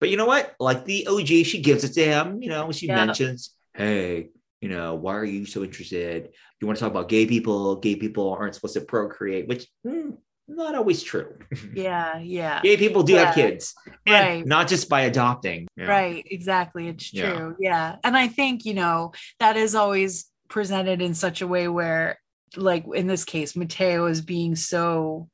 But 0.00 0.08
you 0.08 0.16
know 0.16 0.26
what? 0.26 0.54
Like 0.58 0.84
the 0.86 1.06
OG, 1.06 1.26
she 1.44 1.60
gives 1.60 1.84
it 1.84 1.92
to 1.94 2.04
him. 2.04 2.42
You 2.42 2.48
know, 2.48 2.72
she 2.72 2.86
Yeah. 2.86 3.04
mentions, 3.04 3.54
hey, 3.74 4.30
you 4.60 4.68
know, 4.68 4.94
why 4.94 5.14
are 5.16 5.24
you 5.24 5.44
so 5.46 5.62
interested? 5.62 6.30
You 6.60 6.66
want 6.66 6.78
to 6.78 6.84
talk 6.84 6.90
about 6.90 7.08
gay 7.08 7.26
people? 7.26 7.76
Gay 7.76 7.96
people 7.96 8.32
aren't 8.32 8.54
supposed 8.54 8.74
to 8.74 8.80
procreate, 8.80 9.46
which 9.48 9.66
mm, 9.86 10.16
not 10.48 10.74
always 10.74 11.02
true. 11.02 11.38
Yeah, 11.74 12.18
yeah. 12.18 12.60
Gay 12.62 12.76
people 12.78 13.02
do 13.02 13.12
Yeah. 13.14 13.26
have 13.26 13.34
kids, 13.34 13.74
and 14.06 14.14
Right. 14.14 14.46
not 14.46 14.68
just 14.68 14.88
by 14.88 15.02
adopting. 15.02 15.68
you 15.76 15.84
know. 15.84 15.90
Right, 15.90 16.24
exactly. 16.30 16.88
It's 16.88 17.12
Yeah. 17.12 17.32
true. 17.36 17.56
Yeah. 17.60 17.96
And 18.02 18.16
I 18.16 18.28
think, 18.28 18.64
you 18.64 18.74
know, 18.74 19.12
that 19.38 19.56
is 19.58 19.74
always 19.74 20.26
presented 20.48 21.00
in 21.02 21.14
such 21.14 21.42
a 21.42 21.46
way 21.46 21.68
where, 21.68 22.18
like 22.56 22.84
in 22.94 23.06
this 23.06 23.24
case, 23.24 23.54
Matteo 23.54 24.06
is 24.06 24.20
being 24.22 24.56
so 24.56 25.28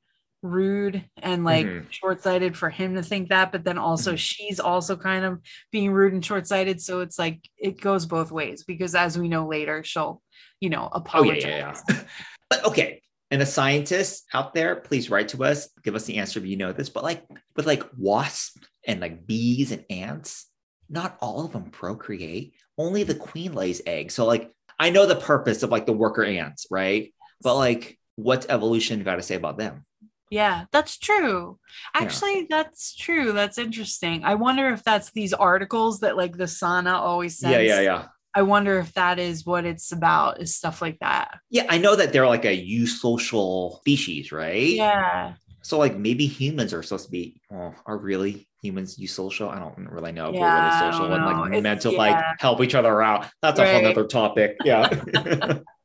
rude 0.46 1.04
and 1.22 1.44
like 1.44 1.66
Mhm. 1.66 1.86
short-sighted 1.90 2.56
for 2.56 2.70
him 2.70 2.94
to 2.94 3.02
think 3.02 3.28
that 3.28 3.52
but 3.52 3.64
then 3.64 3.78
also 3.78 4.12
Mhm. 4.14 4.18
she's 4.18 4.60
also 4.60 4.96
kind 4.96 5.24
of 5.24 5.40
being 5.72 5.92
rude 5.92 6.12
and 6.12 6.24
short-sighted 6.24 6.80
so 6.80 7.00
it's 7.00 7.18
like 7.18 7.40
it 7.58 7.80
goes 7.80 8.06
both 8.06 8.30
ways 8.30 8.64
because 8.64 8.94
as 8.94 9.18
we 9.18 9.28
know 9.28 9.46
later 9.46 9.82
she'll 9.84 10.22
you 10.60 10.70
know 10.70 10.88
Oh 10.92 10.98
apologize 10.98 11.42
yeah, 11.44 11.58
yeah, 11.58 11.80
yeah. 11.90 12.02
but 12.48 12.64
okay. 12.64 13.02
And 13.32 13.40
the 13.40 13.46
scientists 13.46 14.24
out 14.32 14.54
there, 14.54 14.76
please 14.76 15.10
write 15.10 15.26
to 15.30 15.42
us. 15.42 15.68
Give 15.82 15.96
us 15.96 16.04
the 16.04 16.18
answer 16.18 16.38
if 16.38 16.46
you 16.46 16.56
know 16.56 16.72
this. 16.72 16.88
But 16.88 17.02
like 17.02 17.26
with 17.56 17.66
like 17.66 17.82
wasps 17.98 18.56
and 18.86 19.00
like 19.00 19.26
bees 19.26 19.72
and 19.72 19.84
ants, 19.90 20.46
not 20.88 21.18
all 21.20 21.44
of 21.44 21.52
them 21.52 21.70
procreate. 21.72 22.54
Only 22.78 23.02
the 23.02 23.16
queen 23.16 23.52
lays 23.52 23.82
eggs. 23.84 24.14
So 24.14 24.26
like 24.26 24.52
I 24.78 24.90
know 24.90 25.06
the 25.06 25.16
purpose 25.16 25.64
of 25.64 25.70
like 25.70 25.86
the 25.86 25.92
worker 25.92 26.22
ants, 26.22 26.68
right? 26.70 27.12
But 27.42 27.56
like, 27.56 27.98
what's 28.14 28.46
evolution 28.48 29.02
got 29.02 29.16
to 29.16 29.22
say 29.22 29.34
about 29.34 29.58
them? 29.58 29.84
Yeah, 30.30 30.64
that's 30.72 30.98
true. 30.98 31.58
Yeah. 31.94 32.02
Actually, 32.02 32.46
that's 32.50 32.94
true. 32.94 33.32
That's 33.32 33.58
interesting. 33.58 34.24
I 34.24 34.34
wonder 34.34 34.68
if 34.70 34.82
that's 34.82 35.12
these 35.12 35.32
articles 35.32 36.00
that 36.00 36.16
like 36.16 36.36
the 36.36 36.48
Sana 36.48 36.94
always 36.98 37.38
sends. 37.38 37.52
Yeah, 37.54 37.60
yeah, 37.60 37.80
yeah. 37.80 38.04
I 38.34 38.42
wonder 38.42 38.78
if 38.78 38.92
that 38.94 39.18
is 39.18 39.46
what 39.46 39.64
it's 39.64 39.92
about, 39.92 40.42
is 40.42 40.54
stuff 40.54 40.82
like 40.82 40.98
that. 40.98 41.38
Yeah, 41.48 41.64
I 41.70 41.78
know 41.78 41.96
that 41.96 42.12
they're 42.12 42.26
like 42.26 42.44
a 42.44 42.48
eusocial 42.66 43.78
species, 43.78 44.30
right? 44.32 44.68
Yeah. 44.72 45.34
So 45.62 45.78
like 45.78 45.96
maybe 45.96 46.26
humans 46.26 46.74
are 46.74 46.82
supposed 46.82 47.06
to 47.06 47.10
be, 47.10 47.40
well, 47.50 47.74
are 47.86 47.96
really 47.96 48.46
humans 48.62 48.98
eusocial? 48.98 49.48
I 49.50 49.58
don't 49.58 49.88
really 49.90 50.12
know 50.12 50.28
if 50.28 50.34
Yeah, 50.34 50.40
we're 50.42 50.86
really 50.86 50.92
social 50.92 51.12
and 51.14 51.24
like 51.24 51.46
It's- 51.48 51.62
meant 51.62 51.80
to 51.82 51.92
yeah. 51.92 51.98
like 51.98 52.24
help 52.38 52.60
each 52.62 52.74
other 52.74 53.00
out. 53.00 53.26
That's 53.42 53.58
a 53.58 53.72
whole 53.72 53.86
other 53.86 54.06
topic. 54.06 54.56
Yeah. 54.64 54.90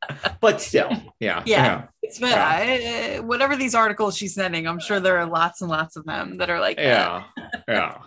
but 0.41 0.61
still, 0.61 0.89
yeah. 1.19 1.43
Yeah. 1.45 1.83
It's 2.01 2.19
been, 2.19 2.29
Yeah. 2.29 3.15
I, 3.17 3.19
whatever 3.19 3.55
these 3.55 3.75
articles 3.75 4.17
she's 4.17 4.33
sending, 4.35 4.67
I'm 4.67 4.79
sure 4.79 4.99
there 4.99 5.17
are 5.19 5.25
lots 5.25 5.61
and 5.61 5.69
lots 5.69 5.95
of 5.95 6.05
them 6.05 6.37
that 6.37 6.49
are 6.49 6.59
like. 6.59 6.77
Yeah. 6.79 7.23
Yeah. 7.67 7.97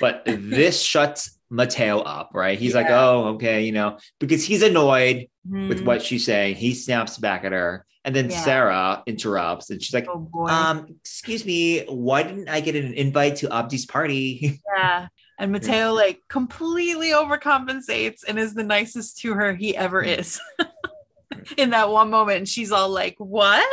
But 0.00 0.22
this 0.26 0.82
shuts 0.82 1.38
Matteo 1.50 2.00
up, 2.00 2.30
right? 2.34 2.58
He's 2.58 2.74
like, 2.74 2.88
oh, 2.90 3.28
okay, 3.34 3.64
you 3.64 3.72
know, 3.72 3.98
because 4.18 4.44
he's 4.44 4.62
annoyed 4.62 5.26
with 5.48 5.80
Mhm. 5.80 5.84
what 5.84 6.02
she's 6.02 6.24
saying. 6.24 6.56
He 6.56 6.74
snaps 6.74 7.16
back 7.18 7.44
at 7.44 7.52
her. 7.52 7.86
And 8.04 8.14
then 8.16 8.30
Yeah. 8.30 8.40
Sara 8.42 9.02
interrupts 9.06 9.68
and 9.70 9.82
she's 9.82 9.92
like, 9.92 10.06
Oh 10.08 10.46
um, 10.48 10.86
excuse 11.00 11.44
me, 11.44 11.84
why 11.86 12.22
didn't 12.22 12.48
I 12.48 12.60
get 12.60 12.74
an 12.76 12.94
invite 12.94 13.36
to 13.36 13.48
Abdi's 13.48 13.84
party? 13.84 14.60
yeah. 14.76 15.08
And 15.38 15.52
Matteo 15.52 15.92
like 15.92 16.20
completely 16.28 17.08
overcompensates 17.10 18.20
and 18.28 18.38
is 18.38 18.54
the 18.54 18.62
nicest 18.62 19.18
to 19.20 19.34
her 19.34 19.54
he 19.54 19.76
ever 19.76 20.02
Mm. 20.04 20.18
is. 20.18 20.40
In 21.56 21.70
that 21.70 21.90
one 21.90 22.10
moment, 22.10 22.38
and 22.38 22.48
she's 22.48 22.72
all 22.72 22.88
like, 22.88 23.14
What? 23.18 23.64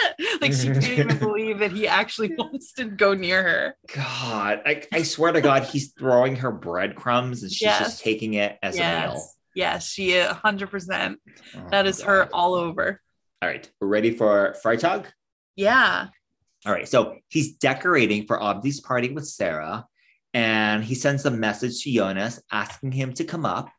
Like, 0.41 0.53
she 0.53 0.67
can't 0.67 0.87
even 0.87 1.17
believe 1.17 1.59
that 1.59 1.71
he 1.71 1.87
actually 1.87 2.35
wants 2.35 2.73
to 2.73 2.85
go 2.85 3.13
near 3.13 3.41
her. 3.43 3.77
God, 3.95 4.61
I, 4.65 4.83
I 4.93 5.03
swear 5.03 5.31
to 5.31 5.41
God, 5.41 5.63
he's 5.63 5.91
throwing 5.93 6.35
her 6.37 6.51
breadcrumbs 6.51 7.43
and 7.43 7.51
she's 7.51 7.63
Yes. 7.63 7.79
just 7.79 8.03
taking 8.03 8.35
it 8.35 8.57
as 8.61 8.75
a 8.75 8.79
meal. 8.79 8.87
Yes. 8.87 9.33
Yes, 9.55 9.87
she 9.89 10.11
is 10.11 10.27
100%. 10.27 11.15
Oh, 11.55 11.67
That 11.71 11.87
is 11.87 12.01
her 12.03 12.29
all 12.31 12.53
over. 12.53 13.01
All 13.41 13.49
right, 13.49 13.67
we're 13.81 13.87
ready 13.87 14.11
for 14.11 14.55
Freitag? 14.63 15.05
Yeah. 15.55 16.07
All 16.65 16.71
right, 16.73 16.87
so 16.87 17.17
he's 17.27 17.53
decorating 17.53 18.27
for 18.27 18.37
Abdi's 18.39 18.81
party 18.81 19.11
with 19.11 19.27
Sara, 19.27 19.85
and 20.33 20.83
he 20.83 20.93
sends 20.93 21.25
a 21.25 21.31
message 21.31 21.83
to 21.83 21.91
Jonas 21.91 22.39
asking 22.51 22.91
him 22.91 23.13
to 23.13 23.23
come 23.23 23.45
up. 23.45 23.69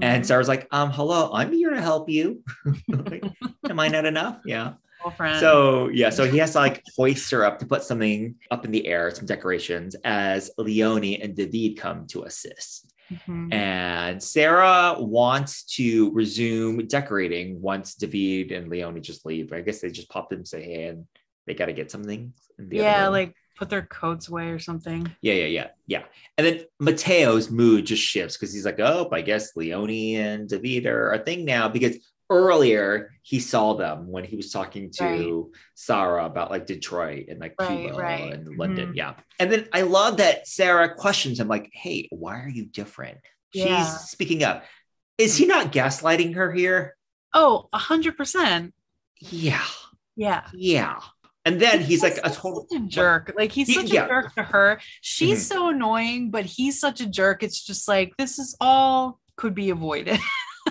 And 0.00 0.22
Mhm. 0.22 0.26
Sara's 0.26 0.48
like, 0.48 0.66
um, 0.70 0.90
hello, 0.90 1.30
I'm 1.32 1.52
here 1.52 1.70
to 1.70 1.80
help 1.80 2.08
you. 2.08 2.42
Like, 2.88 3.24
Am 3.68 3.80
I 3.80 3.88
not 3.88 4.04
enough? 4.04 4.40
Yeah. 4.44 4.74
Girlfriend. 5.02 5.40
So 5.40 5.88
yeah, 5.88 6.10
so 6.10 6.24
he 6.26 6.38
has 6.38 6.52
to 6.52 6.58
like 6.58 6.82
hoist 6.96 7.30
her 7.30 7.44
up 7.44 7.58
to 7.58 7.66
put 7.66 7.82
something 7.82 8.36
up 8.50 8.64
in 8.64 8.70
the 8.70 8.86
air, 8.86 9.10
some 9.10 9.26
decorations, 9.26 9.94
as 10.04 10.50
Leonie 10.58 11.20
and 11.20 11.34
David 11.36 11.76
come 11.76 12.06
to 12.08 12.22
assist. 12.24 12.90
Mhm. 13.12 13.52
And 13.52 14.22
Sara 14.22 14.96
wants 14.98 15.64
to 15.76 16.10
resume 16.12 16.86
decorating 16.86 17.60
once 17.60 17.94
David 17.96 18.52
and 18.52 18.70
Leonie 18.70 19.00
just 19.02 19.26
leave. 19.26 19.52
I 19.52 19.60
guess 19.60 19.80
they 19.80 19.90
just 19.90 20.08
pop 20.08 20.32
in 20.32 20.38
and 20.38 20.48
say, 20.48 20.62
hey, 20.62 20.84
and 20.88 21.06
they 21.46 21.52
got 21.54 21.66
to 21.66 21.74
get 21.74 21.90
something. 21.90 22.32
the 22.58 22.76
yeah, 22.76 23.08
like 23.08 23.34
put 23.56 23.70
their 23.70 23.82
coats 23.82 24.28
away 24.28 24.48
or 24.50 24.58
something. 24.58 25.10
yeah, 25.22 25.34
yeah, 25.34 25.46
yeah, 25.46 25.66
yeah. 25.86 26.02
And 26.36 26.46
then 26.46 26.60
Matteo's 26.82 27.50
mood 27.50 27.86
just 27.86 28.02
shifts 28.02 28.36
because 28.36 28.52
he's 28.52 28.64
like, 28.64 28.80
oh, 28.80 29.08
I 29.12 29.22
guess 29.22 29.54
Leonie 29.56 30.16
and 30.16 30.48
David 30.48 30.86
are 30.86 31.12
a 31.12 31.18
thing 31.18 31.44
now 31.44 31.68
because 31.68 31.96
earlier 32.30 33.12
he 33.22 33.38
saw 33.38 33.74
them 33.74 34.08
when 34.10 34.24
he 34.24 34.34
was 34.34 34.50
talking 34.50 34.90
to 34.90 35.52
Sara 35.74 36.24
about 36.24 36.50
like 36.50 36.66
Detroit 36.66 37.26
and 37.28 37.38
like 37.38 37.54
Right, 37.60 37.78
Cuba 37.86 37.98
right. 37.98 38.32
and 38.32 38.56
London. 38.56 38.88
Mhm. 38.92 38.96
Yeah. 38.96 39.14
And 39.38 39.52
then 39.52 39.68
I 39.72 39.82
love 39.82 40.16
that 40.16 40.48
Sara 40.48 40.94
questions 40.94 41.38
him 41.38 41.48
like, 41.48 41.70
hey, 41.72 42.08
why 42.10 42.40
are 42.40 42.48
you 42.48 42.64
different? 42.66 43.18
Yeah. 43.52 43.84
She's 43.84 44.08
speaking 44.10 44.42
up. 44.42 44.64
Is 45.18 45.36
he 45.36 45.46
not 45.46 45.70
gaslighting 45.72 46.34
her 46.34 46.50
here? 46.50 46.96
Oh, 47.32 47.68
a 47.72 47.78
hundred 47.78 48.16
percent. 48.16 48.74
Yeah. 49.20 49.62
Yeah. 50.16 50.48
Yeah. 50.54 51.00
And 51.44 51.60
then 51.60 51.80
he's 51.82 52.02
like 52.02 52.18
a 52.24 52.30
total 52.30 52.66
jerk. 52.88 53.32
Like 53.36 53.52
he's 53.52 53.66
He- 53.68 53.74
such 53.74 53.90
yeah. 53.92 54.04
a 54.06 54.08
jerk 54.08 54.34
to 54.34 54.42
her. 54.42 54.80
She's 55.02 55.44
Mhm. 55.44 55.48
so 55.48 55.68
annoying, 55.68 56.30
but 56.30 56.46
he's 56.46 56.80
such 56.80 57.00
a 57.00 57.06
jerk. 57.06 57.42
It's 57.42 57.62
just 57.62 57.86
like 57.86 58.14
this 58.16 58.38
is 58.38 58.56
all 58.60 59.20
could 59.36 59.54
be 59.54 59.70
avoided. 59.70 60.18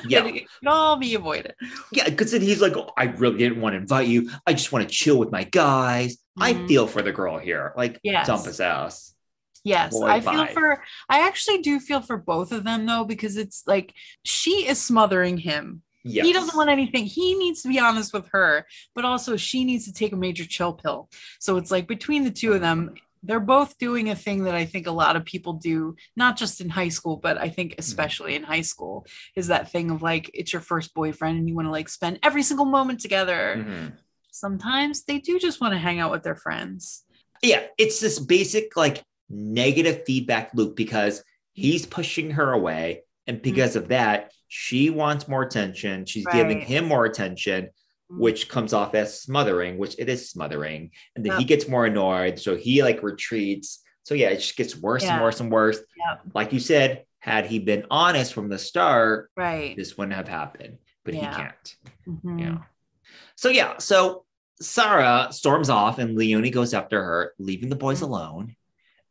Yeah. 0.07 0.25
it 0.25 0.47
could 0.47 0.67
all 0.67 0.95
be 0.95 1.13
avoided. 1.13 1.53
Yeah, 1.91 2.09
because 2.09 2.31
then 2.31 2.41
he's 2.41 2.59
like, 2.59 2.75
oh, 2.75 2.89
I 2.97 3.03
really 3.03 3.37
didn't 3.37 3.61
want 3.61 3.73
to 3.73 3.77
invite 3.77 4.07
you. 4.07 4.31
I 4.47 4.53
just 4.53 4.71
want 4.71 4.89
to 4.89 4.93
chill 4.93 5.19
with 5.19 5.31
my 5.31 5.43
guys. 5.43 6.17
I 6.37 6.53
Mhm. 6.53 6.67
feel 6.67 6.87
for 6.87 7.03
the 7.03 7.11
girl 7.11 7.37
here. 7.37 7.73
Like, 7.77 7.99
Yes. 8.03 8.25
dump 8.25 8.45
his 8.45 8.59
ass. 8.59 9.13
Yes, 9.63 9.93
Boy, 9.93 10.07
I 10.07 10.19
feel 10.19 10.33
bye. 10.45 10.51
for 10.51 10.83
I 11.07 11.19
actually 11.27 11.59
do 11.59 11.79
feel 11.79 12.01
for 12.01 12.17
both 12.17 12.51
of 12.51 12.63
them 12.63 12.87
though, 12.87 13.03
because 13.05 13.37
it's 13.37 13.61
like 13.67 13.93
she 14.25 14.67
is 14.67 14.81
smothering 14.81 15.37
him. 15.37 15.83
Yes. 16.03 16.25
He 16.25 16.33
doesn't 16.33 16.55
want 16.55 16.69
anything. 16.69 17.05
He 17.05 17.35
needs 17.35 17.61
to 17.61 17.69
be 17.69 17.79
honest 17.79 18.13
with 18.13 18.27
her, 18.31 18.65
but 18.93 19.05
also 19.05 19.37
she 19.37 19.63
needs 19.63 19.85
to 19.85 19.93
take 19.93 20.11
a 20.11 20.17
major 20.17 20.45
chill 20.45 20.73
pill. 20.73 21.09
So 21.39 21.57
it's 21.57 21.71
like 21.71 21.87
between 21.87 22.23
the 22.23 22.31
two 22.31 22.53
of 22.53 22.61
them, 22.61 22.95
they're 23.25 23.39
both 23.39 23.77
doing 23.77 24.09
a 24.09 24.15
thing 24.15 24.43
that 24.43 24.53
I 24.53 24.65
think 24.65 24.85
a 24.85 24.91
lot 24.91 25.15
of 25.15 25.23
people 25.23 25.53
do, 25.53 25.95
not 26.17 26.35
just 26.35 26.59
in 26.59 26.69
high 26.69 26.89
school, 26.89 27.15
but 27.15 27.37
I 27.37 27.47
think 27.47 27.75
especially 27.77 28.35
in 28.35 28.43
high 28.43 28.61
school, 28.61 29.07
is 29.37 29.47
that 29.47 29.71
thing 29.71 29.91
of 29.91 30.01
like 30.01 30.29
it's 30.33 30.51
your 30.51 30.61
first 30.61 30.93
boyfriend 30.93 31.37
and 31.37 31.47
you 31.47 31.55
want 31.55 31.67
to 31.67 31.71
like 31.71 31.87
spend 31.87 32.19
every 32.21 32.43
single 32.43 32.65
moment 32.65 32.99
together. 32.99 33.63
Mhm. 33.65 33.93
Sometimes 34.31 35.03
they 35.03 35.19
do 35.19 35.39
just 35.39 35.61
want 35.61 35.73
to 35.73 35.79
hang 35.79 35.99
out 35.99 36.11
with 36.11 36.23
their 36.23 36.35
friends. 36.35 37.05
Yeah, 37.41 37.63
it's 37.77 38.01
this 38.01 38.19
basic 38.19 38.75
like 38.75 39.03
negative 39.29 40.03
feedback 40.05 40.53
loop 40.53 40.75
because 40.75 41.23
he's 41.53 41.85
pushing 41.85 42.31
her 42.31 42.51
away. 42.51 43.03
And 43.27 43.41
because 43.41 43.75
of 43.75 43.89
that, 43.89 44.31
she 44.47 44.89
wants 44.89 45.27
more 45.27 45.43
attention. 45.43 46.05
She's 46.05 46.25
giving 46.27 46.61
him 46.61 46.85
more 46.85 47.05
attention, 47.05 47.69
which 48.09 48.49
comes 48.49 48.73
off 48.73 48.93
as 48.95 49.19
smothering, 49.19 49.77
which 49.77 49.95
it 49.97 50.09
is 50.09 50.29
smothering. 50.29 50.91
And 51.15 51.25
then 51.25 51.39
he 51.39 51.45
gets 51.45 51.67
more 51.67 51.85
annoyed. 51.85 52.39
So 52.39 52.55
he 52.55 52.83
like 52.83 53.01
retreats. 53.01 53.81
So 54.03 54.13
yeah, 54.13 54.29
it 54.29 54.37
just 54.37 54.57
gets 54.57 54.75
worse 54.75 55.03
and 55.03 55.21
worse 55.21 55.39
and 55.39 55.51
worse. 55.51 55.77
Yep. 55.77 56.21
Like 56.33 56.53
you 56.53 56.59
said, 56.59 57.05
had 57.19 57.45
he 57.45 57.59
been 57.59 57.85
honest 57.89 58.33
from 58.33 58.49
the 58.49 58.59
start, 58.59 59.31
Right. 59.37 59.75
this 59.77 59.97
wouldn't 59.97 60.15
have 60.15 60.27
happened. 60.27 60.77
But 61.05 61.13
Yeah. 61.15 61.31
he 61.31 61.35
can't. 61.41 61.75
Mhm. 62.07 62.39
Yeah. 62.41 62.57
So 63.35 63.49
yeah, 63.49 63.77
so 63.77 64.25
Sara 64.61 65.29
storms 65.31 65.69
off 65.69 65.97
and 65.99 66.15
Leonie 66.15 66.49
goes 66.49 66.73
after 66.73 67.01
her, 67.01 67.33
leaving 67.39 67.69
the 67.69 67.75
boys 67.75 67.99
Mhm. 68.01 68.03
alone. 68.03 68.55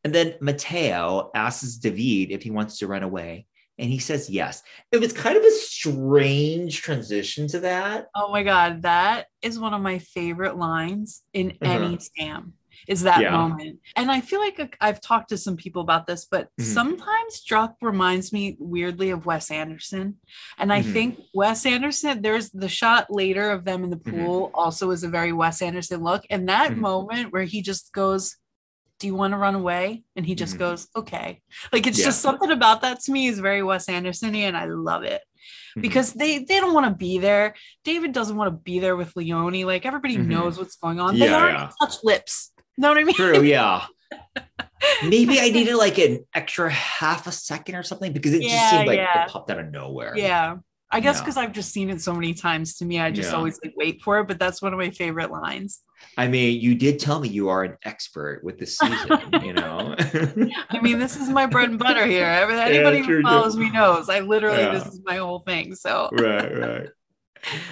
And 0.05 0.15
then 0.15 0.35
Matteo 0.41 1.31
asks 1.35 1.77
David 1.77 2.31
if 2.33 2.43
he 2.43 2.51
wants 2.51 2.79
to 2.79 2.87
run 2.87 3.03
away. 3.03 3.47
And 3.83 3.91
he 3.91 3.99
says 3.99 4.31
yes. 4.31 4.63
It 4.93 5.01
was 5.01 5.13
kind 5.13 5.37
of 5.37 5.43
a 5.43 5.51
strange 5.51 6.83
transition 6.83 7.49
to 7.49 7.59
that. 7.61 8.07
Oh 8.15 8.31
my 8.31 8.45
god, 8.45 8.83
that 8.83 9.27
is 9.43 9.59
one 9.59 9.75
of 9.75 9.83
my 9.83 9.99
favorite 9.99 10.57
lines 10.57 11.23
in 11.33 11.59
any 11.61 11.97
Uh-huh. 11.97 11.97
Skam. 11.97 12.53
Is 12.89 13.03
that 13.03 13.21
Yeah. 13.23 13.33
moment. 13.33 13.81
And 13.97 14.11
I 14.11 14.21
feel 14.21 14.39
like 14.41 14.77
I've 14.81 15.01
talked 15.01 15.29
to 15.31 15.37
some 15.39 15.57
people 15.57 15.83
about 15.83 16.07
this, 16.07 16.25
but 16.31 16.49
Mhm. 16.61 16.65
sometimes 16.65 17.45
Druck 17.45 17.75
reminds 17.83 18.33
me 18.33 18.57
weirdly 18.61 19.11
of 19.11 19.27
Wes 19.27 19.51
Anderson. 19.51 20.19
And 20.59 20.73
I 20.73 20.83
Mhm. 20.83 20.93
think 20.93 21.19
Wes 21.35 21.67
Anderson, 21.67 22.23
there's 22.23 22.51
the 22.51 22.69
shot 22.69 23.09
later 23.11 23.51
of 23.51 23.65
them 23.65 23.83
in 23.85 23.91
the 23.91 23.97
Mhm. 23.97 24.11
pool, 24.11 24.51
also 24.55 24.91
is 24.93 25.03
a 25.05 25.09
very 25.09 25.33
Wes 25.33 25.61
Anderson 25.61 26.03
look. 26.03 26.25
And 26.31 26.49
that 26.49 26.73
Mhm. 26.73 26.77
moment 26.79 27.33
where 27.33 27.45
he 27.45 27.63
just 27.63 27.93
goes, 27.93 28.37
Do 29.03 29.09
you 29.09 29.17
want 29.17 29.33
to 29.33 29.37
run 29.37 29.57
away? 29.57 30.05
And 30.15 30.25
he 30.25 30.37
just 30.37 30.55
Mhm. 30.55 30.59
goes, 30.61 30.87
Okay. 30.95 31.43
Like 31.73 31.89
it's 31.89 31.99
Yeah. 31.99 32.05
just 32.07 32.23
something 32.23 32.53
about 32.53 32.83
that 32.83 33.01
to 33.01 33.11
me 33.13 33.27
is 33.27 33.41
very 33.41 33.61
Wes 33.65 33.89
Anderson 33.89 34.33
and 34.37 34.57
I 34.57 34.67
love 34.67 35.03
it. 35.03 35.21
Mhm. 35.77 35.83
because 35.83 36.13
they 36.13 36.39
they 36.45 36.61
don't 36.61 36.73
want 36.75 36.87
to 36.87 36.95
be 36.95 37.19
there. 37.19 37.55
David 37.83 38.13
doesn't 38.13 38.37
want 38.37 38.47
to 38.49 38.57
be 38.57 38.79
there 38.79 38.95
with 38.95 39.17
Leonie. 39.17 39.65
Like 39.65 39.85
everybody 39.85 40.17
Mhm. 40.17 40.27
knows 40.27 40.57
what's 40.57 40.77
going 40.77 41.01
on. 41.01 41.19
they 41.19 41.25
Yeah, 41.27 41.37
already 41.37 41.59
yeah. 41.59 41.71
touch 41.81 41.97
lips. 42.05 42.53
Know 42.79 42.91
what 42.91 42.99
I 42.99 43.05
mean? 43.05 43.17
True, 43.17 43.43
yeah. 43.43 43.87
Maybe 45.03 45.41
I 45.41 45.49
needed 45.51 45.75
like 45.77 45.99
an 45.99 46.25
extra 46.35 46.71
half 46.71 47.27
a 47.27 47.33
second 47.33 47.75
or 47.75 47.83
something 47.83 48.13
because 48.13 48.35
it 48.35 48.43
just 48.43 48.71
seemed 48.71 48.87
like 48.87 48.99
yeah. 48.99 49.25
it 49.25 49.31
popped 49.31 49.51
out 49.51 49.59
of 49.59 49.71
nowhere. 49.73 50.13
Yeah. 50.17 50.57
I 50.95 51.01
guess 51.01 51.17
Yeah. 51.17 51.23
because 51.23 51.37
I've 51.39 51.53
just 51.53 51.73
seen 51.73 51.89
it 51.91 52.03
so 52.03 52.13
many 52.13 52.35
times 52.35 52.77
to 52.77 52.85
me, 52.85 53.01
I 53.01 53.11
just 53.11 53.31
Yeah. 53.31 53.37
always 53.39 53.59
like 53.65 53.73
wait 53.77 54.03
for 54.03 54.21
it. 54.21 54.29
But 54.29 54.39
that's 54.39 54.61
one 54.61 54.73
of 54.75 54.79
my 54.79 54.91
favorite 54.91 55.31
lines. 55.31 55.81
I 56.19 56.29
mean, 56.29 56.61
you 56.61 56.75
did 56.75 56.99
tell 56.99 57.19
me 57.21 57.29
you 57.29 57.49
are 57.49 57.65
an 57.65 57.77
expert 57.85 58.43
with 58.45 58.59
this 58.59 58.77
season, 58.79 59.09
you 59.43 59.53
know? 59.55 59.95
I 60.71 60.81
mean, 60.83 60.99
this 60.99 61.17
is 61.17 61.29
my 61.31 61.47
bread 61.47 61.71
and 61.71 61.79
butter 61.79 62.07
here. 62.07 62.27
Anybody 62.51 63.03
true, 63.03 63.19
who 63.19 63.23
follows 63.23 63.57
me 63.57 63.71
knows. 63.71 64.09
I 64.11 64.21
literally, 64.21 64.59
Yeah. 64.63 64.75
this 64.75 64.87
is 64.87 65.01
my 65.05 65.17
whole 65.17 65.41
thing. 65.41 65.75
So 65.75 66.11
right, 66.13 66.59
right. 66.59 66.89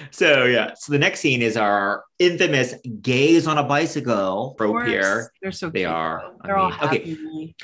So 0.09 0.43
yeah, 0.45 0.73
so 0.75 0.91
the 0.91 0.99
next 0.99 1.21
scene 1.21 1.41
is 1.41 1.55
our 1.55 2.03
infamous 2.19 2.73
gays 3.01 3.47
on 3.47 3.57
a 3.57 3.63
bicycle 3.63 4.55
rope 4.59 4.85
here. 4.87 5.31
They're 5.41 5.51
so 5.51 5.69
They 5.69 5.79
cute, 5.81 5.91
are. 5.91 6.23
I 6.41 6.47
They're 6.47 6.57
all 6.57 6.69
mean, 6.71 6.79
okay. 6.83 6.97
happy. 6.97 7.55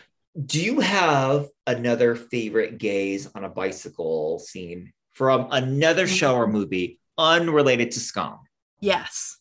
Do 0.45 0.61
you 0.63 0.79
have 0.81 1.47
another 1.65 2.15
favorite 2.15 2.77
gays 2.77 3.27
on 3.35 3.43
a 3.43 3.49
bicycle 3.49 4.39
scene 4.39 4.93
from 5.17 5.47
another 5.49 6.05
show 6.05 6.35
or 6.35 6.45
movie 6.45 6.99
unrelated 7.17 7.89
to 7.91 7.99
Skam? 7.99 8.37
Yes. 8.79 9.37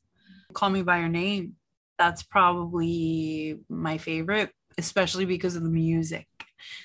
Call 0.55 0.71
me 0.71 0.83
by 0.83 1.01
your 1.01 1.09
name. 1.11 1.57
That's 1.99 2.23
probably 2.23 3.59
my 3.69 3.99
favorite, 3.99 4.51
especially 4.79 5.27
because 5.27 5.55
of 5.55 5.63
the 5.63 5.69
music 5.69 6.27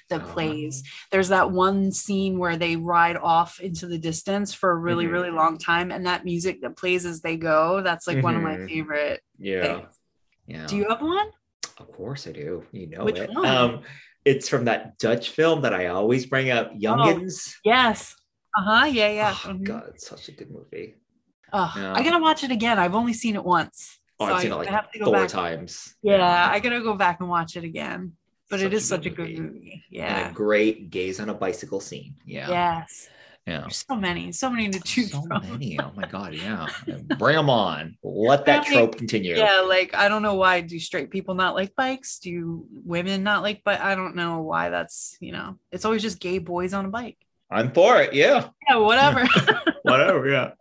that 0.10 0.22
Uh-huh. 0.22 0.34
plays. 0.34 0.84
There's 1.10 1.30
that 1.30 1.52
one 1.52 1.94
scene 1.94 2.38
where 2.38 2.58
they 2.58 2.76
ride 2.76 3.16
off 3.16 3.62
into 3.62 3.88
the 3.88 3.98
distance 3.98 4.54
for 4.54 4.72
a 4.72 4.76
really, 4.76 5.06
Mhm. 5.06 5.12
really 5.14 5.32
long 5.32 5.58
time, 5.58 5.90
and 5.90 6.06
that 6.06 6.26
music 6.26 6.62
that 6.62 6.76
plays 6.76 7.06
as 7.06 7.22
they 7.22 7.38
go, 7.38 7.82
that's 7.82 8.08
like 8.08 8.22
one 8.22 8.36
of 8.36 8.44
my 8.44 8.58
Mhm. 8.58 8.68
favorite. 8.68 9.22
Yeah. 9.40 9.78
things. 9.80 9.96
Yeah. 10.48 10.66
Do 10.68 10.76
you 10.76 10.90
have 10.90 11.02
one? 11.02 11.30
Of 11.78 11.92
course 11.94 12.28
I 12.28 12.34
do. 12.34 12.66
You 12.74 12.88
know 12.88 13.06
Which 13.06 13.18
it. 13.18 13.30
one? 13.32 13.46
Um, 13.46 13.82
it's 14.26 14.50
from 14.50 14.66
that 14.66 14.98
Dutch 15.00 15.30
film 15.30 15.62
that 15.62 15.74
I 15.74 15.88
always 15.88 16.26
bring 16.26 16.50
up, 16.52 16.74
Jongens. 16.78 17.56
Yes. 17.64 18.16
Uh 18.58 18.62
huh. 18.64 18.86
Yeah, 18.86 19.10
yeah. 19.12 19.36
Oh, 19.46 19.50
Mhm. 19.50 19.64
God, 19.64 19.84
it's 19.90 20.08
such 20.08 20.28
a 20.30 20.32
good 20.34 20.52
movie. 20.52 20.96
Oh, 21.54 21.72
Yeah. 21.76 21.94
I 21.94 22.04
gotta 22.04 22.20
watch 22.22 22.44
it 22.44 22.52
again. 22.52 22.80
I've 22.80 22.96
only 22.96 23.14
seen 23.14 23.36
it 23.36 23.44
once. 23.44 24.00
Oh, 24.20 24.28
so 24.28 24.34
I've 24.36 24.42
seen 24.42 24.52
I- 24.52 24.56
it 24.56 24.58
like 24.60 24.68
have 24.70 24.92
to 24.92 25.00
go 25.00 25.06
four 25.06 25.14
back. 25.16 25.30
times. 25.30 25.96
Yeah, 26.02 26.50
I 26.52 26.60
gotta 26.60 26.82
go 26.82 26.96
back 26.96 27.20
and 27.20 27.30
watch 27.30 27.56
it 27.56 27.64
again. 27.64 28.14
But 28.50 28.60
it 28.60 28.64
Such 28.64 28.74
is 28.74 28.84
a 28.84 28.88
such 28.88 29.06
a 29.06 29.10
good 29.10 29.30
movie. 29.30 29.40
movie. 29.42 29.74
And 29.74 29.84
Yeah. 29.90 30.30
a 30.30 30.34
great 30.34 30.90
gaze 30.90 31.20
on 31.22 31.30
a 31.30 31.34
bicycle 31.34 31.80
scene. 31.80 32.16
Yeah. 32.26 32.50
Yes. 32.50 33.10
Yeah. 33.48 33.62
There's 33.62 33.86
so 33.90 33.96
many, 33.96 34.32
so 34.34 34.50
many 34.52 34.70
to 34.70 34.80
choose 34.82 35.12
So 35.12 35.22
from. 35.24 35.42
many. 35.50 35.80
Oh 35.80 35.92
my 35.96 36.06
God. 36.06 36.34
Yeah. 36.36 36.68
Bring 37.18 37.38
them 37.38 37.50
on. 37.50 37.98
Let 38.04 38.46
that 38.46 38.66
trope 38.66 38.98
continue. 38.98 39.36
Yeah, 39.36 39.62
like 39.62 39.96
I 39.96 40.10
don't 40.10 40.22
know 40.22 40.36
why 40.36 40.62
do 40.62 40.78
straight 40.80 41.10
people 41.10 41.34
not 41.34 41.56
like 41.56 41.74
bikes? 41.76 42.20
Do 42.20 42.68
women 42.86 43.24
not 43.24 43.42
like 43.42 43.62
but 43.66 43.80
I 43.82 43.96
don't 43.96 44.16
know 44.16 44.42
why 44.42 44.70
that's, 44.70 45.18
you 45.22 45.32
know, 45.32 45.58
it's 45.72 45.86
always 45.86 46.02
just 46.04 46.20
gay 46.20 46.38
boys 46.38 46.74
on 46.74 46.86
a 46.86 46.90
bike. 46.90 47.18
I'm 47.52 47.72
for 47.74 48.02
it. 48.02 48.14
Yeah. 48.14 48.48
Yeah, 48.70 48.78
whatever. 48.78 49.28
Whatever. 49.84 50.30
Yeah. 50.30 50.52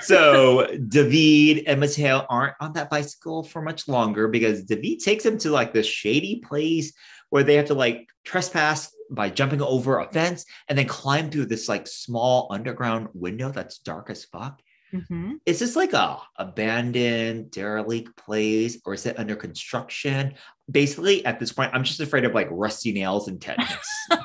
So 0.00 0.66
David 0.88 1.64
and 1.66 1.80
Matteo 1.80 2.26
aren't 2.28 2.54
on 2.60 2.72
that 2.74 2.90
bicycle 2.90 3.44
for 3.44 3.62
much 3.62 3.88
longer 3.88 4.28
because 4.28 4.64
David 4.64 5.00
takes 5.00 5.24
them 5.24 5.38
to 5.38 5.50
like 5.50 5.72
this 5.72 5.86
shady 5.86 6.40
place 6.40 6.92
where 7.30 7.44
they 7.44 7.54
have 7.54 7.66
to 7.66 7.74
like 7.74 8.08
trespass 8.24 8.92
by 9.10 9.30
jumping 9.30 9.62
over 9.62 9.98
a 9.98 10.10
fence 10.12 10.44
and 10.68 10.76
then 10.76 10.86
climb 10.86 11.30
through 11.30 11.46
this 11.46 11.68
like 11.68 11.86
small 11.86 12.48
underground 12.50 13.08
window 13.14 13.50
that's 13.50 13.78
dark 13.78 14.10
as 14.10 14.24
fuck. 14.24 14.60
hmm 14.90 15.34
Is 15.46 15.60
this 15.60 15.76
like 15.76 15.92
a 15.92 16.18
abandoned 16.36 17.50
derelict 17.50 18.16
place 18.16 18.78
or 18.84 18.94
is 18.94 19.06
it 19.06 19.18
under 19.18 19.36
construction? 19.36 20.34
Basically, 20.70 21.24
at 21.24 21.40
this 21.40 21.52
point, 21.52 21.72
I'm 21.72 21.84
just 21.84 22.00
afraid 22.00 22.24
of 22.24 22.34
like 22.34 22.48
rusty 22.50 22.92
nails 22.92 23.28
and 23.28 23.40
tetanus. 23.40 23.88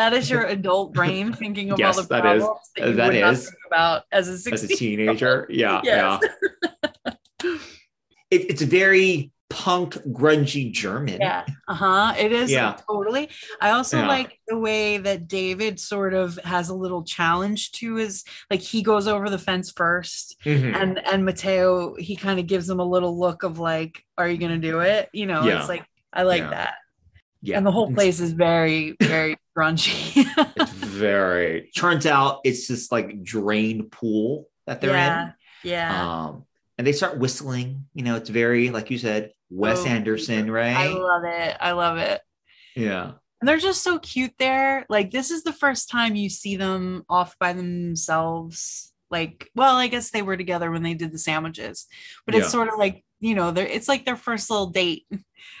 That 0.00 0.14
is 0.14 0.30
your 0.30 0.44
adult 0.46 0.94
brain 0.94 1.32
thinking 1.42 1.72
of 1.72 1.78
Yes, 1.78 1.98
all 1.98 2.04
the 2.04 2.08
that 2.08 2.36
is- 2.36 2.42
problems 2.42 2.70
that, 2.76 2.88
you 2.88 2.94
that 2.94 3.12
think 3.12 3.54
about 3.66 4.02
as 4.10 4.28
a 4.46 4.50
as 4.52 4.64
a 4.64 4.68
teenager. 4.68 5.46
Yeah, 5.50 5.82
Yes. 5.84 6.20
yeah. 7.04 7.12
It, 8.30 8.48
it's 8.50 8.62
very 8.62 9.30
punk, 9.50 9.94
grungy 10.12 10.72
German. 10.72 11.18
Yeah. 11.20 11.44
Uh-huh. 11.68 12.14
It 12.16 12.32
is 12.32 12.50
Yeah. 12.50 12.76
totally. 12.88 13.28
I 13.60 13.70
also 13.72 13.98
Yeah. 13.98 14.08
like 14.08 14.38
the 14.48 14.56
way 14.56 14.96
that 14.98 15.28
David 15.28 15.78
sort 15.80 16.14
of 16.14 16.36
has 16.44 16.70
a 16.70 16.74
little 16.74 17.02
challenge 17.04 17.72
to 17.72 17.96
his 17.96 18.24
like 18.50 18.60
he 18.60 18.82
goes 18.82 19.06
over 19.08 19.28
the 19.28 19.38
fence 19.38 19.70
first 19.70 20.36
Mhm. 20.46 20.74
and 20.80 20.98
and 21.04 21.24
Matteo 21.26 21.94
he 21.96 22.14
kind 22.16 22.38
of 22.40 22.46
gives 22.46 22.70
him 22.70 22.78
a 22.80 22.84
little 22.84 23.18
look 23.18 23.42
of 23.42 23.58
like 23.58 24.02
are 24.16 24.28
you 24.28 24.38
going 24.38 24.58
to 24.58 24.66
do 24.70 24.80
it? 24.80 25.10
You 25.12 25.26
know, 25.26 25.42
Yeah. 25.44 25.58
it's 25.58 25.68
like 25.68 25.84
I 26.12 26.22
like 26.22 26.42
Yeah. 26.42 26.50
that. 26.50 26.74
Yeah. 27.42 27.56
And 27.56 27.66
the 27.66 27.72
whole 27.72 27.92
place 27.92 28.20
is 28.20 28.32
very 28.32 28.96
very 29.00 29.36
grungy. 29.58 30.24
It's 30.56 30.70
very 30.72 31.70
turns 31.76 32.06
out 32.06 32.40
it's 32.44 32.66
just 32.66 32.92
like 32.92 33.22
drained 33.22 33.90
pool 33.92 34.48
that 34.66 34.80
they're 34.80 34.90
yeah. 34.90 35.22
in. 35.22 35.34
Yeah. 35.70 36.24
Um, 36.26 36.44
and 36.78 36.86
they 36.86 36.92
start 36.92 37.18
whistling. 37.18 37.86
You 37.94 38.04
know, 38.04 38.16
it's 38.16 38.30
very 38.30 38.70
like 38.70 38.90
you 38.90 38.98
said, 38.98 39.32
Wes 39.50 39.80
Oh, 39.84 39.86
Anderson, 39.88 40.50
right? 40.50 40.76
I 40.76 40.88
love 40.88 41.24
it. 41.24 41.56
I 41.60 41.72
love 41.72 41.98
it. 41.98 42.20
yeah. 42.76 43.12
And 43.40 43.48
they're 43.48 43.56
just 43.58 43.82
so 43.82 43.98
cute 43.98 44.34
there. 44.38 44.84
Like 44.90 45.10
this 45.10 45.30
is 45.30 45.42
the 45.44 45.52
first 45.52 45.88
time 45.90 46.14
you 46.14 46.28
see 46.28 46.56
them 46.56 47.04
off 47.08 47.38
by 47.38 47.52
themselves. 47.54 48.92
Like, 49.10 49.50
well, 49.56 49.76
I 49.76 49.88
guess 49.88 50.10
they 50.10 50.22
were 50.22 50.36
together 50.36 50.70
when 50.70 50.82
they 50.82 50.94
did 50.94 51.10
the 51.12 51.18
sandwiches, 51.18 51.86
but 52.26 52.34
Yeah. 52.34 52.42
it's 52.42 52.50
sort 52.52 52.68
of 52.68 52.78
like, 52.78 53.02
you 53.20 53.34
know, 53.34 53.50
they're 53.50 53.66
it's 53.66 53.88
like 53.88 54.04
their 54.04 54.16
first 54.16 54.50
little 54.50 54.68
date. 54.70 55.06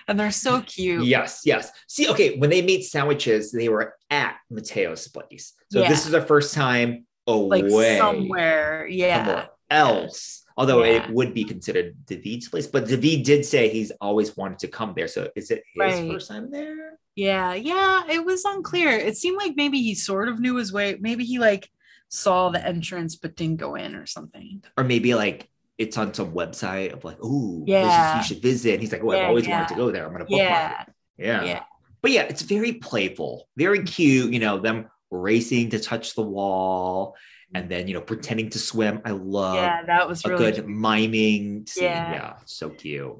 And 0.08 0.18
they're 0.18 0.30
so 0.32 0.60
cute. 0.60 1.06
Yes, 1.06 1.42
yes. 1.44 1.70
See, 1.86 2.08
okay, 2.10 2.36
when 2.36 2.50
they 2.50 2.60
made 2.62 2.82
sandwiches, 2.82 3.50
they 3.52 3.68
were 3.68 3.94
at 4.10 4.36
Matteo's 4.52 5.08
place. 5.08 5.54
So 5.72 5.80
Yeah. 5.80 5.88
this 5.88 6.04
is 6.04 6.10
their 6.12 6.20
first 6.20 6.52
time 6.52 7.06
away 7.26 7.62
Like 7.62 7.96
somewhere. 7.98 8.86
Yeah. 8.88 9.24
somewhere 9.24 9.48
else. 9.70 10.44
Although 10.56 10.84
Yeah. 10.84 11.04
it 11.04 11.10
would 11.14 11.32
be 11.32 11.44
considered 11.44 11.94
David's 12.06 12.48
place, 12.48 12.66
but 12.66 12.88
David 12.88 13.22
did 13.24 13.46
say 13.46 13.68
he's 13.68 13.92
always 14.00 14.36
wanted 14.36 14.58
to 14.60 14.68
come 14.68 14.92
there. 14.96 15.08
So 15.08 15.30
is 15.36 15.50
it 15.50 15.62
his 15.74 15.80
Right. 15.80 16.10
first 16.12 16.28
time 16.28 16.50
there? 16.50 16.98
Yeah. 17.14 17.54
Yeah. 17.54 18.02
It 18.10 18.24
was 18.24 18.44
unclear. 18.44 18.90
It 18.90 19.16
seemed 19.16 19.36
like 19.38 19.54
maybe 19.56 19.80
he 19.80 19.94
sort 19.94 20.28
of 20.28 20.40
knew 20.40 20.56
his 20.56 20.72
way. 20.72 20.96
Maybe 21.00 21.24
he 21.24 21.38
like 21.38 21.70
saw 22.08 22.50
the 22.50 22.64
entrance 22.66 23.16
but 23.16 23.36
didn't 23.36 23.58
go 23.58 23.76
in 23.76 23.94
or 23.94 24.04
something. 24.06 24.62
Or 24.76 24.82
maybe 24.84 25.14
like 25.14 25.48
it's 25.80 25.96
on 25.96 26.12
some 26.12 26.32
website 26.32 26.92
of 26.92 27.04
like, 27.04 27.16
oh, 27.22 27.64
Yeah. 27.66 28.18
you 28.18 28.22
should 28.22 28.42
visit. 28.42 28.74
And 28.74 28.82
he's 28.82 28.92
like, 28.92 29.02
oh, 29.02 29.12
I've 29.12 29.28
always 29.28 29.46
yeah. 29.46 29.60
wanted 29.60 29.68
to 29.70 29.74
go 29.76 29.90
there. 29.90 30.04
I'm 30.04 30.12
gonna 30.12 30.26
bookmark 30.26 30.42
Yeah. 30.42 30.82
it. 30.82 30.88
Yeah. 31.16 31.42
Yeah. 31.44 31.62
But 32.02 32.10
yeah, 32.10 32.22
it's 32.24 32.42
very 32.42 32.74
playful, 32.74 33.48
very 33.56 33.82
cute, 33.82 34.30
you 34.32 34.40
know, 34.40 34.58
them 34.58 34.90
racing 35.10 35.70
to 35.70 35.80
touch 35.80 36.14
the 36.14 36.22
wall 36.22 37.16
and 37.54 37.68
then, 37.70 37.88
you 37.88 37.94
know, 37.94 38.02
pretending 38.02 38.50
to 38.50 38.58
swim. 38.58 39.00
I 39.06 39.12
love 39.12 39.54
yeah. 39.54 39.82
That 39.86 40.06
was 40.06 40.22
a 40.24 40.28
really 40.28 40.44
good 40.44 40.54
cute. 40.56 40.68
miming 40.68 41.66
scene. 41.66 41.84
Yeah. 41.84 42.12
Yeah. 42.12 42.34
so 42.44 42.68
cute. 42.68 43.16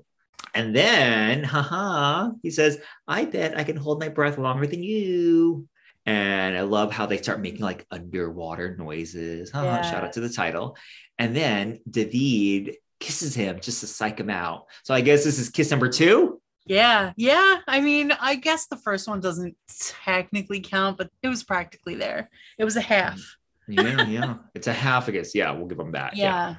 And 0.54 0.76
then, 0.76 1.42
haha, 1.44 2.30
he 2.42 2.50
says, 2.50 2.78
I 3.08 3.24
bet 3.24 3.56
I 3.56 3.64
can 3.64 3.76
hold 3.76 4.00
my 4.00 4.08
breath 4.10 4.36
longer 4.36 4.66
than 4.66 4.82
you. 4.82 5.66
And 6.06 6.56
I 6.56 6.62
love 6.62 6.90
how 6.92 7.06
they 7.06 7.18
start 7.18 7.40
making 7.40 7.60
like 7.60 7.86
underwater 7.90 8.76
noises. 8.76 9.50
Haha, 9.50 9.64
Yeah. 9.66 9.82
Shout 9.90 10.04
out 10.04 10.12
to 10.14 10.20
the 10.20 10.28
title. 10.30 10.76
And 11.20 11.36
then 11.36 11.80
David 11.88 12.76
kisses 12.98 13.34
him 13.34 13.60
just 13.60 13.80
to 13.80 13.86
psych 13.86 14.18
him 14.18 14.30
out. 14.30 14.66
So 14.84 14.94
I 14.94 15.02
guess 15.02 15.22
this 15.22 15.38
is 15.38 15.50
kiss 15.50 15.70
number 15.70 15.88
two. 15.88 16.40
Yeah, 16.66 17.12
yeah. 17.16 17.58
I 17.68 17.80
mean, 17.80 18.12
I 18.12 18.36
guess 18.36 18.66
the 18.66 18.76
first 18.76 19.06
one 19.06 19.20
doesn't 19.20 19.56
technically 20.04 20.60
count, 20.60 20.98
but 20.98 21.10
it 21.22 21.28
was 21.28 21.44
practically 21.44 21.94
there. 21.94 22.30
It 22.58 22.64
was 22.64 22.76
a 22.76 22.80
half. 22.80 23.20
Yeah, 23.68 24.06
yeah. 24.06 24.34
It's 24.54 24.66
a 24.66 24.72
half, 24.72 25.08
I 25.08 25.12
guess. 25.12 25.34
Yeah, 25.34 25.52
we'll 25.52 25.66
give 25.66 25.78
him 25.78 25.92
that. 25.92 26.16
Yeah. 26.16 26.56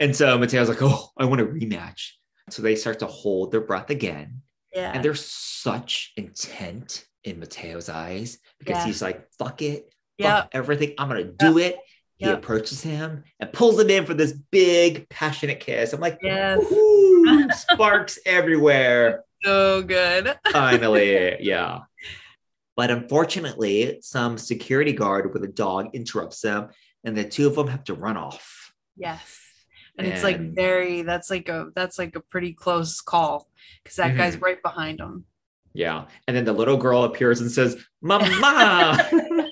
And 0.00 0.14
so 0.14 0.38
Matteo's 0.38 0.68
like, 0.68 0.82
oh, 0.82 1.10
I 1.16 1.24
want 1.24 1.40
a 1.40 1.46
rematch. 1.46 2.10
So 2.50 2.62
they 2.62 2.74
start 2.76 2.98
to 2.98 3.06
hold 3.06 3.52
their 3.52 3.60
breath 3.60 3.90
again. 3.90 4.42
Yeah. 4.74 4.90
And 4.92 5.04
there's 5.04 5.24
such 5.24 6.12
intent 6.16 7.04
in 7.22 7.40
Matteo's 7.40 7.88
eyes 7.88 8.38
because 8.58 8.78
Yeah. 8.78 8.86
he's 8.86 9.00
like, 9.02 9.26
fuck 9.38 9.62
it, 9.62 9.94
yeah. 10.18 10.42
fuck 10.42 10.50
everything. 10.52 10.94
I'm 10.98 11.08
gonna 11.08 11.24
do 11.24 11.58
it. 11.58 11.76
He 12.16 12.26
Yep. 12.26 12.38
approaches 12.38 12.80
him 12.80 13.24
and 13.40 13.52
pulls 13.52 13.78
him 13.80 13.90
in 13.90 14.06
for 14.06 14.14
this 14.14 14.32
big 14.32 15.08
passionate 15.08 15.60
kiss. 15.60 15.92
I'm 15.92 16.00
like, 16.00 16.18
Yes. 16.22 16.62
Sparks 17.72 18.18
everywhere. 18.24 19.24
So 19.42 19.82
good. 19.82 20.34
Finally, 20.52 21.36
yeah. 21.40 21.80
But 22.76 22.90
unfortunately, 22.90 23.98
some 24.00 24.38
security 24.38 24.92
guard 24.92 25.32
with 25.32 25.44
a 25.44 25.48
dog 25.48 25.90
interrupts 25.94 26.40
them, 26.40 26.68
and 27.04 27.16
the 27.16 27.24
two 27.24 27.46
of 27.46 27.54
them 27.54 27.68
have 27.68 27.84
to 27.84 27.94
run 27.94 28.16
off. 28.16 28.72
Yes. 28.96 29.38
And 29.96 30.06
it's 30.08 30.24
like 30.24 30.40
very 30.54 31.02
that's 31.02 31.30
like 31.30 31.48
a 31.48 31.66
that's 31.76 31.98
like 32.00 32.16
a 32.16 32.20
pretty 32.20 32.52
close 32.52 33.00
call 33.00 33.48
because 33.82 33.96
that 33.96 34.16
guy's 34.16 34.34
Mm-hmm. 34.34 34.44
right 34.44 34.62
behind 34.62 34.98
him. 35.00 35.24
Yeah. 35.72 36.06
And 36.26 36.36
then 36.36 36.44
the 36.44 36.52
little 36.52 36.76
girl 36.76 37.04
appears 37.04 37.40
and 37.40 37.50
says, 37.50 37.76
Mama. 38.02 38.98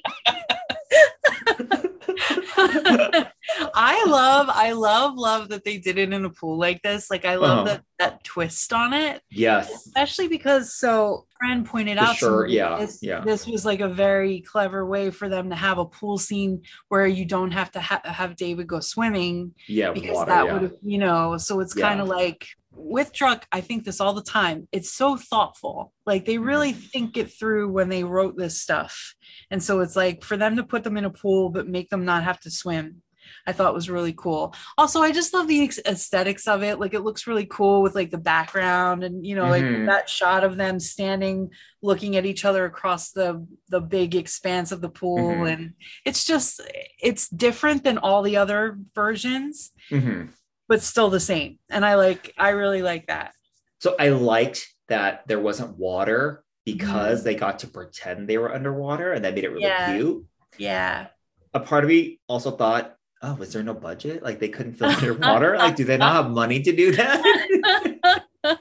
I 3.75 4.05
love, 4.07 4.49
I 4.51 4.73
love, 4.73 5.15
love 5.17 5.49
that 5.51 5.65
they 5.65 5.79
did 5.79 5.99
it 5.99 6.13
in 6.13 6.25
a 6.25 6.31
pool 6.31 6.59
like 6.59 6.83
this. 6.83 7.11
Like 7.11 7.25
I 7.25 7.37
love 7.37 7.67
Uh-huh. 7.67 7.77
that 7.77 7.83
that 7.99 8.25
twist 8.25 8.73
on 8.73 8.93
it, 8.93 9.23
yes. 9.31 9.71
especially 9.87 10.27
because 10.27 10.75
so 10.75 11.27
friend 11.39 11.65
pointed 11.65 11.99
For 11.99 12.05
out 12.05 12.17
sure, 12.17 12.47
yeah, 12.47 12.79
this, 12.79 12.99
yeah. 13.01 13.21
this 13.21 13.47
was 13.47 13.65
like 13.65 13.79
a 13.81 13.89
very 13.89 14.41
clever 14.41 14.85
way 14.85 15.11
for 15.11 15.29
them 15.29 15.51
to 15.51 15.57
have 15.57 15.79
a 15.79 15.85
pool 15.85 16.19
scene 16.19 16.63
where 16.89 17.07
you 17.07 17.25
don't 17.25 17.53
have 17.53 17.71
to 17.73 17.81
ha- 17.81 18.01
have 18.05 18.35
David 18.35 18.67
go 18.67 18.81
swimming 18.81 19.55
Yeah. 19.69 19.93
because 19.93 20.17
water, 20.17 20.31
that 20.31 20.47
yeah. 20.47 20.53
would 20.53 20.63
have, 20.63 20.73
you 20.83 20.99
know, 20.99 21.37
so 21.39 21.61
it's 21.61 21.77
Yeah. 21.77 21.89
kind 21.89 22.01
of 22.01 22.09
like 22.09 22.45
with 22.75 23.13
Druck 23.13 23.43
I 23.53 23.61
think 23.61 23.85
this 23.85 24.01
all 24.01 24.15
the 24.15 24.23
time. 24.23 24.67
It's 24.73 24.91
so 24.91 25.17
thoughtful. 25.17 25.93
Like 26.07 26.25
they 26.25 26.39
really 26.39 26.73
Mm-hmm. 26.73 26.81
think 26.93 27.17
it 27.17 27.33
through 27.39 27.71
when 27.71 27.89
they 27.89 28.03
wrote 28.03 28.37
this 28.37 28.61
stuff. 28.61 29.15
And 29.51 29.63
so 29.63 29.79
it's 29.81 29.95
like 29.95 30.25
for 30.25 30.37
them 30.37 30.57
to 30.57 30.65
put 30.65 30.83
them 30.83 30.97
in 30.97 31.05
a 31.05 31.11
pool 31.11 31.51
but 31.51 31.69
make 31.69 31.91
them 31.91 32.05
not 32.05 32.25
have 32.25 32.41
to 32.41 32.51
swim. 32.51 33.02
I 33.47 33.53
thought 33.53 33.75
was 33.75 33.91
really 33.91 34.13
cool. 34.13 34.55
Also, 34.79 35.01
I 35.01 35.13
just 35.13 35.33
love 35.35 35.49
the 35.49 35.71
aesthetics 35.87 36.47
of 36.47 36.63
it. 36.63 36.79
Like 36.81 36.95
it 36.95 37.01
looks 37.01 37.27
really 37.27 37.47
cool 37.47 37.83
with 37.83 37.95
like 37.95 38.11
the 38.11 38.19
background 38.19 39.05
and 39.05 39.27
you 39.27 39.35
know 39.37 39.47
like 39.49 39.63
Mhm. 39.63 39.87
that 39.87 40.09
shot 40.09 40.45
of 40.45 40.57
them 40.57 40.79
standing 40.81 41.51
looking 41.83 42.17
at 42.17 42.27
each 42.27 42.45
other 42.45 42.65
across 42.65 43.13
the 43.13 43.47
the 43.69 43.81
big 43.81 44.15
expanse 44.15 44.73
of 44.73 44.81
the 44.81 44.89
pool 44.89 45.19
Mhm. 45.31 45.53
and 45.53 45.73
it's 46.05 46.25
just 46.25 46.61
it's 47.03 47.29
different 47.29 47.85
than 47.85 47.99
all 47.99 48.23
the 48.23 48.37
other 48.37 48.79
versions 48.95 49.71
Mhm. 49.91 50.31
but 50.69 50.81
still 50.83 51.11
the 51.11 51.21
same. 51.21 51.59
And 51.71 51.85
I 51.85 51.97
like, 51.97 52.33
I 52.39 52.51
really 52.51 52.83
like 52.83 53.07
that. 53.09 53.35
So 53.81 53.95
I 53.99 54.09
liked 54.11 54.69
that 54.89 55.27
there 55.27 55.41
wasn't 55.41 55.77
water 55.79 56.45
Mm-hmm. 56.65 56.79
because 56.79 57.25
they 57.25 57.35
got 57.35 57.59
to 57.61 57.67
pretend 57.67 58.29
they 58.29 58.39
were 58.39 58.55
underwater 58.55 59.13
and 59.13 59.25
that 59.25 59.35
made 59.35 59.43
it 59.43 59.49
really 59.51 59.63
Yeah. 59.65 59.97
cute. 59.97 60.25
Yeah. 60.59 61.09
A 61.53 61.59
part 61.61 61.83
of 61.83 61.89
me 61.89 62.21
also 62.29 62.53
thought, 62.53 62.95
oh, 63.23 63.35
was 63.35 63.53
there 63.53 63.63
no 63.63 63.75
budget? 63.75 64.23
Like 64.23 64.41
they 64.41 64.49
couldn't 64.49 64.75
film 64.75 64.95
underwater? 64.95 65.57
like, 65.59 65.77
do 65.77 65.85
they 65.85 65.97
not 65.97 66.15
have 66.15 66.31
money 66.31 66.61
to 66.63 66.73
do 66.75 66.93
that? 66.97 68.23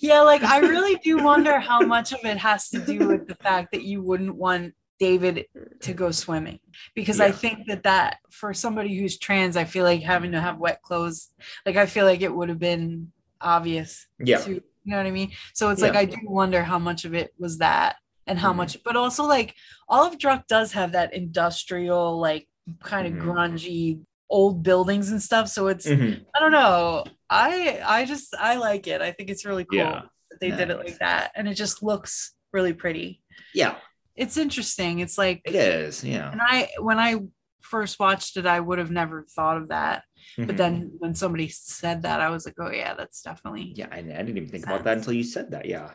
yeah. 0.00 0.22
Like, 0.22 0.42
I 0.42 0.58
really 0.58 0.96
do 0.96 1.22
wonder 1.22 1.58
how 1.60 1.80
much 1.80 2.12
of 2.12 2.20
it 2.24 2.38
has 2.38 2.70
to 2.70 2.78
do 2.78 3.08
with 3.08 3.28
the 3.28 3.34
fact 3.36 3.72
that 3.72 3.82
you 3.84 4.02
wouldn't 4.02 4.34
want 4.36 4.74
David 4.98 5.46
to 5.80 5.92
go 5.92 6.10
swimming 6.10 6.60
because 6.94 7.20
I 7.20 7.30
think 7.30 7.66
that 7.66 7.82
that 7.82 8.18
for 8.30 8.54
somebody 8.54 8.96
who's 8.96 9.18
trans, 9.18 9.56
I 9.56 9.64
feel 9.64 9.84
like 9.84 10.02
having 10.02 10.32
to 10.32 10.40
have 10.40 10.58
wet 10.58 10.82
clothes, 10.82 11.30
like 11.66 11.76
I 11.76 11.86
feel 11.86 12.06
like 12.06 12.22
it 12.22 12.34
would 12.34 12.48
have 12.48 12.60
been 12.60 13.12
obvious 13.40 14.06
yeah. 14.18 14.38
to, 14.38 14.54
you 14.54 14.62
know 14.86 14.96
what 14.96 15.06
I 15.06 15.10
mean? 15.10 15.32
So 15.52 15.70
it's 15.70 15.82
like 15.82 15.96
I 15.96 16.04
do 16.04 16.18
wonder 16.24 16.62
how 16.62 16.78
much 16.78 17.04
of 17.04 17.12
it 17.12 17.34
was 17.38 17.58
that 17.58 17.96
and 18.26 18.38
how 18.38 18.52
Mhm. 18.52 18.56
much, 18.56 18.82
but 18.84 18.96
also 18.96 19.24
like 19.24 19.54
all 19.88 20.06
of 20.06 20.16
Druck 20.16 20.46
does 20.46 20.72
have 20.72 20.92
that 20.92 21.12
industrial, 21.12 22.18
like 22.18 22.48
kind 22.82 23.06
of 23.06 23.12
Mhm. 23.14 23.22
grungy 23.22 24.00
old 24.30 24.62
buildings 24.62 25.10
and 25.10 25.22
stuff. 25.22 25.48
So 25.48 25.68
it's 25.68 25.86
Mhm. 25.86 26.24
I 26.34 26.40
don't 26.40 26.52
know. 26.52 27.04
I 27.30 27.80
I 27.84 28.04
just 28.04 28.34
I 28.36 28.56
like 28.56 28.86
it. 28.86 29.00
I 29.02 29.12
think 29.12 29.30
it's 29.30 29.44
really 29.44 29.64
cool 29.64 29.78
Yeah. 29.78 30.02
that 30.30 30.40
they 30.40 30.50
did 30.50 30.70
it 30.70 30.78
like 30.78 30.98
that. 30.98 31.32
And 31.34 31.46
it 31.48 31.54
just 31.54 31.82
looks 31.82 32.34
really 32.52 32.72
pretty. 32.72 33.22
Yeah, 33.54 33.76
It's 34.16 34.36
interesting. 34.36 35.00
It's 35.00 35.18
like 35.18 35.42
it 35.44 35.54
is. 35.54 36.02
Yeah. 36.04 36.30
and 36.30 36.40
I 36.42 36.68
when 36.78 36.98
I 36.98 37.20
first 37.60 37.98
watched 37.98 38.36
it, 38.36 38.46
I 38.46 38.60
would 38.60 38.78
have 38.78 38.90
never 38.90 39.24
thought 39.24 39.56
of 39.56 39.68
that. 39.68 40.04
But 40.36 40.48
Mhm. 40.48 40.56
then 40.56 40.92
when 40.98 41.14
somebody 41.14 41.48
said 41.48 42.02
that, 42.02 42.20
I 42.20 42.30
was 42.30 42.46
like, 42.46 42.54
oh 42.60 42.70
yeah, 42.70 42.94
that's 42.94 43.22
definitely 43.22 43.72
Yeah, 43.74 43.88
I, 43.90 43.98
I 43.98 44.02
didn't 44.02 44.36
even 44.36 44.48
think 44.48 44.64
about 44.64 44.84
that 44.84 44.98
until 44.98 45.12
you 45.14 45.24
said 45.24 45.50
that. 45.52 45.66
Yeah. 45.66 45.94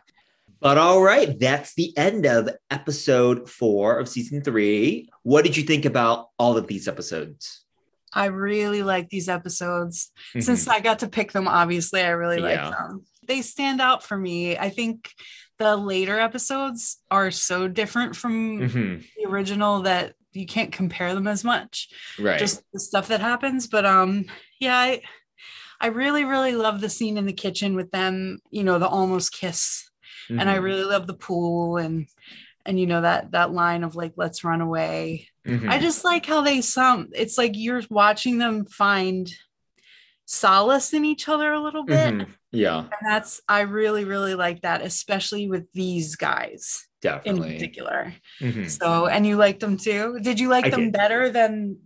But 0.61 0.77
all 0.77 1.02
right, 1.02 1.40
that's 1.40 1.73
the 1.76 1.95
end 1.98 2.26
of 2.26 2.49
episode 2.69 3.49
four 3.49 3.98
of 3.99 4.10
season 4.10 4.41
three. 4.44 5.10
What 5.23 5.45
did 5.45 5.56
you 5.56 5.64
think 5.64 5.86
about 5.86 6.30
all 6.38 6.57
of 6.57 6.68
these 6.68 6.88
episodes? 6.88 7.64
I 8.14 8.26
really 8.26 8.84
like 8.84 9.10
these 9.10 9.30
episodes. 9.30 10.11
Mhm. 10.36 10.44
Since 10.44 10.68
I 10.68 10.80
got 10.80 10.99
to 10.99 11.07
pick 11.07 11.31
them, 11.31 11.48
obviously, 11.48 12.02
I 12.02 12.10
really 12.10 12.40
like 12.40 12.56
Yeah. 12.57 12.72
them. 12.72 13.06
They 13.27 13.41
stand 13.41 13.80
out 13.80 14.03
for 14.03 14.18
me. 14.18 14.57
I 14.57 14.69
think 14.69 15.11
the 15.60 15.77
later 15.77 16.19
episodes 16.19 16.98
are 17.11 17.31
so 17.31 17.68
different 17.68 18.15
from 18.15 18.60
Mhm. 18.61 19.06
the 19.18 19.30
original 19.30 19.84
that 19.84 20.15
you 20.34 20.45
can't 20.45 20.72
compare 20.72 21.14
them 21.14 21.27
as 21.27 21.44
much. 21.44 21.90
right. 22.19 22.40
Just 22.40 22.64
the 22.73 22.80
stuff 22.80 23.07
that 23.10 23.19
happens. 23.22 23.68
But 23.68 23.86
um, 23.86 24.26
yeah, 24.60 24.77
I 24.77 25.02
I 25.81 25.88
really, 25.88 26.26
really 26.26 26.56
love 26.56 26.81
the 26.81 26.90
scene 26.90 27.18
in 27.18 27.26
the 27.26 27.31
kitchen 27.31 27.73
with 27.73 27.91
them, 27.91 28.40
you 28.52 28.64
know, 28.65 28.80
the 28.80 28.88
almost 28.88 29.31
kiss. 29.31 29.89
And 30.30 30.49
I 30.49 30.57
Mhm. 30.57 30.64
really 30.64 30.84
love 30.84 31.07
the 31.07 31.14
pool 31.15 31.77
and 31.77 32.07
and 32.65 32.80
you 32.80 32.85
know 32.85 33.01
that 33.01 33.31
that 33.31 33.51
line 33.51 33.84
of 33.84 33.95
like 33.95 34.14
let's 34.15 34.43
run 34.43 34.61
away 34.61 35.27
Mhm. 35.47 35.69
I 35.69 35.80
just 35.80 36.03
like 36.03 36.26
how 36.26 36.41
they 36.41 36.61
some 36.61 37.10
it's 37.14 37.38
like 37.38 37.53
you're 37.56 37.81
watching 37.89 38.38
them 38.38 38.65
find 38.65 39.34
solace 40.26 40.93
in 40.93 41.06
each 41.06 41.27
other 41.27 41.51
a 41.53 41.60
little 41.60 41.84
bit. 41.84 42.14
Mhm. 42.14 42.27
Yeah, 42.51 42.80
And 42.80 43.11
that's 43.11 43.41
I 43.47 43.61
really, 43.61 44.06
really 44.06 44.35
like 44.35 44.61
that, 44.61 44.81
especially 44.81 45.47
with 45.47 45.72
these 45.73 46.15
guys 46.15 46.88
definitely 47.01 47.47
in 47.49 47.53
particular. 47.53 48.14
Mhm. 48.41 48.69
So 48.69 49.07
and 49.07 49.26
you 49.26 49.38
liked 49.38 49.60
them 49.61 49.77
too. 49.77 50.19
Did 50.22 50.39
you 50.39 50.49
like 50.49 50.65
I 50.65 50.69
them 50.69 50.85
did. 50.85 50.93
better 50.93 51.30
than 51.30 51.77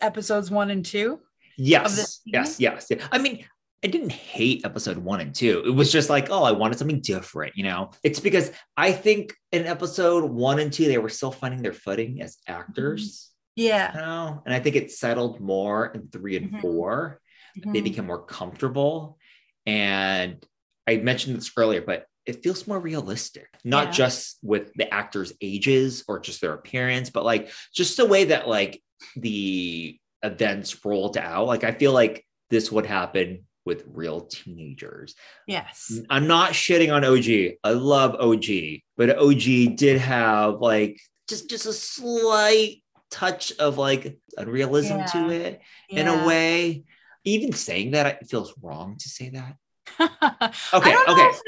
episodes 0.00 0.50
one 0.50 0.70
and 0.70 0.84
two? 0.84 1.20
Yes, 1.56 2.20
yes, 2.24 2.58
yes, 2.60 2.86
yeah. 2.90 3.06
I 3.12 3.18
mean, 3.18 3.44
I 3.84 3.88
didn't 3.88 4.12
hate 4.12 4.64
episode 4.64 4.96
one 4.98 5.20
and 5.20 5.34
two. 5.34 5.62
It 5.66 5.70
was 5.70 5.90
just 5.90 6.08
like, 6.08 6.28
oh, 6.30 6.44
I 6.44 6.52
wanted 6.52 6.78
something 6.78 7.00
different, 7.00 7.56
you 7.56 7.64
know? 7.64 7.90
It's 8.04 8.20
because 8.20 8.52
I 8.76 8.92
think 8.92 9.34
in 9.50 9.66
episode 9.66 10.24
one 10.30 10.60
and 10.60 10.72
two, 10.72 10.84
they 10.86 10.98
were 10.98 11.08
still 11.08 11.32
finding 11.32 11.62
their 11.62 11.72
footing 11.72 12.22
as 12.22 12.36
actors, 12.46 13.30
Yeah. 13.56 13.92
you 13.92 14.00
know? 14.00 14.42
And 14.46 14.54
I 14.54 14.60
think 14.60 14.76
it 14.76 14.92
settled 14.92 15.40
more 15.40 15.86
in 15.86 16.08
three 16.08 16.36
and 16.36 16.52
Mhm. 16.52 16.60
four. 16.60 17.20
They 17.56 17.80
Mhm. 17.80 17.84
became 17.84 18.06
more 18.06 18.24
comfortable. 18.24 19.18
And 19.66 20.44
I 20.86 20.98
mentioned 20.98 21.36
this 21.36 21.50
earlier, 21.56 21.82
but 21.82 22.06
it 22.24 22.44
feels 22.44 22.68
more 22.68 22.78
realistic, 22.78 23.48
not 23.64 23.86
Yeah. 23.86 23.92
just 23.92 24.38
with 24.42 24.72
the 24.74 24.92
actors' 24.94 25.32
ages 25.40 26.04
or 26.06 26.20
just 26.20 26.40
their 26.40 26.54
appearance, 26.54 27.10
but 27.10 27.24
like 27.24 27.50
just 27.74 27.96
the 27.96 28.06
way 28.06 28.24
that 28.24 28.46
like 28.46 28.80
the 29.16 29.98
events 30.22 30.84
rolled 30.84 31.18
out. 31.18 31.48
Like 31.48 31.64
I 31.64 31.72
feel 31.72 31.92
like 31.92 32.24
this 32.48 32.70
would 32.70 32.86
happen 32.86 33.44
with 33.64 33.84
real 33.86 34.22
teenagers. 34.22 35.14
Yes. 35.46 35.92
I'm 36.10 36.26
not 36.26 36.52
shitting 36.52 36.92
on 36.92 37.04
OG. 37.04 37.58
I 37.62 37.72
love 37.78 38.14
OG, 38.16 38.80
but 38.96 39.16
OG 39.18 39.76
did 39.76 40.00
have 40.00 40.60
like 40.60 41.00
just 41.28 41.48
just 41.48 41.66
a 41.66 41.72
slight 41.72 42.82
touch 43.10 43.52
of 43.58 43.78
like 43.78 44.18
unrealism 44.38 45.04
to 45.12 45.18
Yeah. 45.18 45.30
it 45.30 45.60
in 45.88 46.08
a 46.08 46.26
way. 46.26 46.84
Even 47.24 47.52
saying 47.52 47.92
that 47.92 48.06
it 48.06 48.28
feels 48.28 48.52
wrong 48.60 48.96
to 48.98 49.08
say 49.08 49.30
that. 49.30 49.56
Okay, 50.74 50.96
okay. 51.08 51.28
if 51.28 51.40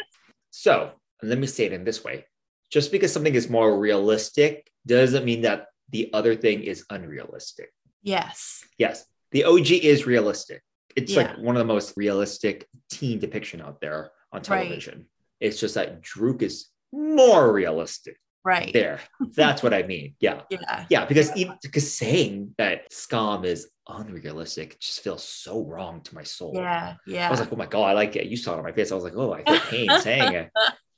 So 0.51 0.93
let 1.23 1.39
me 1.39 1.47
say 1.47 1.65
it 1.67 1.73
in 1.73 1.85
this 1.85 2.05
way. 2.05 2.27
Just 2.71 2.93
because 2.93 3.13
something 3.13 3.35
is 3.35 3.49
more 3.51 3.79
realistic 3.79 4.71
doesn't 4.87 5.25
mean 5.25 5.43
that 5.43 5.67
the 5.91 6.11
other 6.13 6.35
thing 6.37 6.63
is 6.63 6.85
unrealistic. 6.91 7.71
yes. 8.03 8.63
Yes, 8.79 9.05
the 9.33 9.45
OG 9.45 9.71
is 9.73 10.07
realistic. 10.07 10.63
It's 10.97 11.13
Yeah. 11.13 11.23
like 11.23 11.39
one 11.39 11.57
of 11.57 11.61
the 11.67 11.73
most 11.73 11.95
realistic 11.97 12.67
teen 12.91 13.19
depiction 13.19 13.61
out 13.61 13.81
there 13.81 14.11
on 14.33 14.39
Right. 14.41 14.45
television. 14.65 15.07
It's 15.41 15.59
just 15.61 15.75
that 15.75 16.03
Druck 16.03 16.43
is 16.43 16.69
more 16.93 17.53
realistic. 17.53 18.17
Right. 18.45 18.73
There, 18.73 19.01
that's 19.35 19.63
what 19.63 19.73
I 19.73 19.83
mean. 19.85 20.15
Yeah, 20.21 20.43
Yeah. 20.51 20.87
yeah. 20.91 21.05
Because 21.07 21.35
even 21.37 21.57
because 21.63 21.93
saying 21.95 22.55
that 22.59 22.91
Skam 22.93 23.45
is 23.45 23.69
unrealistic 23.89 24.79
just 24.81 25.01
feels 25.01 25.25
so 25.25 25.65
wrong 25.65 26.03
to 26.03 26.15
my 26.15 26.23
soul. 26.23 26.53
Yeah. 26.55 26.97
Yeah. 27.07 27.27
I 27.27 27.31
was 27.31 27.41
like, 27.41 27.53
oh 27.53 27.57
my 27.57 27.67
god, 27.67 27.85
I 27.85 27.93
like 27.95 28.17
it. 28.17 28.27
You 28.27 28.37
saw 28.37 28.55
it 28.55 28.59
on 28.59 28.65
my 28.65 28.73
face. 28.73 28.93
I 28.93 28.95
was 28.95 29.05
like, 29.05 29.17
oh, 29.17 29.33
I 29.33 29.43
feel 29.45 29.61
pain 29.61 30.01
saying 30.01 30.33
it. 30.35 30.51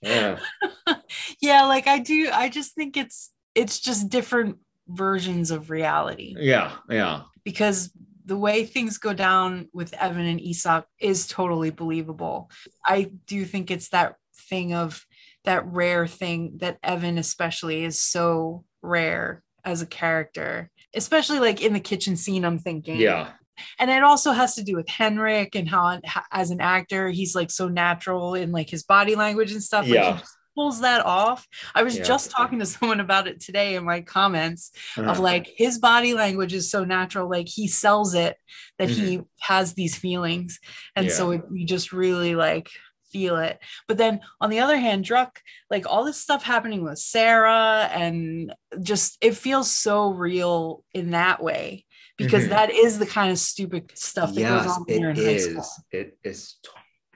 Yeah, 0.03 0.39
yeah 1.41 1.65
like 1.65 1.87
i 1.89 1.99
do 1.99 2.29
i 2.33 2.51
just 2.51 2.75
think 2.75 2.97
it's 2.99 3.33
it's 3.55 3.81
just 3.81 4.11
different 4.11 4.59
versions 4.87 5.51
of 5.51 5.71
reality 5.71 6.35
yeah, 6.39 6.73
yeah. 6.91 7.23
because 7.45 7.91
the 8.27 8.37
way 8.37 8.65
things 8.65 8.99
go 8.99 9.13
down 9.15 9.69
with 9.73 9.95
Even 9.95 10.27
and 10.27 10.41
Isak 10.41 10.85
is 11.01 11.27
totally 11.27 11.71
believable 11.71 12.51
i 12.85 13.11
do 13.27 13.45
think 13.45 13.71
it's 13.71 13.89
that 13.91 14.17
thing 14.51 14.75
of 14.75 15.05
that 15.45 15.65
rare 15.67 16.07
thing 16.07 16.59
that 16.59 16.79
Even 16.87 17.19
especially 17.19 17.85
is 17.85 18.01
so 18.01 18.65
rare 18.83 19.43
as 19.65 19.81
a 19.83 19.87
character 19.87 20.71
especially 20.95 21.39
like 21.41 21.63
in 21.63 21.73
the 21.73 21.81
kitchen 21.81 22.17
scene 22.17 22.45
i'm 22.45 22.59
thinking 22.59 22.99
Yeah. 23.01 23.33
and 23.79 23.91
it 23.91 24.03
also 24.03 24.33
has 24.33 24.55
to 24.57 24.63
do 24.65 24.77
with 24.77 24.89
Henrik 24.89 25.55
and 25.55 25.69
how, 25.69 26.01
how 26.05 26.23
as 26.33 26.51
an 26.51 26.61
actor 26.61 27.09
he's 27.11 27.35
like 27.35 27.51
so 27.51 27.69
natural 27.69 28.35
in 28.35 28.53
like 28.53 28.69
his 28.71 28.83
body 28.83 29.15
language 29.15 29.53
and 29.53 29.63
stuff. 29.63 29.85
Like 29.87 29.95
Yeah. 29.95 30.13
he 30.15 30.19
just 30.21 30.37
pulls 30.57 30.81
that 30.81 31.05
off. 31.07 31.47
I 31.75 31.83
was 31.85 31.97
Yeah. 31.97 32.03
just 32.05 32.31
talking 32.33 32.59
to 32.59 32.67
someone 32.67 32.99
about 32.99 33.29
it 33.29 33.41
today 33.41 33.77
in 33.77 33.85
my 33.85 34.01
comments 34.01 34.73
of 34.97 35.07
Uh-huh. 35.07 35.23
like 35.23 35.47
his 35.57 35.79
body 35.79 36.15
language 36.15 36.53
is 36.55 36.69
so 36.71 36.85
natural, 36.85 37.31
like 37.31 37.47
he 37.47 37.69
sells 37.69 38.15
it 38.15 38.37
that 38.79 38.89
he 38.91 39.21
has 39.41 39.75
these 39.75 39.95
feelings, 39.97 40.59
and 40.97 41.13
so 41.13 41.31
it, 41.33 41.43
you 41.53 41.65
just 41.67 41.93
really 41.93 42.35
like 42.35 42.69
feel 43.13 43.37
it. 43.37 43.59
But 43.87 43.99
then 43.99 44.21
on 44.41 44.51
the 44.51 44.59
other 44.59 44.77
hand, 44.79 45.05
Druck, 45.05 45.37
like 45.71 45.87
all 45.87 46.05
this 46.05 46.21
stuff 46.21 46.43
happening 46.43 46.83
with 46.83 46.99
Sara 46.99 47.89
and 47.93 48.53
just 48.83 49.17
it 49.21 49.37
feels 49.37 49.71
so 49.71 50.11
real 50.11 50.85
in 50.93 51.13
that 51.13 51.43
way 51.43 51.85
because 52.19 52.47
Mhm. 52.47 52.49
that 52.51 52.71
is 52.71 52.99
the 52.99 53.07
kind 53.07 53.31
of 53.31 53.39
stupid 53.39 53.93
stuff 53.97 54.31
that 54.35 54.41
goes 54.41 54.65
yes, 54.65 54.71
on 54.77 54.83
when 54.89 55.01
you're 55.01 55.11
it 55.11 55.19
in 55.19 55.25
high 55.25 55.31
is. 55.33 55.45
school. 55.45 55.65
It 55.93 56.19
is 56.25 56.57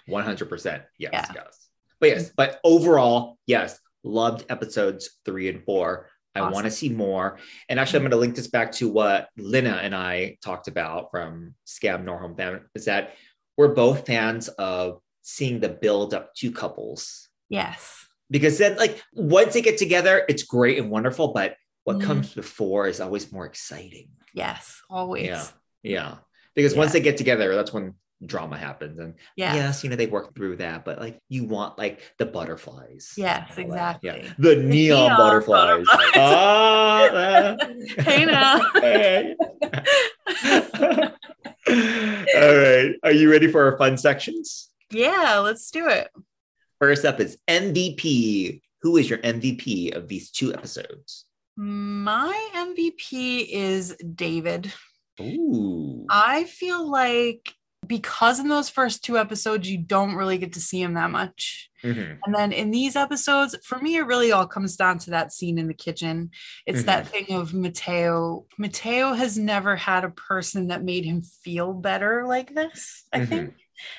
100%. 0.07 0.85
Yes, 0.99 1.11
Yeah. 1.13 1.33
yes. 1.35 1.70
But 2.01 2.09
yes, 2.09 2.31
but 2.37 2.61
overall, 2.65 3.39
yes, 3.47 3.79
loved 4.03 4.47
episodes 4.49 5.19
three 5.25 5.49
and 5.49 5.63
four. 5.65 6.09
I 6.35 6.41
Awesome. 6.41 6.53
want 6.53 6.65
to 6.67 6.71
see 6.71 6.89
more. 6.89 7.39
And 7.69 7.79
actually, 7.81 7.99
I'm 7.99 8.03
going 8.05 8.11
to 8.13 8.17
link 8.17 8.37
this 8.37 8.47
back 8.47 8.73
to 8.73 8.89
what 8.89 9.29
Lina 9.37 9.81
and 9.83 9.95
I 9.95 10.39
talked 10.45 10.69
about 10.69 11.11
from 11.11 11.55
Skam 11.67 12.05
Noorhelm 12.05 12.37
Fan 12.37 12.61
is 12.75 12.85
that 12.85 13.15
we're 13.57 13.75
both 13.75 14.07
fans 14.07 14.49
of 14.49 15.01
seeing 15.23 15.61
the 15.61 15.69
build 15.69 16.15
up 16.15 16.33
to 16.37 16.53
couples. 16.53 17.29
Yes. 17.49 18.07
Because 18.31 18.59
then, 18.59 18.77
like, 18.77 19.03
once 19.13 19.55
they 19.55 19.61
get 19.61 19.77
together, 19.77 20.25
it's 20.29 20.45
great 20.45 20.79
and 20.79 20.89
wonderful. 20.89 21.33
But 21.33 21.57
what 21.85 21.99
Mhm. 21.99 22.03
comes 22.05 22.33
before 22.33 22.87
is 22.87 23.01
always 23.01 23.33
more 23.33 23.45
exciting. 23.45 24.11
Yes. 24.33 24.81
Always. 24.89 25.27
Yeah. 25.27 25.47
Yeah. 25.83 26.15
Because 26.55 26.77
once 26.77 26.93
they 26.93 27.01
get 27.01 27.17
together, 27.17 27.55
that's 27.57 27.73
when 27.73 27.95
drama 28.25 28.57
happens. 28.59 28.99
And 28.99 29.15
Yeah. 29.37 29.55
yes, 29.55 29.83
you 29.83 29.91
know, 29.91 29.97
they 29.97 30.07
work 30.07 30.35
through 30.35 30.57
that, 30.57 30.85
but 30.85 30.99
like 31.01 31.19
you 31.29 31.45
want 31.45 31.79
like 31.79 32.01
the 32.19 32.27
butterflies. 32.27 33.13
Yes, 33.17 33.55
that. 33.57 34.01
Yeah. 34.03 34.13
exactly. 34.15 34.33
The 34.39 34.57
neon, 34.57 34.69
neon 34.69 35.17
butterflies. 35.17 35.85
butterflies. 35.87 36.17
Uh, 36.17 37.57
Hey 38.03 38.25
now. 38.25 38.61
hey. 38.75 39.35
all 41.69 42.57
right. 42.57 42.95
Are 43.03 43.13
you 43.13 43.31
ready 43.31 43.51
for 43.51 43.65
our 43.65 43.77
fun 43.79 43.97
sections? 43.97 44.69
yeah, 44.93 45.39
let's 45.39 45.71
do 45.71 45.89
it. 45.89 46.09
First 46.81 47.05
up 47.05 47.21
is 47.21 47.37
MVP. 47.49 48.61
Who 48.83 48.97
is 48.97 49.09
your 49.11 49.19
MVP 49.21 49.95
of 49.95 50.09
these 50.09 50.31
two 50.31 50.53
episodes? 50.55 51.27
My 51.57 52.49
MVP 52.57 53.47
is 53.51 53.95
David. 54.15 54.73
Ooh. 55.21 56.07
I 56.09 56.45
feel 56.45 56.91
like 56.91 57.53
because 57.87 58.39
in 58.39 58.49
those 58.49 58.69
first 58.69 59.05
two 59.05 59.19
episodes, 59.19 59.69
you 59.71 59.79
don't 59.79 60.15
really 60.15 60.39
get 60.39 60.53
to 60.55 60.61
see 60.61 60.81
him 60.83 60.95
that 60.95 61.11
much. 61.11 61.71
Mhm. 61.83 62.19
And 62.25 62.35
then 62.35 62.53
in 62.53 62.71
these 62.71 62.95
episodes, 62.95 63.57
for 63.65 63.79
me, 63.79 63.97
it 63.97 64.03
really 64.07 64.33
all 64.33 64.47
comes 64.47 64.77
down 64.77 64.99
to 64.99 65.11
that 65.11 65.33
scene 65.33 65.59
in 65.59 65.67
the 65.67 65.75
kitchen. 65.75 66.31
It's 66.67 66.85
that 66.85 67.09
thing 67.09 67.27
of 67.31 67.55
Matteo. 67.55 68.45
Matteo 68.59 69.15
has 69.15 69.39
never 69.39 69.77
had 69.77 70.05
a 70.05 70.11
person 70.11 70.69
that 70.69 70.85
made 70.85 71.05
him 71.07 71.23
feel 71.23 71.73
better 71.73 72.27
like 72.27 72.55
this, 72.55 73.05
I 73.13 73.21
Mhm. 73.21 73.29
think. 73.29 73.55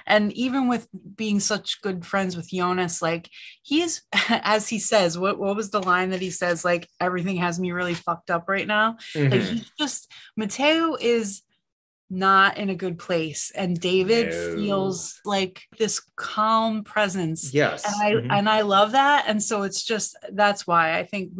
And 0.05 0.31
even 0.33 0.67
with 0.67 0.87
being 1.15 1.39
such 1.39 1.81
good 1.81 2.05
friends 2.05 2.37
with 2.37 2.51
Jonas, 2.51 3.01
like 3.01 3.31
he's, 3.63 4.03
as 4.29 4.67
he 4.69 4.77
says, 4.77 5.17
what, 5.17 5.39
what 5.39 5.55
was 5.55 5.71
the 5.71 5.81
line 5.81 6.11
that 6.11 6.21
he 6.21 6.29
says? 6.29 6.63
Like, 6.63 6.87
everything 6.99 7.37
has 7.37 7.59
me 7.59 7.71
really 7.71 7.95
fucked 7.95 8.29
up 8.29 8.47
right 8.47 8.67
now. 8.67 8.97
Like, 9.15 9.31
Mhm. 9.31 9.41
he's 9.41 9.71
just, 9.79 10.11
Matteo 10.37 10.97
is 10.99 11.41
not 12.11 12.57
in 12.57 12.69
a 12.69 12.75
good 12.75 12.99
place. 12.99 13.51
And 13.55 13.79
David 13.79 14.27
No. 14.27 14.53
feels 14.55 15.19
like 15.25 15.61
this 15.79 16.01
calm 16.17 16.83
presence 16.83 17.53
Yes. 17.53 17.85
and 17.85 17.95
I 18.03 18.11
Mhm. 18.21 18.27
and 18.37 18.49
I 18.49 18.61
love 18.61 18.91
that. 18.91 19.25
And 19.27 19.41
so 19.41 19.63
it's 19.63 19.81
just 19.83 20.15
that's 20.33 20.67
why 20.67 20.99
I 20.99 21.05
think 21.05 21.31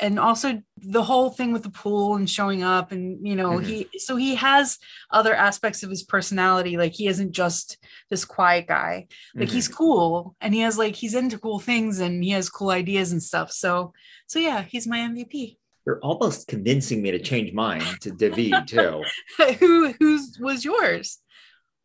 and 0.00 0.18
also 0.18 0.60
the 0.78 1.04
whole 1.04 1.30
thing 1.30 1.52
with 1.52 1.62
the 1.62 1.70
pool 1.70 2.16
and 2.16 2.28
showing 2.28 2.64
up 2.64 2.90
and 2.90 3.24
you 3.24 3.36
know 3.36 3.58
Mhm. 3.58 3.64
he 3.64 3.98
so 3.98 4.16
he 4.16 4.34
has 4.34 4.78
other 5.10 5.32
aspects 5.34 5.84
of 5.84 5.90
his 5.90 6.02
personality 6.02 6.76
like 6.76 6.94
he 6.94 7.06
isn't 7.06 7.30
just 7.30 7.76
this 8.10 8.24
quiet 8.24 8.66
guy 8.66 9.06
like 9.36 9.50
he's 9.50 9.68
Mhm. 9.68 9.74
cool 9.74 10.36
and 10.40 10.52
he 10.52 10.60
has 10.60 10.76
like 10.78 10.96
he's 10.96 11.14
into 11.14 11.38
cool 11.38 11.60
things 11.60 12.00
and 12.00 12.24
he 12.24 12.30
has 12.30 12.48
cool 12.50 12.70
ideas 12.70 13.12
and 13.12 13.22
stuff 13.22 13.52
so 13.52 13.92
so 14.26 14.40
yeah 14.40 14.62
he's 14.62 14.86
my 14.88 14.98
mvp 14.98 15.58
You're 15.86 16.00
almost 16.00 16.48
convincing 16.48 17.02
me 17.02 17.10
to 17.10 17.18
change 17.18 17.52
mine 17.52 17.82
to 18.00 18.10
David 18.10 18.66
too. 18.66 19.02
who 19.58 19.92
who's 19.98 20.38
was 20.40 20.64
yours 20.64 21.18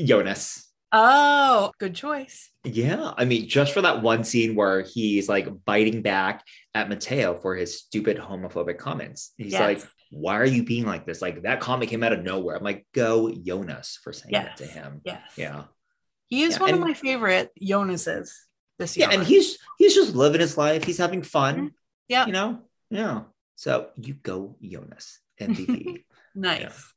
Jonas. 0.02 0.72
oh 0.92 1.72
good 1.80 1.94
choice 1.96 2.50
Yeah, 2.64 3.14
I 3.18 3.26
mean, 3.26 3.48
just 3.50 3.74
for 3.74 3.82
that 3.82 4.02
one 4.02 4.24
scene 4.24 4.56
where 4.56 4.82
he's 4.82 5.28
like 5.30 5.48
biting 5.66 6.02
back 6.02 6.44
at 6.74 6.88
Matteo 6.90 7.40
for 7.42 7.56
his 7.56 7.80
stupid 7.80 8.18
homophobic 8.18 8.78
comments. 8.78 9.34
He's 9.38 9.52
Yes. 9.54 9.62
like, 9.62 9.90
"Why 10.12 10.36
are 10.40 10.46
you 10.46 10.64
being 10.64 10.86
like 10.86 11.06
this?" 11.06 11.22
Like 11.22 11.44
that 11.44 11.60
comment 11.60 11.90
came 11.92 12.04
out 12.04 12.14
of 12.14 12.24
nowhere. 12.24 12.56
I'm 12.58 12.64
like, 12.64 12.88
"Go 12.94 13.30
Jonas 13.32 14.00
for 14.04 14.14
saying 14.14 14.32
that 14.34 14.58
to 14.58 14.66
him." 14.66 15.02
yes 15.04 15.22
Yeah, 15.38 15.64
he 16.28 16.44
is 16.44 16.54
Yeah, 16.56 16.60
one 16.62 16.70
and- 16.72 16.80
of 16.82 16.88
my 16.88 16.94
favorite 16.94 17.52
Jonas's 17.62 18.34
this 18.80 18.96
year 18.96 19.08
yeah, 19.10 19.16
and 19.20 19.28
he's 19.28 19.58
he's 19.78 19.94
just 19.94 20.16
living 20.16 20.42
his 20.42 20.58
life. 20.58 20.84
He's 20.86 20.98
having 21.00 21.22
fun. 21.24 21.56
Mm-hmm. 21.56 21.68
yeah 22.08 22.26
You 22.28 22.32
know, 22.34 22.50
yeah. 22.90 23.22
So 23.60 23.90
you 24.00 24.14
go 24.14 24.56
Jonas 24.64 25.20
MVP. 25.38 26.06
nice 26.36 26.94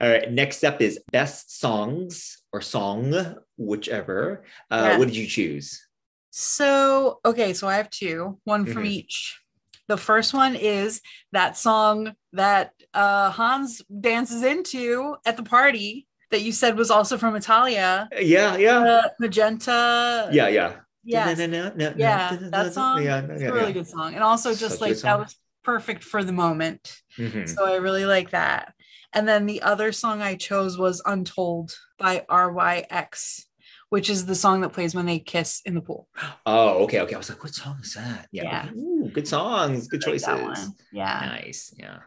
All 0.00 0.10
right, 0.10 0.26
next 0.32 0.64
up 0.64 0.80
is 0.82 0.98
best 1.12 1.60
songs 1.60 2.42
or 2.50 2.60
song, 2.60 3.14
whichever. 3.56 4.42
Uh, 4.72 4.90
Yeah. 4.90 4.98
What 4.98 5.06
did 5.06 5.14
you 5.16 5.28
choose? 5.28 5.86
So, 6.32 7.20
okay, 7.24 7.52
so 7.54 7.68
I 7.68 7.76
have 7.76 7.90
two, 7.90 8.40
one 8.42 8.66
from 8.66 8.82
Mhm. 8.82 8.90
each. 8.90 9.38
The 9.86 9.96
first 9.96 10.34
one 10.34 10.56
is 10.56 11.00
that 11.30 11.56
song 11.56 12.16
that 12.32 12.72
uh, 12.92 13.30
Hans 13.30 13.82
dances 13.86 14.42
into 14.42 15.14
at 15.24 15.36
the 15.36 15.44
party 15.44 16.08
that 16.32 16.42
you 16.42 16.50
said 16.50 16.74
was 16.76 16.90
also 16.90 17.18
from 17.18 17.36
Italia, 17.36 18.08
Yeah, 18.18 18.56
yeah, 18.56 18.78
uh, 18.82 19.08
Magenta. 19.20 20.30
yeah, 20.32 20.48
yeah. 20.48 20.80
Yes. 21.04 21.38
Yeah, 21.38 21.70
Yeah, 21.96 22.36
that 22.50 22.72
song. 22.74 23.02
Yeah, 23.04 23.22
It's 23.30 23.42
yeah, 23.42 23.48
a 23.48 23.52
really 23.54 23.66
yeah. 23.66 23.72
good 23.78 23.88
song. 23.88 24.14
And 24.14 24.24
also 24.24 24.54
just 24.54 24.80
like 24.80 24.96
that 25.06 25.18
was 25.18 25.36
perfect 25.62 26.04
for 26.04 26.24
the 26.24 26.32
moment. 26.32 27.02
Mhm. 27.18 27.48
So 27.48 27.66
I 27.66 27.76
really 27.76 28.04
like 28.06 28.30
that. 28.30 28.74
And 29.12 29.28
then 29.28 29.46
the 29.46 29.62
other 29.62 29.92
song 29.92 30.22
I 30.22 30.36
chose 30.36 30.78
was 30.78 31.02
Untold 31.04 31.76
by 31.98 32.24
RYX, 32.30 33.46
which 33.88 34.08
is 34.08 34.26
the 34.26 34.34
song 34.36 34.60
that 34.60 34.72
plays 34.72 34.94
when 34.94 35.06
they 35.06 35.18
kiss 35.18 35.60
in 35.64 35.74
the 35.74 35.80
pool. 35.80 36.08
Oh, 36.46 36.84
okay, 36.84 37.00
okay. 37.00 37.14
I 37.14 37.18
was 37.18 37.28
like, 37.28 37.42
what 37.42 37.54
song 37.54 37.78
is 37.82 37.94
that? 37.94 38.28
Yeah. 38.30 38.44
Yeah. 38.44 38.70
Ooh, 38.72 39.10
good 39.12 39.26
songs, 39.26 39.88
good 39.88 40.02
I 40.06 40.10
like 40.10 40.20
choices. 40.22 40.70
Yeah. 40.92 41.26
Nice. 41.26 41.74
Yeah. 41.76 41.98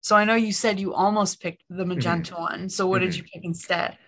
So 0.00 0.16
I 0.16 0.24
know 0.24 0.34
you 0.34 0.52
said 0.52 0.80
you 0.80 0.94
almost 0.94 1.40
picked 1.40 1.64
the 1.68 1.76
Mm-hmm. 1.84 1.88
magenta 1.88 2.34
one. 2.34 2.68
So 2.68 2.86
what 2.86 3.00
did 3.00 3.14
you 3.14 3.22
pick 3.22 3.44
instead? 3.44 3.98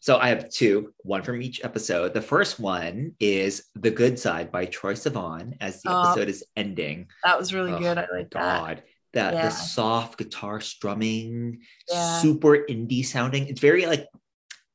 So 0.00 0.16
I 0.18 0.28
have 0.28 0.48
two, 0.50 0.94
one 0.98 1.22
from 1.22 1.42
each 1.42 1.64
episode. 1.64 2.14
The 2.14 2.22
first 2.22 2.60
one 2.60 3.12
is 3.18 3.64
The 3.74 3.90
Good 3.90 4.18
Side 4.18 4.52
by 4.52 4.66
Troye 4.66 4.94
Sivan 4.94 5.56
as 5.60 5.82
the 5.82 5.90
Oh, 5.90 6.02
episode 6.02 6.28
is 6.28 6.44
ending. 6.56 7.08
That 7.24 7.38
was 7.38 7.52
really 7.52 7.72
Oh, 7.72 7.78
good. 7.78 7.98
I 7.98 8.06
like. 8.12 8.30
God. 8.30 8.82
That 9.14 9.34
Yeah. 9.34 9.42
the 9.48 9.50
soft 9.50 10.18
guitar 10.18 10.60
strumming, 10.60 11.62
Yeah. 11.90 12.20
super 12.20 12.64
indie 12.68 13.04
sounding. 13.04 13.48
It's 13.48 13.60
very 13.60 13.86
like 13.86 14.06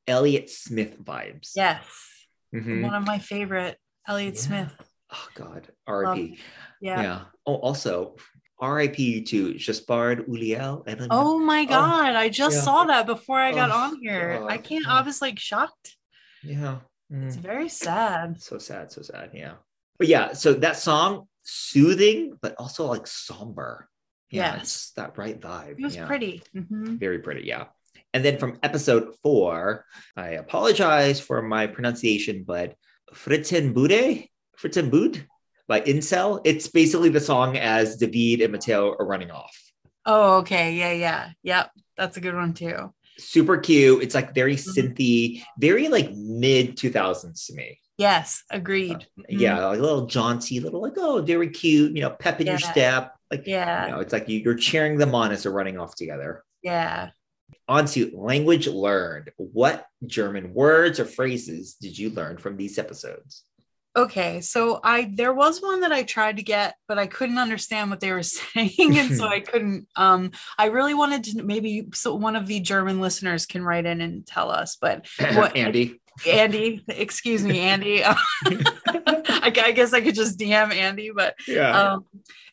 Elliott 0.06 0.50
Smith 0.50 0.98
vibes. 1.02 1.52
Yes. 1.56 1.86
Mhm. 2.54 2.82
One 2.82 2.94
of 2.94 3.06
my 3.06 3.18
favorite, 3.18 3.78
Elliott 4.06 4.34
Yeah. 4.34 4.40
Smith. 4.40 4.72
Oh 5.10 5.28
God. 5.34 5.68
R.I.P. 5.86 6.38
Yeah. 6.80 7.02
Yeah. 7.02 7.20
Oh, 7.46 7.54
also 7.54 8.16
R.I.P. 8.58 9.22
to 9.22 9.54
Gaspard 9.54 10.26
Ulliel. 10.28 10.82
I 10.88 10.94
don't 10.94 11.08
know. 11.08 11.08
Oh 11.10 11.38
my 11.38 11.64
God. 11.64 12.14
I 12.14 12.28
just 12.28 12.56
yeah. 12.56 12.62
saw 12.62 12.84
that 12.84 13.06
before 13.06 13.38
I 13.40 13.52
got 13.52 13.70
Oh, 13.70 13.74
on 13.74 13.98
here. 14.00 14.44
I 14.48 14.56
God. 14.56 14.64
can't, 14.64 14.84
Yeah. 14.86 14.92
I 14.94 15.02
was 15.02 15.20
like 15.20 15.38
shocked. 15.38 15.96
Yeah. 16.42 16.78
Mm. 17.12 17.26
It's 17.26 17.36
very 17.36 17.68
sad. 17.68 18.40
So 18.40 18.58
sad, 18.58 18.92
so 18.92 19.02
sad. 19.02 19.30
Yeah. 19.34 19.54
But 19.98 20.08
yeah, 20.08 20.32
so 20.32 20.54
that 20.54 20.76
song, 20.78 21.28
soothing, 21.42 22.38
but 22.40 22.54
also 22.58 22.86
like 22.86 23.06
somber. 23.06 23.88
Yeah, 24.30 24.56
Yes. 24.56 24.92
that 24.96 25.18
right 25.18 25.38
vibe. 25.40 25.78
It 25.78 25.82
was 25.82 25.96
yeah. 25.96 26.06
pretty. 26.06 26.42
Mhm. 26.56 26.98
Very 26.98 27.18
pretty. 27.20 27.42
Yeah. 27.46 27.66
And 28.12 28.24
then 28.24 28.38
from 28.38 28.58
episode 28.62 29.14
four, 29.22 29.84
I 30.16 30.30
apologize 30.30 31.20
for 31.20 31.42
my 31.42 31.66
pronunciation, 31.66 32.44
but 32.44 32.74
Frittenbude, 33.12 34.28
Frittenbud 34.58 35.24
by 35.68 35.80
Incel. 35.82 36.40
It's 36.44 36.68
basically 36.68 37.08
the 37.08 37.20
song 37.20 37.56
as 37.56 37.96
David 37.96 38.42
and 38.42 38.52
Matteo 38.52 38.94
are 38.98 39.06
running 39.06 39.30
off. 39.30 39.56
Oh, 40.06 40.38
okay. 40.38 40.74
Yeah. 40.74 40.92
Yeah. 40.92 41.30
Yep. 41.42 41.70
That's 41.96 42.16
a 42.16 42.20
good 42.20 42.34
one 42.34 42.52
too. 42.54 42.92
Super 43.18 43.56
cute. 43.58 44.02
It's 44.02 44.14
like 44.14 44.34
very 44.34 44.56
Mhm. 44.56 44.76
synthy, 44.96 45.42
very 45.58 45.88
like 45.88 46.12
mid 46.14 46.76
2000s 46.76 47.46
to 47.46 47.54
me. 47.54 47.78
Yes. 47.96 48.42
Agreed. 48.50 49.06
Mhm. 49.18 49.24
Yeah, 49.28 49.66
like 49.66 49.78
a 49.78 49.82
little 49.82 50.06
jaunty, 50.06 50.58
little 50.60 50.82
like, 50.82 50.94
oh, 50.96 51.22
very 51.22 51.48
cute, 51.48 51.94
you 51.94 52.02
know, 52.02 52.10
pep 52.10 52.40
in 52.40 52.48
your 52.48 52.58
step. 52.58 53.14
Like, 53.30 53.46
Yeah. 53.46 53.86
you 53.86 53.92
know, 53.92 54.00
it's 54.00 54.12
like 54.12 54.28
you, 54.28 54.40
you're 54.40 54.56
cheering 54.56 54.98
them 54.98 55.14
on 55.14 55.30
as 55.30 55.44
they're 55.44 55.52
running 55.52 55.78
off 55.78 55.94
together. 55.94 56.42
Yeah. 56.62 57.10
On 57.68 57.86
to 57.86 58.10
language 58.14 58.66
learned. 58.66 59.30
What 59.36 59.86
German 60.04 60.52
words 60.52 60.98
or 60.98 61.04
phrases 61.04 61.74
did 61.80 61.96
you 61.96 62.10
learn 62.10 62.36
from 62.36 62.56
these 62.56 62.78
episodes? 62.78 63.44
Okay, 63.96 64.40
so 64.40 64.80
I 64.82 65.10
there 65.14 65.32
was 65.32 65.62
one 65.62 65.82
that 65.82 65.92
I 65.92 66.02
tried 66.02 66.38
to 66.38 66.42
get, 66.42 66.74
but 66.88 66.98
I 66.98 67.06
couldn't 67.06 67.38
understand 67.38 67.90
what 67.90 68.00
they 68.00 68.10
were 68.12 68.22
saying, 68.24 68.98
and 68.98 69.14
so 69.14 69.26
I 69.28 69.40
couldn't. 69.40 69.86
Um, 69.94 70.32
I 70.58 70.66
really 70.66 70.94
wanted 70.94 71.24
to 71.24 71.42
maybe 71.42 71.88
so 71.94 72.14
one 72.14 72.34
of 72.36 72.46
the 72.46 72.60
German 72.60 73.00
listeners 73.00 73.46
can 73.46 73.62
write 73.64 73.86
in 73.86 74.00
and 74.00 74.26
tell 74.26 74.50
us, 74.50 74.76
but 74.80 75.06
what 75.34 75.56
Andy. 75.56 76.00
Andy, 76.28 76.84
excuse 76.88 77.42
me, 77.42 77.58
Andy. 77.58 78.04
I, 78.04 78.20
I 79.42 79.72
guess 79.72 79.92
I 79.92 80.00
could 80.00 80.14
just 80.14 80.38
DM 80.38 80.72
Andy, 80.72 81.10
but 81.14 81.34
Yeah. 81.48 81.94
um, 81.94 82.04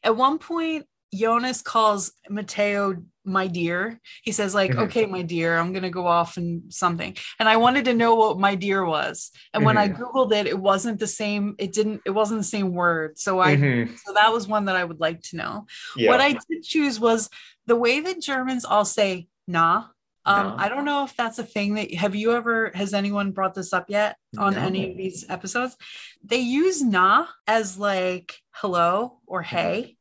at 0.04 0.18
one 0.18 0.40
point, 0.40 0.88
Jonas 1.14 1.62
calls 1.62 2.12
Matteo 2.30 3.04
my 3.24 3.46
dear. 3.48 4.00
He 4.24 4.32
says, 4.32 4.56
like, 4.56 4.72
Mhm. 4.72 4.84
okay, 4.84 5.06
my 5.06 5.22
dear, 5.22 5.58
I'm 5.58 5.74
gonna 5.74 5.92
go 5.92 6.08
off 6.08 6.38
and 6.38 6.74
something. 6.74 7.16
And 7.40 7.48
I 7.48 7.58
wanted 7.58 7.86
to 7.86 7.94
know 7.94 8.16
what 8.16 8.40
my 8.40 8.56
dear 8.56 8.84
was. 8.84 9.30
And 9.54 9.64
when 9.64 9.78
I 9.78 9.90
Mhm. 9.90 9.98
Googled 10.00 10.34
it, 10.34 10.48
it 10.48 10.58
wasn't 10.58 11.00
the 11.00 11.06
same, 11.08 11.56
it 11.60 11.72
didn't, 11.72 12.02
it 12.06 12.12
wasn't 12.12 12.40
the 12.40 12.46
same 12.48 12.74
word. 12.74 13.20
So 13.20 13.40
I 13.40 13.56
Mhm. 13.58 13.98
so 14.04 14.14
that 14.14 14.34
was 14.34 14.48
one 14.48 14.66
that 14.66 14.76
I 14.76 14.84
would 14.84 15.00
like 15.00 15.22
to 15.24 15.36
know. 15.38 15.66
Yeah. 15.96 16.10
What 16.10 16.22
I 16.22 16.34
did 16.50 16.64
choose 16.64 17.00
was 17.00 17.30
the 17.68 17.76
way 17.76 18.00
that 18.00 18.22
Germans 18.22 18.66
all 18.66 18.86
say 18.86 19.28
nah. 19.48 19.86
Um, 20.26 20.48
Nah. 20.50 20.56
I 20.60 20.70
don't 20.70 20.86
know 20.86 21.04
if 21.04 21.16
that's 21.16 21.40
a 21.40 21.44
thing 21.44 21.74
that 21.76 21.94
have 21.96 22.16
you 22.16 22.32
ever 22.34 22.72
has 22.76 22.94
anyone 22.94 23.32
brought 23.32 23.54
this 23.56 23.74
up 23.74 23.86
yet 23.90 24.18
on 24.38 24.56
any 24.56 24.92
of 24.92 24.98
these 24.98 25.26
episodes? 25.30 25.76
They 26.24 26.38
use 26.40 26.82
nah 26.84 27.28
as 27.48 27.78
like 27.78 28.40
hello 28.52 29.20
or 29.28 29.42
Mm-hmm. 29.44 29.56
hey, 29.56 29.98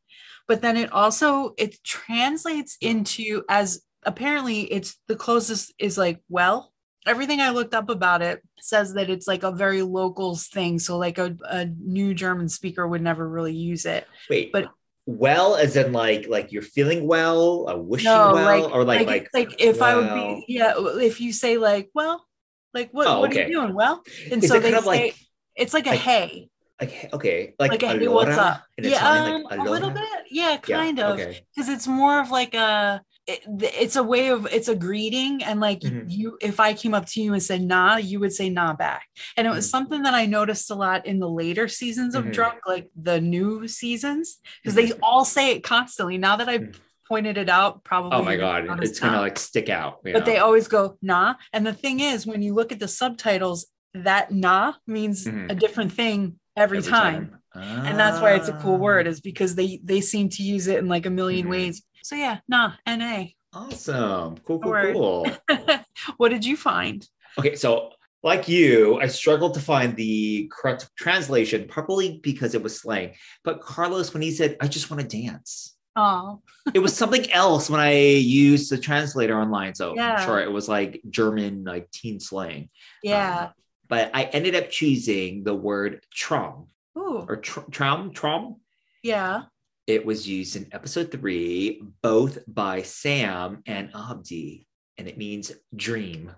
but 0.50 0.62
then 0.62 0.76
it 0.76 0.90
also 0.90 1.54
it 1.58 1.80
translates 1.84 2.76
into 2.80 3.44
as 3.48 3.82
apparently 4.02 4.62
it's 4.62 4.98
the 5.06 5.14
closest 5.14 5.72
is 5.78 5.96
like 5.96 6.18
well. 6.28 6.72
Everything 7.06 7.40
I 7.40 7.50
looked 7.50 7.72
up 7.72 7.88
about 7.88 8.20
it 8.20 8.42
says 8.58 8.94
that 8.94 9.08
it's 9.10 9.28
like 9.28 9.44
a 9.44 9.52
very 9.52 9.82
locals 9.82 10.48
thing. 10.48 10.80
So 10.80 10.98
like 10.98 11.18
a, 11.18 11.36
a 11.44 11.66
new 11.66 12.14
German 12.14 12.48
speaker 12.48 12.84
would 12.84 13.00
never 13.00 13.28
really 13.28 13.54
use 13.54 13.86
it. 13.86 14.08
Wait, 14.28 14.50
but- 14.52 14.72
well, 15.06 15.54
as 15.54 15.76
in 15.76 15.92
like 15.92 16.26
like 16.26 16.50
you're 16.50 16.62
feeling 16.62 17.06
well, 17.06 17.68
uh, 17.68 17.76
wishing 17.76 18.10
No, 18.10 18.32
well, 18.34 18.62
like- 18.62 18.72
or 18.74 18.82
like 18.82 19.06
like, 19.06 19.28
like, 19.32 19.50
like 19.50 19.60
if 19.60 19.80
I 19.80 19.94
would 19.94 20.12
be 20.12 20.46
yeah 20.48 20.74
if 20.76 21.20
you 21.20 21.32
say 21.32 21.58
like 21.58 21.90
well 21.94 22.26
like 22.74 22.90
what 22.90 23.06
Oh, 23.06 23.20
what 23.20 23.36
are 23.36 23.40
you 23.40 23.52
doing 23.52 23.72
well 23.72 24.02
and 24.32 24.42
Is 24.42 24.50
so 24.50 24.58
they 24.58 24.72
kind 24.72 24.78
of 24.78 24.82
say 24.82 24.90
like 24.90 25.16
it's 25.54 25.74
like 25.74 25.86
a 25.86 25.90
like 25.90 26.00
hey 26.00 26.48
like 26.80 27.10
okay 27.12 27.54
like, 27.58 27.70
like 27.72 27.82
a 27.82 27.86
hey 27.98 28.08
what's 28.08 28.36
up 28.36 28.62
yeah 28.78 29.06
um, 29.08 29.42
like, 29.44 29.60
a 29.60 29.62
little 29.62 29.90
bit 29.90 30.02
yeah 30.30 30.58
Yeah, 30.66 30.76
kind 30.78 30.98
of 31.00 31.18
okay. 31.20 31.40
because 31.54 31.68
it's 31.68 31.86
more 31.86 32.20
of 32.20 32.30
like 32.30 32.54
a 32.54 33.02
it, 33.26 33.40
it's 33.60 33.96
a 33.96 34.02
way 34.02 34.28
of 34.28 34.46
it's 34.46 34.68
a 34.68 34.74
greeting 34.74 35.42
and 35.44 35.60
like 35.60 35.80
Mhm. 35.80 36.04
you 36.08 36.38
if 36.40 36.58
i 36.58 36.72
came 36.72 36.94
up 36.94 37.06
to 37.06 37.20
you 37.20 37.32
and 37.34 37.42
said 37.42 37.62
nah 37.62 37.96
you 37.96 38.18
would 38.20 38.32
say 38.32 38.48
nah 38.48 38.72
back 38.72 39.04
and 39.36 39.46
it 39.46 39.50
was 39.50 39.66
Mhm. 39.66 39.70
something 39.70 40.02
that 40.04 40.14
i 40.14 40.24
noticed 40.26 40.70
a 40.70 40.74
lot 40.74 41.04
in 41.06 41.18
the 41.18 41.28
later 41.28 41.68
seasons 41.68 42.14
of 42.14 42.24
Mhm. 42.24 42.32
Druck 42.34 42.56
like 42.66 42.88
the 42.96 43.20
new 43.20 43.68
seasons 43.68 44.38
because 44.62 44.74
they 44.74 44.86
Mm-hmm. 44.88 45.02
all 45.02 45.24
say 45.24 45.50
it 45.52 45.62
constantly 45.62 46.16
now 46.18 46.36
that 46.36 46.48
i've 46.48 46.62
Mhm. 46.62 46.76
pointed 47.08 47.36
it 47.36 47.48
out 47.50 47.84
probably 47.84 48.18
Oh 48.18 48.22
my 48.22 48.36
god, 48.36 48.82
it's 48.82 49.00
gonna 49.00 49.20
like 49.20 49.38
stick 49.38 49.68
out. 49.68 49.98
you 50.04 50.12
but 50.12 50.20
know? 50.20 50.32
they 50.32 50.38
always 50.38 50.66
go 50.68 50.96
nah 51.02 51.34
and 51.52 51.66
the 51.66 51.74
thing 51.74 52.00
is 52.00 52.26
when 52.26 52.40
you 52.40 52.54
look 52.54 52.72
at 52.72 52.78
the 52.80 52.88
subtitles 52.88 53.66
that 53.92 54.30
nah 54.32 54.74
means 54.86 55.26
Mhm. 55.26 55.50
a 55.50 55.54
different 55.54 55.92
thing 55.92 56.38
every, 56.60 56.82
time. 56.82 57.38
and 57.54 57.98
that's 57.98 58.20
why 58.20 58.34
it's 58.34 58.48
a 58.48 58.52
cool 58.52 58.78
word 58.78 59.06
Ah, 59.06 59.10
is 59.10 59.20
because 59.20 59.54
they 59.54 59.80
they 59.82 60.00
seem 60.00 60.28
to 60.28 60.42
use 60.42 60.66
it 60.68 60.78
in 60.78 60.88
like 60.88 61.06
a 61.06 61.10
1000000 61.10 61.44
Mhm. 61.46 61.48
ways 61.48 61.82
so 62.02 62.14
yeah 62.14 62.38
nah 62.48 62.72
na 62.86 63.24
Awesome. 63.52 64.36
Cool, 64.46 64.60
cool, 64.60 64.70
Word. 64.70 64.94
cool. 64.94 65.26
what 66.18 66.28
did 66.28 66.44
you 66.44 66.56
find 66.56 67.08
Okay, 67.38 67.56
so 67.56 67.90
like 68.22 68.46
you, 68.48 69.00
I 69.00 69.06
struggled 69.08 69.54
to 69.54 69.60
find 69.60 69.96
the 69.96 70.48
correct 70.52 70.88
translation, 70.96 71.66
probably 71.68 72.20
because 72.22 72.54
it 72.54 72.62
was 72.62 72.78
slang. 72.80 73.14
But 73.42 73.60
Carlos, 73.60 74.12
when 74.14 74.22
he 74.22 74.30
said, 74.30 74.56
I 74.60 74.68
just 74.68 74.90
want 74.90 75.00
to 75.02 75.22
dance, 75.22 75.74
oh 75.96 76.40
it 76.74 76.78
was 76.78 76.94
something 76.96 77.26
else 77.32 77.68
when 77.70 77.80
I 77.80 77.94
used 77.94 78.70
the 78.70 78.78
translator 78.78 79.36
online. 79.40 79.74
So 79.74 79.94
Yeah. 79.96 80.14
I'm 80.14 80.24
sure 80.26 80.38
it 80.38 80.52
was 80.52 80.68
like 80.68 81.00
German, 81.10 81.64
like 81.64 81.90
teen 81.90 82.20
slang. 82.20 82.68
yeah 83.02 83.46
Um, 83.46 83.52
but 83.90 84.10
I 84.14 84.24
ended 84.32 84.54
up 84.54 84.70
choosing 84.70 85.44
the 85.44 85.54
word 85.54 86.00
traum 86.14 86.68
Ooh, 86.96 87.26
or 87.28 87.36
tr- 87.36 87.68
traum, 87.70 88.12
traum. 88.12 88.56
yeah 89.02 89.42
It 89.86 90.06
was 90.06 90.26
used 90.28 90.54
in 90.56 90.68
episode 90.72 91.10
three, 91.10 91.82
both 92.02 92.38
by 92.46 92.82
Sam 92.82 93.62
and 93.66 93.90
Abdi, 93.94 94.66
and 94.96 95.08
it 95.08 95.18
means 95.18 95.52
dream. 95.74 96.32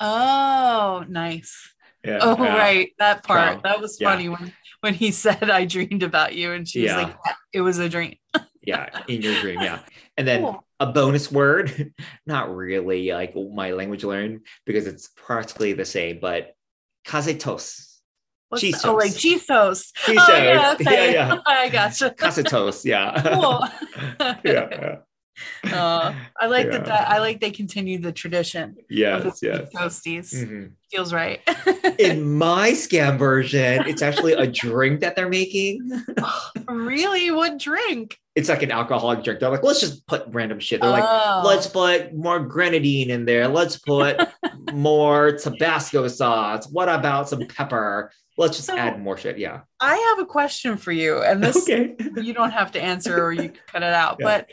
oh 0.00 1.04
nice 1.08 1.52
Yeah. 2.04 2.18
oh 2.22 2.36
yeah. 2.42 2.56
right 2.56 2.88
that 2.98 3.24
part 3.24 3.56
Wow. 3.56 3.60
that 3.64 3.80
was 3.80 3.98
Yeah. 4.00 4.10
funny 4.10 4.28
when 4.28 4.52
when 4.80 4.94
he 4.94 5.10
said 5.24 5.50
i 5.50 5.64
dreamed 5.64 6.04
about 6.04 6.34
you 6.38 6.52
and 6.52 6.68
she 6.68 6.82
was 6.82 6.92
Yeah. 6.92 7.02
like 7.02 7.16
yeah, 7.26 7.32
it 7.52 7.60
was 7.62 7.78
a 7.78 7.88
dream 7.88 8.14
Yeah, 8.62 8.90
in 9.08 9.22
your 9.22 9.32
dream. 9.40 9.62
Yeah. 9.62 9.80
And 10.18 10.28
then 10.28 10.42
Cool. 10.42 10.62
a 10.78 10.92
bonus 10.92 11.32
word, 11.32 11.94
not 12.26 12.54
really 12.54 13.10
like 13.12 13.32
my 13.34 13.72
language 13.72 14.04
learned 14.04 14.40
because 14.66 14.86
it's 14.86 15.08
practically 15.16 15.72
the 15.72 15.86
same, 15.86 16.18
but 16.20 16.52
casetos. 17.08 17.84
What's 18.50 18.62
Chisos. 18.64 18.82
the- 18.82 18.88
oh 18.88 18.94
like 18.94 19.12
chisos 19.12 19.92
oh 20.08 20.12
yeah 20.12 20.72
okay 20.72 21.12
Yeah, 21.12 21.34
yeah. 21.34 21.38
i 21.46 21.68
gotcha 21.68 22.10
Casetos. 22.16 22.84
Yeah. 22.84 23.20
cool 23.22 23.60
yeah. 24.44 24.68
yeah. 24.72 24.96
Uh, 25.72 26.12
I 26.40 26.46
like 26.46 26.66
that, 26.72 26.82
Yeah. 26.86 26.98
that. 26.98 27.08
I 27.10 27.18
like 27.18 27.38
they 27.40 27.50
continue 27.52 27.98
the 28.00 28.10
tradition 28.10 28.74
Yes, 28.90 29.38
yes. 29.40 29.68
toasties. 29.74 30.34
Mhm. 30.34 30.72
Feels 30.90 31.12
right. 31.12 31.38
In 31.98 32.36
my 32.46 32.70
Skam 32.72 33.18
version, 33.18 33.86
it's 33.86 34.02
actually 34.02 34.32
a 34.32 34.46
drink 34.48 34.98
that 35.00 35.14
they're 35.14 35.28
making. 35.28 35.78
really? 36.68 37.30
What 37.30 37.58
drink? 37.58 38.18
It's 38.38 38.48
like 38.48 38.62
an 38.62 38.70
alcoholic 38.70 39.24
drink. 39.24 39.40
They're 39.40 39.50
like, 39.50 39.64
let's 39.64 39.80
just 39.80 40.06
put 40.06 40.22
random 40.28 40.60
shit. 40.60 40.80
They're 40.80 40.90
like, 40.90 41.02
Oh. 41.04 41.42
let's 41.44 41.66
put 41.66 42.14
more 42.14 42.38
grenadine 42.38 43.10
in 43.10 43.24
there. 43.24 43.48
Let's 43.48 43.76
put 43.78 44.20
more 44.72 45.32
Tabasco 45.32 46.06
sauce. 46.06 46.68
What 46.70 46.88
about 46.88 47.28
some 47.28 47.40
pepper? 47.48 48.12
Let's 48.36 48.56
just 48.56 48.68
So- 48.68 48.76
add 48.76 49.00
more 49.02 49.16
shit. 49.18 49.38
Yeah. 49.38 49.62
I 49.80 49.96
have 50.10 50.20
a 50.20 50.26
question 50.26 50.76
for 50.76 50.92
you, 50.92 51.20
and 51.22 51.42
this 51.42 51.56
Okay. 51.64 51.96
you 52.22 52.32
don't 52.32 52.52
have 52.52 52.70
to 52.72 52.80
answer 52.80 53.24
or 53.24 53.32
you 53.32 53.48
can 53.48 53.58
cut 53.66 53.82
it 53.82 53.92
out. 53.92 54.18
Yeah. 54.20 54.24
But 54.26 54.50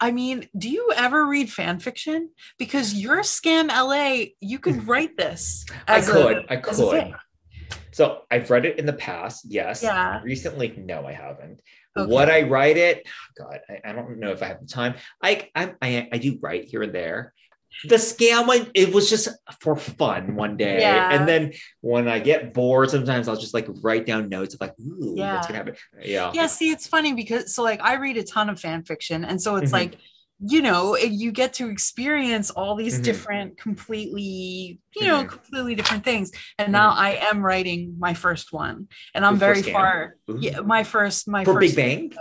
I 0.00 0.12
mean, 0.12 0.48
do 0.56 0.68
you 0.70 0.92
ever 0.96 1.26
read 1.26 1.50
fan 1.52 1.80
fiction? 1.80 2.30
Because 2.56 2.94
you're 2.94 3.22
Skam 3.22 3.66
LA, 3.66 4.26
you 4.40 4.60
could 4.60 4.86
write 4.86 5.16
this. 5.16 5.66
I 5.88 5.96
as 5.98 6.08
a- 6.08 6.12
could. 6.12 6.46
I 6.48 6.56
could. 6.58 7.14
So 7.98 8.20
I've 8.30 8.48
read 8.48 8.64
it 8.64 8.78
in 8.78 8.86
the 8.86 8.92
past. 8.92 9.44
Yes. 9.48 9.82
Yeah. 9.82 10.20
Recently, 10.22 10.72
no, 10.78 11.04
I 11.04 11.10
haven't. 11.10 11.60
Okay. 11.96 12.08
Would 12.14 12.28
I 12.30 12.42
write 12.42 12.76
it? 12.76 13.08
God, 13.36 13.58
I, 13.68 13.90
I 13.90 13.92
don't 13.92 14.20
know 14.20 14.30
if 14.30 14.40
I 14.40 14.46
have 14.46 14.60
the 14.60 14.68
time. 14.68 14.94
I, 15.20 15.48
I 15.52 15.74
I 15.82 16.08
I 16.12 16.18
do 16.18 16.38
write 16.40 16.66
here 16.66 16.84
and 16.84 16.94
there. 16.94 17.34
The 17.88 17.96
Skam 17.96 18.46
one, 18.46 18.70
it 18.72 18.94
was 18.94 19.10
just 19.10 19.28
for 19.60 19.74
fun 19.76 20.36
one 20.36 20.56
day. 20.56 20.78
Yeah. 20.80 21.12
And 21.12 21.26
then 21.28 21.54
when 21.80 22.06
I 22.06 22.20
get 22.20 22.54
bored, 22.54 22.88
sometimes 22.90 23.26
I'll 23.26 23.36
just 23.36 23.52
like 23.52 23.66
write 23.82 24.06
down 24.06 24.28
notes 24.28 24.54
of 24.54 24.60
like, 24.60 24.74
ooh, 24.78 25.14
Yeah. 25.16 25.34
what's 25.34 25.48
gonna 25.48 25.58
happen? 25.58 25.74
Yeah. 26.00 26.30
Yeah, 26.32 26.46
see, 26.46 26.70
it's 26.70 26.86
funny 26.86 27.14
because 27.14 27.52
so 27.52 27.64
like 27.64 27.82
I 27.82 27.94
read 27.96 28.16
a 28.16 28.22
ton 28.22 28.48
of 28.48 28.60
fan 28.60 28.84
fiction, 28.84 29.24
and 29.24 29.42
so 29.42 29.56
it's 29.56 29.70
Mhm. 29.72 29.80
like 29.80 29.98
you 30.40 30.62
know 30.62 30.96
you 30.96 31.32
get 31.32 31.52
to 31.54 31.68
experience 31.68 32.50
all 32.50 32.76
these 32.76 33.00
Mhm. 33.00 33.04
different 33.04 33.58
completely 33.58 34.80
you 34.94 35.06
know 35.06 35.24
Mhm. 35.24 35.28
completely 35.28 35.74
different 35.74 36.04
things 36.04 36.30
and 36.58 36.70
now 36.72 36.90
i 36.90 37.10
am 37.30 37.44
writing 37.44 37.96
my 37.98 38.14
first 38.14 38.52
one 38.52 38.86
and 39.14 39.26
i'm 39.26 39.34
Before 39.34 39.54
very 39.54 39.62
Skam? 39.62 39.72
far 39.72 40.16
Ooh. 40.30 40.38
yeah 40.40 40.60
my 40.60 40.84
first 40.84 41.26
my 41.28 41.44
For 41.44 41.54
first 41.54 41.74
Big 41.74 41.76
Bang? 41.76 42.12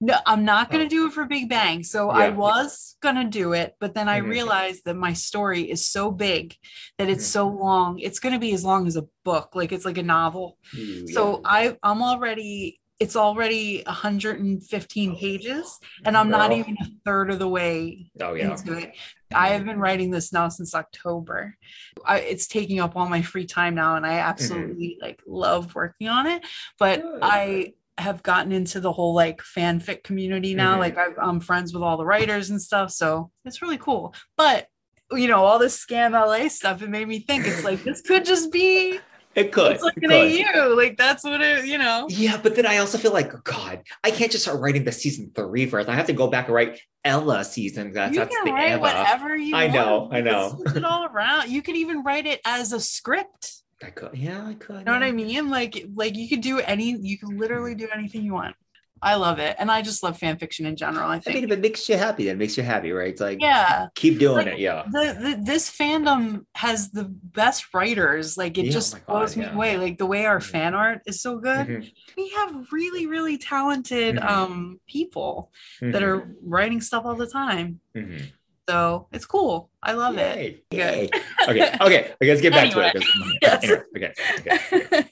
no 0.00 0.16
i'm 0.26 0.44
not 0.46 0.70
going 0.70 0.88
to 0.88 0.94
Oh. 0.94 0.98
do 0.98 1.06
it 1.08 1.12
for 1.12 1.26
big 1.26 1.48
bang 1.50 1.82
so 1.82 2.08
i 2.08 2.30
was 2.30 2.96
going 3.02 3.16
to 3.16 3.24
do 3.24 3.52
it 3.52 3.74
but 3.80 3.92
then 3.94 4.08
i 4.08 4.20
Mhm. 4.20 4.28
realized 4.30 4.82
that 4.86 4.96
my 4.96 5.12
story 5.12 5.70
is 5.70 5.86
so 5.86 6.10
big 6.10 6.54
that 6.98 7.10
it's 7.10 7.24
Mhm. 7.28 7.32
so 7.32 7.48
long 7.48 7.98
it's 7.98 8.18
going 8.18 8.32
to 8.32 8.38
be 8.40 8.54
as 8.54 8.64
long 8.64 8.86
as 8.86 8.96
a 8.96 9.04
book 9.24 9.50
like 9.54 9.72
it's 9.72 9.84
like 9.84 9.98
a 9.98 10.02
novel 10.02 10.56
Ooh, 10.74 11.06
so 11.08 11.34
yeah. 11.34 11.40
I 11.44 11.76
I'm 11.82 12.02
already 12.02 12.80
it's 13.00 13.16
already 13.16 13.82
115 13.86 15.16
pages 15.16 15.78
and 16.04 16.16
I'm 16.16 16.28
not 16.30 16.52
even 16.52 16.76
a 16.80 16.86
third 17.04 17.30
of 17.30 17.38
the 17.38 17.48
way 17.48 18.10
Oh 18.20 18.34
yeah. 18.34 18.52
into 18.52 18.78
it. 18.78 18.92
I 19.34 19.48
have 19.48 19.64
been 19.64 19.78
writing 19.78 20.10
this 20.10 20.32
now 20.32 20.48
since 20.48 20.74
October. 20.74 21.56
I, 22.04 22.20
it's 22.20 22.46
taking 22.46 22.80
up 22.80 22.94
all 22.96 23.08
my 23.08 23.22
free 23.22 23.46
time 23.46 23.74
now 23.74 23.96
and 23.96 24.06
I 24.06 24.18
absolutely 24.18 24.98
like 25.00 25.20
love 25.26 25.74
working 25.74 26.08
on 26.08 26.26
it, 26.26 26.44
but 26.78 27.02
Good. 27.02 27.18
I 27.22 27.72
have 27.98 28.22
gotten 28.22 28.52
into 28.52 28.80
the 28.80 28.92
whole 28.92 29.14
like 29.14 29.38
fanfic 29.42 30.02
community 30.04 30.54
now. 30.54 30.76
Mhm. 30.76 30.80
Like 30.80 30.98
I've, 30.98 31.16
I'm 31.20 31.40
friends 31.40 31.74
with 31.74 31.82
all 31.82 31.96
the 31.96 32.06
writers 32.06 32.50
and 32.50 32.60
stuff, 32.60 32.90
so 32.90 33.30
it's 33.44 33.62
really 33.62 33.78
cool. 33.78 34.14
But 34.36 34.68
you 35.10 35.28
know, 35.28 35.44
all 35.44 35.58
this 35.58 35.84
Skam 35.84 36.12
LA 36.12 36.48
stuff, 36.48 36.80
it 36.82 36.88
made 36.88 37.06
me 37.06 37.18
think 37.18 37.46
it's 37.46 37.64
like 37.64 37.82
this 37.84 38.00
could 38.00 38.24
just 38.24 38.50
be 38.50 38.98
It 39.34 39.50
could. 39.52 39.72
it's 39.72 39.82
an 39.84 39.92
could. 40.00 40.12
AU. 40.12 40.74
Like 40.76 40.96
that's 40.96 41.24
what 41.24 41.40
it, 41.40 41.64
you 41.64 41.78
know. 41.78 42.06
Yeah, 42.10 42.38
but 42.42 42.54
then 42.54 42.66
I 42.66 42.78
also 42.78 42.98
feel 42.98 43.12
like, 43.12 43.32
God, 43.44 43.82
I 44.04 44.10
can't 44.10 44.30
just 44.30 44.44
start 44.44 44.60
writing 44.60 44.84
the 44.84 44.92
season 44.92 45.30
three 45.34 45.66
first. 45.66 45.88
I 45.88 45.94
have 45.94 46.06
to 46.06 46.12
go 46.12 46.26
back 46.28 46.46
and 46.46 46.54
write 46.54 46.80
Ella 47.04 47.44
season. 47.44 47.92
That's, 47.92 48.12
you 48.14 48.20
that's 48.20 48.34
can 48.36 48.44
the 48.44 48.52
write 48.52 48.80
whatever 48.80 49.36
you 49.36 49.56
I 49.56 49.64
want. 49.64 49.74
know, 49.74 50.08
I 50.12 50.18
You 50.18 50.24
can 50.24 50.32
know. 50.32 50.48
switch 50.56 50.76
it 50.76 50.84
all 50.84 51.06
around. 51.06 51.48
You 51.50 51.62
could 51.62 51.76
even 51.76 52.02
write 52.02 52.26
it 52.26 52.40
as 52.44 52.72
a 52.72 52.80
script. 52.80 53.62
I 53.82 53.90
could. 53.90 54.10
Yeah, 54.14 54.46
I 54.46 54.54
could. 54.54 54.78
You 54.80 54.84
know 54.84 54.92
what. 54.92 55.02
I 55.02 55.10
mean? 55.12 55.48
Like, 55.50 55.86
like 55.94 56.14
you 56.16 56.28
could 56.28 56.40
do 56.40 56.60
any. 56.60 56.96
You 56.96 57.18
could 57.18 57.34
literally 57.34 57.74
do 57.74 57.88
anything 57.92 58.22
you 58.24 58.34
want. 58.34 58.54
I 59.02 59.16
love 59.16 59.38
it. 59.38 59.56
And 59.58 59.70
I 59.70 59.82
just 59.82 60.02
love 60.02 60.18
fan 60.18 60.38
fiction 60.38 60.64
in 60.66 60.76
general. 60.76 61.08
I 61.10 61.16
I 61.16 61.18
think. 61.18 61.34
mean, 61.36 61.44
if 61.44 61.50
it 61.50 61.60
makes 61.60 61.88
you 61.88 61.96
happy, 61.96 62.24
then 62.26 62.36
it 62.36 62.38
makes 62.38 62.56
you 62.56 62.62
happy, 62.62 62.92
right? 62.92 63.08
It's 63.08 63.20
like, 63.20 63.38
yeah. 63.40 63.88
keep 63.94 64.18
doing 64.18 64.46
Like, 64.46 64.54
it. 64.54 64.60
Yeah. 64.60 64.82
The, 64.92 65.16
the 65.36 65.42
this 65.44 65.70
fandom 65.70 66.44
has 66.54 66.90
the 66.90 67.04
best 67.04 67.72
writers. 67.74 68.36
Like 68.36 68.58
it 68.58 68.62
Yeah, 68.62 68.70
oh 68.70 68.72
just 68.74 68.94
God, 68.94 69.06
blows 69.06 69.36
me 69.36 69.44
yeah. 69.44 69.54
away. 69.54 69.76
Like 69.76 69.98
the 69.98 70.06
way 70.06 70.24
our 70.26 70.38
Mhm. 70.38 70.42
fan 70.44 70.74
art 70.74 71.00
is 71.06 71.20
so 71.20 71.38
good. 71.38 71.66
Mhm, 71.68 71.92
We 72.16 72.28
have 72.30 72.66
really, 72.72 73.06
really 73.06 73.38
talented 73.38 74.16
Mhm. 74.16 74.28
um 74.28 74.80
people 74.86 75.50
that 75.80 76.02
are 76.02 76.28
writing 76.42 76.80
stuff 76.80 77.04
all 77.04 77.16
the 77.16 77.26
time. 77.26 77.80
mhm. 77.94 78.32
So 78.68 79.08
it's 79.12 79.26
cool. 79.26 79.70
I 79.82 79.92
love 79.92 80.18
it. 80.18 80.38
Yay, 80.38 80.64
Good. 80.70 80.78
yay. 80.78 81.10
Okay, 81.48 81.72
okay, 81.80 82.00
okay, 82.14 82.14
let's 82.28 82.40
get 82.40 82.54
back 82.54 82.70
Anyway, 82.70 82.92
to 82.92 82.98
it. 82.98 83.04
yes. 83.42 83.64
anyway, 83.64 83.82
okay, 83.96 84.14
okay, 84.38 84.58
okay. 84.78 85.04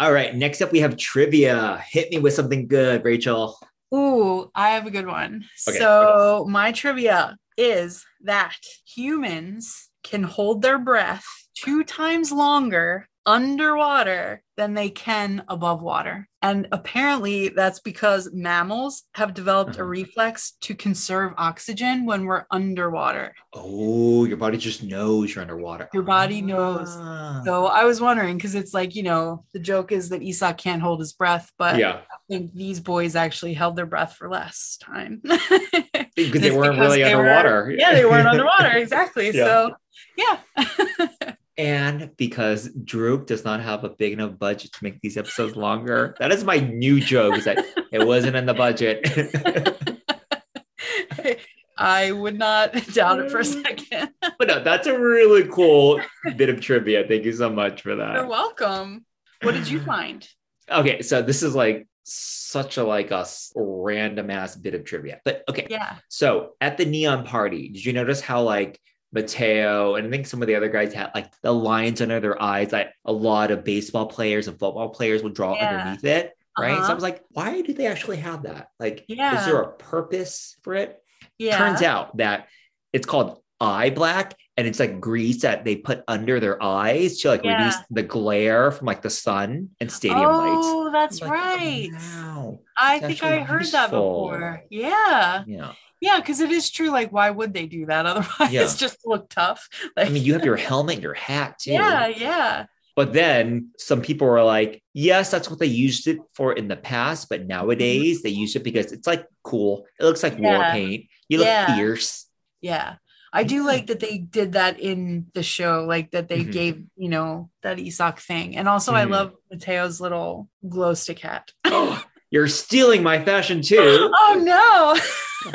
All 0.00 0.14
right, 0.14 0.34
next 0.34 0.62
up 0.62 0.72
we 0.72 0.80
have 0.80 0.96
trivia. 0.96 1.84
Hit 1.86 2.10
me 2.10 2.18
with 2.18 2.32
something 2.32 2.66
good, 2.66 3.04
Rachel. 3.04 3.58
Ooh, 3.94 4.50
I 4.54 4.70
have 4.70 4.86
a 4.86 4.90
good 4.90 5.06
one. 5.06 5.44
Okay, 5.68 5.76
so 5.76 6.46
my 6.48 6.72
trivia 6.72 7.36
is 7.58 8.06
that 8.22 8.56
humans 8.86 9.90
can 10.02 10.22
hold 10.22 10.62
their 10.62 10.78
breath 10.78 11.26
two 11.54 11.84
times 11.84 12.32
longer 12.32 13.09
underwater 13.26 14.42
than 14.56 14.74
they 14.74 14.90
can 14.90 15.42
above 15.48 15.82
water. 15.82 16.28
And 16.42 16.68
apparently 16.72 17.48
that's 17.50 17.80
because 17.80 18.30
mammals 18.32 19.04
have 19.14 19.34
developed 19.34 19.76
a 19.76 19.80
Uh-huh. 19.80 19.84
reflex 19.84 20.52
to 20.62 20.74
conserve 20.74 21.32
oxygen 21.36 22.06
when 22.06 22.24
we're 22.24 22.44
underwater. 22.50 23.34
Oh, 23.52 24.24
your 24.24 24.36
body 24.36 24.56
just 24.58 24.82
knows 24.82 25.34
you're 25.34 25.42
underwater. 25.42 25.88
Your 25.92 26.02
body 26.02 26.40
knows. 26.42 26.88
Ah. 26.98 27.42
So 27.44 27.66
I 27.66 27.84
was 27.84 28.00
wondering 28.00 28.36
because 28.36 28.54
it's 28.54 28.72
like, 28.74 28.94
you 28.94 29.02
know, 29.02 29.44
the 29.52 29.60
joke 29.60 29.92
is 29.92 30.08
that 30.10 30.22
Isak 30.22 30.58
can't 30.58 30.82
hold 30.82 31.00
his 31.00 31.12
breath, 31.12 31.50
but 31.58 31.76
yeah, 31.78 32.00
I 32.10 32.16
think 32.28 32.52
these 32.54 32.80
boys 32.80 33.16
actually 33.16 33.54
held 33.54 33.76
their 33.76 33.86
breath 33.86 34.14
for 34.16 34.28
less 34.30 34.76
time. 34.78 35.20
because 36.16 36.40
they 36.42 36.50
weren't 36.50 36.72
because 36.72 36.78
really 36.78 37.02
they 37.02 37.14
were- 37.14 37.28
underwater. 37.28 37.74
yeah, 37.76 37.92
they 37.94 38.04
weren't 38.04 38.28
underwater. 38.28 38.68
Exactly. 38.76 39.30
Yeah. 39.30 39.44
So, 39.44 39.74
yeah. 40.16 41.32
And 41.60 42.16
because 42.16 42.70
Druck 42.70 43.26
does 43.26 43.44
not 43.44 43.60
have 43.60 43.84
a 43.84 43.90
big 43.90 44.14
enough 44.14 44.38
budget 44.38 44.72
to 44.72 44.78
make 44.82 44.98
these 45.02 45.18
episodes 45.18 45.56
longer, 45.56 46.16
that 46.18 46.32
is 46.32 46.42
my 46.42 46.58
new 46.58 47.00
joke. 47.00 47.36
Is 47.36 47.44
that 47.44 47.62
it 47.92 48.06
wasn't 48.06 48.36
in 48.36 48.46
the 48.46 48.54
budget. 48.54 49.06
I 51.76 52.12
would 52.12 52.38
not 52.38 52.72
doubt 52.94 53.20
it 53.20 53.30
for 53.30 53.40
a 53.40 53.44
second. 53.44 54.08
but 54.38 54.48
no, 54.48 54.64
that's 54.64 54.86
a 54.86 54.98
really 54.98 55.46
cool 55.48 56.00
bit 56.34 56.48
of 56.48 56.62
trivia. 56.62 57.06
Thank 57.06 57.24
you 57.24 57.32
so 57.34 57.50
much 57.50 57.82
for 57.82 57.94
that. 57.94 58.14
You're 58.14 58.26
welcome. 58.26 59.04
What 59.42 59.52
did 59.52 59.68
you 59.68 59.82
find? 59.82 60.26
Okay, 60.70 61.02
so 61.02 61.20
this 61.20 61.42
is 61.42 61.54
like 61.54 61.86
such 62.04 62.78
a 62.78 62.84
like 62.84 63.10
a 63.10 63.26
random 63.54 64.30
ass 64.30 64.56
bit 64.56 64.74
of 64.74 64.86
trivia. 64.86 65.20
But 65.26 65.44
okay, 65.46 65.66
Yeah. 65.68 65.96
so 66.08 66.52
at 66.62 66.78
the 66.78 66.86
neon 66.86 67.26
party, 67.26 67.68
did 67.68 67.84
you 67.84 67.92
notice 67.92 68.22
how 68.22 68.44
like 68.44 68.80
Matteo 69.12 69.96
and 69.96 70.06
I 70.06 70.10
think 70.10 70.26
some 70.26 70.40
of 70.42 70.48
the 70.48 70.54
other 70.54 70.68
guys 70.68 70.92
had 70.92 71.10
like 71.14 71.32
the 71.42 71.52
lines 71.52 72.00
under 72.00 72.20
their 72.20 72.40
eyes 72.40 72.70
that 72.70 72.92
a 73.04 73.12
lot 73.12 73.50
of 73.50 73.64
baseball 73.64 74.06
players 74.06 74.48
and 74.48 74.58
football 74.58 74.90
players 74.90 75.22
would 75.22 75.34
draw 75.34 75.54
Yeah. 75.56 75.68
underneath 75.78 76.04
it, 76.04 76.32
right? 76.58 76.74
So 76.76 76.80
I 76.80 76.84
Uh-huh. 76.84 76.94
was 76.94 77.02
like, 77.02 77.22
why 77.30 77.60
do 77.62 77.72
they 77.72 77.86
actually 77.86 78.18
have 78.18 78.44
that? 78.44 78.68
Like, 78.78 79.04
is 79.08 79.16
there 79.16 79.60
a 79.62 79.72
purpose 79.72 80.56
for 80.62 80.74
it? 80.74 80.96
Yeah. 81.38 81.58
Turns 81.58 81.82
out 81.82 82.16
that 82.18 82.46
it's 82.92 83.06
called 83.06 83.40
eye 83.60 83.90
black 83.90 84.34
and 84.56 84.66
it's 84.66 84.80
like 84.80 85.00
grease 85.00 85.42
that 85.42 85.64
they 85.64 85.76
put 85.76 86.02
under 86.08 86.40
their 86.40 86.62
eyes 86.62 87.18
to 87.18 87.28
like 87.28 87.44
Yeah. 87.44 87.56
reduce 87.58 87.76
the 87.90 88.02
glare 88.02 88.70
from 88.70 88.86
like 88.86 89.02
the 89.02 89.10
sun 89.10 89.70
and 89.80 89.90
stadium 89.92 90.20
lights. 90.22 90.66
oh, 90.66 90.90
that's 90.92 91.20
like, 91.20 91.30
right. 91.30 91.90
Wow. 91.92 92.60
I 92.76 93.00
think 93.00 93.22
I 93.22 93.40
heard 93.40 93.66
that 93.66 93.90
before. 93.90 94.62
Yeah. 94.70 95.44
Yeah. 95.46 95.72
Yeah, 96.00 96.18
because 96.18 96.40
it 96.40 96.50
is 96.50 96.70
true. 96.70 96.88
Like, 96.90 97.12
why 97.12 97.30
would 97.30 97.52
they 97.52 97.66
do 97.66 97.86
that 97.86 98.06
otherwise? 98.10 98.52
Yeah. 98.52 98.62
Just 98.64 99.00
to 99.02 99.08
look 99.08 99.28
tough. 99.28 99.68
Like, 99.96 100.06
I 100.08 100.10
mean, 100.10 100.24
you 100.24 100.32
have 100.34 100.44
your 100.44 100.56
helmet 100.56 100.94
and 100.96 101.02
your 101.02 101.14
hat 101.14 101.58
too. 101.58 101.72
yeah, 101.72 102.06
yeah. 102.06 102.66
But 102.96 103.12
then 103.12 103.70
some 103.78 104.02
people 104.02 104.26
were 104.26 104.42
like, 104.42 104.82
yes, 104.92 105.30
that's 105.30 105.48
what 105.48 105.58
they 105.58 105.66
used 105.66 106.06
it 106.08 106.18
for 106.34 106.52
in 106.52 106.68
the 106.68 106.76
past. 106.76 107.28
But 107.28 107.46
nowadays 107.46 108.22
they 108.22 108.30
use 108.30 108.56
it 108.56 108.64
because 108.64 108.92
it's 108.92 109.06
like 109.06 109.26
cool. 109.42 109.86
It 109.98 110.04
looks 110.04 110.22
like 110.22 110.38
war 110.38 110.64
paint. 110.64 111.06
You 111.28 111.38
look 111.38 111.46
Yeah. 111.46 111.66
fierce. 111.76 112.26
Yeah. 112.60 112.96
I 113.32 113.44
do 113.44 113.64
like 113.64 113.86
that 113.86 114.00
they 114.00 114.18
did 114.18 114.52
that 114.54 114.80
in 114.80 115.26
the 115.34 115.42
show, 115.44 115.84
like 115.86 116.10
that 116.10 116.28
they 116.28 116.44
Mhm. 116.44 116.52
gave, 116.52 116.82
you 116.96 117.08
know, 117.08 117.48
that 117.62 117.78
Isak 117.78 118.18
thing. 118.18 118.56
And 118.56 118.68
also, 118.68 118.92
I 118.92 119.04
Mhm. 119.04 119.10
love 119.10 119.32
Matteo's 119.52 120.00
little 120.00 120.48
glow 120.68 120.94
stick 120.94 121.20
hat. 121.20 121.52
Oh, 121.64 122.02
you're 122.30 122.48
stealing 122.48 123.04
my 123.04 123.24
fashion 123.24 123.62
too. 123.62 123.78
oh, 124.18 124.40
no. 124.42 125.00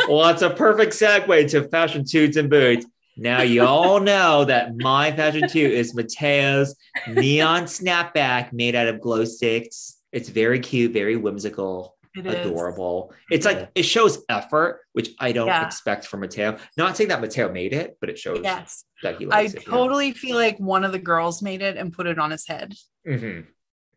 Well, 0.07 0.23
that's 0.23 0.41
a 0.41 0.49
perfect 0.49 0.93
segue 0.93 1.49
to 1.51 1.67
fashion 1.69 2.05
suits 2.05 2.37
and 2.37 2.49
boots. 2.49 2.85
Now 3.17 3.41
you 3.43 3.65
all 3.65 3.99
know 4.01 4.43
that 4.45 4.75
my 4.77 5.11
fashion 5.11 5.47
too 5.47 5.59
is 5.59 5.93
Matteo's 5.95 6.75
neon 7.07 7.63
snapback 7.63 8.51
made 8.51 8.75
out 8.75 8.87
of 8.87 8.99
glow 8.99 9.23
sticks. 9.25 9.97
It's 10.11 10.27
very 10.29 10.59
cute, 10.59 10.91
very 10.91 11.15
whimsical, 11.15 11.95
It 12.15 12.25
is. 12.25 12.33
adorable. 12.47 13.13
It's 13.29 13.45
like 13.45 13.69
it 13.75 13.83
shows 13.83 14.23
effort, 14.27 14.81
which 14.93 15.11
I 15.19 15.31
don't 15.31 15.47
Yeah. 15.47 15.65
expect 15.65 16.07
from 16.07 16.21
Matteo. 16.21 16.57
Not 16.77 16.97
saying 16.97 17.09
that 17.09 17.21
Matteo 17.21 17.51
made 17.51 17.71
it, 17.73 17.97
but 18.01 18.09
it 18.09 18.17
shows 18.19 18.39
Yes. 18.43 18.83
that 19.03 19.17
he 19.17 19.25
I 19.25 19.29
likes 19.43 19.53
it. 19.53 19.63
yeah. 19.65 19.69
totally 19.73 20.11
feel 20.11 20.35
like 20.35 20.57
one 20.59 20.83
of 20.83 20.91
the 20.91 20.99
girls 20.99 21.41
made 21.41 21.61
it 21.61 21.77
and 21.77 21.93
put 21.93 22.07
it 22.07 22.19
on 22.19 22.31
his 22.31 22.45
head. 22.47 22.73
Mhm. 23.07 23.45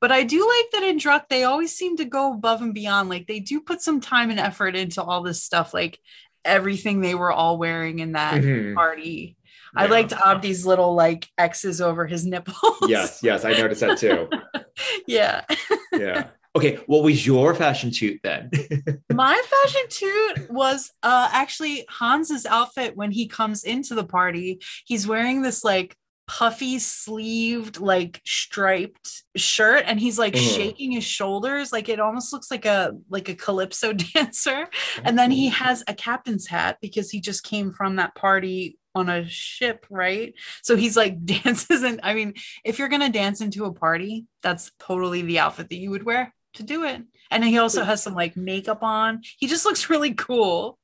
But 0.00 0.12
I 0.12 0.22
do 0.24 0.40
like 0.40 0.70
that 0.72 0.82
in 0.88 0.98
Druck, 0.98 1.24
they 1.28 1.44
always 1.44 1.74
seem 1.74 1.96
to 1.96 2.04
go 2.04 2.32
above 2.32 2.62
and 2.62 2.72
beyond. 2.74 3.08
Like 3.08 3.26
they 3.26 3.40
do 3.40 3.60
put 3.60 3.80
some 3.82 4.00
time 4.00 4.30
and 4.30 4.38
effort 4.40 4.76
into 4.76 5.02
all 5.02 5.22
this 5.22 5.42
stuff, 5.42 5.74
like 5.74 5.98
everything 6.44 7.00
they 7.00 7.14
were 7.14 7.32
all 7.32 7.58
wearing 7.58 7.98
in 7.98 8.12
that 8.12 8.42
Mhm. 8.42 8.74
party. 8.74 9.36
I 9.76 9.84
Yeah. 9.84 9.90
liked 9.90 10.12
Abdi's 10.12 10.64
little 10.64 10.94
like 10.94 11.28
X's 11.36 11.80
over 11.80 12.06
his 12.06 12.24
nipples. 12.24 12.56
Yes, 12.88 13.20
yes, 13.22 13.44
I 13.44 13.52
noticed 13.52 13.80
that 13.80 13.98
too. 13.98 14.28
yeah. 15.06 15.42
Yeah. 15.92 16.28
Okay, 16.54 16.76
what 16.86 17.02
was 17.02 17.26
your 17.26 17.54
fashion 17.54 17.90
shoot 17.90 18.20
then? 18.22 18.50
My 19.12 19.40
fashion 19.46 19.82
toot 19.88 20.50
was 20.50 20.90
uh 21.02 21.28
actually 21.32 21.86
Hans's 21.88 22.46
outfit 22.46 22.96
when 22.96 23.10
he 23.10 23.26
comes 23.26 23.64
into 23.64 23.94
the 23.94 24.04
party. 24.04 24.60
He's 24.86 25.06
wearing 25.06 25.42
this 25.42 25.64
like 25.64 25.96
puffy 26.28 26.78
sleeved 26.78 27.80
like 27.80 28.20
striped 28.24 29.24
shirt 29.34 29.82
and 29.86 29.98
he's 29.98 30.18
like 30.18 30.34
Mhm. 30.34 30.54
shaking 30.56 30.92
his 30.92 31.04
shoulders 31.04 31.72
like 31.72 31.88
it 31.88 31.98
almost 31.98 32.32
looks 32.32 32.50
like 32.50 32.66
a 32.66 32.92
like 33.08 33.28
a 33.28 33.34
calypso 33.34 33.92
dancer. 34.14 34.68
And 35.02 35.18
then 35.18 35.30
he 35.30 35.48
has 35.48 35.82
a 35.88 35.94
captain's 35.94 36.46
hat 36.46 36.76
because 36.82 37.10
he 37.10 37.20
just 37.20 37.42
came 37.44 37.72
from 37.72 37.96
that 37.96 38.14
party 38.14 38.78
on 38.94 39.08
a 39.08 39.26
ship 39.28 39.86
right? 39.90 40.34
So 40.62 40.76
he's 40.76 40.96
like 40.96 41.24
dances 41.24 41.82
and 41.82 41.98
i 42.02 42.12
mean 42.14 42.34
if 42.64 42.78
you're 42.78 42.88
gonna 42.88 43.08
dance 43.10 43.40
into 43.40 43.64
a 43.64 43.72
party 43.72 44.26
that's 44.42 44.70
totally 44.78 45.22
the 45.22 45.38
outfit 45.38 45.68
that 45.70 45.76
you 45.76 45.90
would 45.90 46.04
wear 46.04 46.34
to 46.54 46.62
do 46.62 46.84
it. 46.84 47.02
And 47.30 47.44
he 47.44 47.58
also 47.58 47.84
has 47.84 48.02
some 48.02 48.14
like 48.14 48.36
makeup 48.36 48.82
on. 48.82 49.20
He 49.38 49.46
just 49.46 49.64
looks 49.64 49.90
really 49.90 50.14
cool 50.14 50.78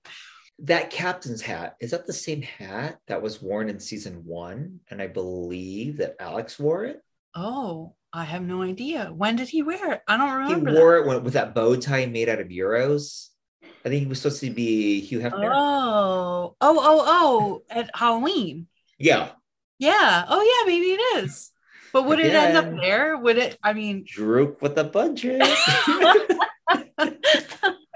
that 0.61 0.91
captain's 0.91 1.43
hat 1.43 1.77
is 1.81 1.91
that 1.91 2.07
the 2.07 2.13
same 2.13 2.43
hat 2.43 2.99
that 3.09 3.21
was 3.23 3.43
worn 3.43 3.69
in 3.69 3.81
season 3.81 4.23
one? 4.25 4.81
And 4.91 5.03
i 5.03 5.07
believe 5.07 5.99
that 5.99 6.17
alex 6.21 6.59
wore 6.59 6.85
it. 6.85 7.01
Oh 7.35 7.95
i 8.13 8.25
have 8.25 8.43
no 8.43 8.63
idea. 8.63 9.13
When 9.15 9.37
did 9.37 9.49
he 9.49 9.63
wear 9.63 9.93
it? 9.93 10.03
I 10.07 10.17
don't 10.17 10.33
remember 10.33 10.71
he 10.71 10.77
wore 10.77 10.97
it 10.99 11.07
when- 11.07 11.25
with 11.25 11.35
that 11.35 11.55
bow 11.55 11.77
tie 11.77 12.07
made 12.07 12.29
out 12.29 12.41
of 12.41 12.49
euros. 12.49 13.29
I 13.85 13.89
think 13.91 14.01
he 14.03 14.07
was 14.07 14.21
supposed 14.21 14.41
to 14.41 14.51
be 14.51 15.01
hugh 15.01 15.21
that. 15.21 15.33
hefner. 15.33 15.51
Oh 15.53 16.55
oh 16.61 16.79
oh 16.81 17.03
oh 17.07 17.63
at 17.69 17.91
halloween. 17.95 18.69
Yeah. 18.99 19.31
Yeah. 19.79 20.25
Oh 20.29 20.41
yeah 20.43 20.67
maybe 20.71 20.93
it 20.93 21.25
is. 21.25 21.51
But 21.93 22.07
would 22.07 22.19
it 22.21 22.35
end 22.35 22.57
up 22.57 22.71
there? 22.81 23.17
Would 23.17 23.39
it 23.39 23.59
i 23.63 23.73
mean 23.73 24.05
Druck 24.05 24.63
with 24.63 24.75
the 24.77 24.85
budget 24.85 25.43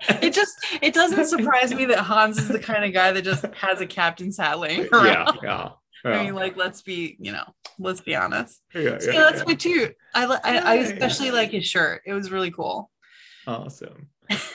it 0.08 0.32
just 0.34 0.54
it 0.82 0.94
doesn't 0.94 1.26
surprise 1.26 1.72
me 1.74 1.84
that 1.86 1.98
Hans 1.98 2.38
is 2.38 2.48
the 2.48 2.58
kind 2.58 2.84
of 2.84 2.92
guy 2.92 3.12
that 3.12 3.22
just 3.22 3.44
has 3.54 3.80
a 3.80 3.86
captain's 3.86 4.36
hat 4.38 4.58
laying 4.58 4.88
around. 4.92 5.38
yeah 5.42 5.70
yeah 6.04 6.10
I 6.10 6.24
mean, 6.24 6.34
like, 6.34 6.56
let's 6.56 6.80
be, 6.80 7.16
you 7.18 7.32
know, 7.32 7.42
let's 7.80 8.00
be 8.00 8.14
honest. 8.14 8.62
yeah, 8.72 8.98
So 9.00 9.10
yeah, 9.10 9.12
yeah, 9.16 9.20
that's 9.24 9.38
yeah. 9.38 9.44
my 9.48 9.54
toot. 9.54 9.96
I, 10.14 10.24
I, 10.26 10.56
I 10.58 10.74
especially 10.76 11.32
like 11.32 11.50
his 11.50 11.66
shirt. 11.66 12.02
It 12.06 12.12
was 12.12 12.30
really 12.30 12.52
cool. 12.52 12.90
awesome 13.46 14.08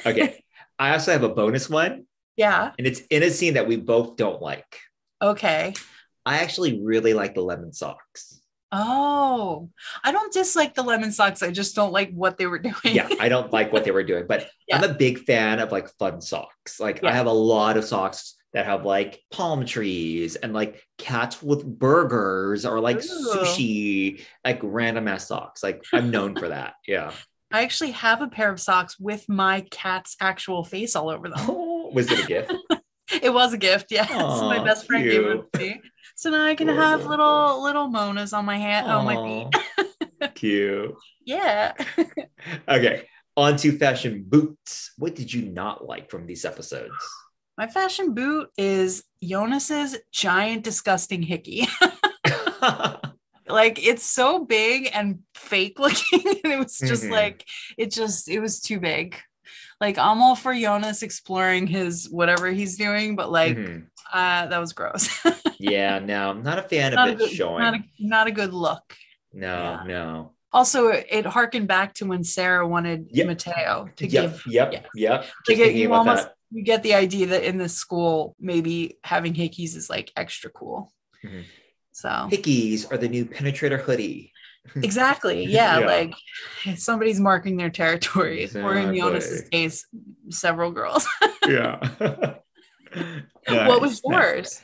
okay 0.05 0.43
i 0.77 0.91
also 0.93 1.11
have 1.11 1.23
a 1.23 1.29
bonus 1.29 1.67
one 1.69 2.05
Yeah. 2.37 2.71
and 2.77 2.85
it's 2.87 3.01
in 3.09 3.23
a 3.23 3.29
scene 3.31 3.55
that 3.55 3.67
we 3.67 3.75
both 3.75 4.15
don't 4.17 4.39
like 4.41 4.77
Okay. 5.21 5.73
i 6.25 6.37
actually 6.39 6.79
really 6.81 7.13
like 7.15 7.33
the 7.33 7.41
lemon 7.41 7.73
socks 7.73 8.39
Oh, 8.75 9.69
I 10.03 10.11
don't 10.11 10.33
dislike 10.33 10.73
the 10.73 10.81
lemon 10.81 11.11
socks. 11.11 11.43
I 11.43 11.51
just 11.51 11.75
don't 11.75 11.93
like 11.93 12.11
what 12.11 12.37
they 12.37 12.47
were 12.47 12.57
doing. 12.69 12.73
yeah, 12.85 13.07
I 13.19 13.29
don't 13.29 13.53
like 13.53 13.71
what 13.71 13.83
they 13.83 13.91
were 13.91 14.03
doing, 14.03 14.25
but 14.27 14.47
I'm 14.73 14.83
a 14.83 14.93
big 14.93 15.19
fan 15.19 15.59
of 15.59 15.71
like 15.71 15.89
fun 15.99 16.21
socks. 16.21 16.79
Like 16.79 17.03
I 17.03 17.11
have 17.11 17.27
a 17.27 17.31
lot 17.31 17.77
of 17.77 17.85
socks 17.85 18.35
that 18.53 18.65
have 18.65 18.83
like 18.85 19.21
palm 19.31 19.65
trees 19.65 20.35
and 20.35 20.53
like 20.53 20.81
cats 20.97 21.41
with 21.41 21.65
burgers 21.65 22.65
or 22.65 22.79
like 22.79 22.97
Ooh. 22.97 23.33
sushi, 23.35 24.21
like 24.43 24.59
random 24.63 25.07
ass 25.07 25.27
socks. 25.27 25.61
Like 25.63 25.83
I'm 25.93 26.09
known 26.11 26.35
for 26.35 26.49
that. 26.49 26.73
Yeah. 26.87 27.11
I 27.51 27.61
actually 27.61 27.91
have 27.91 28.23
a 28.23 28.27
pair 28.27 28.51
of 28.51 28.59
socks 28.59 28.99
with 28.99 29.29
my 29.29 29.61
cat's 29.69 30.17
actual 30.19 30.63
face 30.63 30.95
all 30.95 31.09
over 31.11 31.29
them. 31.29 31.37
Oh, 31.41 31.91
was 31.93 32.11
it 32.11 32.23
a 32.23 32.27
gift? 32.27 32.51
it 33.21 33.31
was 33.31 33.53
a 33.53 33.59
gift, 33.59 33.91
yes. 33.91 34.09
Aw, 34.11 34.47
my 34.49 34.63
best 34.63 34.87
friend 34.87 35.03
gave 35.03 35.23
it 35.23 35.53
to 35.53 35.59
me. 35.59 35.81
So 36.15 36.29
now 36.29 36.45
I 36.45 36.55
can 36.55 36.67
have 36.67 37.05
little 37.05 37.61
little 37.63 37.87
Monas 37.87 38.37
on 38.37 38.45
my 38.45 38.57
hand, 38.57 38.87
on 38.89 39.05
my 39.05 39.49
feet. 40.19 40.35
Cute. 40.35 40.95
Yeah. 41.25 41.73
Okay, 42.67 43.07
on 43.35 43.57
to 43.57 43.77
fashion 43.77 44.23
boots. 44.27 44.91
What 44.97 45.15
did 45.15 45.33
you 45.33 45.43
not 45.43 45.85
like 45.85 46.09
from 46.09 46.25
these 46.27 46.45
episodes? 46.45 46.93
My 47.57 47.67
fashion 47.67 48.13
boot 48.13 48.49
is 48.57 49.03
Jonas's 49.23 49.97
giant, 50.11 50.63
disgusting 50.63 51.21
hickey. 51.21 51.67
like 53.47 53.85
it's 53.85 54.05
so 54.05 54.43
big 54.45 54.89
and 54.93 55.19
fake 55.35 55.79
looking. 55.79 56.21
and 56.43 56.53
it 56.53 56.59
was 56.59 56.79
just 56.79 57.03
Mhm. 57.05 57.11
like 57.11 57.45
it 57.77 57.91
just 57.91 58.29
it 58.29 58.39
was 58.39 58.59
too 58.61 58.79
big. 58.79 59.17
Like 59.81 59.97
I'm 59.97 60.21
all 60.21 60.35
for 60.35 60.53
Jonas 60.55 61.03
exploring 61.03 61.67
his 61.67 62.09
whatever 62.09 62.51
he's 62.51 62.77
doing, 62.77 63.15
but 63.15 63.31
like 63.31 63.57
Mhm. 63.57 63.87
Uh 64.13 64.45
that 64.47 64.59
was 64.59 64.73
gross. 64.73 65.09
Yeah, 65.59 65.99
no, 65.99 66.29
I'm 66.31 66.43
not 66.43 66.59
a 66.59 66.63
fan 66.63 66.93
not, 66.93 67.07
of 67.07 67.13
a 67.13 67.15
it 67.15 67.19
good, 67.29 67.35
showing. 67.37 67.59
not, 67.63 67.73
a, 67.75 67.79
not 67.99 68.27
a 68.27 68.31
good 68.31 68.53
look. 68.53 68.95
no, 69.31 69.47
yeah. 69.47 69.83
no. 69.87 70.33
Also, 70.51 70.89
it 70.89 71.25
harkened 71.25 71.69
back 71.69 71.93
to 71.95 72.05
when 72.05 72.23
Sara 72.25 72.67
wanted 72.67 73.07
Yep. 73.11 73.27
Matteo 73.27 73.89
to 73.95 74.05
Yep, 74.07 74.23
give 74.31 74.43
yep, 74.47 74.73
yeah. 74.73 74.81
yep. 74.93 75.25
like 75.47 75.57
it, 75.59 75.75
you 75.75 75.93
almost 75.93 76.25
that. 76.25 76.35
you 76.51 76.63
get 76.63 76.83
the 76.83 76.95
idea 76.95 77.27
that 77.27 77.43
in 77.45 77.57
this 77.57 77.75
school 77.75 78.35
maybe 78.41 78.97
having 79.05 79.33
hickeys 79.33 79.75
is 79.77 79.89
like 79.89 80.11
extra 80.17 80.49
cool. 80.51 80.91
Mhm. 81.23 81.45
So 81.93 82.09
Hickeys 82.09 82.91
are 82.91 82.97
the 82.97 83.07
new 83.07 83.23
penetrator 83.25 83.79
hoodie. 83.79 84.33
exactly, 84.75 85.45
yeah, 85.45 85.79
Yeah. 85.79 85.85
like 85.85 86.13
somebody's 86.77 87.21
marking 87.21 87.55
their 87.55 87.69
territory, 87.69 88.49
or 88.53 88.75
in 88.75 88.93
Jonas's 88.95 89.47
case, 89.49 89.85
several 90.29 90.71
girls. 90.71 91.07
Yeah. 91.47 92.35
What 93.47 93.81
was 93.81 94.01
Nice, 94.03 94.03
nice. 94.05 94.11
yours? 94.33 94.61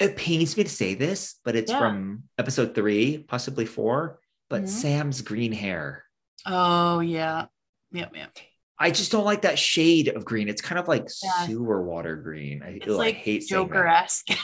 It 0.00 0.16
pains 0.16 0.56
me 0.56 0.64
to 0.64 0.70
say 0.70 0.94
this, 0.94 1.36
but 1.44 1.54
it's 1.56 1.70
Yeah. 1.70 1.78
from 1.78 2.24
episode 2.38 2.74
three, 2.74 3.18
possibly 3.18 3.66
four. 3.66 4.18
But 4.48 4.62
Mhm. 4.64 4.68
Sam's 4.68 5.20
green 5.22 5.52
hair. 5.52 6.04
Oh 6.46 7.00
yeah, 7.00 7.46
yep, 7.92 8.14
yep. 8.14 8.36
I 8.78 8.90
just 8.90 9.12
don't 9.12 9.24
like 9.24 9.42
that 9.42 9.58
shade 9.58 10.08
of 10.08 10.24
green. 10.24 10.48
It's 10.48 10.62
kind 10.62 10.78
of 10.78 10.88
like 10.88 11.06
Yeah. 11.22 11.46
sewer 11.46 11.82
water 11.82 12.16
green. 12.16 12.62
I, 12.62 12.68
It's 12.82 12.88
ugh, 12.88 13.00
I 13.00 13.12
hate 13.12 13.44
saying. 13.44 13.68
Joker 13.68 13.86
esque. 13.86 14.26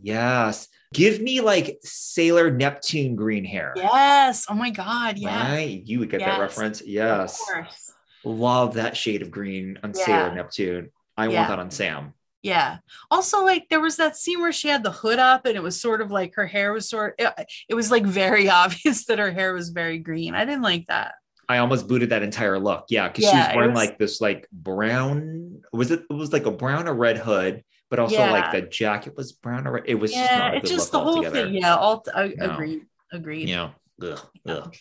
Yes. 0.00 0.68
Give 0.94 1.20
me 1.20 1.42
like 1.42 1.78
Sailor 1.82 2.50
Neptune 2.50 3.16
green 3.16 3.44
hair. 3.44 3.74
yes. 3.76 4.46
Oh 4.48 4.54
my 4.54 4.70
God. 4.70 5.18
Yeah. 5.18 5.52
Right? 5.52 5.82
You 5.84 5.98
would 5.98 6.08
get 6.10 6.20
that 6.20 6.40
reference. 6.40 6.80
Yes. 6.84 7.38
Of 7.40 7.46
course. 7.54 7.92
Love 8.24 8.74
that 8.74 8.96
shade 8.96 9.20
of 9.20 9.30
green 9.30 9.78
on 9.82 9.92
Yeah. 9.94 10.04
Sailor 10.06 10.34
Neptune. 10.34 10.90
I 11.18 11.28
Yeah. 11.28 11.40
want 11.40 11.48
that 11.50 11.58
on 11.58 11.70
Sam. 11.70 12.14
Yeah. 12.44 12.78
Also, 13.10 13.42
like 13.42 13.68
there 13.70 13.80
was 13.80 13.96
that 13.96 14.16
scene 14.16 14.40
where 14.40 14.52
she 14.52 14.68
had 14.68 14.84
the 14.84 14.92
hood 14.92 15.18
up, 15.18 15.46
and 15.46 15.56
it 15.56 15.62
was 15.62 15.80
sort 15.80 16.00
of 16.02 16.10
like 16.10 16.34
her 16.36 16.46
hair 16.46 16.72
was 16.72 16.88
sort. 16.88 17.14
It, 17.18 17.32
it 17.68 17.74
was 17.74 17.90
like 17.90 18.04
very 18.04 18.48
obvious 18.62 19.06
that 19.06 19.18
her 19.18 19.32
hair 19.32 19.54
was 19.54 19.70
very 19.70 19.98
green. 19.98 20.34
I 20.34 20.44
didn't 20.44 20.62
like 20.62 20.86
that. 20.86 21.14
I 21.48 21.58
almost 21.58 21.88
booted 21.88 22.10
that 22.10 22.22
entire 22.22 22.58
look. 22.58 22.84
Yeah, 22.88 23.08
because 23.08 23.24
she 23.30 23.36
was 23.36 23.48
wearing 23.54 23.70
was- 23.72 23.76
like 23.88 23.98
this 23.98 24.20
like 24.20 24.46
brown. 24.52 25.62
Was 25.72 25.90
it? 25.90 26.04
It 26.08 26.12
was 26.14 26.32
like 26.32 26.46
a 26.46 26.50
brown 26.50 26.86
or 26.86 26.94
red 26.94 27.16
hood, 27.18 27.64
but 27.90 27.98
also 27.98 28.16
Yeah. 28.16 28.30
like 28.30 28.52
the 28.52 28.62
jacket 28.62 29.16
was 29.16 29.32
brown 29.32 29.66
or 29.66 29.72
red. 29.72 29.84
It 29.86 29.94
was 29.96 30.12
just 30.12 30.30
yeah, 30.30 30.38
not 30.38 30.54
a 30.54 30.56
it's 30.58 30.70
just 30.70 30.92
the 30.92 31.00
whole 31.00 31.16
altogether. 31.16 31.44
thing. 31.46 31.54
Yeah. 31.54 31.76
All 31.76 32.04
I 32.14 32.28
No. 32.36 32.50
agreed. 32.52 32.82
Agreed. 33.12 33.48
Yeah. 33.48 33.70
Ugh, 34.02 34.20
ugh. 34.46 34.74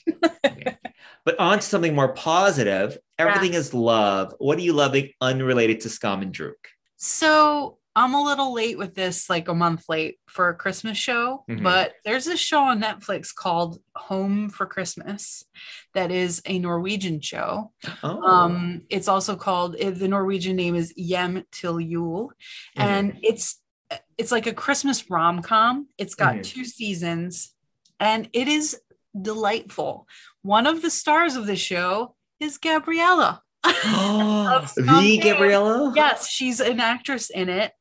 Okay. 0.46 0.76
But 1.24 1.40
on 1.40 1.60
to 1.60 1.64
something 1.64 1.94
more 1.96 2.14
positive. 2.14 2.98
Everything 3.20 3.54
is 3.54 3.74
love. 3.74 4.34
What 4.40 4.58
are 4.58 4.62
you 4.62 4.74
loving 4.74 5.12
unrelated 5.22 5.82
to 5.82 5.88
Skam 5.90 6.22
and 6.24 6.34
Druck? 6.34 6.54
So 7.08 7.80
I'm 7.98 8.14
a 8.14 8.24
little 8.24 8.54
late 8.54 8.78
with 8.78 8.96
this, 8.96 9.30
like 9.30 9.50
a 9.50 9.54
month 9.54 9.84
late 9.90 10.20
for 10.28 10.48
a 10.48 10.56
Christmas 10.56 10.98
show, 10.98 11.44
Mhm. 11.50 11.62
but 11.62 11.96
there's 12.06 12.28
a 12.28 12.38
show 12.38 12.62
on 12.64 12.80
Netflix 12.80 13.36
called 13.36 13.82
Home 13.96 14.50
for 14.50 14.66
Christmas 14.66 15.44
that 15.94 16.10
is 16.10 16.42
a 16.46 16.60
Norwegian 16.60 17.20
show. 17.20 17.74
Oh, 18.04 18.22
Um, 18.26 18.84
it's 18.90 19.10
also 19.10 19.36
called 19.36 19.76
eh, 19.78 19.90
the 19.90 20.08
Norwegian 20.08 20.56
name 20.56 20.76
is 20.76 20.94
Hjem 20.98 21.44
til 21.52 21.80
jul, 21.82 22.32
Mm-hmm. 22.78 22.82
and 22.90 23.20
it's 23.22 23.60
it's 24.18 24.32
like 24.32 24.48
a 24.48 24.54
Christmas 24.54 25.10
rom 25.10 25.42
com. 25.42 25.88
It's 25.98 26.16
got 26.16 26.36
Mhm. 26.36 26.44
two 26.46 26.66
seasons, 26.66 27.54
and 28.00 28.30
it 28.32 28.48
is 28.48 28.80
delightful. 29.22 30.08
One 30.42 30.66
of 30.66 30.82
the 30.82 30.90
stars 30.90 31.36
of 31.36 31.48
the 31.48 31.58
show 31.58 32.16
is 32.40 32.58
Gabriella. 32.58 33.42
the. 34.78 35.20
Gabriella? 35.22 35.94
Yes, 35.96 36.30
she's 36.30 36.60
an 36.60 36.80
actress 36.80 37.30
in 37.30 37.50
it. 37.50 37.72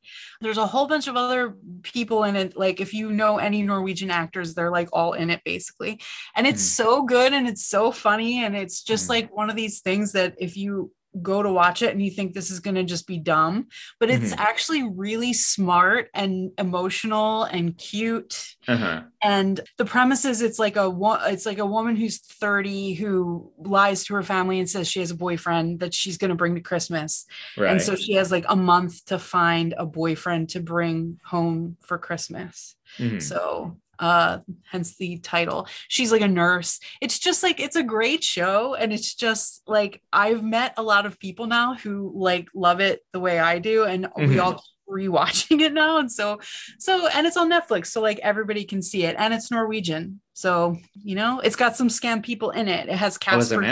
There's 0.40 0.58
a 0.58 0.66
whole 0.66 0.86
bunch 0.86 1.06
of 1.08 1.16
other 1.16 1.56
people 1.82 2.24
in 2.24 2.34
it. 2.36 2.56
Like, 2.56 2.80
if 2.80 2.92
you 2.92 3.12
know 3.12 3.38
any 3.38 3.62
Norwegian 3.62 4.10
actors, 4.10 4.54
they're 4.54 4.70
like 4.70 4.88
all 4.92 5.12
in 5.12 5.30
it 5.30 5.40
basically. 5.44 6.00
And 6.36 6.46
it's 6.46 6.62
Mhm. 6.62 6.74
so 6.76 7.02
good 7.02 7.32
and 7.32 7.48
it's 7.48 7.64
so 7.66 7.92
funny. 7.92 8.44
And 8.44 8.56
it's 8.56 8.82
just 8.82 9.06
Mhm. 9.06 9.10
like 9.10 9.36
one 9.36 9.50
of 9.50 9.56
these 9.56 9.80
things 9.80 10.12
that 10.12 10.34
if 10.38 10.56
you 10.56 10.92
go 11.20 11.42
to 11.42 11.52
watch 11.52 11.82
it 11.82 11.90
and 11.92 12.02
you 12.02 12.10
think 12.10 12.32
this 12.32 12.50
is 12.50 12.60
going 12.60 12.74
to 12.76 12.84
just 12.84 13.06
be 13.06 13.18
dumb, 13.18 13.66
but 14.00 14.08
it's 14.08 14.32
Mhm. 14.32 14.38
actually 14.38 14.82
really 14.88 15.32
smart 15.32 16.08
and 16.14 16.52
emotional 16.58 17.44
and 17.44 17.76
cute 17.76 18.54
Uh-huh. 18.66 19.02
and 19.22 19.60
the 19.76 19.84
premise 19.84 20.24
is 20.24 20.40
it's 20.40 20.58
like 20.58 20.76
a 20.76 20.90
it's 21.26 21.44
like 21.44 21.58
a 21.58 21.66
woman 21.66 21.96
who's 21.96 22.18
30 22.18 22.94
who 22.94 23.52
lies 23.58 24.04
to 24.04 24.14
her 24.14 24.22
family 24.22 24.58
and 24.58 24.70
says 24.70 24.88
she 24.88 25.00
has 25.00 25.10
a 25.10 25.16
boyfriend 25.16 25.80
that 25.80 25.92
she's 25.92 26.16
going 26.16 26.30
to 26.30 26.34
bring 26.36 26.54
to 26.54 26.60
christmas 26.60 27.26
Right. 27.58 27.70
and 27.72 27.82
so 27.82 27.94
she 27.94 28.14
has 28.14 28.30
like 28.30 28.44
a 28.48 28.56
month 28.56 29.04
to 29.06 29.18
find 29.18 29.74
a 29.76 29.84
boyfriend 29.84 30.48
to 30.50 30.60
bring 30.60 31.18
home 31.24 31.76
for 31.82 31.98
christmas 31.98 32.74
Mhm. 32.98 33.20
so 33.20 33.76
uh 34.02 34.38
hence 34.70 34.96
the 34.96 35.16
title 35.18 35.66
she's 35.88 36.12
like 36.12 36.20
a 36.20 36.28
nurse 36.28 36.80
it's 37.00 37.18
just 37.18 37.42
like 37.42 37.58
it's 37.60 37.76
a 37.76 37.82
great 37.82 38.22
show 38.22 38.74
and 38.74 38.92
it's 38.92 39.14
just 39.14 39.62
like 39.66 40.02
i've 40.12 40.42
met 40.42 40.74
a 40.76 40.82
lot 40.82 41.06
of 41.06 41.18
people 41.18 41.46
now 41.46 41.74
who 41.74 42.12
like 42.14 42.48
love 42.54 42.80
it 42.80 43.00
the 43.12 43.20
way 43.20 43.38
i 43.38 43.58
do 43.58 43.84
and 43.84 44.08
we 44.16 44.24
Mhm. 44.36 44.42
all 44.42 44.52
keep 44.54 44.62
rewatching 44.92 45.60
it 45.62 45.72
now 45.72 45.96
and 45.96 46.12
so 46.12 46.38
so 46.78 47.06
and 47.14 47.26
it's 47.26 47.36
on 47.38 47.48
netflix 47.50 47.86
so 47.86 48.02
like 48.02 48.18
everybody 48.18 48.64
can 48.64 48.82
see 48.82 49.04
it 49.04 49.14
and 49.18 49.32
it's 49.32 49.50
norwegian 49.50 50.20
so 50.34 50.76
you 51.02 51.14
know 51.14 51.40
it's 51.40 51.56
got 51.56 51.76
some 51.76 51.88
scam 51.88 52.22
people 52.22 52.50
in 52.50 52.68
it 52.68 52.88
it 52.88 52.96
has 52.96 53.16
casper 53.16 53.62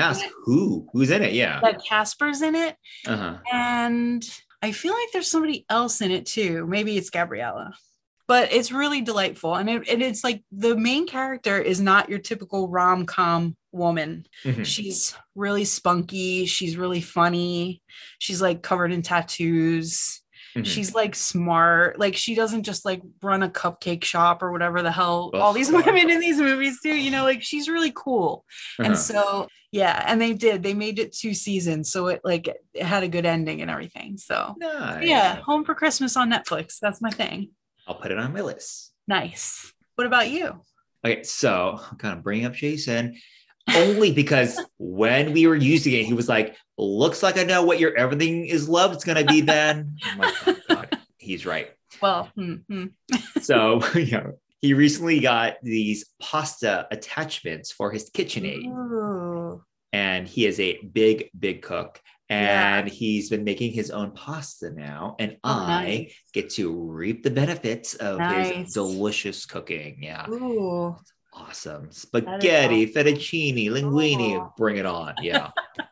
who? 0.44 0.89
Who's 0.94 1.11
in 1.11 1.23
it? 1.23 1.35
Yeah. 1.35 1.61
that 1.61 1.82
casper's 1.86 2.40
in 2.40 2.55
it 2.55 2.77
Uh-huh. 3.07 3.36
and 3.52 4.23
I 4.62 4.73
feel 4.73 4.93
like 4.94 5.09
there's 5.12 5.31
somebody 5.31 5.65
else 5.70 6.02
in 6.02 6.11
it 6.11 6.27
too. 6.27 6.66
Maybe 6.66 6.98
it's 6.98 7.09
Gabriella. 7.09 7.74
But 8.31 8.52
it's 8.52 8.70
really 8.70 9.01
delightful. 9.01 9.57
And, 9.57 9.69
it, 9.69 9.89
and 9.89 10.01
it's 10.02 10.23
like 10.23 10.44
the 10.52 10.77
main 10.77 11.09
character 11.09 11.59
is 11.61 11.81
not 11.81 12.09
your 12.09 12.20
typical 12.20 12.69
rom 12.69 13.05
com 13.05 13.57
woman. 13.73 14.24
Mhm. 14.44 14.65
She's 14.65 15.16
really 15.35 15.65
spunky. 15.65 16.47
She's 16.47 16.77
really 16.77 17.01
funny. 17.01 17.82
She's 18.20 18.40
like 18.40 18.62
covered 18.62 18.93
in 18.93 19.02
tattoos. 19.02 20.23
Mhm. 20.57 20.65
She's 20.65 20.94
like 20.94 21.16
smart. 21.16 21.98
Like 21.98 22.15
she 22.16 22.36
doesn't 22.36 22.62
just 22.62 22.85
like 22.85 23.02
run 23.20 23.43
a 23.43 23.48
cupcake 23.48 24.05
shop 24.05 24.44
or 24.44 24.52
whatever 24.52 24.81
the 24.81 24.93
hell 24.93 25.32
all 25.35 25.52
these 25.52 25.73
women 25.73 26.09
in 26.09 26.20
these 26.20 26.39
movies 26.39 26.78
do. 26.85 26.94
You 26.94 27.11
know, 27.11 27.24
like 27.24 27.43
she's 27.43 27.69
really 27.69 27.93
cool. 27.97 28.44
Uh-huh. 28.78 28.90
And 28.90 28.97
so, 28.98 29.48
yeah, 29.73 30.05
and 30.07 30.20
they 30.20 30.35
did. 30.35 30.62
They 30.62 30.74
made 30.74 31.01
it 31.01 31.12
two 31.16 31.35
seasons, 31.35 31.90
so 31.90 32.07
it 32.07 32.20
like 32.23 32.47
it 32.47 32.82
had 32.82 33.02
a 33.02 33.09
good 33.09 33.27
ending 33.27 33.61
and 33.61 33.70
everything. 33.70 34.19
So, 34.19 34.55
Nice. 34.59 35.05
yeah, 35.07 35.36
Home 35.47 35.65
for 35.65 35.74
Christmas 35.74 36.16
on 36.16 36.31
Netflix. 36.31 36.78
That's 36.81 37.01
my 37.01 37.11
thing. 37.11 37.51
I'll 37.91 37.97
put 37.97 38.12
it 38.12 38.19
on 38.19 38.33
my 38.33 38.41
list. 38.41 38.93
Nice. 39.09 39.73
What 39.97 40.07
about 40.07 40.31
you? 40.31 40.61
Okay, 41.05 41.25
so 41.25 41.81
I'm 41.91 41.99
kind 41.99 42.17
of 42.17 42.23
bringing 42.23 42.47
up 42.47 42.55
Jason 42.55 43.17
only 43.75 44.12
because 44.12 44.65
when 44.79 45.33
we 45.33 45.49
were 45.49 45.57
using 45.57 45.95
it, 45.95 46.05
he 46.05 46.12
was 46.12 46.29
like, 46.29 46.57
"Looks 46.79 47.21
like 47.21 47.37
I 47.37 47.43
know 47.43 47.65
what 47.65 47.81
your 47.81 47.97
everything 47.97 48.47
is 48.47 48.69
love 48.69 48.95
is 48.95 49.03
gonna 49.03 49.25
be." 49.25 49.41
Then 49.41 49.97
I'm 50.05 50.19
like, 50.19 50.35
oh, 50.47 50.57
God, 50.69 50.99
he's 51.19 51.45
right. 51.45 51.73
Well, 52.01 52.31
hmm, 52.37 52.55
hmm. 52.69 52.87
So 53.43 53.85
yeah, 53.97 54.29
he 54.61 54.73
recently 54.73 55.19
got 55.19 55.57
these 55.61 56.05
pasta 56.21 56.87
attachments 56.93 57.73
for 57.73 57.91
his 57.91 58.09
KitchenAid, 58.09 58.67
Ooh. 58.67 59.65
and 59.93 60.29
he 60.29 60.47
is 60.47 60.61
a 60.61 60.81
big, 60.81 61.31
big 61.37 61.62
cook. 61.62 62.01
Yeah. 62.31 62.78
And 62.78 62.89
he's 62.89 63.28
been 63.28 63.44
making 63.44 63.73
his 63.73 63.90
own 63.90 64.12
pasta 64.12 64.70
now, 64.70 65.16
and 65.19 65.36
Oh, 65.44 65.51
I 65.51 65.85
nice. 65.85 66.15
get 66.32 66.51
to 66.51 66.73
reap 66.73 67.23
the 67.24 67.31
benefits 67.31 67.94
of 67.94 68.19
Nice. 68.19 68.55
his 68.55 68.73
delicious 68.73 69.44
cooking. 69.47 69.98
Yeah. 70.02 70.28
Ooh. 70.31 70.97
Awesome. 71.32 71.90
Spaghetti, 71.93 72.86
fettuccine, 72.93 73.66
linguine. 73.70 74.40
Oh. 74.40 74.52
Bring 74.57 74.77
it 74.78 74.86
on. 74.86 75.15
Yeah. 75.23 75.51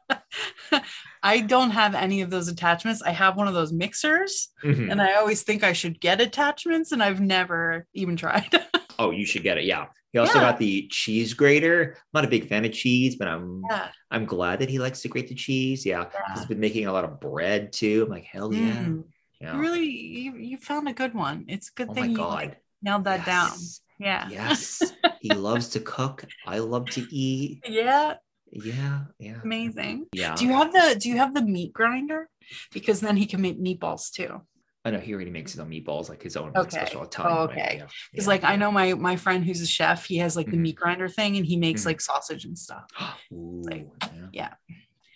I 1.23 1.41
don't 1.41 1.71
have 1.71 1.95
any 1.95 2.23
of 2.23 2.31
those 2.31 2.49
attachments. 2.49 3.03
I 3.03 3.11
have 3.11 3.37
one 3.37 3.49
of 3.49 3.55
those 3.55 3.73
mixers, 3.73 4.49
Mhm. 4.65 4.91
and 4.91 5.01
I 5.03 5.15
always 5.15 5.43
think 5.43 5.63
I 5.65 5.73
should 5.73 6.01
get 6.01 6.21
attachments, 6.21 6.93
and 6.93 7.03
I've 7.03 7.21
never 7.21 7.87
even 7.95 8.17
tried. 8.17 8.49
oh, 8.99 9.11
you 9.11 9.25
should 9.27 9.43
get 9.43 9.59
it. 9.59 9.65
Yeah. 9.65 9.87
He 10.13 10.19
also 10.19 10.39
Yeah. 10.39 10.51
got 10.51 10.59
the 10.59 10.89
cheese 10.91 11.35
grater. 11.35 11.95
I'm 11.97 12.03
not 12.15 12.25
a 12.25 12.29
big 12.29 12.49
fan 12.49 12.65
of 12.65 12.73
cheese, 12.73 13.17
but 13.17 13.29
I'm 13.29 13.63
Yeah. 13.71 13.89
I'm 14.11 14.25
glad 14.25 14.61
that 14.61 14.71
he 14.71 14.79
likes 14.79 15.03
to 15.03 15.09
grate 15.09 15.29
the 15.29 15.35
cheese. 15.35 15.85
Yeah. 15.85 16.07
he's 16.35 16.47
been 16.47 16.61
making 16.61 16.87
a 16.87 16.93
lot 16.93 17.05
of 17.05 17.21
bread 17.21 17.73
too. 17.73 18.05
I'm 18.05 18.11
like, 18.11 18.25
hell 18.25 18.53
yeah. 18.53 18.85
Mm. 18.85 19.05
Yeah. 19.41 19.55
You 19.55 19.61
really 19.61 19.85
you, 19.87 20.37
you 20.37 20.57
found 20.57 20.89
a 20.89 20.93
good 20.93 21.15
one. 21.15 21.45
It's 21.49 21.69
a 21.69 21.73
good 21.75 21.89
oh 21.91 21.95
thing 21.95 22.15
my 22.15 22.23
you 22.23 22.27
like, 22.29 22.63
nailed 22.83 23.05
that 23.05 23.25
down. 23.27 23.53
Yeah. 23.99 24.29
Yes. 24.31 24.83
he 25.21 25.31
loves 25.35 25.69
to 25.71 25.81
cook. 25.81 26.25
I 26.47 26.59
love 26.59 26.87
to 26.91 27.07
eat. 27.15 27.65
Yeah. 27.69 28.15
Yeah. 28.51 29.01
Yeah. 29.19 29.41
Amazing. 29.45 30.07
Yeah. 30.13 30.35
Do 30.35 30.47
you 30.47 30.53
have 30.53 30.73
the 30.73 30.97
do 30.99 31.11
you 31.11 31.19
have 31.19 31.35
the 31.35 31.43
meat 31.43 31.73
grinder? 31.75 32.31
Because 32.73 33.01
then 33.01 33.17
he 33.17 33.27
can 33.27 33.43
make 33.43 33.61
meatballs 33.61 34.11
too. 34.11 34.41
I 34.89 34.91
know 34.93 34.99
he 35.01 35.15
already 35.15 35.31
makes 35.31 35.53
his 35.53 35.61
own 35.61 35.71
meatballs, 35.71 36.09
like 36.09 36.23
his 36.23 36.37
own 36.37 36.53
like, 36.55 36.67
Okay. 36.67 36.71
special 36.79 37.03
Italian. 37.05 37.39
Oh, 37.39 37.43
okay. 37.43 37.75
Yeah. 37.79 37.87
Because 38.13 38.25
Yeah. 38.27 38.29
like 38.29 38.45
I 38.45 38.57
know 38.57 38.73
my 38.73 38.95
my 38.95 39.17
friend 39.17 39.45
who's 39.45 39.61
a 39.61 39.67
chef, 39.67 40.05
he 40.07 40.17
has 40.19 40.35
like 40.37 40.47
the 40.51 40.57
Mhm. 40.57 40.61
meat 40.61 40.77
grinder 40.77 41.09
thing 41.09 41.37
and 41.37 41.47
he 41.47 41.57
makes 41.57 41.83
Mhm. 41.83 41.87
like 41.87 42.01
sausage 42.01 42.45
and 42.45 42.59
stuff. 42.59 42.85
Ooh, 43.33 43.63
like, 43.71 43.87
yeah. 44.13 44.29
yeah. 44.33 44.55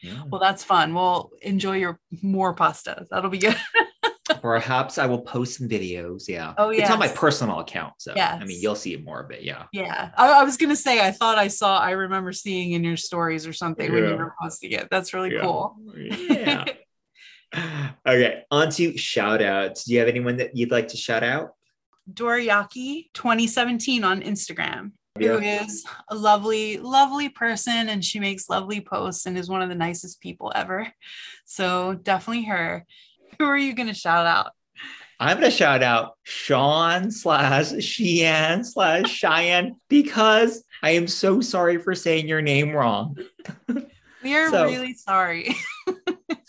Yeah. 0.02 0.22
Well, 0.30 0.40
that's 0.40 0.64
fun. 0.64 0.94
Well, 0.94 1.30
enjoy 1.42 1.76
your 1.76 2.00
more 2.22 2.54
pasta. 2.54 3.06
That'll 3.10 3.30
be 3.30 3.38
good. 3.38 3.56
Perhaps 4.40 4.98
I 4.98 5.06
will 5.06 5.20
post 5.20 5.58
some 5.58 5.68
videos. 5.68 6.24
Yeah. 6.28 6.54
Oh, 6.58 6.70
yeah. 6.70 6.82
It's 6.82 6.90
on 6.90 6.98
my 6.98 7.08
personal 7.08 7.60
account. 7.60 7.94
So 7.98 8.12
yeah. 8.16 8.36
I 8.40 8.44
mean, 8.44 8.60
you'll 8.60 8.74
see 8.74 8.96
more 8.96 9.20
of 9.20 9.30
it. 9.30 9.42
Yeah. 9.42 9.64
yeah. 9.72 10.10
I, 10.16 10.40
I 10.40 10.44
was 10.44 10.56
gonna 10.56 10.74
say 10.76 11.04
I 11.06 11.10
thought 11.12 11.38
I 11.38 11.48
saw 11.48 11.78
I 11.78 11.90
remember 11.92 12.32
seeing 12.32 12.72
in 12.72 12.82
your 12.82 12.96
stories 12.96 13.46
or 13.46 13.52
something 13.52 13.92
when 13.92 14.08
you 14.08 14.16
were 14.16 14.34
posting 14.40 14.72
it. 14.72 14.88
That's 14.90 15.14
really 15.14 15.32
Yeah. 15.34 15.42
cool. 15.42 15.76
Yeah. 15.94 16.64
Okay. 18.06 18.44
On 18.50 18.70
to 18.70 18.96
shout 18.96 19.42
outs. 19.42 19.84
Do 19.84 19.92
you 19.92 19.98
have 20.00 20.08
anyone 20.08 20.36
that 20.38 20.56
you'd 20.56 20.70
like 20.70 20.88
to 20.88 20.96
shout 20.96 21.22
out? 21.22 21.54
Doriaki 22.12 23.10
2017 23.14 24.04
on 24.04 24.22
Instagram. 24.22 24.92
Yeah. 25.18 25.32
Who 25.32 25.38
is 25.66 25.84
a 26.08 26.14
lovely, 26.14 26.78
lovely 26.78 27.28
person 27.28 27.88
and 27.90 28.02
she 28.04 28.18
makes 28.18 28.48
lovely 28.48 28.80
posts 28.80 29.26
and 29.26 29.36
is 29.36 29.48
one 29.48 29.60
of 29.62 29.68
the 29.68 29.74
nicest 29.74 30.20
people 30.20 30.50
ever. 30.54 30.88
So 31.44 31.94
definitely 31.94 32.44
her. 32.44 32.86
Who 33.38 33.44
are 33.44 33.58
you 33.58 33.74
gonna 33.74 33.92
shout 33.94 34.26
out? 34.26 34.52
I'm 35.20 35.36
gonna 35.36 35.50
shout 35.50 35.82
out 35.82 36.14
Sean 36.22 37.10
slash 37.10 37.82
Shean 37.84 38.64
slash 38.64 39.10
Cheyenne 39.12 39.76
because 39.88 40.64
I 40.82 40.90
am 40.92 41.06
so 41.06 41.40
sorry 41.40 41.76
for 41.78 41.94
saying 41.94 42.26
your 42.26 42.42
name 42.42 42.72
wrong. 42.72 43.16
We 44.24 44.34
are 44.34 44.50
So- 44.50 44.64
really 44.64 44.94
sorry. 44.94 45.54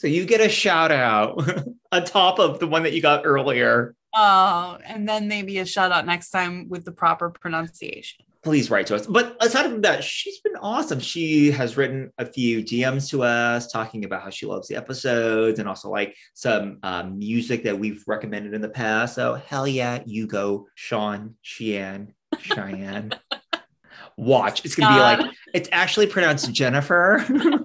So 0.04 0.08
you 0.10 0.26
get 0.26 0.42
a 0.42 0.50
shout 0.50 0.92
out 0.92 1.50
on 1.94 2.04
top 2.04 2.38
of 2.38 2.60
the 2.60 2.68
one 2.68 2.84
that 2.84 2.92
you 2.92 3.02
got 3.02 3.22
earlier. 3.26 3.96
Oh, 4.14 4.78
and 4.86 5.08
then 5.08 5.30
maybe 5.30 5.60
a 5.60 5.66
shout 5.66 5.94
out 5.94 6.06
next 6.06 6.30
time 6.30 6.68
with 6.68 6.84
the 6.84 6.92
proper 6.92 7.30
pronunciation. 7.30 8.26
Please 8.44 8.70
write 8.70 8.88
to 8.88 8.96
us. 8.96 9.08
But 9.08 9.38
aside 9.40 9.72
from 9.72 9.80
that, 9.84 10.04
she's 10.04 10.42
been 10.42 10.58
awesome. 10.58 11.00
She 11.00 11.52
has 11.52 11.78
written 11.78 12.12
a 12.18 12.26
few 12.26 12.62
DMs 12.62 13.10
to 13.12 13.24
us 13.24 13.72
talking 13.72 14.04
about 14.04 14.24
how 14.24 14.30
she 14.30 14.46
loves 14.46 14.68
the 14.68 14.76
episodes 14.76 15.60
and 15.60 15.70
also 15.70 15.90
like 15.90 16.18
some 16.34 16.80
um, 16.84 17.18
music 17.18 17.64
that 17.64 17.80
we've 17.80 18.04
recommended 18.06 18.54
in 18.54 18.60
the 18.60 18.68
past. 18.68 19.16
So 19.16 19.36
hell 19.36 19.66
yeah, 19.66 20.04
you 20.06 20.28
go, 20.28 20.68
Sean, 20.76 21.36
Shean, 21.42 22.14
Cheyenne. 22.40 23.14
Watch. 24.18 24.66
It's 24.66 24.76
gonna 24.76 24.96
be 24.96 25.00
like 25.00 25.34
it's 25.54 25.70
actually 25.72 26.08
pronounced 26.08 26.52
Jennifer. 26.52 27.26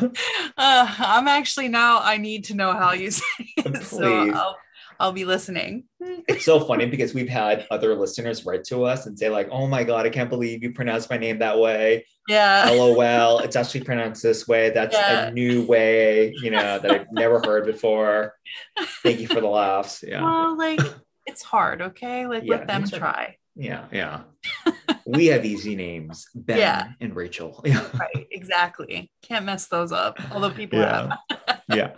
Uh, 0.58 0.94
I'm 0.98 1.28
actually 1.28 1.68
now. 1.68 2.00
I 2.02 2.16
need 2.16 2.44
to 2.44 2.54
know 2.54 2.72
how 2.72 2.92
you 2.92 3.10
say 3.10 3.24
it, 3.58 3.82
so 3.82 4.30
I'll, 4.30 4.56
I'll 4.98 5.12
be 5.12 5.26
listening. 5.26 5.84
it's 6.00 6.46
so 6.46 6.60
funny 6.60 6.86
because 6.86 7.12
we've 7.12 7.28
had 7.28 7.66
other 7.70 7.94
listeners 7.94 8.46
write 8.46 8.64
to 8.64 8.84
us 8.84 9.04
and 9.06 9.18
say 9.18 9.28
like, 9.28 9.48
"Oh 9.50 9.66
my 9.66 9.84
god, 9.84 10.06
I 10.06 10.08
can't 10.08 10.30
believe 10.30 10.62
you 10.62 10.72
pronounced 10.72 11.10
my 11.10 11.18
name 11.18 11.40
that 11.40 11.58
way." 11.58 12.06
Yeah, 12.26 12.70
LOL, 12.70 13.40
it's 13.40 13.54
actually 13.54 13.82
pronounced 13.84 14.22
this 14.22 14.48
way. 14.48 14.70
That's 14.70 14.94
Yeah. 14.96 15.26
a 15.26 15.30
new 15.30 15.64
way, 15.66 16.32
you 16.42 16.50
know, 16.50 16.78
that 16.78 16.90
I've 16.90 17.12
never 17.12 17.40
heard 17.44 17.66
before. 17.66 18.34
Thank 19.02 19.20
you 19.20 19.28
for 19.28 19.40
the 19.40 19.46
laughs. 19.48 20.02
Yeah, 20.06 20.22
well, 20.22 20.56
like 20.56 20.80
it's 21.26 21.42
hard. 21.42 21.82
Okay, 21.82 22.26
like 22.26 22.44
Yeah, 22.44 22.56
let 22.56 22.66
them 22.66 22.88
try. 22.88 23.36
yeah, 23.54 23.84
yeah. 23.92 24.20
We 25.06 25.26
have 25.26 25.44
easy 25.44 25.76
names, 25.76 26.26
Ben 26.34 26.58
Yeah. 26.58 26.88
and 27.00 27.14
Rachel. 27.14 27.62
Right, 27.64 28.26
exactly. 28.30 29.10
Can't 29.22 29.44
mess 29.44 29.66
those 29.68 29.92
up. 29.92 30.18
Although 30.32 30.50
people 30.50 30.80
have. 30.80 31.16
yeah, 31.30 31.56
yeah. 31.74 31.90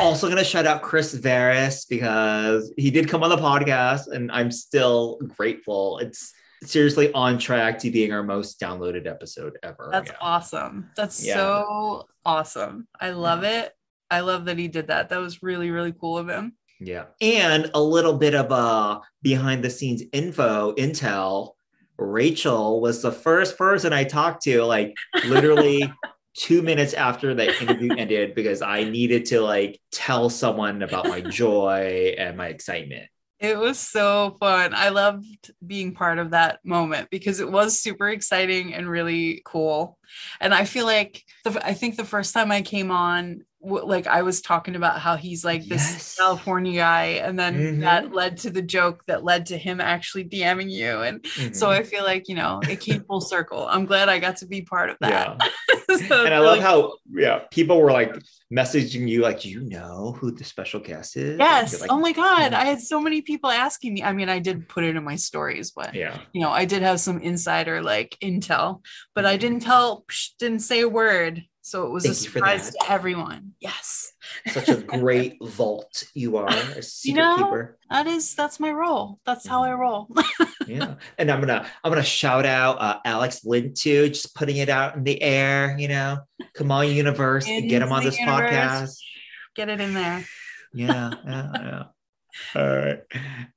Also, 0.00 0.28
gonna 0.28 0.44
shout 0.44 0.66
out 0.66 0.82
Chris 0.82 1.14
Varys 1.14 1.88
because 1.88 2.72
he 2.76 2.90
did 2.90 3.08
come 3.08 3.22
on 3.22 3.30
the 3.30 3.36
podcast, 3.36 4.08
and 4.12 4.30
I'm 4.32 4.50
still 4.50 5.18
grateful. 5.36 5.98
It's 5.98 6.32
seriously 6.64 7.12
on 7.12 7.38
track 7.38 7.78
to 7.80 7.90
being 7.90 8.12
our 8.12 8.22
most 8.22 8.60
downloaded 8.60 9.06
episode 9.06 9.56
ever. 9.62 9.88
That's 9.92 10.10
Yeah. 10.10 10.16
awesome. 10.20 10.90
That's 10.96 11.24
Yeah. 11.24 11.34
so 11.34 12.06
awesome. 12.24 12.88
I 13.00 13.10
love 13.10 13.44
it. 13.44 13.72
I 14.10 14.20
love 14.20 14.46
that 14.46 14.58
he 14.58 14.68
did 14.68 14.88
that. 14.88 15.08
That 15.10 15.18
was 15.18 15.42
really, 15.42 15.70
really 15.70 15.92
cool 15.92 16.18
of 16.18 16.28
him. 16.28 16.56
Yeah. 16.80 17.04
And 17.20 17.70
a 17.74 17.80
little 17.82 18.14
bit 18.14 18.34
of 18.34 18.50
uh 18.52 19.00
behind 19.22 19.62
the 19.64 19.70
scenes 19.70 20.02
info, 20.12 20.74
intel. 20.74 21.52
Rachel 21.98 22.80
was 22.80 23.02
the 23.02 23.12
first 23.12 23.58
person 23.58 23.92
I 23.92 24.04
talked 24.04 24.42
to, 24.44 24.62
like 24.62 24.94
literally 25.26 25.92
two 26.36 26.62
minutes 26.62 26.94
after 26.94 27.34
the 27.34 27.60
interview 27.60 27.94
ended, 27.96 28.34
because 28.34 28.62
I 28.62 28.84
needed 28.84 29.26
to 29.26 29.40
like 29.40 29.80
tell 29.90 30.30
someone 30.30 30.82
about 30.82 31.08
my 31.08 31.20
joy 31.20 32.14
and 32.16 32.36
my 32.36 32.46
excitement. 32.46 33.08
It 33.40 33.56
was 33.56 33.78
so 33.78 34.36
fun. 34.40 34.74
I 34.74 34.88
loved 34.88 35.52
being 35.64 35.94
part 35.94 36.18
of 36.18 36.32
that 36.32 36.58
moment 36.64 37.08
because 37.10 37.38
it 37.38 37.50
was 37.50 37.80
super 37.80 38.08
exciting 38.08 38.74
and 38.74 38.90
really 38.90 39.42
cool. 39.44 39.96
And 40.40 40.52
I 40.52 40.64
feel 40.64 40.86
like 40.86 41.22
the, 41.44 41.64
I 41.64 41.74
think 41.74 41.96
the 41.96 42.04
first 42.04 42.34
time 42.34 42.50
I 42.50 42.62
came 42.62 42.90
on, 42.90 43.42
like 43.60 44.06
I 44.06 44.22
was 44.22 44.40
talking 44.40 44.76
about 44.76 45.00
how 45.00 45.16
he's 45.16 45.44
like 45.44 45.62
this 45.62 45.82
Yes. 45.92 46.16
California 46.16 46.74
guy, 46.80 47.04
and 47.24 47.38
then 47.38 47.54
Mhm. 47.56 47.80
that 47.80 48.12
led 48.12 48.36
to 48.38 48.50
the 48.50 48.62
joke 48.62 49.02
that 49.06 49.24
led 49.24 49.46
to 49.46 49.58
him 49.58 49.80
actually 49.80 50.24
DMing 50.24 50.70
you. 50.70 51.00
And 51.02 51.26
so 51.56 51.66
Mhm. 51.68 51.72
I 51.72 51.82
feel 51.82 52.04
like 52.04 52.28
you 52.28 52.36
know 52.36 52.60
it 52.68 52.80
came 52.80 53.02
full 53.04 53.20
circle. 53.20 53.66
I'm 53.66 53.84
glad 53.86 54.08
I 54.08 54.18
got 54.20 54.36
to 54.38 54.46
be 54.46 54.62
part 54.62 54.90
of 54.90 54.96
that. 55.00 55.36
yeah. 55.40 55.48
So 55.88 56.24
And 56.26 56.34
I 56.34 56.38
it's 56.38 56.44
love 56.44 56.58
really 56.58 56.60
how 56.60 56.92
yeah, 57.14 57.38
people 57.50 57.80
were 57.80 57.90
like 57.90 58.14
messaging 58.52 59.08
you, 59.08 59.22
like, 59.22 59.46
you 59.46 59.62
know 59.62 60.14
who 60.20 60.30
the 60.30 60.44
special 60.44 60.80
guest 60.80 61.16
is? 61.16 61.38
Yes. 61.38 61.80
Like, 61.80 61.90
oh 61.90 61.98
my 61.98 62.12
God. 62.12 62.52
"Yeah." 62.52 62.60
I 62.60 62.64
had 62.66 62.80
so 62.80 63.00
many 63.00 63.22
people 63.22 63.50
asking 63.50 63.94
me. 63.94 64.02
I 64.02 64.12
mean, 64.12 64.28
I 64.28 64.38
did 64.38 64.68
put 64.68 64.84
it 64.84 64.96
in 64.96 65.02
my 65.02 65.16
stories, 65.16 65.70
but 65.70 65.94
yeah. 65.94 66.18
you 66.34 66.42
know, 66.42 66.50
I 66.50 66.66
did 66.66 66.82
have 66.82 67.00
some 67.00 67.18
insider 67.20 67.82
like 67.82 68.16
intel, 68.22 68.84
but 69.14 69.24
I 69.24 69.36
Mhm. 69.36 69.40
didn't 69.40 69.60
tell, 69.60 70.04
psh, 70.10 70.28
didn't 70.38 70.60
say 70.60 70.80
a 70.80 70.88
word. 70.88 71.42
So 71.68 71.86
it 71.86 71.90
was 71.90 72.04
Thank 72.04 72.12
a 72.12 72.16
surprise 72.16 72.70
to 72.70 72.90
everyone. 72.90 73.52
Yes. 73.60 74.12
Such 74.46 74.68
a 74.70 74.76
great 74.98 75.36
vault 75.42 76.04
you 76.14 76.38
are, 76.38 76.48
a 76.48 76.82
secret 76.82 77.20
know, 77.20 77.36
keeper. 77.36 77.78
That 77.90 78.06
is, 78.06 78.34
that's 78.34 78.58
my 78.58 78.72
role. 78.72 79.20
That's 79.26 79.46
how 79.46 79.64
I 79.64 79.72
roll. 79.72 80.08
yeah 80.68 80.94
and 81.16 81.30
i'm 81.30 81.40
gonna 81.40 81.66
i'm 81.82 81.90
gonna 81.90 82.02
shout 82.02 82.44
out 82.44 82.80
uh, 82.80 82.98
alex 83.04 83.44
lynn 83.44 83.72
too 83.74 84.08
just 84.08 84.34
putting 84.34 84.58
it 84.58 84.68
out 84.68 84.96
in 84.96 85.04
the 85.04 85.20
air 85.22 85.74
you 85.78 85.88
know 85.88 86.18
come 86.54 86.70
on 86.70 86.88
universe 86.88 87.46
get 87.46 87.82
him 87.82 87.92
on 87.92 88.04
this 88.04 88.18
universe. 88.18 88.50
podcast 88.52 88.96
Get 89.56 89.68
it 89.68 89.80
in 89.80 89.94
there. 89.94 90.24
yeah 90.72 91.10
yeah 91.26 91.50
yeah 91.54 91.82
all 92.54 92.76
right 92.76 93.00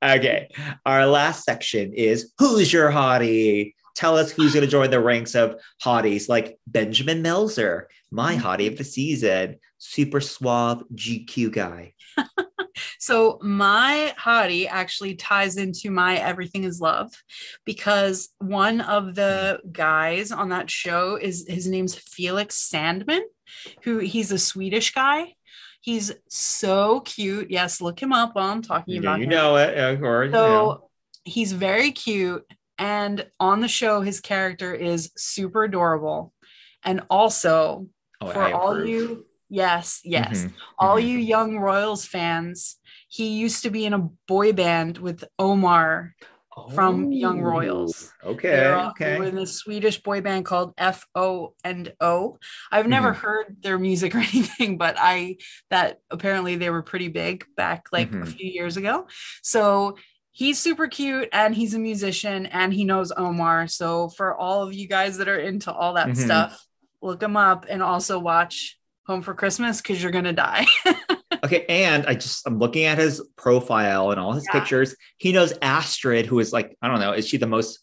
okay 0.04 0.50
our 0.86 1.06
last 1.06 1.44
section 1.44 1.94
is 1.94 2.32
who's 2.40 2.72
your 2.72 2.90
hottie 2.90 3.74
tell 3.96 4.18
us 4.18 4.32
who's 4.32 4.54
going 4.54 4.66
to 4.66 4.72
join 4.72 4.90
the 4.90 5.00
ranks 5.00 5.36
of 5.36 5.56
hotties 5.84 6.30
like 6.30 6.58
benjamin 6.66 7.22
melzer 7.22 7.84
my 8.12 8.36
mm-hmm. 8.36 8.46
hottie 8.46 8.68
of 8.68 8.78
the 8.78 8.84
season 8.84 9.58
super 9.78 10.22
suave 10.22 10.84
gq 10.94 11.52
guy 11.52 11.94
So 13.00 13.40
my 13.42 14.14
hottie 14.20 14.68
actually 14.70 15.16
ties 15.16 15.58
into 15.58 15.90
my 15.90 16.18
everything 16.18 16.64
is 16.64 16.80
love 16.80 17.12
because 17.66 18.30
one 18.38 18.82
of 18.82 19.16
the 19.16 19.60
hmm. 19.64 19.72
guys 19.72 20.32
on 20.32 20.50
that 20.50 20.70
show 20.70 21.16
is 21.16 21.46
his 21.48 21.68
name's 21.68 21.96
Felix 21.96 22.56
Sandman, 22.56 23.24
who 23.84 24.00
he's 24.00 24.32
a 24.32 24.40
Swedish 24.40 24.94
guy. 24.94 25.34
He's 25.82 26.12
so 26.30 27.00
cute. 27.02 27.50
Yes, 27.50 27.82
look 27.82 28.00
him 28.00 28.14
up 28.14 28.36
while 28.36 28.52
I'm 28.52 28.62
talking 28.62 28.96
yeah, 28.96 29.00
about 29.00 29.18
you 29.18 29.24
him. 29.24 29.32
know 29.32 29.56
it 29.56 29.76
of 29.76 30.00
course 30.00 30.32
So 30.32 30.46
you 30.46 30.54
know. 30.54 30.90
he's 31.24 31.54
very 31.54 31.92
cute. 31.92 32.46
And 32.78 33.28
on 33.40 33.62
the 33.62 33.68
show, 33.68 34.02
his 34.02 34.20
character 34.20 34.74
is 34.74 35.12
super 35.16 35.64
adorable. 35.64 36.34
And 36.84 37.02
also, 37.10 37.88
oh, 38.22 38.30
for 38.32 38.44
all 38.54 38.86
you, 38.86 39.26
yes, 39.50 40.02
yes, 40.04 40.46
Mhm, 40.46 40.54
all 40.78 40.98
mhm. 40.98 41.08
you 41.08 41.18
young 41.18 41.58
Royals 41.58 42.06
fans, 42.06 42.78
he 43.10 43.28
used 43.30 43.64
to 43.64 43.70
be 43.70 43.86
in 43.86 43.94
a 43.94 44.10
boy 44.28 44.54
band 44.54 44.98
with 44.98 45.24
Omar. 45.40 46.16
from 46.76 47.12
Young 47.14 47.40
Royals. 47.42 48.12
Oh, 48.24 48.32
Okay. 48.32 48.70
All- 48.74 48.90
okay. 48.90 49.18
Were 49.18 49.24
in 49.24 49.38
a 49.38 49.46
Swedish 49.48 50.04
boy 50.04 50.20
band 50.20 50.44
called 50.46 50.74
F 50.78 51.08
O 51.16 51.54
and 51.64 51.94
O. 52.02 52.38
I've 52.72 52.88
never 52.90 53.12
Mm-hmm. 53.14 53.22
heard 53.26 53.58
their 53.62 53.80
music 53.80 54.14
or 54.16 54.20
anything, 54.20 54.78
but 54.78 54.96
I 55.00 55.38
that 55.70 56.00
apparently 56.12 56.58
they 56.58 56.70
were 56.70 56.84
pretty 56.84 57.08
big 57.08 57.46
back 57.56 57.88
like 57.94 58.12
a 58.14 58.18
Mhm. 58.18 58.28
few 58.28 58.52
years 58.52 58.76
ago. 58.76 59.08
So 59.42 59.98
he's 60.32 60.60
super 60.60 60.88
cute 60.88 61.30
and 61.32 61.56
he's 61.56 61.74
a 61.74 61.80
musician 61.80 62.46
and 62.48 62.74
he 62.74 62.84
knows 62.84 63.14
Omar. 63.16 63.68
So 63.68 64.10
for 64.10 64.36
all 64.38 64.62
of 64.64 64.74
you 64.74 64.90
guys 64.90 65.18
that 65.18 65.30
are 65.30 65.40
into 65.40 65.72
all 65.72 65.94
that 65.94 66.10
Mhm. 66.10 66.18
stuff, 66.18 66.66
look 67.02 67.22
him 67.22 67.36
up 67.38 67.66
and 67.70 67.82
also 67.84 68.20
watch 68.20 68.78
Home 69.08 69.22
for 69.24 69.34
Christmas 69.34 69.82
because 69.82 70.02
you're 70.02 70.12
gonna 70.12 70.34
die. 70.34 70.66
Okay, 71.44 71.66
and 71.68 72.06
I 72.06 72.14
just 72.14 72.46
I'm 72.46 72.60
looking 72.60 72.84
at 72.84 73.00
his 73.00 73.20
profile 73.36 74.12
and 74.12 74.20
all 74.20 74.34
his 74.34 74.46
Yeah. 74.46 74.60
pictures. 74.60 74.96
He 75.18 75.32
knows 75.32 75.54
Astrid, 75.60 76.28
who 76.28 76.38
is 76.40 76.54
like 76.54 76.78
I 76.84 76.88
don't 76.88 77.00
know, 77.00 77.14
is 77.14 77.28
she 77.28 77.38
the 77.38 77.48
most 77.48 77.80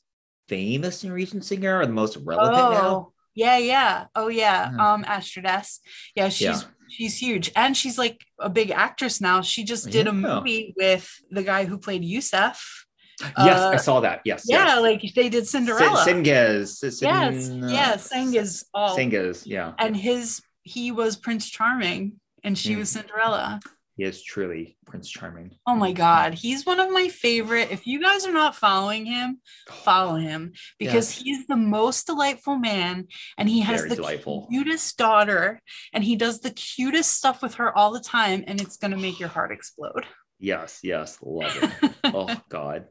famous 0.48 1.02
Norwegian 1.02 1.42
singer 1.42 1.80
or 1.80 1.84
the 1.86 1.92
most 1.92 2.18
relevant 2.18 2.70
now? 2.70 2.88
oh, 2.94 3.12
yeah, 3.34 3.58
yeah. 3.58 4.04
Oh 4.14 4.28
yeah. 4.28 4.70
Yeah. 4.72 4.92
Um 4.94 5.04
Astrid 5.04 5.44
S. 5.44 5.80
Yeah, 6.14 6.28
she's 6.28 6.46
Yeah. 6.46 6.60
she's 6.88 7.20
huge. 7.20 7.50
And 7.56 7.76
she's 7.76 7.98
like 7.98 8.24
a 8.38 8.48
big 8.48 8.70
actress 8.70 9.20
now. 9.20 9.40
She 9.42 9.64
just 9.64 9.90
did 9.90 10.06
a 10.06 10.12
movie 10.12 10.72
with 10.76 11.10
the 11.30 11.42
guy 11.42 11.64
who 11.64 11.78
played 11.78 12.02
Yousef. 12.04 12.60
Yes, 13.20 13.60
I 13.60 13.74
Uh, 13.74 13.78
saw 13.78 14.00
that. 14.00 14.20
Yes, 14.24 14.44
Yeah, 14.48 14.66
yes. 14.66 14.80
like 14.82 15.14
they 15.14 15.28
did 15.28 15.46
Cinderella. 15.46 16.04
Cengiz. 16.04 16.68
Sin- 16.78 17.08
yes, 17.08 17.50
yeah, 17.72 17.94
Cengiz 17.94 18.64
Al 18.74 18.96
Cengiz, 18.96 19.42
yeah. 19.46 19.72
and 19.78 19.96
his 19.96 20.40
he 20.62 20.92
was 20.92 21.16
Prince 21.16 21.48
Charming 21.48 22.20
and 22.44 22.56
she 22.58 22.74
Mm. 22.74 22.78
was 22.78 22.90
Cinderella. 22.90 23.60
He 23.96 24.04
is 24.04 24.22
truly 24.22 24.76
Prince 24.86 25.08
Charming. 25.10 25.56
Oh 25.66 25.74
my 25.74 25.92
god, 25.92 26.34
he's 26.34 26.64
one 26.64 26.78
of 26.78 26.92
my 26.92 27.08
favorite. 27.08 27.72
If 27.72 27.84
you 27.86 28.00
guys 28.00 28.24
are 28.26 28.32
not 28.32 28.54
following 28.54 29.06
him, 29.06 29.40
follow 29.68 30.14
him 30.14 30.52
because 30.78 31.16
Yes. 31.16 31.22
he's 31.22 31.46
the 31.48 31.56
most 31.56 32.06
delightful 32.06 32.56
man 32.56 33.08
and 33.36 33.48
he 33.48 33.60
has 33.60 33.80
Very 33.80 33.88
the 33.90 33.96
delightful. 33.96 34.46
cutest 34.48 34.96
daughter 34.96 35.60
and 35.92 36.04
he 36.04 36.14
does 36.14 36.38
the 36.40 36.52
cutest 36.52 37.16
stuff 37.16 37.42
with 37.42 37.54
her 37.54 37.76
all 37.76 37.90
the 37.90 37.98
time 38.00 38.44
and 38.46 38.60
it's 38.60 38.76
going 38.76 38.92
to 38.92 38.96
make 38.96 39.18
your 39.18 39.30
heart 39.30 39.50
explode. 39.50 40.06
Yes, 40.38 40.78
yes, 40.84 41.18
love 41.20 41.56
it. 41.60 41.92
oh 42.04 42.28
God. 42.48 42.86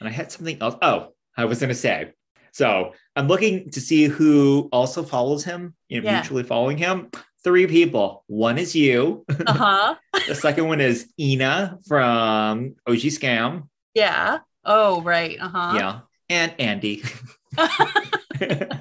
And 0.00 0.08
I 0.08 0.12
had 0.12 0.30
something 0.30 0.58
else. 0.60 0.76
Oh, 0.82 1.08
I 1.36 1.44
was 1.44 1.60
gonna 1.60 1.74
say. 1.74 2.12
So 2.52 2.92
I'm 3.14 3.28
looking 3.28 3.70
to 3.70 3.80
see 3.80 4.04
who 4.04 4.68
also 4.72 5.02
follows 5.02 5.44
him, 5.44 5.74
you 5.88 6.00
know, 6.00 6.06
Yeah. 6.08 6.14
mutually 6.20 6.42
following 6.42 6.78
him. 6.78 7.10
Three 7.44 7.66
people. 7.66 8.24
One 8.26 8.58
is 8.58 8.74
you. 8.74 9.24
uh-huh. 9.46 9.94
the 10.26 10.34
second 10.34 10.66
one 10.66 10.80
is 10.80 11.12
Ina 11.20 11.78
from 11.86 12.74
OG 12.86 12.96
Skam. 13.12 13.68
Yeah. 13.94 14.38
Oh, 14.64 15.02
right. 15.02 15.38
Uh-huh. 15.40 15.74
Yeah. 15.76 16.00
And 16.28 16.54
Andy. 16.58 17.02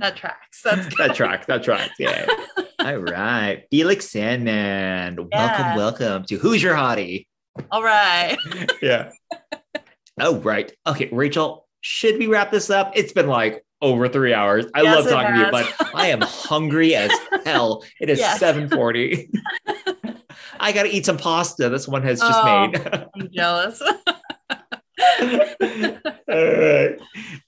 That 0.00 0.16
tracks. 0.16 0.62
That's 0.62 0.96
that 0.96 1.14
tracks. 1.14 1.46
That 1.46 1.62
tracks. 1.62 1.94
Yeah. 1.98 2.26
All 2.80 2.96
right. 2.96 3.64
Felix 3.70 4.10
Sandman. 4.10 5.28
Welcome, 5.32 5.76
welcome 5.76 6.24
to 6.24 6.38
Who's 6.38 6.62
Your 6.62 6.74
Hottie? 6.74 7.26
all 7.70 7.82
right. 7.82 8.36
yeah. 8.82 9.10
Oh, 10.20 10.36
right. 10.40 10.72
Okay, 10.86 11.08
Rachel, 11.12 11.66
should 11.82 12.18
we 12.18 12.26
wrap 12.26 12.50
this 12.50 12.70
up? 12.70 12.92
It's 12.94 13.12
been 13.12 13.26
like 13.28 13.64
over 13.82 14.08
three 14.08 14.32
hours. 14.32 14.66
I 14.74 14.82
Yes, 14.82 14.96
love 15.04 15.08
talking 15.10 15.34
to 15.34 15.40
you, 15.46 15.50
but 15.50 15.94
I 15.94 16.08
am 16.08 16.20
hungry 16.22 16.94
as 16.94 17.10
hell. 17.44 17.84
It 18.00 18.08
is 18.08 18.18
Yes. 18.18 18.38
740. 18.40 19.30
I 20.60 20.72
gotta 20.72 20.88
eat 20.94 21.04
some 21.04 21.18
pasta. 21.18 21.68
This 21.68 21.86
one 21.86 22.02
has 22.02 22.20
just 22.20 22.38
Oh. 22.42 22.66
made. 22.68 23.08
I'm 23.14 23.30
jealous. 23.30 23.82
All 25.20 26.44
right. 26.44 26.98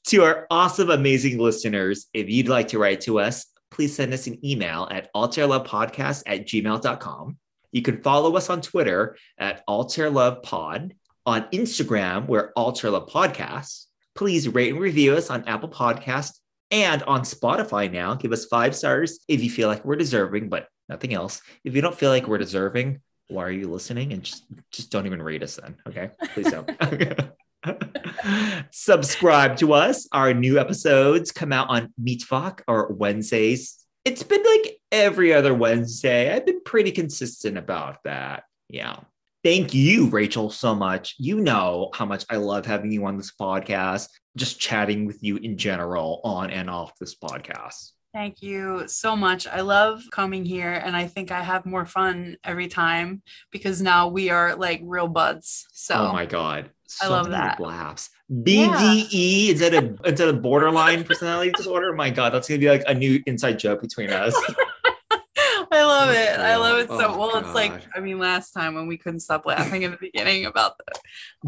To 0.08 0.22
our 0.24 0.46
awesome, 0.50 0.90
amazing 0.90 1.38
listeners, 1.38 2.06
if 2.12 2.28
you'd 2.28 2.48
like 2.48 2.68
to 2.68 2.78
write 2.78 3.00
to 3.02 3.18
us, 3.20 3.46
please 3.70 3.94
send 3.94 4.12
us 4.12 4.26
an 4.26 4.44
email 4.46 4.88
at 4.90 5.12
alterlovepodcast 5.14 6.22
at 6.26 6.46
gmail.com. 6.46 7.38
You 7.72 7.82
can 7.82 8.02
follow 8.02 8.36
us 8.36 8.48
on 8.50 8.60
Twitter 8.62 9.16
at 9.38 9.66
alterlovepod. 9.66 10.92
On 11.28 11.42
Instagram, 11.52 12.26
we're 12.26 12.54
alterlovepodcast. 12.54 13.84
Please 14.14 14.48
rate 14.48 14.72
and 14.72 14.80
review 14.80 15.14
us 15.14 15.28
on 15.28 15.46
Apple 15.46 15.68
Podcasts 15.68 16.38
and 16.70 17.02
on 17.02 17.20
Spotify 17.20 17.92
now. 17.92 18.14
Give 18.14 18.32
us 18.32 18.46
five 18.46 18.74
stars 18.74 19.18
if 19.28 19.44
you 19.44 19.50
feel 19.50 19.68
like 19.68 19.84
we're 19.84 19.96
deserving, 19.96 20.48
but 20.48 20.68
nothing 20.88 21.12
else. 21.12 21.42
If 21.64 21.76
you 21.76 21.82
don't 21.82 21.94
feel 21.94 22.08
like 22.08 22.26
we're 22.26 22.38
deserving, 22.38 23.02
why 23.26 23.44
are 23.44 23.50
you 23.50 23.68
listening? 23.68 24.14
And 24.14 24.22
just 24.22 24.46
just 24.72 24.90
don't 24.90 25.04
even 25.04 25.20
rate 25.20 25.42
us 25.42 25.56
then. 25.56 25.76
Okay. 25.86 26.12
Please 26.32 26.50
don't. 26.50 26.70
Subscribe 28.72 29.58
to 29.58 29.74
us. 29.74 30.08
Our 30.12 30.32
new 30.32 30.58
episodes 30.58 31.30
come 31.30 31.52
out 31.52 31.68
on 31.68 31.92
Mittwoch 32.02 32.60
or 32.66 32.90
Wednesdays. 32.94 33.84
It's 34.06 34.22
been 34.22 34.42
like 34.42 34.78
every 34.90 35.34
other 35.34 35.52
Wednesday. 35.52 36.34
I've 36.34 36.46
been 36.46 36.62
pretty 36.62 36.92
consistent 36.92 37.58
about 37.58 38.02
that. 38.04 38.44
Yeah. 38.70 39.00
Thank 39.48 39.72
you, 39.72 40.08
Rachel, 40.10 40.50
so 40.50 40.74
much. 40.74 41.14
You 41.16 41.40
know 41.40 41.88
how 41.94 42.04
much 42.04 42.26
I 42.28 42.36
love 42.36 42.66
having 42.66 42.92
you 42.92 43.06
on 43.06 43.16
this 43.16 43.32
podcast, 43.32 44.10
just 44.36 44.60
chatting 44.60 45.06
with 45.06 45.22
you 45.22 45.38
in 45.38 45.56
general 45.56 46.20
on 46.22 46.50
and 46.50 46.68
off 46.68 46.92
this 46.98 47.14
podcast. 47.14 47.92
Thank 48.12 48.42
you 48.42 48.86
so 48.88 49.16
much. 49.16 49.46
I 49.46 49.62
love 49.62 50.02
coming 50.12 50.44
here 50.44 50.74
and 50.74 50.94
I 50.94 51.06
think 51.06 51.30
I 51.32 51.40
have 51.40 51.64
more 51.64 51.86
fun 51.86 52.36
every 52.44 52.68
time 52.68 53.22
because 53.50 53.80
now 53.80 54.08
we 54.08 54.28
are 54.28 54.54
like 54.54 54.82
real 54.84 55.08
buds. 55.08 55.66
So 55.72 55.94
oh 55.94 56.12
my 56.12 56.26
God. 56.26 56.66
I 57.00 57.06
So 57.06 57.10
love 57.10 57.30
many 57.30 57.42
that. 57.42 57.58
laughs. 57.58 58.10
BDE 58.30 59.48
instead 59.48 59.72
of 59.72 59.98
instead 60.04 60.28
of 60.28 60.42
borderline 60.42 61.04
personality 61.04 61.52
disorder. 61.52 61.94
Oh 61.94 61.96
my 61.96 62.10
God, 62.10 62.34
that's 62.34 62.48
gonna 62.48 62.58
be 62.58 62.68
like 62.68 62.84
a 62.86 62.92
new 62.92 63.22
inside 63.24 63.58
joke 63.58 63.80
between 63.80 64.10
us. 64.10 64.34
I 65.88 66.04
love 66.04 66.10
it. 66.10 66.40
I 66.40 66.56
love 66.56 66.78
it 66.78 66.88
so 66.88 67.14
Oh, 67.14 67.18
well. 67.18 67.36
It's 67.36 67.54
like 67.54 67.72
I 67.94 68.00
mean, 68.00 68.18
last 68.18 68.52
time 68.52 68.74
when 68.74 68.86
we 68.86 68.96
couldn't 68.96 69.20
stop 69.20 69.46
laughing 69.46 69.82
in 69.82 69.90
the 69.90 69.96
beginning 69.96 70.46
about 70.46 70.74
that. 70.78 70.98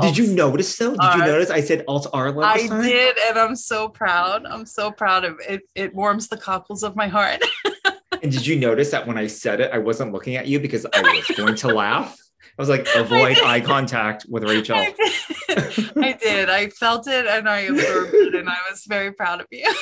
Did 0.01 0.17
you 0.17 0.29
notice 0.35 0.77
though? 0.77 0.95
Did 0.97 1.15
you 1.15 1.19
notice 1.25 1.51
I 1.51 1.61
said 1.61 1.85
alt 1.89 2.07
R 2.12 2.31
love 2.33 2.45
I 2.45 2.67
time? 2.67 2.83
did, 2.83 3.17
and 3.29 3.39
I'm 3.39 3.57
so 3.57 3.89
proud. 3.89 4.47
I'm 4.47 4.67
so 4.67 4.91
proud 4.91 5.25
of 5.25 5.39
it. 5.49 5.62
It 5.75 5.95
warms 5.95 6.29
the 6.29 6.37
cockles 6.37 6.83
of 6.83 6.97
my 6.97 7.09
heart. 7.09 7.43
And 8.23 8.31
did 8.31 8.47
you 8.47 8.59
notice 8.59 8.91
that 8.91 9.07
when 9.07 9.17
I 9.17 9.29
said 9.29 9.61
it, 9.61 9.71
I 9.73 9.79
wasn't 9.79 10.12
looking 10.12 10.37
at 10.37 10.47
you 10.47 10.61
because 10.61 10.85
I 10.93 11.01
was 11.01 11.37
going 11.37 11.55
to 11.55 11.69
laugh? 11.69 12.19
I 12.59 12.61
was 12.61 12.69
like, 12.69 12.87
avoid 12.95 13.39
eye 13.39 13.61
contact 13.62 14.27
with 14.29 14.43
Rachel. 14.45 14.77
I 14.77 14.91
did. 15.49 15.97
I 15.97 16.12
did. 16.12 16.51
I 16.51 16.69
felt 16.69 17.07
it 17.07 17.27
and 17.27 17.49
I 17.49 17.61
absorbed 17.61 18.12
it, 18.12 18.35
and 18.35 18.49
I 18.49 18.57
was 18.71 18.85
very 18.87 19.12
proud 19.12 19.41
of 19.41 19.47
you. 19.51 19.73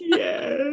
yeah. 0.00 0.72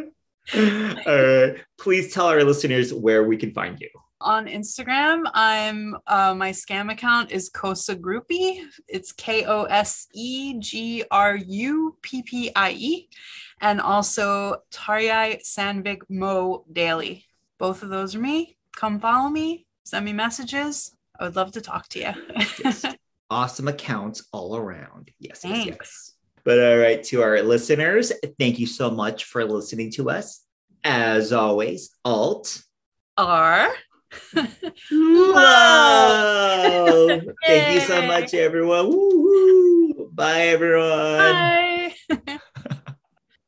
Please 1.78 2.12
tell 2.12 2.26
our 2.26 2.44
listeners 2.44 2.92
where 2.92 3.24
we 3.24 3.36
can 3.36 3.52
find 3.52 3.80
you. 3.80 3.88
On 4.20 4.46
Instagram, 4.46 5.24
I'm 5.34 5.96
uh, 6.06 6.34
my 6.34 6.50
Skam 6.50 6.92
account 6.92 7.32
is 7.32 7.50
Kosegruppie. 7.50 8.60
It's 8.86 9.10
K 9.12 9.44
O 9.46 9.64
S 9.64 10.06
E 10.14 10.58
G 10.60 11.04
R 11.10 11.36
U 11.36 11.96
P 12.02 12.22
P 12.22 12.50
I 12.54 12.70
E, 12.70 13.08
and 13.60 13.80
also 13.80 14.58
Tarjei 14.70 15.42
Sandvik 15.44 16.02
Moe 16.08 16.64
Daily. 16.72 17.24
Both 17.58 17.82
of 17.82 17.88
those 17.88 18.14
are 18.14 18.20
me. 18.20 18.56
Come 18.76 19.00
follow 19.00 19.28
me. 19.28 19.66
Send 19.84 20.04
me 20.04 20.12
messages. 20.12 20.94
I 21.18 21.24
would 21.24 21.36
love 21.36 21.52
to 21.52 21.60
talk 21.60 21.88
to 21.88 22.00
you. 22.00 22.92
Awesome 23.32 23.66
accounts 23.66 24.28
all 24.30 24.58
around. 24.58 25.10
Yes, 25.18 25.40
yes, 25.42 25.66
yes. 25.66 26.12
But 26.44 26.58
all 26.58 26.78
right, 26.78 27.02
to 27.04 27.22
our 27.22 27.40
listeners, 27.42 28.12
thank 28.38 28.58
you 28.58 28.66
so 28.66 28.90
much 28.90 29.24
for 29.24 29.44
listening 29.44 29.92
to 29.92 30.10
us. 30.10 30.44
As 30.84 31.32
always, 31.32 31.90
alt 32.04 32.62
R. 33.16 33.72
love. 34.90 36.02
thank 37.46 37.68
you 37.68 37.80
so 37.80 38.02
much, 38.02 38.34
everyone. 38.34 38.88
Woo-hoo. 38.88 40.10
Bye, 40.12 40.48
everyone. 40.48 41.94
Bye. 42.18 42.38